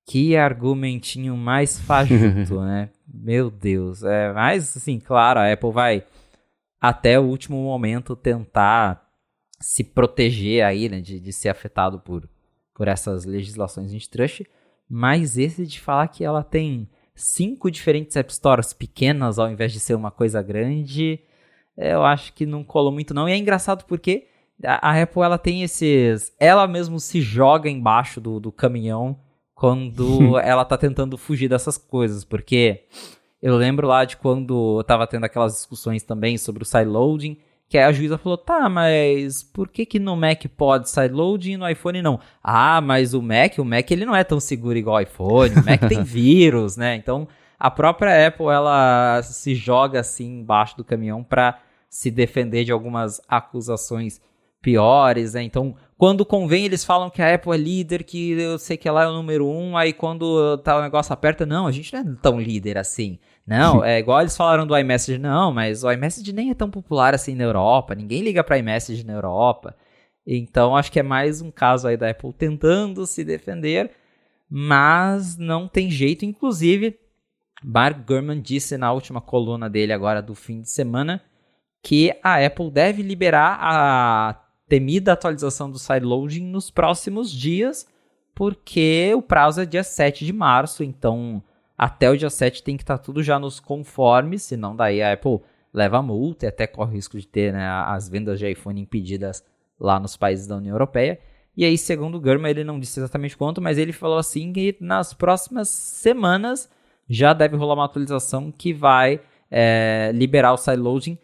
Que 0.07 0.37
argumentinho 0.37 1.37
mais 1.37 1.79
fajuto, 1.79 2.61
né? 2.63 2.91
Meu 3.07 3.51
Deus. 3.51 4.03
É, 4.03 4.33
mas, 4.33 4.77
assim, 4.77 4.99
claro, 4.99 5.39
a 5.39 5.53
Apple 5.53 5.71
vai 5.71 6.05
até 6.81 7.19
o 7.19 7.25
último 7.25 7.63
momento 7.63 8.17
tentar 8.17 9.07
se 9.61 9.85
proteger 9.85 10.65
aí, 10.65 10.89
né, 10.89 11.01
de, 11.01 11.21
de 11.21 11.33
ser 11.33 11.51
afetado 11.51 12.01
por, 12.01 12.29
por 12.75 12.89
essas 12.89 13.25
legislações 13.25 13.93
antitrust. 13.93 14.43
Mas 14.89 15.37
esse 15.37 15.67
de 15.67 15.81
falar 15.81 16.09
que 16.09 16.25
ela 16.25 16.43
tem 16.43 16.89
cinco 17.15 17.71
diferentes 17.71 18.17
App 18.17 18.33
Stores 18.35 18.73
pequenas 18.73 19.39
ao 19.39 19.51
invés 19.51 19.73
de 19.73 19.79
ser 19.79 19.95
uma 19.95 20.11
coisa 20.11 20.43
grande, 20.43 21.21
eu 21.81 22.05
acho 22.05 22.33
que 22.33 22.45
não 22.45 22.63
colou 22.63 22.93
muito 22.93 23.15
não. 23.15 23.29
E 23.29 23.33
é 23.33 23.37
engraçado 23.37 23.85
porque 23.87 24.27
a, 24.65 24.91
a 24.91 25.03
Apple 25.03 25.23
ela 25.23 25.39
tem 25.39 25.63
esses... 25.63 26.33
Ela 26.39 26.67
mesmo 26.67 27.01
se 27.01 27.21
joga 27.21 27.71
embaixo 27.71 28.21
do, 28.21 28.39
do 28.39 28.53
caminhão 28.53 29.19
quando 29.55 30.39
ela 30.41 30.65
tá 30.65 30.77
tentando 30.77 31.17
fugir 31.17 31.49
dessas 31.49 31.79
coisas, 31.79 32.25
porque 32.25 32.85
eu 33.43 33.57
lembro 33.57 33.87
lá 33.87 34.05
de 34.05 34.17
quando 34.17 34.79
eu 34.79 34.85
tava 34.85 35.07
tendo 35.07 35.25
aquelas 35.25 35.55
discussões 35.55 36.03
também 36.03 36.37
sobre 36.37 36.63
o 36.63 36.67
sideloading, 36.67 37.39
que 37.69 37.79
aí 37.79 37.85
a 37.85 37.93
juíza 37.93 38.19
falou, 38.19 38.37
tá, 38.37 38.69
mas 38.69 39.43
por 39.43 39.69
que 39.69 39.87
que 39.87 39.99
no 39.99 40.17
Mac 40.17 40.45
pode 40.57 40.91
sideloading 40.91 41.53
e 41.53 41.57
no 41.57 41.69
iPhone 41.69 42.03
não? 42.03 42.19
Ah, 42.43 42.81
mas 42.81 43.15
o 43.15 43.23
Mac, 43.23 43.59
o 43.59 43.65
Mac 43.65 43.89
ele 43.91 44.05
não 44.05 44.17
é 44.17 44.25
tão 44.25 44.41
seguro 44.41 44.77
igual 44.77 44.97
o 44.97 45.01
iPhone, 45.01 45.55
o 45.55 45.65
Mac 45.65 45.89
tem 45.89 46.03
vírus, 46.05 46.77
né? 46.77 46.97
Então, 46.97 47.29
a 47.59 47.71
própria 47.71 48.27
Apple, 48.27 48.47
ela 48.47 49.21
se 49.23 49.55
joga 49.55 50.01
assim 50.01 50.41
embaixo 50.41 50.77
do 50.77 50.85
caminhão 50.85 51.23
para 51.23 51.61
se 51.91 52.11
defender 52.11 52.65
de 52.65 52.71
algumas 52.71 53.21
acusações 53.29 54.21
piores, 54.63 55.35
né? 55.35 55.43
Então, 55.43 55.75
quando 55.99 56.25
convém, 56.25 56.65
eles 56.65 56.85
falam 56.85 57.11
que 57.11 57.21
a 57.21 57.35
Apple 57.35 57.53
é 57.53 57.57
líder, 57.57 58.05
que 58.05 58.33
eu 58.33 58.59
sei 58.59 58.77
que 58.77 58.89
ela 58.89 59.05
é 59.05 59.09
o 59.09 59.13
número 59.13 59.47
um, 59.49 59.77
aí 59.77 59.93
quando 59.93 60.57
tá 60.59 60.79
o 60.79 60.83
negócio 60.83 61.13
aperta, 61.13 61.45
não, 61.45 61.67
a 61.67 61.73
gente 61.73 61.93
não 61.93 62.01
é 62.01 62.17
tão 62.23 62.41
líder 62.41 62.79
assim. 62.79 63.19
Não, 63.47 63.83
é 63.85 63.99
igual 63.99 64.21
eles 64.21 64.37
falaram 64.37 64.67
do 64.67 64.77
iMessage, 64.77 65.19
não, 65.19 65.53
mas 65.53 65.83
o 65.83 65.91
iMessage 65.91 66.33
nem 66.33 66.51
é 66.51 66.55
tão 66.55 66.71
popular 66.71 67.15
assim 67.15 67.35
na 67.35 67.45
Europa, 67.45 67.95
ninguém 67.95 68.23
liga 68.23 68.45
para 68.45 68.59
iMessage 68.59 69.05
na 69.05 69.15
Europa. 69.15 69.75
Então, 70.27 70.77
acho 70.77 70.93
que 70.93 71.01
é 71.01 71.03
mais 71.03 71.41
um 71.41 71.51
caso 71.51 71.89
aí 71.89 71.97
da 71.97 72.11
Apple 72.11 72.33
tentando 72.33 73.07
se 73.07 73.25
defender, 73.25 73.91
mas 74.49 75.37
não 75.37 75.67
tem 75.67 75.91
jeito. 75.91 76.25
Inclusive, 76.25 76.99
Mark 77.65 78.07
Gurman 78.07 78.41
disse 78.41 78.77
na 78.77 78.93
última 78.93 79.21
coluna 79.21 79.69
dele 79.69 79.93
agora 79.93 80.23
do 80.23 80.35
fim 80.35 80.61
de 80.61 80.71
semana 80.71 81.21
que 81.83 82.15
a 82.23 82.45
Apple 82.45 82.71
deve 82.71 83.03
liberar 83.03 83.59
a 83.61 84.41
temida 84.69 85.13
atualização 85.13 85.71
do 85.71 85.79
sideloading 85.79 86.45
nos 86.45 86.71
próximos 86.71 87.31
dias, 87.33 87.87
porque 88.35 89.13
o 89.15 89.23
prazo 89.23 89.61
é 89.61 89.67
dia 89.67 89.83
7 89.83 90.25
de 90.25 90.33
março, 90.33 90.85
então 90.85 91.43
até 91.77 92.11
o 92.11 92.17
dia 92.17 92.31
7 92.31 92.63
tem 92.63 92.77
que 92.77 92.83
estar 92.83 92.99
tá 92.99 93.03
tudo 93.03 93.23
já 93.23 93.39
nos 93.39 93.59
conformes, 93.59 94.43
senão 94.43 94.77
daí 94.77 95.03
a 95.03 95.13
Apple 95.13 95.41
leva 95.73 95.99
a 95.99 96.03
multa 96.03 96.45
e 96.45 96.49
até 96.49 96.67
corre 96.67 96.93
o 96.93 96.95
risco 96.95 97.19
de 97.19 97.27
ter 97.27 97.53
né, 97.53 97.67
as 97.69 98.09
vendas 98.09 98.39
de 98.39 98.49
iPhone 98.51 98.81
impedidas 98.81 99.45
lá 99.79 99.99
nos 99.99 100.17
países 100.17 100.47
da 100.47 100.57
União 100.57 100.75
Europeia. 100.75 101.19
E 101.57 101.65
aí, 101.65 101.77
segundo 101.77 102.17
o 102.17 102.21
Gurman, 102.21 102.51
ele 102.51 102.65
não 102.65 102.79
disse 102.79 103.01
exatamente 103.01 103.37
quanto, 103.37 103.61
mas 103.61 103.77
ele 103.79 103.93
falou 103.93 104.19
assim 104.19 104.53
que 104.53 104.77
nas 104.81 105.13
próximas 105.13 105.69
semanas 105.69 106.69
já 107.09 107.33
deve 107.33 107.57
rolar 107.57 107.75
uma 107.75 107.85
atualização 107.85 108.53
que 108.53 108.73
vai 108.73 109.21
é, 109.51 110.13
liberar 110.15 110.53
o 110.53 110.57
sideloading 110.57 111.19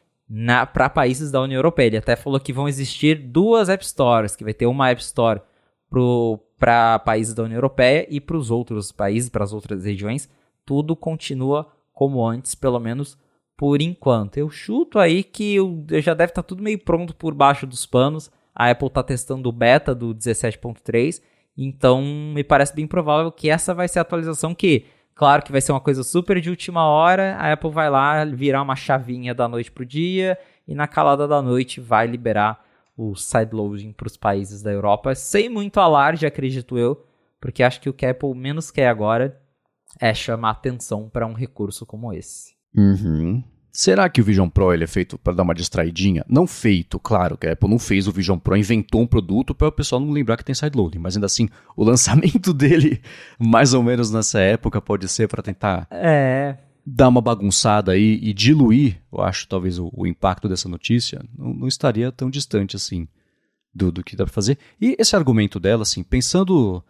para 0.73 0.89
países 0.89 1.31
da 1.31 1.41
União 1.41 1.59
Europeia. 1.59 1.87
Ele 1.87 1.97
até 1.99 2.17
falou 2.17 2.41
que 2.41 2.53
vão 2.53 2.69
existir 2.69 3.17
duas 3.17 3.69
App 3.69 3.87
Stores, 3.87 4.35
que 4.35 4.45
vai 4.45 4.55
ter 4.55 4.67
uma 4.67 4.91
App 4.91 5.01
Store 5.01 5.41
para 6.59 6.99
países 7.01 7.35
da 7.35 7.45
União 7.45 7.57
Europeia 7.57 8.07
e 8.11 8.21
para 8.21 8.37
os 8.37 8.51
outros 8.51 8.93
países, 8.93 9.31
para 9.31 9.45
as 9.45 9.53
outras 9.53 9.85
regiões. 9.85 10.29
Tudo 10.65 10.97
continua 10.97 11.71
como 11.93 12.27
antes, 12.27 12.55
pelo 12.55 12.81
menos 12.81 13.17
por 13.57 13.81
enquanto. 13.81 14.37
Eu 14.37 14.51
chuto 14.51 14.99
aí 14.99 15.23
que 15.23 15.57
já 16.03 16.13
deve 16.13 16.31
estar 16.31 16.43
tá 16.43 16.47
tudo 16.47 16.63
meio 16.63 16.79
pronto 16.79 17.15
por 17.15 17.35
baixo 17.35 17.67
dos 17.67 17.87
panos. 17.87 18.31
A 18.55 18.71
Apple 18.71 18.89
está 18.89 19.03
testando 19.03 19.49
o 19.49 19.53
beta 19.53 19.95
do 19.95 20.15
17.3, 20.15 21.23
então 21.57 22.03
me 22.03 22.43
parece 22.43 22.75
bem 22.75 22.87
provável 22.87 23.31
que 23.31 23.51
essa 23.51 23.75
vai 23.75 23.87
ser 23.87 23.99
a 23.99 24.03
atualização 24.03 24.55
que 24.55 24.87
Claro 25.17 25.43
que 25.43 25.51
vai 25.51 25.63
ser 25.63 25.73
uma 25.73 25.81
coisa 25.81 26.05
super 26.05 26.39
de 26.43 26.51
última 26.51 26.87
hora. 26.87 27.37
A 27.37 27.51
Apple 27.51 27.71
vai 27.71 27.89
lá 27.89 28.23
virar 28.27 28.61
uma 28.61 28.77
chavinha 28.77 29.35
da 29.35 29.49
noite 29.49 29.73
pro 29.73 29.85
dia 29.85 30.39
e 30.69 30.75
na 30.75 30.87
calada 30.87 31.27
da 31.27 31.41
noite 31.41 31.81
vai 31.81 32.07
liberar 32.07 32.63
o 32.95 33.17
sideloading 33.17 33.93
para 33.93 34.07
os 34.07 34.17
países 34.17 34.63
da 34.63 34.71
Europa, 34.71 35.15
sem 35.15 35.49
muito 35.49 35.81
alarde, 35.81 36.27
acredito 36.27 36.79
eu, 36.79 37.05
porque 37.41 37.63
acho 37.63 37.81
que 37.81 37.89
o 37.91 37.93
que 37.93 38.07
a 38.07 38.11
Apple 38.11 38.35
menos 38.35 38.71
quer 38.71 38.89
agora 38.89 39.41
é 40.01 40.13
chamar 40.13 40.51
atenção 40.51 41.09
para 41.09 41.27
um 41.27 41.33
recurso 41.33 41.85
como 41.87 42.13
esse. 42.13 42.55
Uhum. 42.75 43.43
Será 43.77 44.09
que 44.09 44.23
o 44.23 44.25
Vision 44.25 44.49
Pro 44.49 44.73
ele 44.73 44.85
é 44.85 44.87
feito 44.87 45.19
para 45.19 45.35
dar 45.35 45.43
uma 45.43 45.55
distraidinha? 45.55 46.25
Não 46.27 46.47
feito, 46.47 46.99
claro, 46.99 47.37
que 47.37 47.47
a 47.47 47.53
Apple 47.53 47.69
não 47.69 47.79
fez 47.79 48.09
o 48.09 48.11
Vision 48.11 48.39
Pro, 48.39 48.57
inventou 48.57 49.03
um 49.03 49.07
produto 49.07 49.55
para 49.55 49.69
o 49.69 49.73
pessoal 49.73 50.01
não 50.01 50.13
lembrar 50.13 50.39
que 50.39 50.45
tem 50.47 50.55
sideloading, 50.55 50.99
mas 50.99 51.15
ainda 51.15 51.27
assim, 51.27 51.47
o 51.77 51.85
lançamento 51.85 52.55
dele, 52.55 53.03
mais 53.39 53.75
ou 53.75 53.83
menos 53.83 54.11
nessa 54.11 54.41
época, 54.41 54.81
pode 54.81 55.07
ser 55.09 55.29
para 55.29 55.43
tentar 55.43 55.87
é. 55.91 56.57
dar 56.87 57.09
uma 57.09 57.21
bagunçada 57.21 57.93
aí 57.93 58.19
e 58.23 58.33
diluir, 58.33 58.99
eu 59.13 59.21
acho, 59.21 59.47
talvez 59.47 59.79
o, 59.79 59.91
o 59.93 60.07
impacto 60.07 60.49
dessa 60.49 60.71
notícia, 60.71 61.23
não, 61.37 61.53
não, 61.53 61.69
estaria 61.69 62.11
tão 62.11 62.31
distante 62.31 62.77
assim 62.77 63.07
do, 63.75 63.93
do 63.93 64.03
que 64.03 64.17
dá 64.17 64.25
para 64.25 64.33
fazer. 64.33 64.57
E 64.81 64.97
esse 64.99 65.15
argumento 65.15 65.61
dela, 65.61 65.83
assim, 65.83 66.03
pensando 66.03 66.83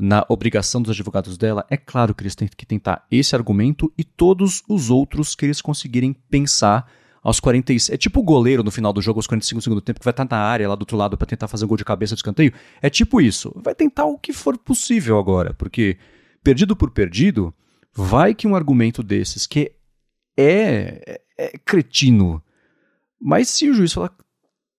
na 0.00 0.24
obrigação 0.28 0.80
dos 0.80 0.90
advogados 0.90 1.36
dela, 1.36 1.66
é 1.68 1.76
claro 1.76 2.14
que 2.14 2.22
eles 2.22 2.34
têm 2.34 2.48
que 2.48 2.66
tentar 2.66 3.06
esse 3.10 3.36
argumento 3.36 3.92
e 3.98 4.02
todos 4.02 4.62
os 4.68 4.90
outros 4.90 5.34
que 5.34 5.44
eles 5.44 5.60
conseguirem 5.60 6.12
pensar 6.12 6.90
aos 7.22 7.38
46. 7.38 7.94
É 7.94 7.98
tipo 7.98 8.20
o 8.20 8.22
goleiro 8.22 8.62
no 8.62 8.70
final 8.70 8.92
do 8.92 9.02
jogo, 9.02 9.18
aos 9.18 9.26
45 9.26 9.60
segundos 9.60 9.82
do 9.82 9.84
tempo, 9.84 10.00
que 10.00 10.04
vai 10.04 10.12
estar 10.12 10.26
na 10.28 10.38
área 10.38 10.68
lá 10.68 10.74
do 10.74 10.82
outro 10.82 10.96
lado 10.96 11.18
para 11.18 11.26
tentar 11.26 11.48
fazer 11.48 11.66
um 11.66 11.68
gol 11.68 11.76
de 11.76 11.84
cabeça 11.84 12.14
de 12.14 12.20
escanteio. 12.20 12.52
É 12.80 12.88
tipo 12.88 13.20
isso. 13.20 13.52
Vai 13.56 13.74
tentar 13.74 14.06
o 14.06 14.18
que 14.18 14.32
for 14.32 14.56
possível 14.56 15.18
agora, 15.18 15.52
porque 15.54 15.98
perdido 16.42 16.74
por 16.74 16.90
perdido, 16.90 17.54
vai 17.94 18.34
que 18.34 18.46
um 18.46 18.56
argumento 18.56 19.02
desses 19.02 19.46
que 19.46 19.72
é, 20.36 21.02
é, 21.06 21.20
é 21.38 21.58
cretino, 21.58 22.42
mas 23.20 23.50
se 23.50 23.68
o 23.68 23.74
juiz 23.74 23.92
falar, 23.92 24.14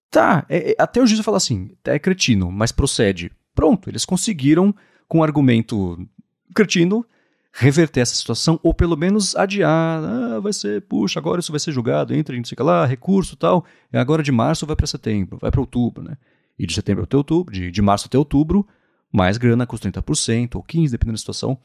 tá, 0.10 0.46
é, 0.50 0.72
é 0.72 0.76
até 0.80 1.00
o 1.00 1.06
juiz 1.06 1.24
falar 1.24 1.38
assim, 1.38 1.76
é 1.86 2.00
cretino, 2.00 2.52
mas 2.52 2.72
procede. 2.72 3.32
Pronto, 3.54 3.90
eles 3.90 4.06
conseguiram 4.06 4.74
com 5.12 5.18
um 5.18 5.24
argumento 5.24 6.08
cretino, 6.56 7.06
reverter 7.52 8.00
essa 8.00 8.16
situação, 8.16 8.58
ou 8.64 8.74
pelo 8.74 8.96
menos 8.96 9.36
adiar. 9.36 10.02
Ah, 10.02 10.40
vai 10.40 10.54
ser, 10.54 10.84
puxa, 10.84 11.20
agora 11.20 11.42
isso 11.42 11.52
vai 11.52 11.60
ser 11.60 11.74
julgado, 11.74 12.16
entra 12.16 12.34
não 12.34 12.46
sei 12.46 12.56
o 12.58 12.64
lá, 12.64 12.86
recurso 12.86 13.36
tal. 13.36 13.66
E 13.92 13.98
agora 13.98 14.24
de 14.24 14.32
março 14.32 14.66
vai 14.66 14.74
para 14.74 14.88
setembro, 14.88 15.38
vai 15.38 15.52
para 15.52 15.60
outubro, 15.60 16.02
né? 16.02 16.16
E 16.58 16.66
de 16.66 16.74
setembro 16.74 17.04
até 17.04 17.18
outubro, 17.18 17.54
de, 17.54 17.70
de 17.70 17.82
março 17.82 18.06
até 18.08 18.18
outubro, 18.18 18.66
mais 19.12 19.38
grana 19.38 19.68
custa 19.68 19.92
30% 19.92 20.56
ou 20.56 20.64
15%, 20.64 20.92
dependendo 20.92 21.16
da 21.16 21.18
situação. 21.18 21.58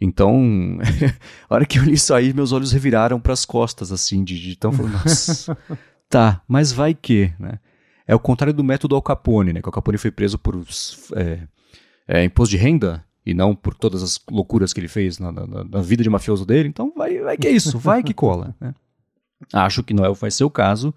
Então, 0.00 0.78
a 1.46 1.54
hora 1.54 1.66
que 1.66 1.78
eu 1.78 1.84
li 1.84 1.92
isso 1.92 2.14
aí, 2.14 2.32
meus 2.32 2.52
olhos 2.52 2.72
reviraram 2.72 3.20
para 3.20 3.34
as 3.34 3.44
costas, 3.44 3.92
assim, 3.92 4.24
de, 4.24 4.40
de 4.40 4.56
tão 4.56 4.72
falando, 4.72 4.92
nossa, 4.92 5.58
tá, 6.08 6.40
mas 6.48 6.72
vai 6.72 6.94
que, 6.94 7.34
né? 7.38 7.58
É 8.06 8.14
o 8.14 8.18
contrário 8.18 8.54
do 8.54 8.64
método 8.64 8.94
Al 8.94 9.02
Capone, 9.02 9.52
né? 9.52 9.60
Que 9.60 9.68
o 9.68 9.68
Al 9.68 9.74
Capone 9.74 9.98
foi 9.98 10.10
preso 10.10 10.38
por 10.38 10.58
é, 11.14 11.46
é, 12.08 12.24
imposto 12.24 12.50
de 12.50 12.56
renda 12.56 13.04
e 13.24 13.34
não 13.34 13.54
por 13.54 13.74
todas 13.74 14.02
as 14.02 14.18
loucuras 14.30 14.72
que 14.72 14.80
ele 14.80 14.88
fez 14.88 15.18
na, 15.18 15.30
na, 15.30 15.46
na, 15.46 15.82
vida 15.82 16.02
de 16.02 16.08
mafioso 16.08 16.46
dele. 16.46 16.68
Então, 16.68 16.90
vai, 16.96 17.18
vai 17.18 17.36
que 17.36 17.46
é 17.46 17.50
isso, 17.50 17.78
vai 17.78 18.02
que 18.02 18.14
cola, 18.14 18.56
né? 18.58 18.74
Acho 19.52 19.84
que 19.84 19.92
não 19.92 20.04
é, 20.04 20.12
vai 20.12 20.30
ser 20.30 20.44
o 20.44 20.50
caso, 20.50 20.92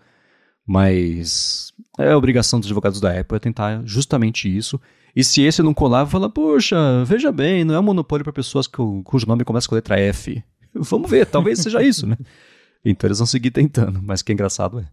mas 0.65 1.73
é 1.99 2.11
a 2.11 2.17
obrigação 2.17 2.59
dos 2.59 2.67
advogados 2.67 3.01
da 3.01 3.19
Apple 3.19 3.35
é 3.35 3.39
tentar 3.39 3.81
justamente 3.85 4.55
isso. 4.55 4.79
E 5.13 5.23
se 5.23 5.41
esse 5.41 5.61
não 5.61 5.73
colar, 5.73 6.05
fala, 6.05 6.29
poxa, 6.29 7.03
veja 7.05 7.31
bem, 7.31 7.65
não 7.65 7.75
é 7.75 7.79
um 7.79 7.83
monopólio 7.83 8.23
para 8.23 8.31
pessoas 8.31 8.65
cujo 8.65 9.27
nome 9.27 9.43
começa 9.43 9.67
com 9.67 9.75
a 9.75 9.77
letra 9.77 9.99
F. 9.99 10.41
Vamos 10.73 11.11
ver, 11.11 11.25
talvez 11.25 11.59
seja 11.59 11.83
isso, 11.83 12.07
né? 12.07 12.17
Então 12.83 13.07
eles 13.07 13.19
vão 13.19 13.27
seguir 13.27 13.51
tentando, 13.51 14.01
mas 14.01 14.21
que 14.21 14.31
engraçado 14.31 14.79
é. 14.79 14.89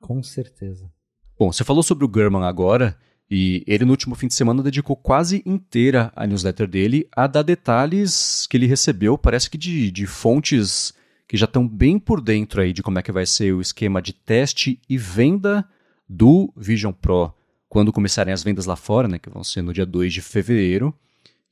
Com 0.00 0.22
certeza. 0.22 0.90
Bom, 1.38 1.52
você 1.52 1.62
falou 1.62 1.82
sobre 1.82 2.06
o 2.06 2.10
German 2.12 2.44
agora, 2.44 2.96
e 3.30 3.62
ele 3.66 3.84
no 3.84 3.90
último 3.90 4.14
fim 4.14 4.26
de 4.26 4.34
semana 4.34 4.62
dedicou 4.62 4.96
quase 4.96 5.42
inteira 5.44 6.10
a 6.16 6.26
newsletter 6.26 6.66
dele 6.66 7.06
a 7.14 7.26
dar 7.26 7.42
detalhes 7.42 8.46
que 8.48 8.56
ele 8.56 8.66
recebeu, 8.66 9.18
parece 9.18 9.50
que 9.50 9.58
de, 9.58 9.90
de 9.90 10.06
fontes 10.06 10.94
que 11.26 11.36
já 11.36 11.44
estão 11.44 11.68
bem 11.68 11.98
por 11.98 12.22
dentro 12.22 12.62
aí 12.62 12.72
de 12.72 12.82
como 12.82 12.98
é 12.98 13.02
que 13.02 13.12
vai 13.12 13.26
ser 13.26 13.52
o 13.52 13.60
esquema 13.60 14.00
de 14.00 14.14
teste 14.14 14.80
e 14.88 14.96
venda 14.96 15.68
do 16.08 16.50
Vision 16.56 16.92
Pro. 16.92 17.34
Quando 17.68 17.92
começarem 17.92 18.32
as 18.32 18.42
vendas 18.42 18.64
lá 18.64 18.76
fora, 18.76 19.06
né, 19.06 19.18
que 19.18 19.28
vão 19.28 19.44
ser 19.44 19.60
no 19.60 19.74
dia 19.74 19.84
2 19.84 20.10
de 20.10 20.22
fevereiro, 20.22 20.94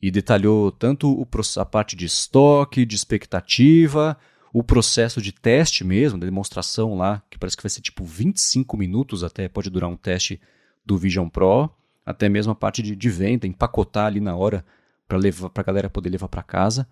e 0.01 0.11
detalhou 0.11 0.73
tanto 0.73 1.11
o, 1.11 1.29
a 1.59 1.65
parte 1.67 1.95
de 1.95 2.07
estoque, 2.07 2.87
de 2.87 2.97
expectativa, 2.97 4.17
o 4.51 4.63
processo 4.63 5.21
de 5.21 5.33
teste 5.33 5.85
mesmo, 5.85 6.19
da 6.19 6.25
demonstração 6.25 6.97
lá, 6.97 7.23
que 7.31 7.39
parece 7.39 7.57
que 7.57 7.63
vai 7.63 7.69
ser 7.69 7.83
tipo 7.83 8.03
25 8.03 8.77
minutos 8.79 9.23
até, 9.23 9.47
pode 9.47 9.69
durar 9.69 9.91
um 9.91 9.97
teste 9.97 10.41
do 10.87 10.97
Vision 10.97 11.29
Pro, 11.29 11.69
até 12.05 12.29
mesmo 12.29 12.53
a 12.53 12.55
parte 12.55 12.81
de, 12.81 12.95
de 12.95 13.11
venda, 13.11 13.47
empacotar 13.47 14.07
ali 14.07 14.21
na 14.21 14.37
hora 14.37 14.65
para 15.09 15.19
levar 15.19 15.51
para 15.51 15.61
a 15.61 15.65
galera 15.65 15.91
poder 15.91 16.09
levar 16.09 16.29
para 16.29 16.43
casa. 16.43 16.89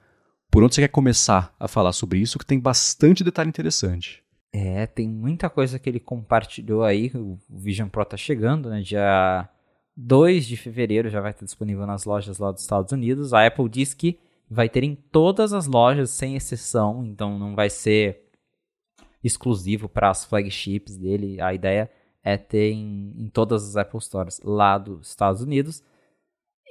Por 0.51 0.63
onde 0.63 0.75
você 0.75 0.83
quer 0.83 0.89
começar 0.89 1.55
a 1.59 1.67
falar 1.67 1.93
sobre 1.93 2.19
isso, 2.19 2.39
que 2.39 2.47
tem 2.47 2.59
bastante 2.59 3.25
detalhe 3.25 3.49
interessante. 3.49 4.23
É, 4.53 4.87
tem 4.87 5.09
muita 5.09 5.51
coisa 5.51 5.79
que 5.79 5.89
ele 5.89 5.99
compartilhou 5.99 6.85
aí. 6.85 7.11
O 7.15 7.39
Vision 7.49 7.89
Pro 7.89 8.05
tá 8.05 8.17
chegando, 8.17 8.69
né? 8.69 8.81
Dia 8.83 9.49
2 9.97 10.47
de 10.47 10.57
fevereiro 10.57 11.09
já 11.09 11.21
vai 11.21 11.33
estar 11.33 11.45
disponível 11.45 11.87
nas 11.87 12.05
lojas 12.05 12.39
lá 12.39 12.53
dos 12.53 12.63
Estados 12.63 12.93
Unidos. 12.93 13.33
A 13.33 13.47
Apple 13.47 13.69
diz 13.69 13.95
que 13.95 14.19
vai 14.49 14.69
ter 14.69 14.85
em 14.85 14.95
todas 14.95 15.53
as 15.53 15.67
lojas, 15.67 16.11
sem 16.11 16.37
exceção, 16.37 17.05
então 17.05 17.37
não 17.39 17.57
vai 17.57 17.69
ser 17.69 18.25
exclusivo 19.25 19.89
para 19.89 20.11
as 20.11 20.25
flagships 20.25 20.97
dele. 20.97 21.41
A 21.41 21.53
ideia 21.53 21.83
é 21.83 21.91
ter 22.39 22.73
em, 22.73 23.13
em 23.19 23.29
todas 23.29 23.69
as 23.69 23.77
Apple 23.77 24.01
Stores 24.01 24.41
lá 24.43 24.79
dos 24.79 25.09
Estados 25.09 25.43
Unidos. 25.43 25.83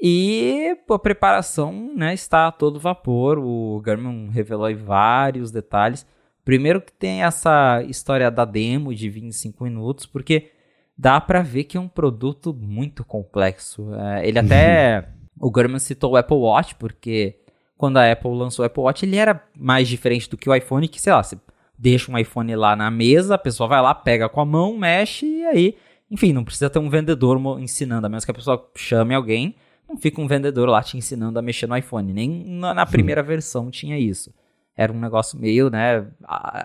E 0.01 0.75
a 0.89 0.99
preparação 0.99 1.93
né, 1.95 2.13
está 2.13 2.47
a 2.47 2.51
todo 2.51 2.79
vapor. 2.79 3.37
O 3.39 3.79
Garmin 3.81 4.29
revelou 4.29 4.75
vários 4.75 5.51
detalhes. 5.51 6.05
Primeiro 6.43 6.81
que 6.81 6.91
tem 6.91 7.23
essa 7.23 7.81
história 7.87 8.29
da 8.29 8.43
demo 8.43 8.93
de 8.93 9.09
25 9.09 9.63
minutos, 9.63 10.05
porque 10.05 10.51
dá 10.97 11.21
para 11.21 11.41
ver 11.41 11.63
que 11.63 11.77
é 11.77 11.79
um 11.79 11.87
produto 11.87 12.53
muito 12.53 13.05
complexo. 13.05 13.93
É, 13.93 14.27
ele 14.27 14.39
até... 14.39 15.07
o 15.39 15.49
Garmin 15.49 15.79
citou 15.79 16.11
o 16.11 16.17
Apple 16.17 16.35
Watch, 16.35 16.75
porque 16.75 17.39
quando 17.77 17.97
a 17.97 18.11
Apple 18.11 18.31
lançou 18.31 18.63
o 18.63 18.65
Apple 18.65 18.83
Watch, 18.83 19.05
ele 19.05 19.15
era 19.15 19.41
mais 19.55 19.87
diferente 19.87 20.29
do 20.29 20.37
que 20.37 20.49
o 20.49 20.55
iPhone, 20.55 20.87
que, 20.87 21.01
sei 21.01 21.13
lá, 21.13 21.23
você 21.23 21.37
deixa 21.77 22.11
um 22.11 22.17
iPhone 22.17 22.55
lá 22.55 22.75
na 22.75 22.89
mesa, 22.89 23.35
a 23.35 23.37
pessoa 23.37 23.67
vai 23.67 23.81
lá, 23.81 23.93
pega 23.93 24.29
com 24.29 24.41
a 24.41 24.45
mão, 24.45 24.77
mexe 24.77 25.25
e 25.25 25.45
aí... 25.45 25.75
Enfim, 26.11 26.31
não 26.31 26.43
precisa 26.43 26.69
ter 26.69 26.77
um 26.77 26.91
vendedor 26.91 27.39
ensinando, 27.59 28.05
a 28.05 28.09
menos 28.09 28.23
que 28.23 28.29
a 28.29 28.33
pessoa 28.35 28.69
chame 28.75 29.15
alguém 29.15 29.55
não 29.87 29.97
fica 29.97 30.21
um 30.21 30.27
vendedor 30.27 30.67
lá 30.67 30.81
te 30.81 30.97
ensinando 30.97 31.37
a 31.37 31.41
mexer 31.41 31.67
no 31.67 31.77
iPhone. 31.77 32.13
Nem 32.13 32.29
na, 32.29 32.73
na 32.73 32.85
primeira 32.85 33.21
versão 33.21 33.69
tinha 33.69 33.97
isso. 33.97 34.33
Era 34.75 34.91
um 34.91 34.99
negócio 34.99 35.39
meio, 35.39 35.69
né, 35.69 36.05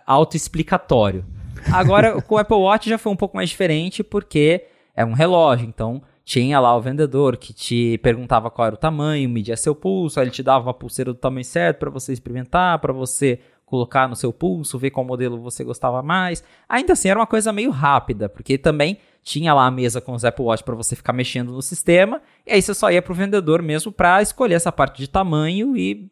autoexplicatório. 0.06 1.24
Agora, 1.70 2.22
com 2.22 2.36
o 2.36 2.38
Apple 2.38 2.56
Watch 2.56 2.88
já 2.88 2.96
foi 2.96 3.12
um 3.12 3.16
pouco 3.16 3.36
mais 3.36 3.50
diferente, 3.50 4.02
porque 4.02 4.64
é 4.96 5.04
um 5.04 5.12
relógio, 5.12 5.66
então 5.68 6.02
tinha 6.24 6.58
lá 6.58 6.74
o 6.74 6.80
vendedor 6.80 7.36
que 7.36 7.52
te 7.52 7.98
perguntava 7.98 8.50
qual 8.50 8.66
era 8.66 8.74
o 8.74 8.78
tamanho, 8.78 9.28
media 9.28 9.56
seu 9.56 9.74
pulso, 9.74 10.18
aí 10.18 10.24
ele 10.24 10.30
te 10.30 10.42
dava 10.42 10.66
uma 10.66 10.74
pulseira 10.74 11.12
do 11.12 11.18
tamanho 11.18 11.44
certo 11.44 11.78
para 11.78 11.90
você 11.90 12.12
experimentar, 12.12 12.78
para 12.78 12.92
você 12.92 13.40
colocar 13.68 14.08
no 14.08 14.16
seu 14.16 14.32
pulso, 14.32 14.78
ver 14.78 14.90
qual 14.90 15.04
modelo 15.04 15.40
você 15.40 15.62
gostava 15.62 16.02
mais. 16.02 16.42
Ainda 16.68 16.94
assim, 16.94 17.08
era 17.08 17.20
uma 17.20 17.26
coisa 17.26 17.52
meio 17.52 17.70
rápida, 17.70 18.28
porque 18.28 18.56
também 18.56 18.98
tinha 19.22 19.52
lá 19.52 19.66
a 19.66 19.70
mesa 19.70 20.00
com 20.00 20.12
os 20.12 20.24
Apple 20.24 20.44
Watch 20.44 20.64
para 20.64 20.74
você 20.74 20.96
ficar 20.96 21.12
mexendo 21.12 21.52
no 21.52 21.60
sistema, 21.60 22.22
e 22.46 22.52
aí 22.52 22.62
você 22.62 22.72
só 22.72 22.90
ia 22.90 23.02
para 23.02 23.12
o 23.12 23.14
vendedor 23.14 23.62
mesmo 23.62 23.92
para 23.92 24.22
escolher 24.22 24.54
essa 24.54 24.72
parte 24.72 24.98
de 24.98 25.08
tamanho 25.08 25.76
e, 25.76 26.10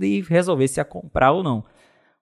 e 0.00 0.22
resolver 0.22 0.66
se 0.66 0.80
ia 0.80 0.84
comprar 0.84 1.30
ou 1.30 1.42
não. 1.42 1.64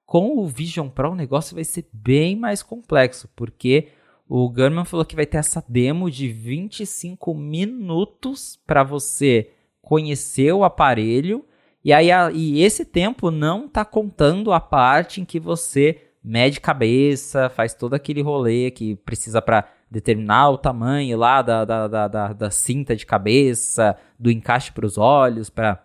Com 0.04 0.38
o 0.38 0.46
Vision 0.46 0.88
Pro 0.88 1.12
o 1.12 1.16
negócio 1.16 1.54
vai 1.54 1.64
ser 1.64 1.88
bem 1.92 2.36
mais 2.36 2.62
complexo, 2.62 3.28
porque 3.34 3.88
o 4.28 4.48
Garmin 4.50 4.84
falou 4.84 5.06
que 5.06 5.16
vai 5.16 5.24
ter 5.24 5.38
essa 5.38 5.64
demo 5.66 6.10
de 6.10 6.28
25 6.28 7.32
minutos 7.34 8.60
para 8.66 8.82
você 8.82 9.50
conhecer 9.80 10.52
o 10.52 10.64
aparelho, 10.64 11.44
e 11.86 11.92
aí 11.92 12.10
a, 12.10 12.32
e 12.32 12.60
esse 12.64 12.84
tempo 12.84 13.30
não 13.30 13.66
está 13.66 13.84
contando 13.84 14.52
a 14.52 14.58
parte 14.58 15.20
em 15.20 15.24
que 15.24 15.38
você 15.38 16.02
mede 16.20 16.60
cabeça, 16.60 17.48
faz 17.48 17.74
todo 17.74 17.94
aquele 17.94 18.20
rolê 18.20 18.72
que 18.72 18.96
precisa 18.96 19.40
para 19.40 19.68
determinar 19.88 20.50
o 20.50 20.58
tamanho 20.58 21.16
lá 21.16 21.42
da, 21.42 21.64
da, 21.64 21.86
da, 21.86 22.08
da, 22.08 22.32
da 22.32 22.50
cinta 22.50 22.96
de 22.96 23.06
cabeça, 23.06 23.96
do 24.18 24.32
encaixe 24.32 24.72
para 24.72 24.84
os 24.84 24.98
olhos, 24.98 25.48
para 25.48 25.80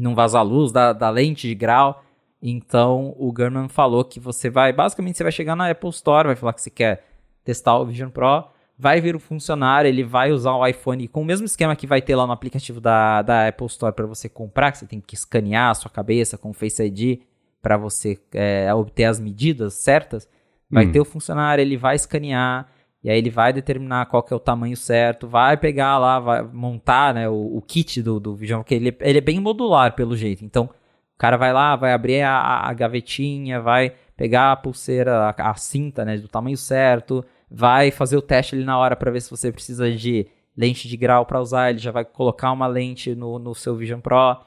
não 0.00 0.14
vazar 0.14 0.42
luz, 0.42 0.72
da, 0.72 0.94
da 0.94 1.10
lente 1.10 1.46
de 1.46 1.54
grau. 1.54 2.02
Então 2.40 3.14
o 3.18 3.30
Garmin 3.30 3.68
falou 3.68 4.06
que 4.06 4.18
você 4.18 4.48
vai, 4.48 4.72
basicamente 4.72 5.18
você 5.18 5.22
vai 5.22 5.32
chegar 5.32 5.54
na 5.54 5.70
Apple 5.70 5.90
Store, 5.90 6.28
vai 6.28 6.36
falar 6.36 6.54
que 6.54 6.62
você 6.62 6.70
quer 6.70 7.04
testar 7.44 7.76
o 7.76 7.84
Vision 7.84 8.08
Pro, 8.08 8.48
vai 8.78 9.00
vir 9.00 9.16
o 9.16 9.20
funcionário, 9.20 9.88
ele 9.88 10.04
vai 10.04 10.30
usar 10.30 10.52
o 10.52 10.66
iPhone 10.66 11.08
com 11.08 11.22
o 11.22 11.24
mesmo 11.24 11.46
esquema 11.46 11.74
que 11.74 11.86
vai 11.86 12.02
ter 12.02 12.14
lá 12.14 12.26
no 12.26 12.32
aplicativo 12.32 12.80
da, 12.80 13.22
da 13.22 13.48
Apple 13.48 13.66
Store 13.66 13.94
para 13.94 14.06
você 14.06 14.28
comprar, 14.28 14.72
que 14.72 14.78
você 14.78 14.86
tem 14.86 15.00
que 15.00 15.14
escanear 15.14 15.70
a 15.70 15.74
sua 15.74 15.90
cabeça 15.90 16.36
com 16.36 16.50
o 16.50 16.52
Face 16.52 16.82
ID 16.82 17.20
para 17.62 17.76
você 17.76 18.18
é, 18.32 18.72
obter 18.74 19.04
as 19.04 19.18
medidas 19.18 19.74
certas. 19.74 20.28
Vai 20.70 20.86
hum. 20.86 20.92
ter 20.92 21.00
o 21.00 21.04
funcionário, 21.04 21.62
ele 21.62 21.76
vai 21.76 21.96
escanear, 21.96 22.68
e 23.02 23.08
aí 23.08 23.18
ele 23.18 23.30
vai 23.30 23.52
determinar 23.52 24.06
qual 24.06 24.22
que 24.22 24.32
é 24.32 24.36
o 24.36 24.40
tamanho 24.40 24.76
certo, 24.76 25.28
vai 25.28 25.56
pegar 25.56 25.96
lá, 25.96 26.18
vai 26.18 26.42
montar 26.42 27.14
né, 27.14 27.28
o, 27.28 27.56
o 27.56 27.62
kit 27.62 28.02
do, 28.02 28.18
do 28.18 28.34
Vision, 28.34 28.60
porque 28.60 28.74
ele, 28.74 28.96
ele 29.00 29.18
é 29.18 29.20
bem 29.20 29.40
modular 29.40 29.94
pelo 29.94 30.16
jeito. 30.16 30.44
Então, 30.44 30.64
o 30.64 31.18
cara 31.18 31.36
vai 31.36 31.52
lá, 31.52 31.76
vai 31.76 31.92
abrir 31.92 32.22
a, 32.22 32.68
a 32.68 32.72
gavetinha, 32.74 33.60
vai 33.60 33.92
pegar 34.16 34.52
a 34.52 34.56
pulseira, 34.56 35.30
a, 35.30 35.50
a, 35.50 35.54
cinta 35.54 36.04
né, 36.04 36.18
do 36.18 36.28
tamanho 36.28 36.56
certo, 36.56 37.24
vai 37.50 37.90
fazer 37.90 38.16
o 38.16 38.22
teste 38.22 38.54
ali 38.54 38.64
na 38.64 38.78
hora 38.78 38.96
para 38.96 39.10
ver 39.10 39.20
se 39.20 39.30
você 39.30 39.52
precisa 39.52 39.90
de 39.90 40.26
lente 40.56 40.88
de 40.88 40.96
grau 40.96 41.26
para 41.26 41.40
usar, 41.40 41.70
ele 41.70 41.78
já 41.78 41.90
vai 41.90 42.04
colocar 42.04 42.50
uma 42.50 42.66
lente 42.66 43.14
no, 43.14 43.38
no 43.38 43.54
seu 43.54 43.76
Vision 43.76 44.00
Pro. 44.00 44.38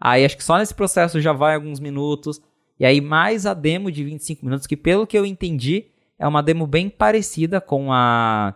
Aí 0.00 0.24
acho 0.24 0.36
que 0.36 0.44
só 0.44 0.58
nesse 0.58 0.74
processo 0.74 1.20
já 1.20 1.32
vai 1.32 1.54
alguns 1.54 1.78
minutos. 1.78 2.40
E 2.78 2.84
aí 2.84 3.00
mais 3.00 3.46
a 3.46 3.54
demo 3.54 3.90
de 3.90 4.02
25 4.02 4.44
minutos, 4.44 4.66
que 4.66 4.76
pelo 4.76 5.06
que 5.06 5.16
eu 5.16 5.24
entendi, 5.24 5.86
é 6.18 6.26
uma 6.26 6.42
demo 6.42 6.66
bem 6.66 6.88
parecida 6.88 7.60
com 7.60 7.92
a 7.92 8.54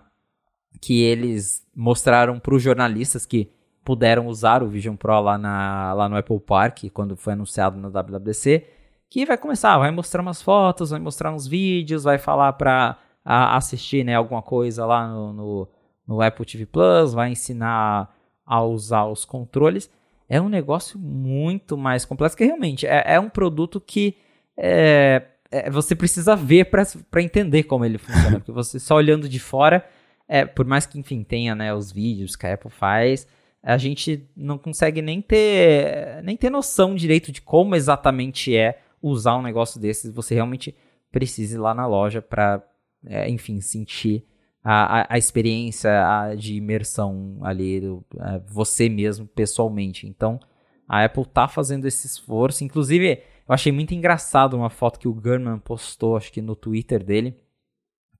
que 0.80 1.02
eles 1.02 1.64
mostraram 1.74 2.38
para 2.38 2.54
os 2.54 2.62
jornalistas 2.62 3.24
que 3.24 3.50
puderam 3.84 4.26
usar 4.26 4.62
o 4.62 4.68
Vision 4.68 4.96
Pro 4.96 5.20
lá, 5.20 5.38
na, 5.38 5.92
lá 5.94 6.08
no 6.08 6.16
Apple 6.16 6.40
Park, 6.40 6.84
quando 6.92 7.16
foi 7.16 7.34
anunciado 7.34 7.78
na 7.78 7.88
WWDC, 7.88 8.66
que 9.08 9.24
vai 9.24 9.38
começar, 9.38 9.78
vai 9.78 9.90
mostrar 9.92 10.20
umas 10.20 10.42
fotos, 10.42 10.90
vai 10.90 10.98
mostrar 10.98 11.32
uns 11.32 11.46
vídeos, 11.46 12.02
vai 12.02 12.18
falar 12.18 12.52
para 12.54 12.98
assistir 13.26 14.04
né, 14.04 14.14
alguma 14.14 14.40
coisa 14.40 14.86
lá 14.86 15.08
no, 15.08 15.32
no, 15.32 15.68
no, 16.06 16.22
Apple 16.22 16.46
TV 16.46 16.64
Plus, 16.64 17.12
vai 17.12 17.30
ensinar 17.30 18.14
a 18.46 18.62
usar 18.62 19.06
os 19.06 19.24
controles. 19.24 19.90
É 20.28 20.40
um 20.40 20.48
negócio 20.48 20.98
muito 20.98 21.76
mais 21.76 22.04
complexo, 22.04 22.36
que 22.36 22.44
realmente 22.44 22.86
é, 22.86 23.02
é 23.14 23.20
um 23.20 23.28
produto 23.28 23.80
que 23.80 24.16
é, 24.56 25.22
é, 25.50 25.68
você 25.70 25.96
precisa 25.96 26.36
ver 26.36 26.66
para 26.66 27.22
entender 27.22 27.64
como 27.64 27.84
ele 27.84 27.98
funciona. 27.98 28.38
porque 28.38 28.52
você 28.52 28.78
só 28.78 28.94
olhando 28.94 29.28
de 29.28 29.40
fora, 29.40 29.84
é, 30.28 30.44
por 30.44 30.64
mais 30.64 30.86
que, 30.86 30.98
enfim, 30.98 31.24
tenha 31.24 31.54
né, 31.54 31.74
os 31.74 31.90
vídeos 31.90 32.36
que 32.36 32.46
a 32.46 32.54
Apple 32.54 32.70
faz, 32.70 33.26
a 33.60 33.76
gente 33.76 34.28
não 34.36 34.56
consegue 34.56 35.02
nem 35.02 35.20
ter, 35.20 36.22
nem 36.22 36.36
ter 36.36 36.50
noção 36.50 36.94
direito 36.94 37.32
de 37.32 37.42
como 37.42 37.74
exatamente 37.74 38.56
é 38.56 38.78
usar 39.02 39.36
um 39.36 39.42
negócio 39.42 39.80
desses. 39.80 40.14
Você 40.14 40.34
realmente 40.34 40.72
precisa 41.10 41.56
ir 41.56 41.58
lá 41.58 41.74
na 41.74 41.86
loja 41.86 42.22
para, 42.22 42.62
é, 43.06 43.28
enfim, 43.30 43.60
sentir 43.60 44.24
a, 44.62 45.00
a, 45.00 45.06
a 45.14 45.18
experiência 45.18 45.90
a, 45.90 46.34
de 46.34 46.56
imersão 46.56 47.38
ali, 47.42 47.80
do, 47.80 48.04
é, 48.20 48.40
você 48.48 48.88
mesmo, 48.88 49.26
pessoalmente. 49.26 50.06
Então, 50.06 50.40
A 50.88 51.04
Apple 51.04 51.24
tá 51.24 51.46
fazendo 51.46 51.86
esse 51.86 52.06
esforço. 52.06 52.64
Inclusive, 52.64 53.22
eu 53.48 53.54
achei 53.54 53.70
muito 53.70 53.94
engraçado 53.94 54.56
uma 54.56 54.70
foto 54.70 54.98
que 54.98 55.06
o 55.06 55.14
Gurman 55.14 55.58
postou, 55.58 56.16
acho 56.16 56.32
que 56.32 56.42
no 56.42 56.56
Twitter 56.56 57.04
dele, 57.04 57.36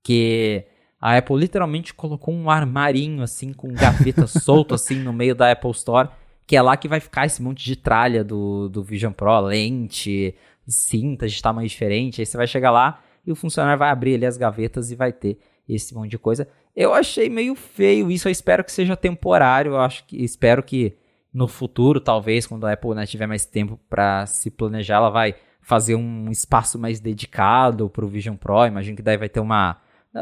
que 0.01 0.65
a 1.01 1.17
Apple 1.17 1.35
literalmente 1.35 1.93
colocou 1.93 2.33
um 2.33 2.49
armarinho 2.49 3.21
assim 3.21 3.51
com 3.51 3.73
gaveta 3.73 4.25
solto 4.27 4.73
assim 4.73 4.95
no 4.95 5.11
meio 5.11 5.35
da 5.35 5.51
Apple 5.51 5.71
Store, 5.71 6.09
que 6.45 6.55
é 6.55 6.61
lá 6.61 6.77
que 6.77 6.87
vai 6.87 7.01
ficar 7.01 7.25
esse 7.25 7.41
monte 7.41 7.65
de 7.65 7.75
tralha 7.75 8.23
do, 8.23 8.69
do 8.69 8.81
Vision 8.81 9.11
Pro, 9.11 9.41
lente, 9.41 10.33
cintas 10.65 11.33
de 11.33 11.41
tamanho 11.41 11.67
diferente. 11.67 12.21
Aí 12.21 12.25
você 12.25 12.37
vai 12.37 12.47
chegar 12.47 12.71
lá 12.71 13.03
e 13.27 13.31
o 13.31 13.35
funcionário 13.35 13.77
vai 13.77 13.89
abrir 13.89 14.15
ali 14.15 14.25
as 14.25 14.37
gavetas 14.37 14.89
e 14.89 14.95
vai 14.95 15.11
ter 15.11 15.37
esse 15.67 15.93
monte 15.93 16.11
de 16.11 16.17
coisa. 16.17 16.47
Eu 16.75 16.93
achei 16.93 17.29
meio 17.29 17.53
feio 17.53 18.09
isso, 18.09 18.27
eu 18.27 18.31
espero 18.31 18.63
que 18.63 18.71
seja 18.71 18.95
temporário, 18.95 19.73
eu 19.73 19.79
acho 19.79 20.05
que 20.05 20.23
espero 20.23 20.63
que 20.63 20.97
no 21.33 21.47
futuro, 21.47 21.99
talvez, 21.99 22.47
quando 22.47 22.65
a 22.65 22.73
Apple 22.73 22.95
né, 22.95 23.05
tiver 23.05 23.27
mais 23.27 23.45
tempo 23.45 23.79
para 23.89 24.25
se 24.25 24.49
planejar, 24.49 24.95
ela 24.95 25.09
vai 25.09 25.35
fazer 25.61 25.95
um 25.95 26.31
espaço 26.31 26.79
mais 26.79 26.99
dedicado 26.99 27.89
para 27.89 28.05
o 28.05 28.07
Vision 28.07 28.35
Pro. 28.35 28.65
Imagino 28.65 28.95
que 28.95 29.03
daí 29.03 29.17
vai 29.17 29.29
ter 29.29 29.39
uma. 29.39 29.77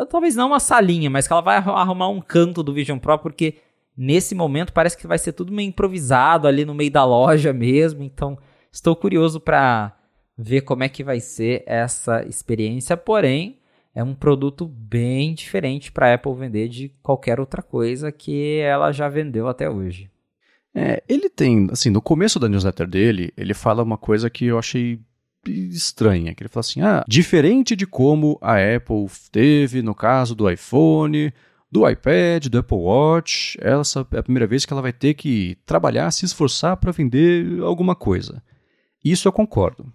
Talvez 0.10 0.36
não 0.36 0.48
uma 0.48 0.60
salinha, 0.60 1.10
mas 1.10 1.28
que 1.28 1.32
ela 1.32 1.42
vai 1.42 1.58
arrumar 1.58 2.10
um 2.10 2.20
canto 2.20 2.64
do 2.64 2.74
Vision 2.74 2.98
Pro, 2.98 3.18
porque 3.20 3.60
nesse 3.96 4.36
momento 4.36 4.74
parece 4.74 4.98
que 4.98 5.08
vai 5.08 5.18
ser 5.18 5.32
tudo 5.32 5.54
meio 5.54 5.70
improvisado 5.70 6.48
ali 6.48 6.66
no 6.66 6.74
meio 6.74 6.92
da 6.92 7.06
loja 7.06 7.54
mesmo. 7.54 8.04
Então, 8.04 8.38
estou 8.72 8.96
curioso 8.96 9.40
para 9.40 9.95
ver 10.38 10.62
como 10.62 10.84
é 10.84 10.90
que 10.90 11.04
vai 11.04 11.20
ser 11.20 11.64
essa 11.66 12.24
experiência. 12.26 12.98
Porém, 12.98 13.60
é 13.94 14.04
um 14.04 14.14
produto 14.14 14.68
bem 14.68 15.34
diferente 15.34 15.92
para 15.92 16.12
a 16.12 16.14
Apple 16.16 16.36
vender 16.36 16.68
de 16.68 16.90
qualquer 17.02 17.40
outra 17.40 17.62
coisa 17.62 18.12
que 18.12 18.58
ela 18.60 18.92
já 18.92 19.08
vendeu 19.08 19.48
até 19.48 19.70
hoje. 19.70 20.10
É, 20.74 21.02
ele 21.08 21.30
tem, 21.30 21.70
assim, 21.72 21.90
no 21.90 22.02
começo 22.02 22.38
da 22.38 22.50
newsletter 22.50 22.86
dele, 22.86 23.32
ele 23.38 23.54
fala 23.54 23.82
uma 23.82 23.98
coisa 23.98 24.30
que 24.30 24.46
eu 24.46 24.60
achei 24.60 25.00
estranha, 25.48 26.34
que 26.36 26.44
ele 26.44 26.50
fala 26.50 26.62
assim, 26.62 26.82
ah, 26.82 27.06
diferente 27.08 27.76
de 27.76 27.88
como 27.88 28.38
a 28.42 28.56
Apple 28.56 29.06
teve 29.32 29.82
no 29.82 29.96
caso 29.96 30.36
do 30.36 30.50
iPhone, 30.50 31.32
do 31.72 31.88
iPad, 31.90 32.48
do 32.48 32.58
Apple 32.58 32.78
Watch, 32.78 33.58
essa 33.62 34.06
é 34.12 34.18
a 34.18 34.24
primeira 34.24 34.48
vez 34.48 34.66
que 34.66 34.74
ela 34.74 34.82
vai 34.82 34.92
ter 34.92 35.14
que 35.14 35.58
trabalhar, 35.66 36.12
se 36.12 36.26
esforçar 36.26 36.76
para 36.78 36.92
vender 36.92 37.62
alguma 37.62 37.96
coisa. 37.96 38.44
Isso 39.04 39.28
eu 39.28 39.32
concordo. 39.32 39.92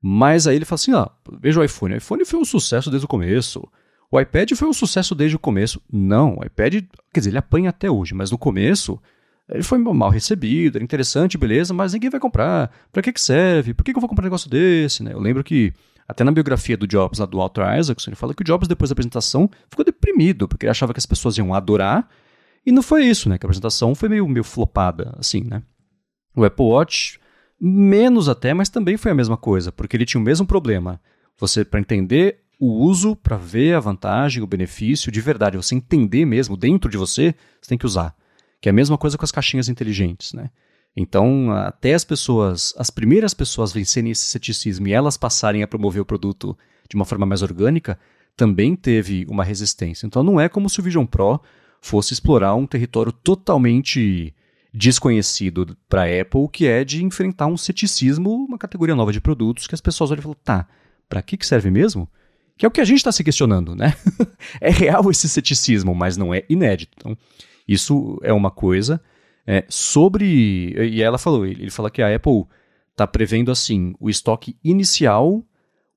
Mas 0.00 0.46
aí 0.46 0.56
ele 0.56 0.64
fala 0.64 0.76
assim, 0.76 0.92
ah, 0.94 1.10
veja 1.40 1.60
o 1.60 1.64
iPhone, 1.64 1.94
o 1.94 1.96
iPhone 1.96 2.24
foi 2.24 2.38
um 2.38 2.44
sucesso 2.44 2.90
desde 2.90 3.04
o 3.04 3.08
começo. 3.08 3.66
O 4.10 4.18
iPad 4.18 4.52
foi 4.52 4.68
um 4.68 4.72
sucesso 4.72 5.14
desde 5.14 5.36
o 5.36 5.38
começo. 5.38 5.82
Não, 5.92 6.38
o 6.38 6.44
iPad, 6.44 6.84
quer 7.12 7.20
dizer, 7.20 7.30
ele 7.30 7.38
apanha 7.38 7.70
até 7.70 7.90
hoje, 7.90 8.14
mas 8.14 8.30
no 8.30 8.38
começo 8.38 9.00
ele 9.50 9.62
foi 9.62 9.78
mal 9.78 10.10
recebido, 10.10 10.76
era 10.76 10.84
interessante, 10.84 11.38
beleza, 11.38 11.72
mas 11.72 11.94
ninguém 11.94 12.10
vai 12.10 12.20
comprar. 12.20 12.70
Para 12.92 13.02
que, 13.02 13.12
que 13.12 13.20
serve? 13.20 13.72
Por 13.72 13.82
que, 13.82 13.92
que 13.92 13.96
eu 13.96 14.00
vou 14.00 14.08
comprar 14.08 14.24
um 14.24 14.26
negócio 14.26 14.48
desse? 14.48 15.02
Né? 15.02 15.14
Eu 15.14 15.20
lembro 15.20 15.42
que, 15.42 15.72
até 16.06 16.22
na 16.22 16.30
biografia 16.30 16.76
do 16.76 16.86
Jobs, 16.86 17.18
lá 17.18 17.24
do 17.24 17.38
Walter 17.38 17.62
Isaacson, 17.78 18.10
ele 18.10 18.16
fala 18.16 18.34
que 18.34 18.42
o 18.42 18.44
Jobs, 18.44 18.68
depois 18.68 18.90
da 18.90 18.92
apresentação, 18.92 19.48
ficou 19.70 19.84
deprimido, 19.84 20.46
porque 20.46 20.66
ele 20.66 20.70
achava 20.70 20.92
que 20.92 20.98
as 20.98 21.06
pessoas 21.06 21.38
iam 21.38 21.54
adorar, 21.54 22.08
e 22.66 22.70
não 22.70 22.82
foi 22.82 23.06
isso, 23.06 23.28
né? 23.30 23.38
Que 23.38 23.46
a 23.46 23.48
apresentação 23.48 23.94
foi 23.94 24.10
meio, 24.10 24.28
meio 24.28 24.44
flopada, 24.44 25.14
assim, 25.18 25.42
né? 25.42 25.62
O 26.36 26.44
Apple 26.44 26.66
Watch, 26.66 27.18
menos 27.60 28.28
até, 28.28 28.54
mas 28.54 28.68
também 28.68 28.96
foi 28.96 29.12
a 29.12 29.14
mesma 29.14 29.36
coisa, 29.36 29.72
porque 29.72 29.96
ele 29.96 30.06
tinha 30.06 30.20
o 30.20 30.24
mesmo 30.24 30.46
problema. 30.46 31.00
Você, 31.38 31.64
para 31.64 31.80
entender 31.80 32.40
o 32.58 32.84
uso, 32.84 33.14
para 33.14 33.36
ver 33.36 33.74
a 33.74 33.80
vantagem, 33.80 34.42
o 34.42 34.46
benefício, 34.46 35.12
de 35.12 35.20
verdade, 35.20 35.56
você 35.56 35.74
entender 35.74 36.24
mesmo 36.24 36.56
dentro 36.56 36.90
de 36.90 36.96
você, 36.96 37.34
você 37.60 37.68
tem 37.68 37.78
que 37.78 37.86
usar. 37.86 38.14
Que 38.60 38.68
é 38.68 38.70
a 38.70 38.74
mesma 38.74 38.98
coisa 38.98 39.16
com 39.16 39.24
as 39.24 39.30
caixinhas 39.30 39.68
inteligentes, 39.68 40.32
né? 40.32 40.50
Então, 40.96 41.52
até 41.52 41.94
as 41.94 42.04
pessoas, 42.04 42.74
as 42.76 42.90
primeiras 42.90 43.32
pessoas 43.32 43.72
vencerem 43.72 44.10
esse 44.10 44.24
ceticismo 44.24 44.88
e 44.88 44.92
elas 44.92 45.16
passarem 45.16 45.62
a 45.62 45.68
promover 45.68 46.02
o 46.02 46.04
produto 46.04 46.58
de 46.88 46.96
uma 46.96 47.04
forma 47.04 47.24
mais 47.24 47.42
orgânica, 47.42 47.98
também 48.36 48.74
teve 48.74 49.24
uma 49.28 49.44
resistência. 49.44 50.06
Então, 50.06 50.24
não 50.24 50.40
é 50.40 50.48
como 50.48 50.68
se 50.68 50.80
o 50.80 50.82
Vision 50.82 51.06
Pro 51.06 51.40
fosse 51.80 52.12
explorar 52.12 52.54
um 52.56 52.66
território 52.66 53.12
totalmente 53.12 54.34
desconhecido 54.78 55.76
para 55.88 56.02
a 56.02 56.20
Apple, 56.20 56.48
que 56.52 56.66
é 56.66 56.84
de 56.84 57.04
enfrentar 57.04 57.48
um 57.48 57.56
ceticismo, 57.56 58.32
uma 58.32 58.56
categoria 58.56 58.94
nova 58.94 59.12
de 59.12 59.20
produtos 59.20 59.66
que 59.66 59.74
as 59.74 59.80
pessoas 59.80 60.12
olham 60.12 60.20
e 60.20 60.22
falam, 60.22 60.38
tá, 60.44 60.68
para 61.08 61.20
que, 61.20 61.36
que 61.36 61.44
serve 61.44 61.68
mesmo? 61.68 62.08
Que 62.56 62.64
é 62.64 62.68
o 62.68 62.70
que 62.70 62.80
a 62.80 62.84
gente 62.84 62.98
está 62.98 63.10
se 63.10 63.24
questionando, 63.24 63.74
né? 63.74 63.94
é 64.60 64.70
real 64.70 65.10
esse 65.10 65.28
ceticismo, 65.28 65.94
mas 65.94 66.16
não 66.16 66.32
é 66.32 66.44
inédito. 66.48 66.92
Então, 66.96 67.18
isso 67.66 68.18
é 68.22 68.32
uma 68.32 68.50
coisa. 68.50 69.00
É, 69.44 69.64
sobre. 69.68 70.74
E 70.76 71.02
ela 71.02 71.18
falou, 71.18 71.44
ele 71.44 71.70
fala 71.70 71.90
que 71.90 72.02
a 72.02 72.14
Apple 72.14 72.44
está 72.92 73.06
prevendo 73.06 73.50
assim 73.50 73.94
o 73.98 74.08
estoque 74.08 74.56
inicial, 74.62 75.44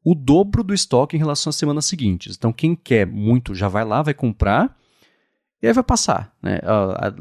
o 0.04 0.16
dobro 0.16 0.64
do 0.64 0.74
estoque 0.74 1.16
em 1.16 1.20
relação 1.20 1.50
às 1.50 1.56
semanas 1.56 1.86
seguintes. 1.86 2.36
Então, 2.36 2.52
quem 2.52 2.76
quer 2.76 3.06
muito 3.06 3.54
já 3.54 3.68
vai 3.68 3.86
lá, 3.86 4.02
vai 4.02 4.14
comprar. 4.14 4.76
E 5.62 5.68
aí 5.68 5.74
vai 5.74 5.84
passar. 5.84 6.34
Né? 6.42 6.60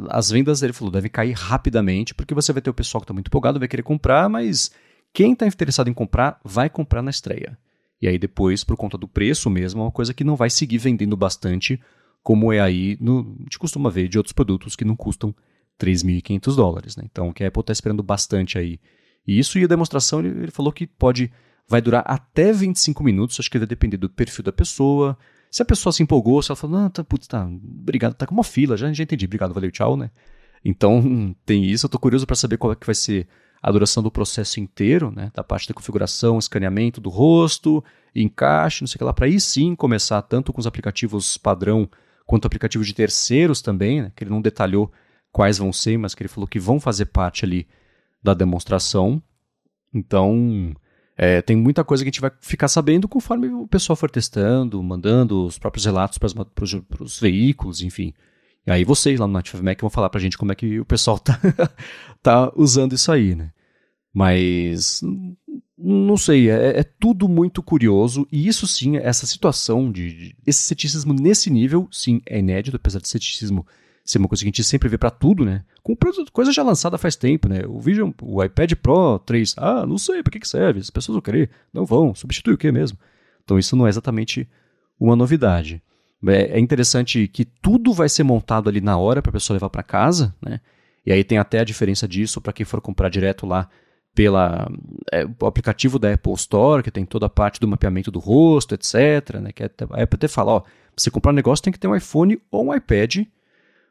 As 0.08 0.30
vendas, 0.30 0.62
ele 0.62 0.72
falou, 0.72 0.90
devem 0.90 1.10
cair 1.10 1.32
rapidamente, 1.32 2.14
porque 2.14 2.34
você 2.34 2.52
vai 2.52 2.62
ter 2.62 2.70
o 2.70 2.74
pessoal 2.74 3.00
que 3.00 3.04
está 3.04 3.12
muito 3.12 3.28
empolgado, 3.28 3.58
vai 3.58 3.68
querer 3.68 3.82
comprar, 3.82 4.28
mas 4.28 4.70
quem 5.12 5.32
está 5.32 5.46
interessado 5.46 5.88
em 5.88 5.94
comprar, 5.94 6.40
vai 6.44 6.70
comprar 6.70 7.02
na 7.02 7.10
estreia. 7.10 7.58
E 8.00 8.08
aí 8.08 8.18
depois, 8.18 8.64
por 8.64 8.76
conta 8.76 8.96
do 8.96 9.06
preço 9.06 9.50
mesmo, 9.50 9.80
é 9.80 9.84
uma 9.84 9.90
coisa 9.90 10.14
que 10.14 10.24
não 10.24 10.36
vai 10.36 10.48
seguir 10.48 10.78
vendendo 10.78 11.16
bastante 11.16 11.78
como 12.22 12.52
é 12.52 12.60
aí, 12.60 12.96
no, 13.00 13.36
a 13.38 13.42
gente 13.42 13.58
costuma 13.58 13.90
ver 13.90 14.08
de 14.08 14.18
outros 14.18 14.32
produtos 14.32 14.76
que 14.76 14.84
não 14.84 14.96
custam 14.96 15.34
3.500 15.78 16.54
dólares. 16.54 16.96
Né? 16.96 17.04
Então, 17.10 17.32
que 17.32 17.42
a 17.42 17.48
Apple 17.48 17.60
está 17.60 17.72
esperando 17.72 18.02
bastante 18.02 18.58
aí. 18.58 18.78
E 19.26 19.38
isso 19.38 19.58
e 19.58 19.64
a 19.64 19.66
demonstração, 19.66 20.20
ele, 20.20 20.28
ele, 20.28 20.50
falou 20.50 20.72
que 20.72 20.86
pode, 20.86 21.30
vai 21.66 21.80
durar 21.80 22.04
até 22.06 22.52
25 22.52 23.02
minutos, 23.02 23.38
acho 23.38 23.50
que 23.50 23.58
vai 23.58 23.66
depender 23.66 23.96
do 23.96 24.08
perfil 24.08 24.44
da 24.44 24.52
pessoa. 24.52 25.16
Se 25.50 25.62
a 25.62 25.64
pessoa 25.64 25.92
se 25.92 26.02
empolgou, 26.02 26.42
se 26.42 26.50
ela 26.50 26.56
falou, 26.56 26.80
não, 26.80 26.90
tá, 26.90 27.02
putz, 27.02 27.26
tá, 27.26 27.44
obrigado, 27.44 28.14
tá 28.14 28.26
com 28.26 28.34
uma 28.34 28.44
fila, 28.44 28.76
já, 28.76 28.92
já 28.92 29.02
entendi, 29.02 29.26
obrigado, 29.26 29.52
valeu, 29.52 29.70
tchau, 29.70 29.96
né? 29.96 30.10
Então, 30.64 31.34
tem 31.44 31.64
isso, 31.64 31.86
eu 31.86 31.90
tô 31.90 31.98
curioso 31.98 32.26
para 32.26 32.36
saber 32.36 32.56
qual 32.56 32.72
é 32.72 32.76
que 32.76 32.86
vai 32.86 32.94
ser 32.94 33.26
a 33.62 33.70
duração 33.70 34.02
do 34.02 34.10
processo 34.10 34.58
inteiro, 34.58 35.10
né, 35.10 35.30
da 35.34 35.44
parte 35.44 35.68
da 35.68 35.74
configuração, 35.74 36.38
escaneamento 36.38 37.00
do 37.00 37.10
rosto, 37.10 37.84
encaixe, 38.14 38.82
não 38.82 38.88
sei 38.88 38.96
o 38.96 38.98
que 38.98 39.04
lá, 39.04 39.12
para 39.12 39.26
aí 39.26 39.38
sim 39.38 39.74
começar 39.74 40.22
tanto 40.22 40.52
com 40.52 40.60
os 40.60 40.66
aplicativos 40.66 41.36
padrão 41.36 41.88
quanto 42.24 42.46
aplicativo 42.46 42.84
de 42.84 42.94
terceiros 42.94 43.60
também, 43.60 44.02
né, 44.02 44.12
que 44.16 44.24
ele 44.24 44.30
não 44.30 44.40
detalhou 44.40 44.90
quais 45.32 45.58
vão 45.58 45.72
ser, 45.72 45.98
mas 45.98 46.14
que 46.14 46.22
ele 46.22 46.28
falou 46.28 46.46
que 46.46 46.58
vão 46.58 46.80
fazer 46.80 47.06
parte 47.06 47.44
ali 47.44 47.66
da 48.22 48.34
demonstração. 48.34 49.22
Então, 49.92 50.74
é, 51.22 51.42
tem 51.42 51.54
muita 51.54 51.84
coisa 51.84 52.02
que 52.02 52.08
a 52.08 52.10
gente 52.10 52.20
vai 52.22 52.32
ficar 52.40 52.66
sabendo 52.66 53.06
conforme 53.06 53.46
o 53.48 53.68
pessoal 53.68 53.94
for 53.94 54.10
testando, 54.10 54.82
mandando 54.82 55.44
os 55.44 55.58
próprios 55.58 55.84
relatos 55.84 56.16
para 56.16 56.64
os 56.98 57.20
veículos, 57.20 57.82
enfim. 57.82 58.14
E 58.66 58.70
aí 58.70 58.84
vocês 58.84 59.20
lá 59.20 59.26
no 59.26 59.34
Native 59.34 59.62
Mac 59.62 59.78
vão 59.82 59.90
falar 59.90 60.08
para 60.08 60.18
a 60.18 60.22
gente 60.22 60.38
como 60.38 60.50
é 60.50 60.54
que 60.54 60.80
o 60.80 60.84
pessoal 60.86 61.18
tá, 61.20 61.38
tá 62.22 62.50
usando 62.56 62.94
isso 62.94 63.12
aí, 63.12 63.34
né? 63.34 63.52
Mas 64.14 65.02
não 65.76 66.16
sei, 66.16 66.48
é, 66.48 66.78
é, 66.80 66.82
tudo 66.82 67.28
muito 67.28 67.62
curioso 67.62 68.26
e 68.32 68.48
isso 68.48 68.66
sim, 68.66 68.96
essa 68.96 69.26
situação 69.26 69.92
de, 69.92 70.14
de, 70.14 70.36
esse 70.46 70.62
ceticismo 70.62 71.12
nesse 71.12 71.50
nível, 71.50 71.86
sim, 71.92 72.22
é 72.24 72.38
inédito, 72.38 72.76
apesar 72.76 72.98
de 72.98 73.08
ceticismo 73.08 73.66
ser 74.04 74.18
uma 74.18 74.28
coisa 74.28 74.42
que 74.42 74.48
a 74.48 74.50
gente 74.50 74.64
sempre 74.64 74.88
vê 74.88 74.98
para 74.98 75.10
tudo, 75.10 75.44
né? 75.44 75.64
Com 75.82 75.96
coisa 76.32 76.52
já 76.52 76.62
lançada 76.62 76.98
faz 76.98 77.16
tempo, 77.16 77.48
né? 77.48 77.62
O 77.66 77.78
Vision, 77.80 78.10
o 78.22 78.42
iPad 78.42 78.72
Pro 78.74 79.18
3, 79.20 79.54
ah, 79.58 79.86
não 79.86 79.98
sei 79.98 80.22
para 80.22 80.32
que, 80.32 80.40
que 80.40 80.48
serve, 80.48 80.80
as 80.80 80.90
pessoas 80.90 81.14
vão 81.14 81.22
querer, 81.22 81.50
não 81.72 81.84
vão, 81.84 82.14
substitui 82.14 82.54
o 82.54 82.58
que 82.58 82.70
mesmo? 82.72 82.98
Então 83.44 83.58
isso 83.58 83.76
não 83.76 83.86
é 83.86 83.90
exatamente 83.90 84.48
uma 84.98 85.16
novidade. 85.16 85.82
É, 86.26 86.56
é 86.56 86.60
interessante 86.60 87.26
que 87.28 87.44
tudo 87.44 87.92
vai 87.92 88.08
ser 88.08 88.22
montado 88.22 88.68
ali 88.68 88.80
na 88.80 88.98
hora 88.98 89.22
para 89.22 89.30
a 89.30 89.32
pessoa 89.32 89.54
levar 89.54 89.70
para 89.70 89.82
casa, 89.82 90.34
né? 90.42 90.60
E 91.04 91.12
aí 91.12 91.24
tem 91.24 91.38
até 91.38 91.60
a 91.60 91.64
diferença 91.64 92.06
disso 92.06 92.40
para 92.40 92.52
quem 92.52 92.66
for 92.66 92.80
comprar 92.80 93.08
direto 93.08 93.46
lá 93.46 93.68
pela 94.14 94.68
é, 95.12 95.24
o 95.24 95.46
aplicativo 95.46 95.98
da 95.98 96.12
Apple 96.12 96.32
Store, 96.34 96.82
que 96.82 96.90
tem 96.90 97.04
toda 97.04 97.26
a 97.26 97.30
parte 97.30 97.60
do 97.60 97.68
mapeamento 97.68 98.10
do 98.10 98.18
rosto, 98.18 98.74
etc. 98.74 99.36
Né, 99.40 99.52
que 99.52 99.62
a 99.62 99.66
Apple 99.66 100.08
até 100.14 100.28
fala, 100.28 100.52
ó, 100.52 100.60
pra 100.60 100.70
você 100.96 101.10
comprar 101.10 101.32
um 101.32 101.34
negócio 101.34 101.62
tem 101.62 101.72
que 101.72 101.78
ter 101.78 101.88
um 101.88 101.96
iPhone 101.96 102.38
ou 102.50 102.66
um 102.66 102.74
iPad, 102.74 103.24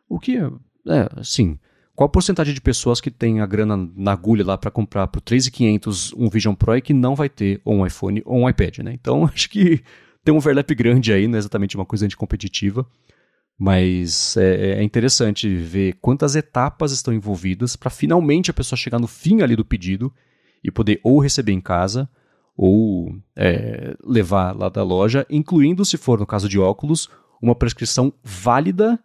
o 0.09 0.19
que, 0.19 0.37
é, 0.37 1.09
assim, 1.15 1.57
qual 1.95 2.07
a 2.07 2.11
porcentagem 2.11 2.53
de 2.53 2.61
pessoas 2.61 2.99
que 2.99 3.11
tem 3.11 3.39
a 3.39 3.45
grana 3.45 3.77
na 3.95 4.13
agulha 4.13 4.45
lá 4.45 4.57
para 4.57 4.71
comprar 4.71 5.07
por 5.07 5.21
3.500 5.21 6.13
um 6.17 6.29
Vision 6.29 6.55
Pro 6.55 6.75
e 6.75 6.81
que 6.81 6.93
não 6.93 7.15
vai 7.15 7.29
ter 7.29 7.61
ou 7.63 7.75
um 7.75 7.85
iPhone 7.85 8.21
ou 8.25 8.39
um 8.39 8.49
iPad, 8.49 8.79
né? 8.79 8.93
Então, 8.93 9.25
acho 9.31 9.49
que 9.49 9.83
tem 10.23 10.33
um 10.33 10.37
overlap 10.37 10.69
grande 10.73 11.13
aí, 11.13 11.27
não 11.27 11.35
é 11.35 11.39
exatamente 11.39 11.75
uma 11.75 11.85
coisa 11.85 12.05
anticompetitiva. 12.05 12.83
competitiva 12.83 13.09
mas 13.59 14.37
é, 14.37 14.79
é 14.79 14.83
interessante 14.83 15.53
ver 15.53 15.97
quantas 15.99 16.33
etapas 16.37 16.93
estão 16.93 17.13
envolvidas 17.13 17.75
para 17.75 17.89
finalmente 17.89 18.49
a 18.49 18.53
pessoa 18.53 18.77
chegar 18.77 18.99
no 18.99 19.07
fim 19.07 19.41
ali 19.41 19.53
do 19.53 19.65
pedido 19.65 20.13
e 20.63 20.71
poder 20.71 21.01
ou 21.03 21.19
receber 21.19 21.51
em 21.51 21.59
casa 21.59 22.09
ou 22.55 23.13
é, 23.35 23.95
levar 24.01 24.55
lá 24.55 24.69
da 24.69 24.81
loja, 24.81 25.25
incluindo, 25.29 25.83
se 25.83 25.97
for 25.97 26.19
no 26.19 26.25
caso 26.25 26.47
de 26.47 26.57
óculos, 26.57 27.09
uma 27.41 27.53
prescrição 27.53 28.13
válida 28.23 28.97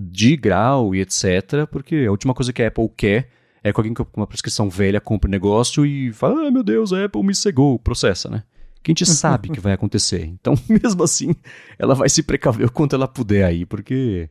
de 0.00 0.36
grau 0.36 0.94
e 0.94 1.00
etc. 1.00 1.66
Porque 1.70 2.04
a 2.06 2.10
última 2.10 2.32
coisa 2.34 2.52
que 2.52 2.62
a 2.62 2.68
Apple 2.68 2.88
quer 2.96 3.28
é 3.62 3.72
com 3.72 3.80
alguém 3.80 3.94
com 3.94 4.06
uma 4.16 4.26
prescrição 4.26 4.70
velha 4.70 5.00
compra 5.00 5.28
o 5.28 5.30
negócio 5.30 5.84
e 5.84 6.12
fala, 6.12 6.48
ah, 6.48 6.50
meu 6.50 6.62
Deus, 6.62 6.92
a 6.92 7.04
Apple 7.04 7.22
me 7.22 7.34
cegou, 7.34 7.78
processa, 7.78 8.28
né? 8.28 8.42
Que 8.82 8.90
a 8.90 8.92
gente 8.92 9.04
sabe 9.10 9.50
que 9.50 9.60
vai 9.60 9.72
acontecer. 9.72 10.24
Então, 10.24 10.54
mesmo 10.68 11.02
assim, 11.02 11.34
ela 11.78 11.94
vai 11.94 12.08
se 12.08 12.22
precaver 12.22 12.66
o 12.66 12.72
quanto 12.72 12.96
ela 12.96 13.06
puder 13.06 13.44
aí, 13.44 13.66
porque, 13.66 14.30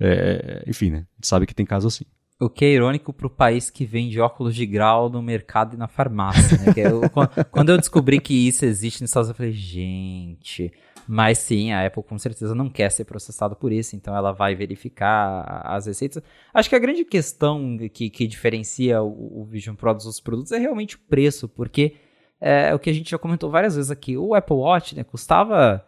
é, 0.00 0.64
enfim, 0.66 0.90
né? 0.90 0.98
A 0.98 1.16
gente 1.16 1.28
sabe 1.28 1.46
que 1.46 1.54
tem 1.54 1.66
caso 1.66 1.86
assim. 1.86 2.04
O 2.40 2.50
que 2.50 2.64
é 2.64 2.72
irônico 2.72 3.12
pro 3.12 3.30
país 3.30 3.70
que 3.70 3.84
vende 3.84 4.18
óculos 4.18 4.54
de 4.56 4.66
grau 4.66 5.08
no 5.08 5.22
mercado 5.22 5.74
e 5.74 5.78
na 5.78 5.86
farmácia, 5.86 6.58
né? 6.58 6.72
eu, 6.76 7.02
quando 7.52 7.68
eu 7.68 7.78
descobri 7.78 8.18
que 8.18 8.34
isso 8.34 8.64
existe 8.64 9.00
nos 9.00 9.10
Estados 9.10 9.28
Unidos, 9.28 9.40
eu 9.40 9.46
falei, 9.46 9.52
gente... 9.52 10.72
Mas 11.06 11.38
sim, 11.38 11.72
a 11.72 11.86
Apple 11.86 12.02
com 12.02 12.18
certeza 12.18 12.54
não 12.54 12.68
quer 12.68 12.90
ser 12.90 13.04
processada 13.04 13.54
por 13.54 13.72
isso, 13.72 13.96
então 13.96 14.16
ela 14.16 14.32
vai 14.32 14.54
verificar 14.54 15.62
as 15.64 15.86
receitas. 15.86 16.22
Acho 16.54 16.68
que 16.68 16.76
a 16.76 16.78
grande 16.78 17.04
questão 17.04 17.76
que, 17.92 18.08
que 18.08 18.26
diferencia 18.26 19.02
o, 19.02 19.40
o 19.40 19.44
Vision 19.44 19.74
Pro 19.74 19.94
dos 19.94 20.06
outros 20.06 20.20
produtos 20.20 20.52
é 20.52 20.58
realmente 20.58 20.96
o 20.96 21.00
preço, 21.00 21.48
porque 21.48 21.96
é 22.40 22.74
o 22.74 22.78
que 22.78 22.90
a 22.90 22.92
gente 22.92 23.10
já 23.10 23.18
comentou 23.18 23.50
várias 23.50 23.76
vezes 23.76 23.90
aqui. 23.90 24.16
O 24.16 24.34
Apple 24.34 24.56
Watch 24.56 24.96
né, 24.96 25.04
custava, 25.04 25.84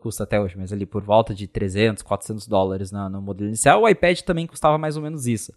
custa 0.00 0.24
até 0.24 0.40
hoje, 0.40 0.56
mas 0.56 0.72
ali 0.72 0.86
por 0.86 1.02
volta 1.02 1.34
de 1.34 1.46
300, 1.46 2.02
400 2.02 2.46
dólares 2.46 2.90
na, 2.90 3.08
no 3.08 3.20
modelo 3.20 3.48
inicial. 3.48 3.82
O 3.82 3.88
iPad 3.88 4.20
também 4.20 4.46
custava 4.46 4.78
mais 4.78 4.96
ou 4.96 5.02
menos 5.02 5.26
isso. 5.26 5.52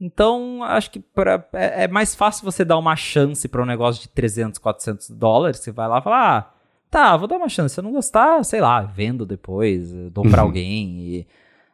Então, 0.00 0.62
acho 0.62 0.90
que 0.90 1.00
pra, 1.00 1.48
é, 1.52 1.84
é 1.84 1.88
mais 1.88 2.14
fácil 2.14 2.44
você 2.44 2.64
dar 2.64 2.76
uma 2.76 2.94
chance 2.94 3.48
para 3.48 3.62
um 3.62 3.66
negócio 3.66 4.02
de 4.02 4.08
300, 4.08 4.58
400 4.58 5.10
dólares. 5.10 5.58
Você 5.60 5.72
vai 5.72 5.88
lá 5.88 5.98
e 5.98 6.02
fala, 6.02 6.38
ah 6.38 6.55
tá, 6.90 7.16
vou 7.16 7.28
dar 7.28 7.36
uma 7.36 7.48
chance. 7.48 7.74
Se 7.74 7.80
eu 7.80 7.84
não 7.84 7.92
gostar, 7.92 8.44
sei 8.44 8.60
lá, 8.60 8.82
vendo 8.82 9.26
depois, 9.26 9.92
dou 10.10 10.24
pra 10.28 10.42
uhum. 10.42 10.48
alguém. 10.48 11.00
E 11.00 11.26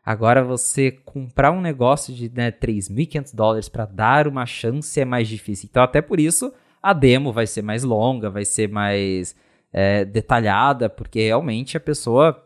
agora 0.04 0.42
você 0.42 0.90
comprar 0.90 1.50
um 1.50 1.60
negócio 1.60 2.12
de 2.14 2.30
né, 2.34 2.50
3.500 2.50 3.34
dólares 3.34 3.68
para 3.68 3.84
dar 3.86 4.26
uma 4.26 4.46
chance 4.46 5.00
é 5.00 5.04
mais 5.04 5.28
difícil. 5.28 5.68
Então, 5.70 5.82
até 5.82 6.00
por 6.00 6.18
isso, 6.18 6.52
a 6.82 6.92
demo 6.92 7.32
vai 7.32 7.46
ser 7.46 7.62
mais 7.62 7.84
longa, 7.84 8.30
vai 8.30 8.44
ser 8.44 8.68
mais 8.68 9.36
é, 9.72 10.04
detalhada, 10.04 10.88
porque 10.88 11.26
realmente 11.26 11.76
a 11.76 11.80
pessoa 11.80 12.44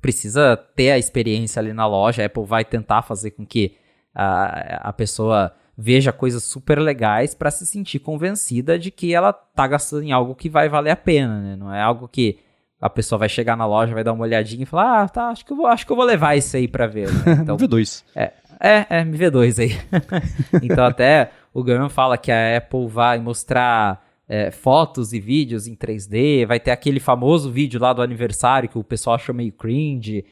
precisa 0.00 0.56
ter 0.56 0.90
a 0.90 0.98
experiência 0.98 1.60
ali 1.60 1.72
na 1.72 1.86
loja. 1.86 2.22
A 2.22 2.26
Apple 2.26 2.44
vai 2.44 2.64
tentar 2.64 3.02
fazer 3.02 3.30
com 3.30 3.46
que 3.46 3.76
a, 4.14 4.88
a 4.88 4.92
pessoa 4.92 5.54
veja 5.76 6.12
coisas 6.12 6.44
super 6.44 6.78
legais 6.78 7.34
para 7.34 7.50
se 7.50 7.66
sentir 7.66 7.98
convencida 7.98 8.78
de 8.78 8.90
que 8.90 9.14
ela 9.14 9.32
tá 9.32 9.66
gastando 9.66 10.02
em 10.02 10.12
algo 10.12 10.34
que 10.34 10.48
vai 10.48 10.68
valer 10.68 10.90
a 10.90 10.96
pena, 10.96 11.40
né? 11.40 11.56
Não 11.56 11.72
é 11.72 11.80
algo 11.80 12.08
que 12.08 12.38
a 12.80 12.90
pessoa 12.90 13.18
vai 13.18 13.28
chegar 13.28 13.56
na 13.56 13.64
loja, 13.64 13.94
vai 13.94 14.04
dar 14.04 14.12
uma 14.12 14.24
olhadinha 14.24 14.64
e 14.64 14.66
falar: 14.66 15.02
"Ah, 15.02 15.08
tá, 15.08 15.28
acho 15.28 15.44
que 15.44 15.52
eu 15.52 15.56
vou, 15.56 15.66
acho 15.66 15.86
que 15.86 15.92
eu 15.92 15.96
vou 15.96 16.04
levar 16.04 16.36
isso 16.36 16.56
aí 16.56 16.66
para 16.66 16.86
ver". 16.86 17.08
Né? 17.12 17.38
Então, 17.42 17.56
MV2. 17.56 18.04
É, 18.14 18.32
é, 18.60 18.86
é 18.90 19.04
MV2 19.04 19.58
aí. 19.60 19.78
então 20.62 20.84
até 20.84 21.30
o 21.54 21.62
Gurman 21.62 21.88
fala 21.88 22.18
que 22.18 22.30
a 22.30 22.56
Apple 22.56 22.86
vai 22.88 23.18
mostrar 23.18 24.04
é, 24.28 24.50
fotos 24.50 25.12
e 25.12 25.20
vídeos 25.20 25.66
em 25.66 25.74
3D, 25.74 26.46
vai 26.46 26.58
ter 26.58 26.70
aquele 26.70 26.98
famoso 26.98 27.50
vídeo 27.50 27.80
lá 27.80 27.92
do 27.92 28.02
aniversário 28.02 28.68
que 28.68 28.78
o 28.78 28.84
pessoal 28.84 29.16
achou 29.16 29.34
meio 29.34 29.52
cringe. 29.52 30.24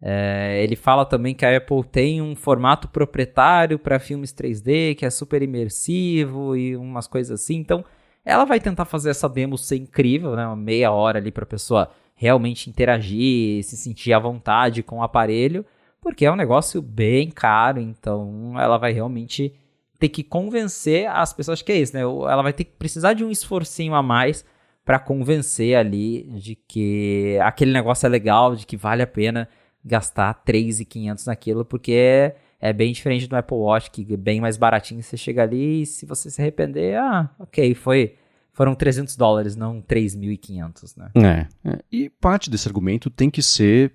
É, 0.00 0.62
ele 0.62 0.76
fala 0.76 1.06
também 1.06 1.34
que 1.34 1.44
a 1.44 1.56
Apple 1.56 1.82
tem 1.84 2.20
um 2.20 2.36
formato 2.36 2.88
proprietário 2.88 3.78
para 3.78 3.98
filmes 3.98 4.32
3D 4.32 4.94
que 4.94 5.06
é 5.06 5.10
super 5.10 5.42
imersivo 5.42 6.56
e 6.56 6.76
umas 6.76 7.06
coisas 7.06 7.40
assim. 7.40 7.56
Então, 7.56 7.84
ela 8.24 8.44
vai 8.44 8.60
tentar 8.60 8.84
fazer 8.84 9.10
essa 9.10 9.28
demo 9.28 9.56
ser 9.56 9.76
incrível, 9.76 10.36
né? 10.36 10.46
Uma 10.46 10.56
meia 10.56 10.90
hora 10.90 11.18
ali 11.18 11.30
para 11.30 11.44
a 11.44 11.46
pessoa 11.48 11.90
realmente 12.14 12.68
interagir, 12.68 13.62
se 13.62 13.76
sentir 13.76 14.12
à 14.12 14.18
vontade 14.18 14.82
com 14.82 14.98
o 14.98 15.02
aparelho, 15.02 15.64
porque 16.00 16.26
é 16.26 16.32
um 16.32 16.36
negócio 16.36 16.82
bem 16.82 17.30
caro. 17.30 17.80
Então, 17.80 18.54
ela 18.58 18.78
vai 18.78 18.92
realmente 18.92 19.54
ter 19.98 20.08
que 20.08 20.22
convencer 20.22 21.08
as 21.08 21.32
pessoas 21.32 21.62
que 21.62 21.72
é 21.72 21.76
isso, 21.76 21.94
né? 21.94 22.02
Ela 22.02 22.42
vai 22.42 22.52
ter 22.52 22.64
que 22.64 22.72
precisar 22.72 23.12
de 23.14 23.24
um 23.24 23.30
esforcinho 23.30 23.94
a 23.94 24.02
mais 24.02 24.44
para 24.84 24.98
convencer 24.98 25.76
ali 25.76 26.22
de 26.38 26.54
que 26.54 27.38
aquele 27.42 27.72
negócio 27.72 28.06
é 28.06 28.08
legal, 28.08 28.54
de 28.54 28.66
que 28.66 28.76
vale 28.76 29.02
a 29.02 29.06
pena 29.06 29.48
gastar 29.86 30.34
3,500 30.34 31.26
naquilo, 31.26 31.64
porque 31.64 31.92
é, 31.92 32.36
é 32.60 32.72
bem 32.72 32.92
diferente 32.92 33.28
do 33.28 33.36
Apple 33.36 33.56
Watch, 33.56 33.90
que 33.90 34.12
é 34.12 34.16
bem 34.16 34.40
mais 34.40 34.56
baratinho. 34.56 35.02
Você 35.02 35.16
chega 35.16 35.42
ali 35.42 35.82
e 35.82 35.86
se 35.86 36.04
você 36.04 36.30
se 36.30 36.42
arrepender, 36.42 36.98
ah, 36.98 37.30
ok, 37.38 37.74
foi 37.74 38.16
foram 38.52 38.74
300 38.74 39.16
dólares, 39.16 39.54
não 39.54 39.82
3.500, 39.82 40.96
né? 40.96 41.10
É, 41.14 41.70
é, 41.70 41.78
E 41.92 42.08
parte 42.08 42.48
desse 42.48 42.66
argumento 42.66 43.10
tem 43.10 43.30
que 43.30 43.42
ser 43.42 43.92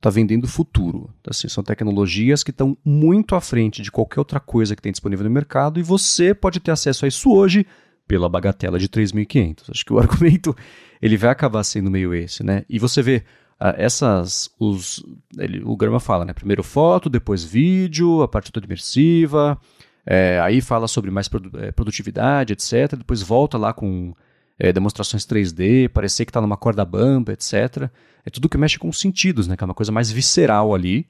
tá 0.00 0.10
vendendo 0.10 0.46
futuro. 0.46 1.12
Assim, 1.28 1.48
são 1.48 1.62
tecnologias 1.62 2.42
que 2.42 2.50
estão 2.50 2.76
muito 2.84 3.34
à 3.34 3.40
frente 3.40 3.82
de 3.82 3.90
qualquer 3.90 4.20
outra 4.20 4.40
coisa 4.40 4.74
que 4.74 4.80
tem 4.80 4.92
disponível 4.92 5.24
no 5.24 5.30
mercado 5.30 5.78
e 5.78 5.82
você 5.82 6.32
pode 6.32 6.60
ter 6.60 6.70
acesso 6.70 7.04
a 7.04 7.08
isso 7.08 7.30
hoje 7.30 7.66
pela 8.06 8.28
bagatela 8.28 8.78
de 8.78 8.88
3.500. 8.88 9.70
Acho 9.70 9.84
que 9.84 9.92
o 9.92 9.98
argumento 10.00 10.56
ele 11.02 11.16
vai 11.16 11.30
acabar 11.30 11.62
sendo 11.62 11.90
meio 11.90 12.14
esse, 12.14 12.42
né? 12.42 12.64
E 12.68 12.78
você 12.78 13.02
vê 13.02 13.24
ah, 13.60 13.74
essas, 13.76 14.50
os, 14.58 15.04
ele, 15.36 15.62
o 15.64 15.76
Grama 15.76 15.98
fala, 15.98 16.24
né? 16.24 16.32
Primeiro 16.32 16.62
foto, 16.62 17.10
depois 17.10 17.42
vídeo, 17.42 18.22
a 18.22 18.28
parte 18.28 18.52
toda 18.52 18.66
imersiva, 18.66 19.58
é, 20.06 20.40
aí 20.40 20.60
fala 20.60 20.86
sobre 20.86 21.10
mais 21.10 21.28
produ 21.28 21.50
é, 21.58 21.72
produtividade, 21.72 22.52
etc. 22.52 22.96
Depois 22.96 23.20
volta 23.20 23.58
lá 23.58 23.72
com 23.72 24.14
é, 24.58 24.72
demonstrações 24.72 25.26
3D, 25.26 25.88
parecer 25.88 26.24
que 26.24 26.30
está 26.30 26.40
numa 26.40 26.56
corda 26.56 26.84
bamba, 26.84 27.32
etc. 27.32 27.90
É 28.24 28.30
tudo 28.30 28.48
que 28.48 28.56
mexe 28.56 28.78
com 28.78 28.88
os 28.88 29.00
sentidos, 29.00 29.48
né? 29.48 29.56
Que 29.56 29.64
é 29.64 29.66
uma 29.66 29.74
coisa 29.74 29.90
mais 29.90 30.10
visceral 30.10 30.74
ali. 30.74 31.08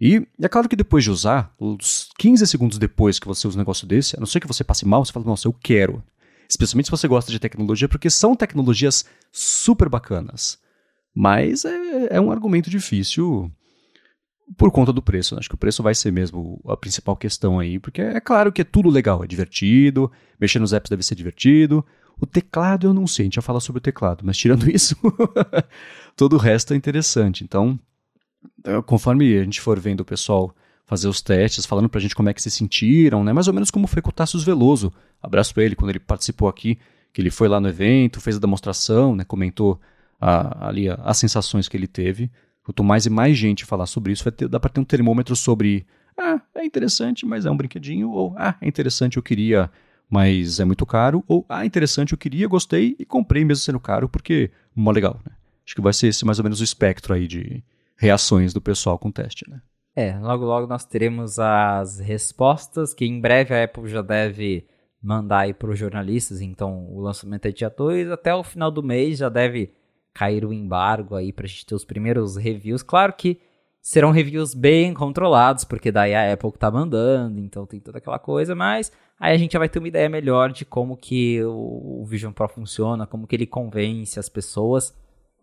E 0.00 0.26
é 0.40 0.48
claro 0.48 0.68
que 0.68 0.76
depois 0.76 1.04
de 1.04 1.10
usar, 1.10 1.52
os 1.58 2.08
15 2.18 2.46
segundos 2.46 2.78
depois 2.78 3.18
que 3.18 3.26
você 3.26 3.46
usa 3.46 3.58
um 3.58 3.60
negócio 3.60 3.86
desse, 3.86 4.16
a 4.16 4.20
não 4.20 4.26
ser 4.26 4.40
que 4.40 4.46
você 4.46 4.64
passe 4.64 4.86
mal, 4.86 5.04
você 5.04 5.12
fala, 5.12 5.26
nossa, 5.26 5.46
eu 5.46 5.52
quero. 5.52 6.02
Especialmente 6.48 6.86
se 6.86 6.90
você 6.90 7.06
gosta 7.06 7.30
de 7.30 7.38
tecnologia, 7.38 7.88
porque 7.88 8.08
são 8.08 8.34
tecnologias 8.34 9.04
super 9.30 9.88
bacanas. 9.88 10.58
Mas 11.14 11.64
é, 11.64 12.16
é 12.16 12.20
um 12.20 12.30
argumento 12.30 12.70
difícil 12.70 13.50
por 14.56 14.70
conta 14.70 14.92
do 14.92 15.02
preço. 15.02 15.34
Né? 15.34 15.40
Acho 15.40 15.48
que 15.48 15.54
o 15.54 15.58
preço 15.58 15.82
vai 15.82 15.94
ser 15.94 16.12
mesmo 16.12 16.60
a 16.66 16.76
principal 16.76 17.16
questão 17.16 17.58
aí, 17.58 17.78
porque 17.78 18.00
é 18.00 18.20
claro 18.20 18.52
que 18.52 18.62
é 18.62 18.64
tudo 18.64 18.88
legal, 18.88 19.22
é 19.22 19.26
divertido, 19.26 20.10
mexer 20.40 20.58
nos 20.58 20.72
apps 20.72 20.90
deve 20.90 21.02
ser 21.02 21.14
divertido. 21.14 21.84
O 22.20 22.26
teclado 22.26 22.86
eu 22.86 22.94
não 22.94 23.06
sei, 23.06 23.24
a 23.24 23.26
gente 23.26 23.36
já 23.36 23.42
fala 23.42 23.60
sobre 23.60 23.78
o 23.78 23.82
teclado, 23.82 24.24
mas 24.24 24.36
tirando 24.36 24.68
isso, 24.70 24.94
todo 26.16 26.34
o 26.34 26.38
resto 26.38 26.74
é 26.74 26.76
interessante. 26.76 27.42
Então, 27.44 27.78
eh, 28.64 28.82
conforme 28.82 29.38
a 29.38 29.44
gente 29.44 29.60
for 29.60 29.78
vendo 29.80 30.00
o 30.00 30.04
pessoal 30.04 30.54
fazer 30.84 31.08
os 31.08 31.22
testes, 31.22 31.64
falando 31.64 31.88
pra 31.88 32.00
gente 32.00 32.16
como 32.16 32.28
é 32.28 32.34
que 32.34 32.42
se 32.42 32.50
sentiram, 32.50 33.22
né? 33.22 33.32
Mais 33.32 33.46
ou 33.46 33.54
menos 33.54 33.70
como 33.70 33.86
foi 33.86 34.02
com 34.02 34.10
o 34.10 34.12
Tassius 34.12 34.42
Veloso. 34.42 34.92
Abraço 35.22 35.54
pra 35.54 35.62
ele 35.62 35.76
quando 35.76 35.90
ele 35.90 36.00
participou 36.00 36.48
aqui, 36.48 36.78
que 37.12 37.22
ele 37.22 37.30
foi 37.30 37.46
lá 37.46 37.60
no 37.60 37.68
evento, 37.68 38.20
fez 38.20 38.36
a 38.36 38.40
demonstração, 38.40 39.14
né? 39.14 39.22
Comentou 39.22 39.80
a, 40.20 40.68
ali 40.68 40.86
as 40.88 41.16
sensações 41.16 41.68
que 41.68 41.76
ele 41.76 41.86
teve. 41.86 42.30
Quanto 42.62 42.84
mais 42.84 43.06
e 43.06 43.10
mais 43.10 43.36
gente 43.36 43.64
falar 43.64 43.86
sobre 43.86 44.12
isso, 44.12 44.22
vai 44.22 44.32
ter, 44.32 44.48
dá 44.48 44.60
para 44.60 44.70
ter 44.70 44.80
um 44.80 44.84
termômetro 44.84 45.34
sobre 45.34 45.86
ah, 46.18 46.40
é 46.54 46.64
interessante, 46.64 47.24
mas 47.24 47.46
é 47.46 47.50
um 47.50 47.56
brinquedinho, 47.56 48.10
ou 48.10 48.34
ah, 48.36 48.54
é 48.60 48.68
interessante, 48.68 49.16
eu 49.16 49.22
queria, 49.22 49.70
mas 50.08 50.60
é 50.60 50.64
muito 50.64 50.84
caro, 50.84 51.24
ou 51.26 51.46
ah, 51.48 51.64
interessante, 51.64 52.12
eu 52.12 52.18
queria, 52.18 52.46
gostei 52.46 52.94
e 52.98 53.04
comprei 53.06 53.44
mesmo 53.44 53.62
sendo 53.62 53.80
caro, 53.80 54.08
porque 54.08 54.50
mó 54.74 54.90
legal, 54.90 55.18
né? 55.24 55.32
Acho 55.64 55.74
que 55.74 55.80
vai 55.80 55.92
ser 55.92 56.08
esse 56.08 56.24
mais 56.24 56.38
ou 56.38 56.42
menos 56.42 56.60
o 56.60 56.64
espectro 56.64 57.14
aí 57.14 57.26
de 57.26 57.64
reações 57.96 58.52
do 58.52 58.60
pessoal 58.60 58.98
com 58.98 59.08
o 59.08 59.12
teste, 59.12 59.48
né? 59.48 59.62
É, 59.96 60.18
logo 60.18 60.44
logo 60.44 60.66
nós 60.66 60.84
teremos 60.84 61.38
as 61.38 61.98
respostas, 61.98 62.92
que 62.92 63.04
em 63.04 63.20
breve 63.20 63.54
a 63.54 63.64
Apple 63.64 63.88
já 63.88 64.02
deve 64.02 64.66
mandar 65.02 65.40
aí 65.40 65.54
para 65.54 65.70
os 65.70 65.78
jornalistas, 65.78 66.40
então 66.40 66.86
o 66.90 67.00
lançamento 67.00 67.46
é 67.46 67.52
dia 67.52 67.70
2, 67.70 68.10
até 68.10 68.34
o 68.34 68.44
final 68.44 68.70
do 68.70 68.82
mês 68.82 69.18
já 69.18 69.28
deve 69.28 69.72
cair 70.12 70.44
o 70.44 70.52
embargo 70.52 71.14
aí 71.14 71.32
pra 71.32 71.46
gente 71.46 71.66
ter 71.66 71.74
os 71.74 71.84
primeiros 71.84 72.36
reviews. 72.36 72.82
Claro 72.82 73.12
que 73.12 73.40
serão 73.80 74.10
reviews 74.10 74.54
bem 74.54 74.92
controlados, 74.92 75.64
porque 75.64 75.90
daí 75.90 76.14
a 76.14 76.32
Apple 76.32 76.52
tá 76.52 76.70
mandando, 76.70 77.40
então 77.40 77.66
tem 77.66 77.80
toda 77.80 77.98
aquela 77.98 78.18
coisa, 78.18 78.54
mas 78.54 78.92
aí 79.18 79.34
a 79.34 79.38
gente 79.38 79.52
já 79.52 79.58
vai 79.58 79.68
ter 79.68 79.78
uma 79.78 79.88
ideia 79.88 80.08
melhor 80.08 80.52
de 80.52 80.64
como 80.64 80.96
que 80.96 81.42
o 81.44 82.04
Vision 82.06 82.32
Pro 82.32 82.48
funciona, 82.48 83.06
como 83.06 83.26
que 83.26 83.34
ele 83.36 83.46
convence 83.46 84.18
as 84.18 84.28
pessoas. 84.28 84.94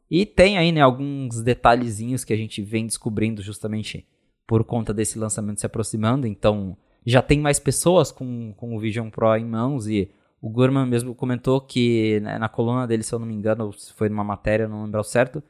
E 0.09 0.25
tem 0.25 0.57
aí, 0.57 0.71
né, 0.71 0.81
alguns 0.81 1.41
detalhezinhos 1.41 2.23
que 2.23 2.33
a 2.33 2.37
gente 2.37 2.61
vem 2.61 2.85
descobrindo 2.85 3.41
justamente 3.41 4.07
por 4.45 4.63
conta 4.63 4.93
desse 4.93 5.19
lançamento 5.19 5.59
se 5.59 5.65
aproximando, 5.65 6.25
então 6.25 6.77
já 7.05 7.21
tem 7.21 7.39
mais 7.39 7.59
pessoas 7.59 8.11
com, 8.11 8.53
com 8.55 8.75
o 8.75 8.79
Vision 8.79 9.09
Pro 9.09 9.35
em 9.35 9.45
mãos 9.45 9.87
e 9.87 10.09
o 10.41 10.49
Gurman 10.49 10.85
mesmo 10.85 11.15
comentou 11.15 11.59
que 11.59 12.19
né, 12.21 12.37
na 12.37 12.47
coluna 12.47 12.85
dele, 12.85 13.03
se 13.03 13.13
eu 13.13 13.19
não 13.19 13.25
me 13.25 13.33
engano, 13.33 13.73
se 13.73 13.93
foi 13.93 14.09
numa 14.09 14.23
matéria, 14.23 14.67
não 14.67 14.83
lembro 14.83 15.03
certo, 15.03 15.41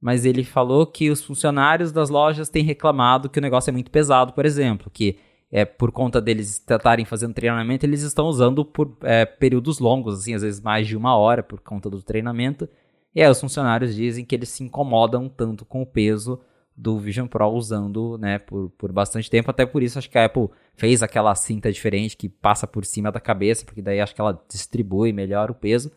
mas 0.00 0.24
ele 0.24 0.44
falou 0.44 0.86
que 0.86 1.10
os 1.10 1.22
funcionários 1.22 1.90
das 1.90 2.08
lojas 2.08 2.48
têm 2.48 2.62
reclamado 2.62 3.28
que 3.28 3.38
o 3.38 3.42
negócio 3.42 3.70
é 3.70 3.72
muito 3.72 3.90
pesado, 3.90 4.32
por 4.32 4.46
exemplo, 4.46 4.90
que 4.90 5.18
é 5.50 5.64
por 5.64 5.90
conta 5.90 6.20
deles 6.20 6.64
estarem 6.70 7.04
fazendo 7.04 7.34
treinamento, 7.34 7.84
eles 7.84 8.02
estão 8.02 8.26
usando 8.26 8.64
por 8.64 8.96
é, 9.02 9.24
períodos 9.24 9.78
longos, 9.78 10.20
assim, 10.20 10.34
às 10.34 10.42
vezes 10.42 10.60
mais 10.60 10.86
de 10.86 10.96
uma 10.96 11.16
hora 11.16 11.42
por 11.42 11.60
conta 11.60 11.88
do 11.88 12.02
treinamento. 12.02 12.68
E 13.14 13.22
aí 13.22 13.30
os 13.30 13.40
funcionários 13.40 13.94
dizem 13.94 14.24
que 14.24 14.34
eles 14.34 14.50
se 14.50 14.62
incomodam 14.62 15.28
tanto 15.28 15.64
com 15.64 15.82
o 15.82 15.86
peso 15.86 16.38
do 16.78 16.96
Vision 16.96 17.26
Pro 17.26 17.48
usando, 17.48 18.16
né, 18.18 18.38
por, 18.38 18.70
por 18.78 18.92
bastante 18.92 19.28
tempo. 19.28 19.50
Até 19.50 19.66
por 19.66 19.82
isso 19.82 19.98
acho 19.98 20.08
que 20.08 20.16
a 20.16 20.26
Apple 20.26 20.48
fez 20.76 21.02
aquela 21.02 21.34
cinta 21.34 21.72
diferente 21.72 22.16
que 22.16 22.28
passa 22.28 22.68
por 22.68 22.84
cima 22.84 23.10
da 23.10 23.18
cabeça, 23.18 23.64
porque 23.64 23.82
daí 23.82 24.00
acho 24.00 24.14
que 24.14 24.20
ela 24.20 24.40
distribui 24.48 25.12
melhor 25.12 25.50
o 25.50 25.54
peso. 25.54 25.90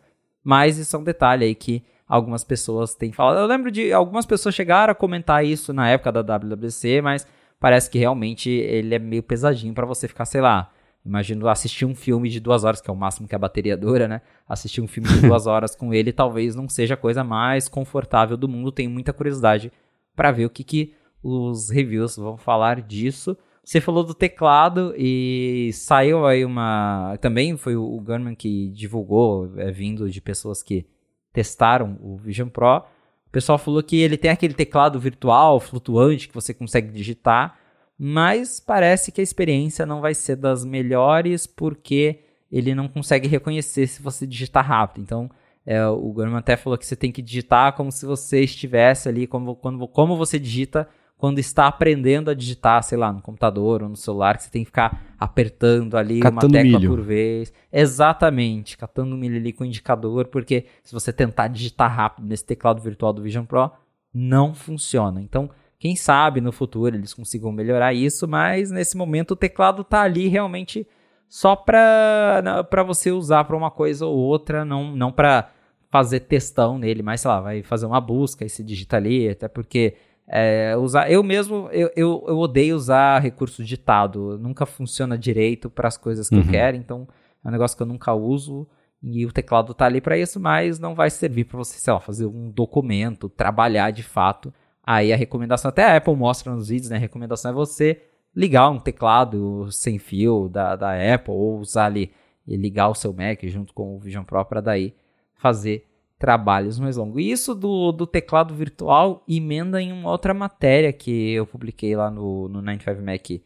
Mas 0.44 0.80
isso 0.80 0.96
é 0.96 1.00
um 1.00 1.04
detalhe 1.04 1.46
aí 1.46 1.54
que 1.54 1.84
algumas 2.08 2.44
pessoas 2.44 2.96
têm 2.96 3.12
falado. 3.12 3.38
Eu 3.38 3.46
lembro 3.46 3.70
de 3.70 3.94
algumas 3.94 4.26
pessoas 4.26 4.56
chegaram 4.56 4.92
a 4.92 4.96
comentar 4.96 5.46
isso 5.46 5.72
na 5.72 5.88
época 5.88 6.12
da 6.12 6.38
WWC, 6.38 7.02
mas 7.02 7.28
parece 7.60 7.88
que 7.88 8.00
realmente 8.00 8.50
ele 8.50 8.96
é 8.96 9.00
meio 9.00 9.22
pesadinho 9.22 9.76
para 9.76 9.86
você 9.86 10.08
ficar, 10.08 10.26
sei 10.26 10.42
lá, 10.42 10.72
Imagino 11.04 11.48
assistir 11.48 11.84
um 11.84 11.96
filme 11.96 12.30
de 12.30 12.40
duas 12.40 12.64
horas, 12.64 12.80
que 12.80 12.88
é 12.90 12.94
o 12.94 12.96
máximo 12.96 13.28
que 13.28 13.34
a 13.34 13.40
bateria 13.40 13.76
dura, 13.78 14.08
né? 14.08 14.22
Assistir 14.48 14.82
um 14.82 14.88
filme 14.88 15.10
de 15.10 15.22
duas 15.22 15.46
horas 15.48 15.76
com 15.76 15.94
ele 15.94 16.14
talvez 16.14 16.56
não 16.56 16.70
seja 16.70 16.94
a 16.94 16.98
coisa 16.98 17.24
mais 17.24 17.68
confortável 17.68 18.38
do 18.38 18.48
mundo. 18.48 18.72
Tenho 18.72 18.90
muita 18.90 19.12
curiosidade 19.12 19.72
para 20.16 20.32
ver 20.32 20.46
o 20.46 20.50
que, 20.50 20.64
que 20.64 20.94
os 21.24 21.70
reviews 21.70 22.16
vão 22.16 22.38
falar 22.38 22.82
disso. 22.82 23.38
Você 23.64 23.80
falou 23.80 24.04
do 24.04 24.14
teclado 24.14 24.94
e 24.98 25.70
saiu 25.74 26.26
aí 26.26 26.44
uma. 26.44 27.18
Também 27.22 27.56
foi 27.58 27.76
o 27.76 28.00
Gunman 28.00 28.36
que 28.36 28.70
divulgou, 28.72 29.54
é, 29.58 29.72
vindo 29.72 30.10
de 30.10 30.20
pessoas 30.20 30.64
que 30.64 30.86
testaram 31.32 31.98
o 32.02 32.18
Vision 32.18 32.50
Pro. 32.50 32.84
O 33.28 33.32
pessoal 33.32 33.58
falou 33.58 33.82
que 33.82 33.98
ele 33.98 34.18
tem 34.18 34.32
aquele 34.32 34.54
teclado 34.54 35.00
virtual, 35.00 35.60
flutuante, 35.60 36.28
que 36.28 36.34
você 36.34 36.54
consegue 36.54 36.92
digitar, 36.92 37.58
mas 37.98 38.60
parece 38.60 39.12
que 39.12 39.22
a 39.22 39.24
experiência 39.24 39.86
não 39.86 40.02
vai 40.02 40.14
ser 40.14 40.36
das 40.36 40.66
melhores 40.66 41.48
porque 41.48 42.20
ele 42.52 42.76
não 42.76 42.90
consegue 42.90 43.28
reconhecer 43.30 43.88
se 43.88 44.02
você 44.02 44.28
digitar 44.28 44.68
rápido. 44.68 45.04
Então, 45.04 45.30
é, 45.66 45.86
o 45.88 46.12
Gorman 46.12 46.38
até 46.38 46.58
falou 46.58 46.78
que 46.78 46.86
você 46.86 46.96
tem 46.96 47.12
que 47.12 47.22
digitar 47.22 47.74
como 47.74 47.92
se 47.92 48.06
você 48.06 48.42
estivesse 48.42 49.08
ali, 49.08 49.28
como, 49.28 49.56
como, 49.56 49.88
como 49.88 50.18
você 50.18 50.40
digita 50.40 50.88
quando 51.22 51.38
está 51.38 51.68
aprendendo 51.68 52.32
a 52.32 52.34
digitar, 52.34 52.82
sei 52.82 52.98
lá, 52.98 53.14
no 53.14 53.22
computador 53.22 53.84
ou 53.84 53.90
no 53.90 53.96
celular, 53.96 54.38
que 54.38 54.44
você 54.44 54.50
tem 54.50 54.64
que 54.64 54.70
ficar 54.72 55.14
apertando 55.20 55.96
ali 55.96 56.20
catando 56.20 56.48
uma 56.48 56.52
tecla 56.52 56.80
milho. 56.80 56.90
por 56.90 57.02
vez. 57.02 57.54
Exatamente, 57.72 58.76
catando 58.76 59.16
milho 59.16 59.38
ali 59.38 59.54
com 59.54 59.64
o 59.64 59.68
indicador, 59.68 60.26
porque 60.30 60.66
se 60.84 60.92
você 60.92 61.14
tentar 61.14 61.48
digitar 61.48 61.96
rápido 61.96 62.28
nesse 62.28 62.44
teclado 62.44 62.82
virtual 62.82 63.14
do 63.14 63.22
Vision 63.22 63.46
Pro, 63.46 63.70
não 64.12 64.56
funciona. 64.56 65.22
Então, 65.22 65.48
quem 65.78 65.96
sabe 65.96 66.42
no 66.42 66.52
futuro 66.52 66.96
eles 66.96 67.14
consigam 67.14 67.52
melhorar 67.52 67.94
isso, 67.94 68.28
mas 68.28 68.72
nesse 68.72 68.98
momento 68.98 69.32
o 69.32 69.36
teclado 69.36 69.84
está 69.84 70.02
ali 70.02 70.28
realmente 70.28 70.88
só 71.32 71.56
para 71.56 72.84
você 72.86 73.10
usar 73.10 73.46
para 73.46 73.56
uma 73.56 73.72
coisa 73.72 74.06
ou 74.06 74.18
outra, 74.18 74.66
não, 74.66 74.94
não 74.94 75.14
para 75.14 75.50
fazer 75.90 76.20
testão 76.20 76.78
nele, 76.78 77.02
mas 77.02 77.22
sei 77.22 77.32
lá, 77.32 77.40
vai 77.40 77.64
fazer 77.64 77.86
uma 77.86 78.02
busca 78.02 78.44
e 78.44 78.50
se 78.50 78.62
digita 78.62 78.98
ali, 78.98 79.30
até 79.30 79.48
porque 79.48 79.96
é, 80.28 80.76
usar, 80.76 81.10
eu 81.10 81.24
mesmo 81.24 81.70
eu, 81.72 81.90
eu, 81.96 82.26
eu, 82.28 82.38
odeio 82.38 82.76
usar 82.76 83.20
recurso 83.20 83.64
ditado, 83.64 84.38
nunca 84.40 84.66
funciona 84.66 85.18
direito 85.18 85.70
para 85.70 85.88
as 85.88 85.96
coisas 85.96 86.28
que 86.28 86.36
uhum. 86.36 86.42
eu 86.42 86.50
quero, 86.50 86.76
então 86.76 87.08
é 87.42 87.48
um 87.48 87.52
negócio 87.52 87.78
que 87.78 87.84
eu 87.84 87.88
nunca 87.88 88.14
uso 88.14 88.68
e 89.02 89.26
o 89.26 89.32
teclado 89.32 89.74
tá 89.74 89.86
ali 89.86 90.02
para 90.02 90.18
isso, 90.18 90.38
mas 90.38 90.80
não 90.80 90.94
vai 90.94 91.10
servir 91.10 91.46
para 91.46 91.58
você, 91.58 91.80
sei 91.80 91.94
lá, 91.94 92.02
fazer 92.02 92.26
um 92.26 92.52
documento, 92.52 93.30
trabalhar 93.30 93.92
de 93.92 94.04
fato. 94.04 94.54
Aí 94.84 95.14
a 95.14 95.16
recomendação, 95.16 95.70
até 95.70 95.86
a 95.86 95.96
Apple 95.96 96.14
mostra 96.14 96.54
nos 96.54 96.68
vídeos, 96.68 96.90
né? 96.90 96.98
A 96.98 97.00
recomendação 97.00 97.52
é 97.52 97.54
você 97.54 98.02
ligar 98.36 98.70
um 98.70 98.80
teclado 98.80 99.72
sem 99.72 100.00
fio 100.00 100.48
da, 100.50 100.76
da 100.76 101.14
Apple 101.14 101.34
ou 101.34 101.60
usar 101.60 101.86
ali 101.86 102.12
e 102.48 102.56
ligar 102.56 102.90
o 102.90 102.96
seu 102.96 103.14
Mac 103.14 103.44
junto 103.44 103.74
com 103.74 103.96
o 103.96 104.00
Vision 104.00 104.24
Pro 104.24 104.44
para 104.46 104.62
daí 104.62 104.96
fazer 105.36 105.88
trabalhos 106.18 106.80
mais 106.80 106.98
longos. 106.98 107.22
E 107.22 107.32
isso 107.32 107.56
do, 107.56 107.92
do 107.92 108.06
teclado 108.06 108.54
virtual 108.54 109.24
emenda 109.28 109.82
em 109.82 109.92
uma 109.92 110.12
outra 110.12 110.34
matéria 110.34 110.94
que 110.94 111.32
eu 111.32 111.48
publiquei 111.48 111.96
lá 111.96 112.12
no, 112.12 112.48
no 112.48 112.62
95Mac 112.62 113.42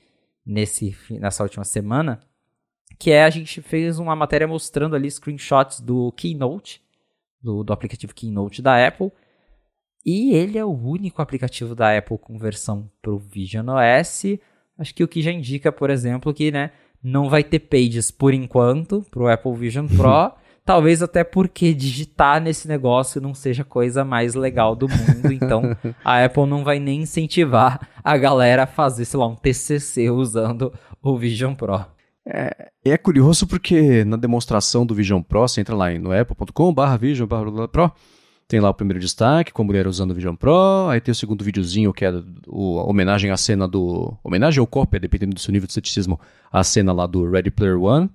nesse, 0.45 0.95
nessa 1.09 1.43
última 1.43 1.63
semana, 1.63 2.19
que 2.99 3.11
é 3.11 3.23
a 3.23 3.29
gente 3.29 3.61
fez 3.61 3.97
uma 3.97 4.15
matéria 4.15 4.47
mostrando 4.47 4.95
ali 4.95 5.09
screenshots 5.09 5.79
do 5.79 6.11
Keynote, 6.11 6.81
do, 7.41 7.63
do 7.63 7.73
aplicativo 7.73 8.13
Keynote 8.13 8.61
da 8.61 8.85
Apple, 8.85 9.11
e 10.05 10.33
ele 10.35 10.57
é 10.57 10.63
o 10.65 10.69
único 10.71 11.21
aplicativo 11.21 11.73
da 11.73 11.97
Apple 11.97 12.17
com 12.17 12.37
versão 12.37 12.91
para 13.01 13.11
o 13.11 13.17
Vision 13.17 13.67
OS, 13.69 14.37
Acho 14.77 14.93
que 14.93 15.03
o 15.03 15.07
que 15.07 15.21
já 15.21 15.31
indica, 15.31 15.71
por 15.71 15.89
exemplo, 15.89 16.33
que 16.33 16.51
né, 16.51 16.71
não 17.01 17.29
vai 17.29 17.43
ter 17.43 17.59
pages 17.59 18.11
por 18.11 18.33
enquanto 18.33 19.05
para 19.09 19.23
o 19.23 19.27
Apple 19.27 19.53
Vision 19.53 19.87
Pro. 19.87 20.31
Talvez 20.65 21.03
até 21.03 21.23
porque 21.23 21.75
digitar 21.75 22.41
nesse 22.41 22.67
negócio 22.67 23.21
não 23.21 23.35
seja 23.35 23.61
a 23.61 23.65
coisa 23.65 24.03
mais 24.03 24.33
legal 24.33 24.75
do 24.75 24.89
mundo. 24.89 25.31
Então 25.31 25.61
a 26.03 26.25
Apple 26.25 26.47
não 26.47 26.63
vai 26.63 26.79
nem 26.79 27.01
incentivar 27.01 27.87
a 28.03 28.17
galera 28.17 28.63
a 28.63 28.67
fazer, 28.67 29.05
sei 29.05 29.19
lá, 29.19 29.27
um 29.27 29.35
TCC 29.35 30.09
usando 30.09 30.73
o 31.01 31.15
Vision 31.15 31.53
Pro. 31.53 31.85
É, 32.27 32.71
é 32.83 32.97
curioso 32.97 33.45
porque 33.45 34.03
na 34.03 34.17
demonstração 34.17 34.83
do 34.83 34.95
Vision 34.95 35.21
Pro, 35.21 35.41
você 35.41 35.61
entra 35.61 35.75
lá 35.75 35.91
no 35.91 36.11
apple.com/vision 36.11 37.27
Pro 37.71 37.93
tem 38.47 38.59
lá 38.59 38.69
o 38.69 38.73
primeiro 38.73 38.99
destaque, 38.99 39.51
com 39.51 39.63
a 39.63 39.65
mulher 39.65 39.87
usando 39.87 40.11
o 40.11 40.13
Vision 40.13 40.35
Pro. 40.35 40.87
Aí 40.89 41.01
tem 41.01 41.11
o 41.11 41.15
segundo 41.15 41.43
videozinho, 41.43 41.91
que 41.91 42.05
é 42.05 42.13
o, 42.47 42.79
a 42.79 42.83
homenagem 42.83 43.31
à 43.31 43.37
cena 43.37 43.67
do. 43.67 44.15
Homenagem 44.23 44.59
ou 44.59 44.67
cópia, 44.67 44.99
dependendo 44.99 45.33
do 45.33 45.39
seu 45.39 45.51
nível 45.51 45.67
de 45.67 45.73
ceticismo, 45.73 46.19
a 46.51 46.63
cena 46.63 46.93
lá 46.93 47.07
do 47.07 47.29
Ready 47.29 47.49
Player 47.49 47.81
One. 47.81 48.09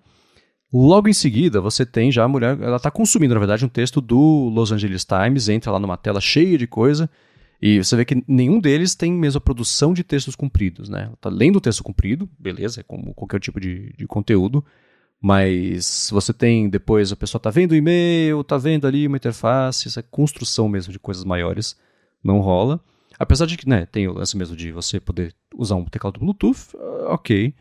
Logo 0.73 1.09
em 1.09 1.13
seguida, 1.13 1.61
você 1.61 1.85
tem 1.85 2.13
já 2.13 2.23
a 2.23 2.29
mulher. 2.29 2.57
Ela 2.61 2.77
está 2.77 2.91
consumindo, 2.91 3.35
na 3.35 3.41
verdade, 3.41 3.65
um 3.65 3.69
texto 3.69 4.01
do 4.01 4.49
Los 4.55 4.71
Angeles 4.71 5.05
Times, 5.05 5.49
entra 5.49 5.73
lá 5.73 5.81
numa 5.81 5.97
tela 5.97 6.21
cheia 6.21 6.57
de 6.57 6.67
coisa. 6.67 7.11
E 7.61 7.79
você 7.83 7.97
vê 7.97 8.05
que 8.05 8.23
nenhum 8.27 8.61
deles 8.61 8.95
tem 8.95 9.13
mesmo 9.13 9.39
a 9.39 9.41
produção 9.41 9.93
de 9.93 10.05
textos 10.05 10.37
compridos, 10.37 10.89
né? 10.89 11.07
Ela 11.07 11.17
tá 11.21 11.29
lendo 11.29 11.57
o 11.57 11.61
texto 11.61 11.83
comprido, 11.83 12.29
beleza, 12.39 12.81
é 12.81 12.83
como 12.85 13.13
qualquer 13.13 13.41
tipo 13.41 13.61
de, 13.61 13.93
de 13.99 14.07
conteúdo. 14.07 14.65
Mas 15.21 16.09
você 16.11 16.33
tem 16.33 16.69
depois, 16.69 17.13
a 17.13 17.17
pessoa 17.17 17.39
está 17.39 17.51
vendo 17.51 17.73
o 17.73 17.77
e-mail, 17.77 18.41
está 18.41 18.57
vendo 18.57 18.87
ali 18.87 19.07
uma 19.07 19.19
interface, 19.19 19.87
essa 19.87 20.03
construção 20.03 20.69
mesmo 20.69 20.93
de 20.93 20.99
coisas 20.99 21.25
maiores 21.25 21.77
não 22.25 22.41
rola. 22.41 22.81
Apesar 23.19 23.45
de 23.45 23.59
que 23.59 23.69
né, 23.69 23.85
tem 23.85 24.09
o 24.09 24.15
lance 24.15 24.35
mesmo 24.35 24.57
de 24.57 24.73
você 24.73 24.99
poder 24.99 25.35
usar 25.55 25.75
um 25.75 25.85
teclado 25.85 26.19
Bluetooth, 26.19 26.75
ah, 26.75 27.13
ok. 27.13 27.55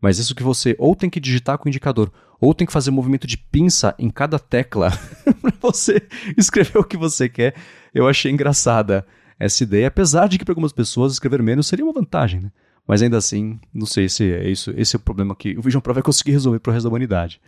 Mas 0.00 0.18
isso 0.18 0.34
que 0.34 0.42
você 0.42 0.74
ou 0.78 0.96
tem 0.96 1.10
que 1.10 1.20
digitar 1.20 1.58
com 1.58 1.66
o 1.66 1.68
indicador, 1.68 2.10
ou 2.40 2.54
tem 2.54 2.66
que 2.66 2.72
fazer 2.72 2.90
movimento 2.90 3.26
de 3.26 3.36
pinça 3.36 3.94
em 3.98 4.08
cada 4.08 4.38
tecla 4.38 4.90
para 5.42 5.52
você 5.60 6.08
escrever 6.38 6.78
o 6.78 6.84
que 6.84 6.96
você 6.96 7.28
quer, 7.28 7.54
eu 7.92 8.08
achei 8.08 8.32
engraçada 8.32 9.06
essa 9.38 9.62
ideia. 9.62 9.88
Apesar 9.88 10.26
de 10.26 10.38
que 10.38 10.44
para 10.44 10.52
algumas 10.52 10.72
pessoas 10.72 11.12
escrever 11.12 11.42
menos 11.42 11.66
seria 11.66 11.84
uma 11.84 11.92
vantagem, 11.92 12.40
né? 12.40 12.52
Mas 12.86 13.02
ainda 13.02 13.16
assim, 13.16 13.58
não 13.72 13.86
sei 13.86 14.08
se 14.08 14.32
é 14.32 14.48
isso. 14.48 14.72
Esse 14.76 14.96
é 14.96 14.98
o 14.98 15.00
problema 15.00 15.34
que 15.34 15.56
o 15.56 15.62
Vision 15.62 15.80
Pro 15.80 15.94
vai 15.94 16.02
conseguir 16.02 16.32
resolver 16.32 16.58
para 16.60 16.70
o 16.70 16.72
resto 16.72 16.84
da 16.84 16.90
humanidade. 16.90 17.40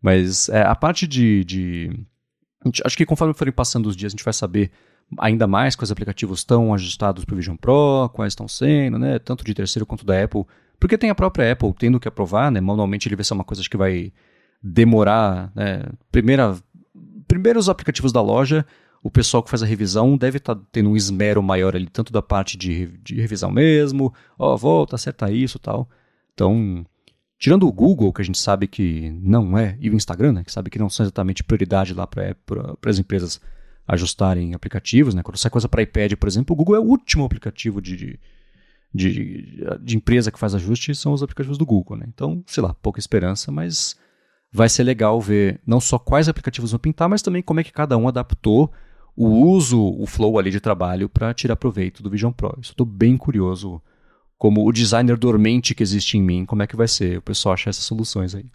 Mas 0.00 0.48
é, 0.48 0.62
a 0.62 0.74
parte 0.74 1.06
de, 1.06 1.44
de. 1.44 2.06
Acho 2.84 2.96
que 2.96 3.06
conforme 3.06 3.34
forem 3.34 3.52
passando 3.52 3.86
os 3.86 3.96
dias, 3.96 4.10
a 4.10 4.14
gente 4.14 4.24
vai 4.24 4.34
saber 4.34 4.70
ainda 5.18 5.46
mais 5.46 5.74
quais 5.74 5.90
aplicativos 5.90 6.40
estão 6.40 6.74
ajustados 6.74 7.24
para 7.24 7.34
o 7.34 7.36
Vision 7.36 7.56
Pro, 7.56 8.10
quais 8.12 8.32
estão 8.32 8.46
sendo, 8.46 8.98
né? 8.98 9.18
Tanto 9.18 9.44
de 9.44 9.54
terceiro 9.54 9.86
quanto 9.86 10.04
da 10.04 10.22
Apple. 10.22 10.44
Porque 10.78 10.98
tem 10.98 11.10
a 11.10 11.14
própria 11.14 11.52
Apple 11.52 11.72
tendo 11.78 12.00
que 12.00 12.08
aprovar, 12.08 12.50
né? 12.50 12.60
Manualmente 12.60 13.08
ele 13.08 13.16
vai 13.16 13.24
ser 13.24 13.34
uma 13.34 13.44
coisa 13.44 13.62
que 13.62 13.76
vai 13.76 14.12
demorar. 14.62 15.52
Né? 15.54 15.84
Primeira, 16.10 16.56
primeiro 17.26 17.58
os 17.58 17.68
aplicativos 17.68 18.12
da 18.12 18.20
loja 18.20 18.66
o 19.02 19.10
pessoal 19.10 19.42
que 19.42 19.50
faz 19.50 19.62
a 19.62 19.66
revisão 19.66 20.16
deve 20.16 20.38
estar 20.38 20.54
tá 20.54 20.62
tendo 20.70 20.90
um 20.90 20.96
esmero 20.96 21.42
maior 21.42 21.74
ali, 21.74 21.88
tanto 21.88 22.12
da 22.12 22.22
parte 22.22 22.56
de, 22.56 22.86
de 23.02 23.20
revisão 23.20 23.50
mesmo, 23.50 24.14
ó, 24.38 24.54
oh, 24.54 24.56
volta, 24.56 24.94
acerta 24.94 25.30
isso 25.30 25.58
tal. 25.58 25.88
Então, 26.32 26.86
tirando 27.36 27.66
o 27.66 27.72
Google, 27.72 28.12
que 28.12 28.22
a 28.22 28.24
gente 28.24 28.38
sabe 28.38 28.68
que 28.68 29.10
não 29.20 29.58
é, 29.58 29.76
e 29.80 29.90
o 29.90 29.94
Instagram, 29.94 30.32
né, 30.32 30.44
que 30.44 30.52
sabe 30.52 30.70
que 30.70 30.78
não 30.78 30.88
são 30.88 31.04
exatamente 31.04 31.42
prioridade 31.42 31.92
lá 31.92 32.06
para 32.06 32.36
as 32.86 32.98
empresas 32.98 33.40
ajustarem 33.88 34.54
aplicativos, 34.54 35.12
né? 35.12 35.22
Quando 35.24 35.36
sai 35.36 35.50
coisa 35.50 35.68
para 35.68 35.82
iPad, 35.82 36.12
por 36.14 36.28
exemplo, 36.28 36.54
o 36.54 36.56
Google 36.56 36.76
é 36.76 36.78
o 36.78 36.84
último 36.84 37.24
aplicativo 37.24 37.82
de, 37.82 38.20
de, 38.94 39.66
de, 39.80 39.96
empresa 39.96 40.30
que 40.30 40.38
faz 40.38 40.54
ajuste, 40.54 40.94
são 40.94 41.12
os 41.12 41.22
aplicativos 41.22 41.58
do 41.58 41.66
Google, 41.66 41.96
né? 41.96 42.06
Então, 42.08 42.44
sei 42.46 42.62
lá, 42.62 42.72
pouca 42.74 43.00
esperança, 43.00 43.50
mas 43.50 43.96
vai 44.52 44.68
ser 44.68 44.84
legal 44.84 45.20
ver 45.20 45.60
não 45.66 45.80
só 45.80 45.98
quais 45.98 46.28
aplicativos 46.28 46.70
vão 46.70 46.78
pintar, 46.78 47.08
mas 47.08 47.22
também 47.22 47.42
como 47.42 47.58
é 47.58 47.64
que 47.64 47.72
cada 47.72 47.96
um 47.96 48.06
adaptou 48.06 48.72
o 49.16 49.28
uso, 49.28 49.80
o 49.80 50.06
flow 50.06 50.38
ali 50.38 50.50
de 50.50 50.60
trabalho 50.60 51.08
para 51.08 51.34
tirar 51.34 51.56
proveito 51.56 52.02
do 52.02 52.10
Vision 52.10 52.32
Pro. 52.32 52.58
Estou 52.60 52.86
bem 52.86 53.16
curioso 53.16 53.80
como 54.38 54.66
o 54.66 54.72
designer 54.72 55.16
dormente 55.16 55.74
que 55.74 55.82
existe 55.82 56.18
em 56.18 56.22
mim, 56.22 56.44
como 56.44 56.62
é 56.62 56.66
que 56.66 56.74
vai 56.74 56.88
ser 56.88 57.18
o 57.18 57.22
pessoal 57.22 57.52
achar 57.52 57.70
essas 57.70 57.84
soluções 57.84 58.34
aí. 58.34 58.46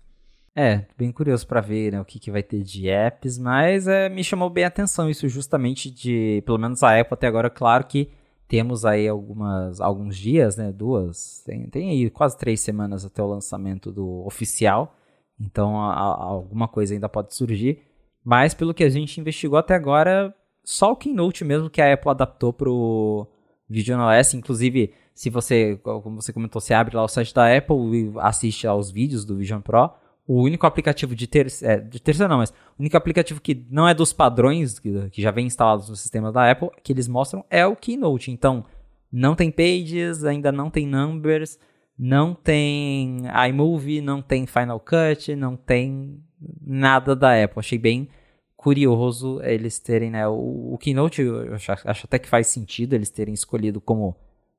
É, 0.59 0.85
bem 0.97 1.11
curioso 1.11 1.45
para 1.45 1.61
ver 1.61 1.91
né, 1.93 2.01
o 2.01 2.03
que, 2.03 2.19
que 2.19 2.31
vai 2.31 2.41
ter 2.41 2.63
de 2.63 2.89
apps, 2.89 3.37
mas 3.37 3.87
é, 3.87 4.09
me 4.09 4.23
chamou 4.23 4.49
bem 4.49 4.63
a 4.63 4.67
atenção 4.67 5.07
isso 5.07 5.29
justamente 5.29 5.91
de, 5.91 6.41
pelo 6.47 6.57
menos 6.57 6.81
a 6.81 6.99
Apple 6.99 7.13
até 7.13 7.27
agora, 7.27 7.47
claro 7.47 7.85
que 7.85 8.09
temos 8.47 8.83
aí 8.83 9.07
algumas, 9.07 9.79
alguns 9.79 10.17
dias, 10.17 10.57
né, 10.57 10.71
duas, 10.71 11.43
tem, 11.45 11.69
tem 11.69 11.91
aí 11.91 12.09
quase 12.09 12.35
três 12.37 12.59
semanas 12.59 13.05
até 13.05 13.21
o 13.21 13.27
lançamento 13.27 13.91
do 13.91 14.25
oficial, 14.25 14.97
então 15.39 15.79
a, 15.79 15.93
a, 15.93 16.23
alguma 16.23 16.67
coisa 16.67 16.93
ainda 16.93 17.07
pode 17.07 17.35
surgir, 17.35 17.83
mas 18.25 18.55
pelo 18.55 18.73
que 18.73 18.83
a 18.83 18.89
gente 18.89 19.21
investigou 19.21 19.59
até 19.59 19.75
agora, 19.75 20.35
só 20.69 20.91
o 20.91 20.95
Keynote 20.97 21.45
mesmo 21.45 21.69
que 21.69 21.81
a 21.81 21.93
Apple 21.93 22.11
adaptou 22.11 22.51
pro, 22.51 23.27
Vision 23.69 23.99
OS. 23.99 24.33
Inclusive, 24.33 24.93
se 25.13 25.29
você, 25.29 25.77
como 25.81 26.21
você 26.21 26.31
comentou, 26.31 26.61
você 26.61 26.73
abre 26.73 26.95
lá 26.95 27.03
o 27.03 27.07
site 27.07 27.33
da 27.33 27.55
Apple 27.55 27.75
e 27.93 28.13
assiste 28.19 28.65
aos 28.65 28.89
vídeos 28.89 29.25
do 29.25 29.35
Vision 29.35 29.61
Pro, 29.61 29.89
o 30.25 30.41
único 30.41 30.67
aplicativo 30.67 31.15
de 31.15 31.25
terceira, 31.25 31.75
é, 31.75 31.79
de 31.79 32.01
terceira 32.01 32.29
não, 32.29 32.39
mas 32.39 32.49
o 32.77 32.81
único 32.81 32.97
aplicativo 32.97 33.39
que 33.39 33.65
não 33.69 33.87
é 33.87 33.93
dos 33.93 34.11
padrões 34.11 34.77
que, 34.77 35.09
que 35.09 35.21
já 35.21 35.31
vem 35.31 35.47
instalados 35.47 35.89
no 35.89 35.95
sistema 35.95 36.31
da 36.31 36.51
Apple, 36.51 36.69
que 36.83 36.91
eles 36.91 37.07
mostram 37.07 37.45
é 37.49 37.65
o 37.65 37.75
Keynote. 37.75 38.31
Então, 38.31 38.65
não 39.11 39.35
tem 39.35 39.49
Pages, 39.49 40.25
ainda 40.25 40.51
não 40.51 40.69
tem 40.69 40.85
Numbers, 40.85 41.57
não 41.97 42.33
tem 42.33 43.23
iMovie, 43.49 44.01
não 44.01 44.21
tem 44.21 44.45
Final 44.45 44.81
Cut, 44.81 45.33
não 45.35 45.55
tem 45.55 46.21
nada 46.61 47.15
da 47.15 47.41
Apple. 47.41 47.59
Achei 47.59 47.79
bem 47.79 48.09
curioso 48.57 49.39
eles 49.43 49.79
terem, 49.79 50.11
né, 50.11 50.27
o, 50.27 50.73
o 50.73 50.77
Keynote, 50.77 51.21
eu 51.21 51.53
acho, 51.53 51.71
acho, 51.71 52.05
até 52.05 52.19
que 52.19 52.27
faz 52.27 52.47
sentido 52.47 52.93
eles 52.93 53.09
terem 53.09 53.33
escolhido 53.33 53.79
como 53.79 54.15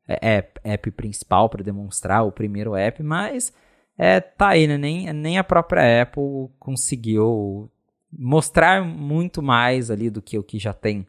é, 0.07 0.37
app, 0.37 0.61
app 0.65 0.91
principal 0.93 1.51
para 1.51 1.63
demonstrar 1.63 2.25
o 2.25 2.33
primeiro 2.33 2.75
app, 2.75 3.03
mas 3.03 3.53
é, 3.99 4.21
tá 4.21 4.51
aí, 4.51 4.69
né? 4.69 4.79
Nem, 4.79 5.13
nem 5.13 5.39
a 5.39 5.45
própria 5.45 6.03
Apple 6.03 6.49
conseguiu 6.61 7.69
mostrar 8.17 8.85
muito 8.85 9.43
mais 9.43 9.91
ali 9.91 10.09
do 10.09 10.23
que 10.23 10.39
o 10.39 10.43
que 10.43 10.59
já 10.59 10.73
tem 10.73 11.05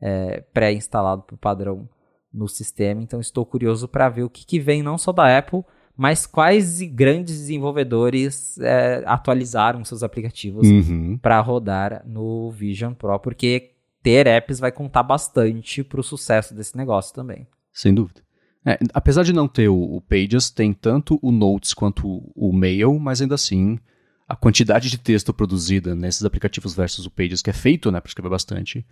é, 0.00 0.42
pré-instalado 0.52 1.22
por 1.22 1.38
padrão 1.38 1.88
no 2.32 2.46
sistema. 2.46 3.02
Então 3.02 3.18
estou 3.18 3.46
curioso 3.46 3.88
para 3.88 4.10
ver 4.10 4.24
o 4.24 4.30
que, 4.30 4.44
que, 4.44 4.60
vem 4.60 4.82
não 4.82 4.98
só 4.98 5.10
da 5.10 5.38
Apple, 5.38 5.64
mas 5.96 6.26
quais 6.26 6.82
grandes 6.82 7.38
desenvolvedores 7.38 8.58
é, 8.58 9.02
atualizaram 9.06 9.84
seus 9.84 10.02
aplicativos 10.02 10.68
uhum. 10.68 11.18
para 11.18 11.40
rodar 11.40 12.02
no 12.04 12.50
Vision 12.50 12.92
Pro, 12.92 13.18
porque 13.20 13.70
ter 14.02 14.26
apps 14.26 14.58
vai 14.58 14.72
contar 14.72 15.02
bastante 15.02 15.82
para 15.82 16.00
o 16.00 16.04
sucesso 16.04 16.54
desse 16.54 16.76
negócio 16.76 17.14
também. 17.14 17.46
Sem 17.72 17.94
dúvida. 17.94 18.22
É, 18.66 18.78
apesar 18.92 19.22
de 19.22 19.32
não 19.32 19.46
ter 19.46 19.68
o, 19.68 19.96
o, 19.96 20.00
Pages, 20.00 20.50
tem 20.50 20.72
tanto 20.72 21.18
o 21.22 21.30
Notes 21.30 21.74
quanto 21.74 22.08
o, 22.08 22.32
o, 22.34 22.52
Mail, 22.52 22.98
mas 22.98 23.20
ainda 23.20 23.34
assim 23.34 23.78
a 24.26 24.34
quantidade 24.34 24.88
de 24.88 24.98
texto 24.98 25.34
produzida 25.34 25.94
nesses 25.94 26.24
aplicativos 26.24 26.74
versus 26.74 27.04
o 27.04 27.10
Pages, 27.10 27.42
que 27.42 27.50
é 27.50 27.52
feito 27.52 27.92
né, 27.92 28.00
para 28.00 28.08
escrever 28.08 28.30
bastante, 28.30 28.84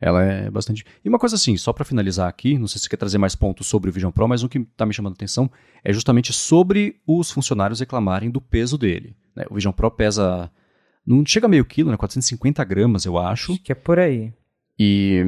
ela 0.00 0.22
é 0.22 0.50
bastante. 0.50 0.84
E 1.04 1.08
uma 1.08 1.18
coisa 1.18 1.34
assim, 1.34 1.56
só 1.56 1.72
para 1.72 1.84
finalizar 1.84 2.28
aqui, 2.28 2.56
não 2.56 2.68
sei 2.68 2.78
se 2.78 2.84
você 2.84 2.90
quer 2.90 2.96
trazer 2.96 3.18
mais 3.18 3.34
pontos 3.34 3.66
sobre 3.66 3.90
o 3.90 3.92
Vision 3.92 4.12
Pro, 4.12 4.28
mas 4.28 4.42
o 4.42 4.48
que 4.48 4.58
está 4.58 4.86
me 4.86 4.94
chamando 4.94 5.12
a 5.12 5.16
atenção 5.16 5.50
é 5.82 5.92
justamente 5.92 6.32
sobre 6.32 7.00
os 7.06 7.30
funcionários 7.30 7.80
reclamarem 7.80 8.30
do 8.30 8.40
peso 8.40 8.78
dele. 8.78 9.16
Né? 9.34 9.44
O 9.50 9.54
Vision 9.54 9.72
Pro 9.72 9.90
pesa. 9.90 10.50
Não 11.04 11.24
chega 11.24 11.46
a 11.46 11.48
meio 11.48 11.64
quilo, 11.64 11.90
né? 11.90 11.96
450 11.96 12.62
gramas, 12.64 13.04
eu 13.04 13.18
acho. 13.18 13.52
Acho 13.52 13.62
que 13.62 13.72
é 13.72 13.74
por 13.74 13.98
aí. 13.98 14.32
E, 14.80 15.24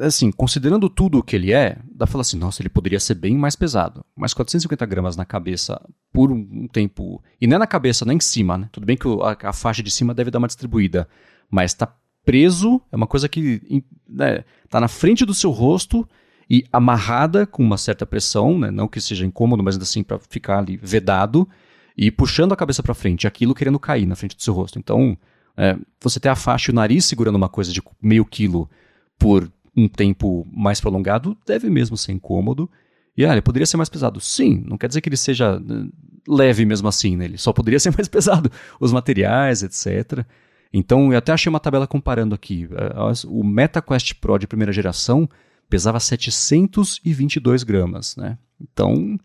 assim, 0.00 0.32
considerando 0.32 0.90
tudo 0.90 1.18
o 1.18 1.22
que 1.22 1.36
ele 1.36 1.52
é, 1.52 1.78
dá 1.84 1.98
pra 2.04 2.06
falar 2.08 2.22
assim, 2.22 2.36
nossa, 2.36 2.60
ele 2.60 2.68
poderia 2.68 2.98
ser 2.98 3.14
bem 3.14 3.36
mais 3.36 3.54
pesado. 3.54 4.04
Mas 4.16 4.34
450 4.34 4.84
gramas 4.86 5.16
na 5.16 5.24
cabeça 5.24 5.80
por 6.12 6.32
um, 6.32 6.66
tempo. 6.66 7.22
E 7.40 7.46
não 7.46 7.56
é 7.56 7.58
na 7.60 7.66
cabeça, 7.66 8.04
nem 8.04 8.16
em 8.16 8.20
cima, 8.20 8.58
né? 8.58 8.68
Tudo 8.72 8.86
bem 8.86 8.96
que 8.96 9.06
a, 9.06 9.50
a, 9.50 9.52
faixa 9.52 9.84
de 9.84 9.90
cima 9.90 10.12
deve 10.12 10.32
dar 10.32 10.40
uma 10.40 10.48
distribuída. 10.48 11.08
Mas 11.48 11.74
tá 11.74 11.94
preso, 12.24 12.80
é 12.92 12.96
uma 12.96 13.06
coisa 13.06 13.28
que 13.28 13.82
né, 14.08 14.44
tá 14.68 14.80
na 14.80 14.88
frente 14.88 15.24
do 15.24 15.34
seu 15.34 15.50
rosto 15.50 16.08
e 16.50 16.64
amarrada 16.72 17.46
com 17.46 17.62
uma 17.62 17.76
certa 17.76 18.06
pressão, 18.06 18.58
né? 18.58 18.70
Não 18.70 18.88
que 18.88 19.00
seja 19.00 19.26
incômodo, 19.26 19.62
mas 19.62 19.76
assim, 19.76 20.02
para 20.02 20.18
ficar 20.18 20.58
ali 20.58 20.76
vedado. 20.76 21.48
E 21.96 22.10
puxando 22.10 22.52
a 22.52 22.56
cabeça 22.56 22.82
para 22.82 22.94
frente, 22.94 23.26
aquilo 23.26 23.54
querendo 23.54 23.78
cair 23.78 24.06
na 24.06 24.14
frente 24.14 24.36
do 24.36 24.42
seu 24.42 24.54
rosto. 24.54 24.78
Então, 24.78 25.16
é, 25.56 25.76
você 26.00 26.20
ter 26.20 26.28
a 26.28 26.36
faixa 26.36 26.70
e 26.70 26.72
o 26.72 26.74
nariz 26.74 27.04
segurando 27.04 27.36
uma 27.36 27.48
coisa 27.48 27.72
de 27.72 27.82
meio 28.00 28.24
quilo 28.24 28.70
por 29.18 29.50
um 29.76 29.88
tempo 29.88 30.46
mais 30.52 30.80
prolongado 30.80 31.36
deve 31.46 31.68
mesmo 31.68 31.96
ser 31.96 32.12
incômodo. 32.12 32.70
E 33.16 33.26
ah, 33.26 33.32
ele 33.32 33.42
poderia 33.42 33.66
ser 33.66 33.76
mais 33.76 33.88
pesado. 33.88 34.20
Sim, 34.20 34.64
não 34.66 34.78
quer 34.78 34.86
dizer 34.86 35.00
que 35.00 35.08
ele 35.08 35.16
seja 35.16 35.60
eh, 35.60 35.88
leve 36.28 36.64
mesmo 36.64 36.86
assim, 36.86 37.16
né? 37.16 37.24
Ele 37.24 37.36
só 37.36 37.52
poderia 37.52 37.78
ser 37.80 37.92
mais 37.92 38.06
pesado. 38.08 38.50
Os 38.78 38.92
materiais, 38.92 39.62
etc. 39.62 40.24
Então, 40.72 41.12
eu 41.12 41.18
até 41.18 41.32
achei 41.32 41.48
uma 41.48 41.60
tabela 41.60 41.86
comparando 41.86 42.34
aqui. 42.34 42.68
Eh, 42.70 42.94
o 43.26 43.42
MetaQuest 43.42 44.14
Pro 44.14 44.38
de 44.38 44.46
primeira 44.46 44.72
geração 44.72 45.28
pesava 45.68 46.00
722 46.00 47.62
gramas, 47.62 48.16
né? 48.16 48.38
Então, 48.60 49.18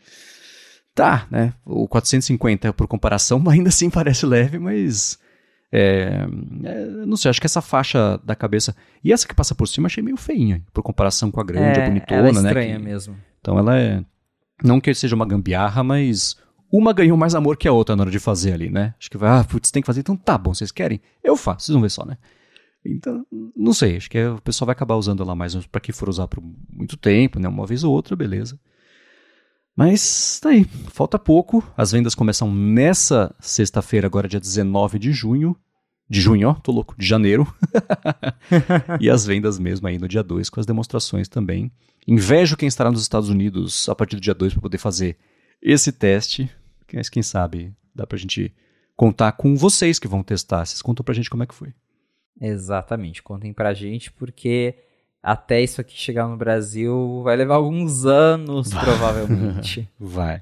tá, 0.94 1.28
né? 1.30 1.54
O 1.66 1.88
450 1.88 2.74
por 2.74 2.88
comparação 2.88 3.44
ainda 3.50 3.70
assim 3.70 3.90
parece 3.90 4.26
leve, 4.26 4.60
mas 4.60 5.20
é, 5.76 6.28
é, 6.64 6.86
não 7.06 7.18
sei, 7.18 7.32
acho 7.32 7.42
que 7.42 7.48
essa 7.48 7.62
faixa 7.62 8.20
da 8.24 8.36
cabeça. 8.36 8.76
E 9.04 9.12
essa 9.12 9.28
que 9.28 9.34
passa 9.34 9.56
por 9.56 9.68
cima 9.68 9.88
achei 9.88 10.04
meio 10.04 10.18
feinha, 10.18 10.62
por 10.72 10.84
comparação 10.84 11.32
com 11.32 11.42
a 11.42 11.44
grande, 11.44 11.80
é, 11.80 11.84
a 11.84 11.88
bonitona, 11.88 12.20
ela 12.20 12.30
é 12.30 12.32
né, 12.32 12.40
estranha 12.42 12.74
né? 12.74 12.80
Que, 12.80 12.86
mesmo. 12.86 13.18
Então 13.42 13.58
ela 13.58 13.80
é. 13.80 14.04
Não 14.64 14.80
que 14.80 14.94
seja 14.94 15.16
uma 15.16 15.26
gambiarra, 15.26 15.84
mas 15.84 16.38
uma 16.74 16.92
ganhou 16.92 17.16
mais 17.16 17.36
amor 17.36 17.56
que 17.56 17.68
a 17.68 17.72
outra 17.72 17.96
na 17.96 18.02
hora 18.02 18.10
de 18.10 18.18
fazer 18.18 18.54
ali, 18.54 18.68
né? 18.68 18.96
Acho 18.98 19.12
que 19.12 19.18
vai, 19.18 19.30
ah, 19.30 19.44
putz, 19.44 19.70
tem 19.70 19.84
que 19.84 19.86
fazer, 19.86 20.00
então 20.00 20.18
tá 20.18 20.36
bom, 20.40 20.56
vocês 20.56 20.72
querem? 20.72 21.00
Eu 21.24 21.38
faço, 21.38 21.68
vocês 21.68 21.74
vão 21.74 21.84
ver 21.84 21.92
só, 21.92 22.04
né? 22.04 22.18
Então, 22.84 23.24
não 23.56 23.74
sei, 23.74 23.96
acho 23.96 24.10
que 24.10 24.26
o 24.26 24.42
pessoal 24.42 24.66
vai 24.66 24.74
acabar 24.74 24.96
usando 24.96 25.22
ela 25.22 25.36
mais 25.36 25.56
para 25.68 25.80
que 25.80 25.94
for 25.94 26.10
usar 26.10 26.28
por 26.28 26.44
muito 26.68 26.98
tempo, 26.98 27.40
né? 27.40 27.48
Uma 27.48 27.68
vez 27.68 27.84
ou 27.84 27.94
outra, 27.94 28.16
beleza. 28.16 28.60
Mas 29.76 30.40
tá 30.42 30.50
aí, 30.50 30.66
falta 30.90 31.20
pouco. 31.20 31.64
As 31.78 31.92
vendas 31.92 32.16
começam 32.16 32.54
nessa 32.54 33.34
sexta-feira, 33.40 34.08
agora 34.08 34.28
dia 34.28 34.40
19 34.40 34.98
de 34.98 35.12
junho. 35.12 35.56
De 36.10 36.20
junho, 36.20 36.50
ó, 36.50 36.54
tô 36.56 36.72
louco, 36.72 36.96
de 36.98 37.06
janeiro. 37.06 37.52
e 39.00 39.10
as 39.10 39.26
vendas 39.26 39.58
mesmo 39.60 39.88
aí 39.88 39.98
no 39.98 40.08
dia 40.08 40.24
2, 40.24 40.50
com 40.50 40.60
as 40.60 40.66
demonstrações 40.66 41.28
também. 41.28 41.72
Invejo 42.08 42.58
quem 42.58 42.68
estará 42.68 42.92
nos 42.92 43.02
Estados 43.02 43.30
Unidos 43.30 43.88
a 43.88 43.96
partir 43.96 44.16
do 44.16 44.22
dia 44.22 44.34
2 44.34 44.54
para 44.54 44.62
poder 44.62 44.78
fazer 44.80 45.18
esse 45.62 45.92
teste. 45.92 46.52
Mas 46.94 47.10
quem 47.10 47.24
sabe 47.24 47.74
dá 47.94 48.06
pra 48.06 48.18
gente 48.18 48.54
contar 48.96 49.32
com 49.34 49.56
vocês 49.56 50.00
que 50.00 50.08
vão 50.08 50.24
testar. 50.24 50.66
Vocês 50.66 50.82
contam 50.82 51.04
pra 51.04 51.14
gente 51.14 51.30
como 51.30 51.44
é 51.44 51.48
que 51.48 51.56
foi. 51.56 51.74
Exatamente, 52.40 53.22
contem 53.22 53.54
pra 53.54 53.74
gente, 53.74 54.12
porque 54.12 54.76
até 55.22 55.62
isso 55.62 55.80
aqui 55.80 55.96
chegar 55.96 56.28
no 56.28 56.36
Brasil 56.36 57.22
vai 57.24 57.36
levar 57.36 57.56
alguns 57.56 58.06
anos, 58.06 58.74
provavelmente. 58.74 59.90
vai. 60.00 60.42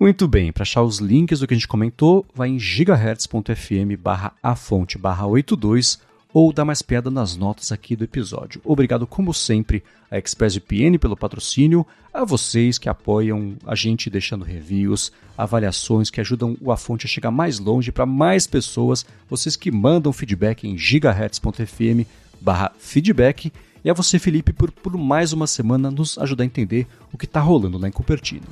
Muito 0.00 0.26
bem, 0.26 0.50
para 0.50 0.62
achar 0.62 0.82
os 0.82 0.98
links 0.98 1.38
do 1.38 1.46
que 1.46 1.54
a 1.54 1.56
gente 1.56 1.68
comentou, 1.68 2.26
vai 2.34 2.48
em 2.48 2.58
gigahertz.fm 2.58 3.96
barra 3.98 4.34
a 4.42 4.56
fonte 4.56 4.98
barra 4.98 5.26
82 5.26 6.00
ou 6.32 6.52
dá 6.52 6.64
mais 6.64 6.82
piada 6.82 7.10
nas 7.10 7.36
notas 7.36 7.72
aqui 7.72 7.94
do 7.94 8.04
episódio. 8.04 8.60
Obrigado, 8.64 9.06
como 9.06 9.34
sempre, 9.34 9.82
a 10.10 10.18
ExpressVPN 10.18 10.98
pelo 10.98 11.16
patrocínio, 11.16 11.86
a 12.12 12.24
vocês 12.24 12.78
que 12.78 12.88
apoiam 12.88 13.54
a 13.66 13.74
gente 13.74 14.08
deixando 14.08 14.44
reviews, 14.44 15.12
avaliações 15.36 16.10
que 16.10 16.20
ajudam 16.20 16.56
A 16.68 16.76
Fonte 16.76 17.06
a 17.06 17.08
chegar 17.08 17.30
mais 17.30 17.58
longe 17.58 17.92
para 17.92 18.06
mais 18.06 18.46
pessoas, 18.46 19.04
vocês 19.28 19.56
que 19.56 19.70
mandam 19.70 20.12
feedback 20.12 20.66
em 20.66 20.76
gigahertz.fm 20.78 22.06
barra 22.40 22.72
feedback 22.78 23.52
e 23.84 23.90
a 23.90 23.94
você, 23.94 24.18
Felipe, 24.18 24.52
por, 24.52 24.70
por 24.70 24.96
mais 24.96 25.32
uma 25.32 25.46
semana 25.46 25.90
nos 25.90 26.16
ajudar 26.18 26.44
a 26.44 26.46
entender 26.46 26.86
o 27.12 27.18
que 27.18 27.24
está 27.24 27.40
rolando 27.40 27.78
lá 27.78 27.88
em 27.88 27.92
Cupertino. 27.92 28.46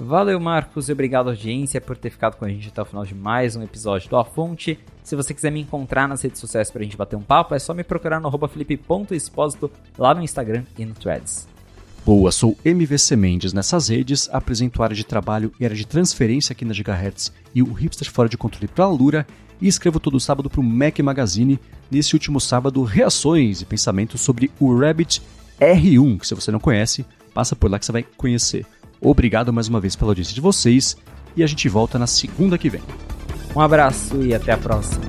Valeu, 0.00 0.38
Marcos, 0.38 0.88
e 0.88 0.92
obrigado, 0.92 1.28
audiência, 1.28 1.80
por 1.80 1.96
ter 1.96 2.10
ficado 2.10 2.36
com 2.36 2.44
a 2.44 2.48
gente 2.48 2.68
até 2.68 2.80
o 2.80 2.84
final 2.84 3.04
de 3.04 3.16
mais 3.16 3.56
um 3.56 3.64
episódio 3.64 4.08
do 4.08 4.16
A 4.16 4.24
Fonte. 4.24 4.78
Se 5.02 5.16
você 5.16 5.34
quiser 5.34 5.50
me 5.50 5.60
encontrar 5.60 6.06
nas 6.06 6.22
redes 6.22 6.40
sociais 6.40 6.70
para 6.70 6.82
a 6.82 6.84
gente 6.84 6.96
bater 6.96 7.16
um 7.16 7.20
papo, 7.20 7.52
é 7.52 7.58
só 7.58 7.74
me 7.74 7.82
procurar 7.82 8.20
no 8.20 8.30
felipe.expósito 8.46 9.68
lá 9.98 10.14
no 10.14 10.22
Instagram 10.22 10.62
e 10.78 10.84
no 10.84 10.94
Threads. 10.94 11.48
Boa, 12.06 12.30
sou 12.30 12.56
MVC 12.64 13.16
Mendes 13.16 13.52
nessas 13.52 13.88
redes, 13.88 14.28
apresento 14.32 14.84
área 14.84 14.94
de 14.94 15.02
trabalho 15.02 15.52
e 15.58 15.64
área 15.64 15.76
de 15.76 15.84
transferência 15.84 16.52
aqui 16.52 16.64
na 16.64 16.72
Gigahertz 16.72 17.32
e 17.52 17.60
o 17.60 17.72
Hipster 17.72 18.08
Fora 18.08 18.28
de 18.28 18.38
Controle 18.38 18.68
para 18.68 18.84
a 18.84 18.88
Lura 18.88 19.26
e 19.60 19.66
escrevo 19.66 19.98
todo 19.98 20.20
sábado 20.20 20.48
para 20.48 20.60
o 20.60 20.64
Mac 20.64 20.96
Magazine. 21.00 21.58
Nesse 21.90 22.14
último 22.14 22.40
sábado, 22.40 22.84
reações 22.84 23.62
e 23.62 23.64
pensamentos 23.64 24.20
sobre 24.20 24.48
o 24.60 24.78
Rabbit 24.78 25.20
R1, 25.58 26.20
que 26.20 26.26
se 26.28 26.36
você 26.36 26.52
não 26.52 26.60
conhece, 26.60 27.04
passa 27.34 27.56
por 27.56 27.68
lá 27.68 27.80
que 27.80 27.84
você 27.84 27.90
vai 27.90 28.04
conhecer. 28.16 28.64
Obrigado 29.00 29.52
mais 29.52 29.68
uma 29.68 29.80
vez 29.80 29.94
pela 29.94 30.10
audiência 30.10 30.34
de 30.34 30.40
vocês 30.40 30.96
e 31.36 31.42
a 31.42 31.46
gente 31.46 31.68
volta 31.68 31.98
na 31.98 32.06
segunda 32.06 32.58
que 32.58 32.68
vem. 32.68 32.82
Um 33.54 33.60
abraço 33.60 34.22
e 34.22 34.34
até 34.34 34.52
a 34.52 34.58
próxima. 34.58 35.04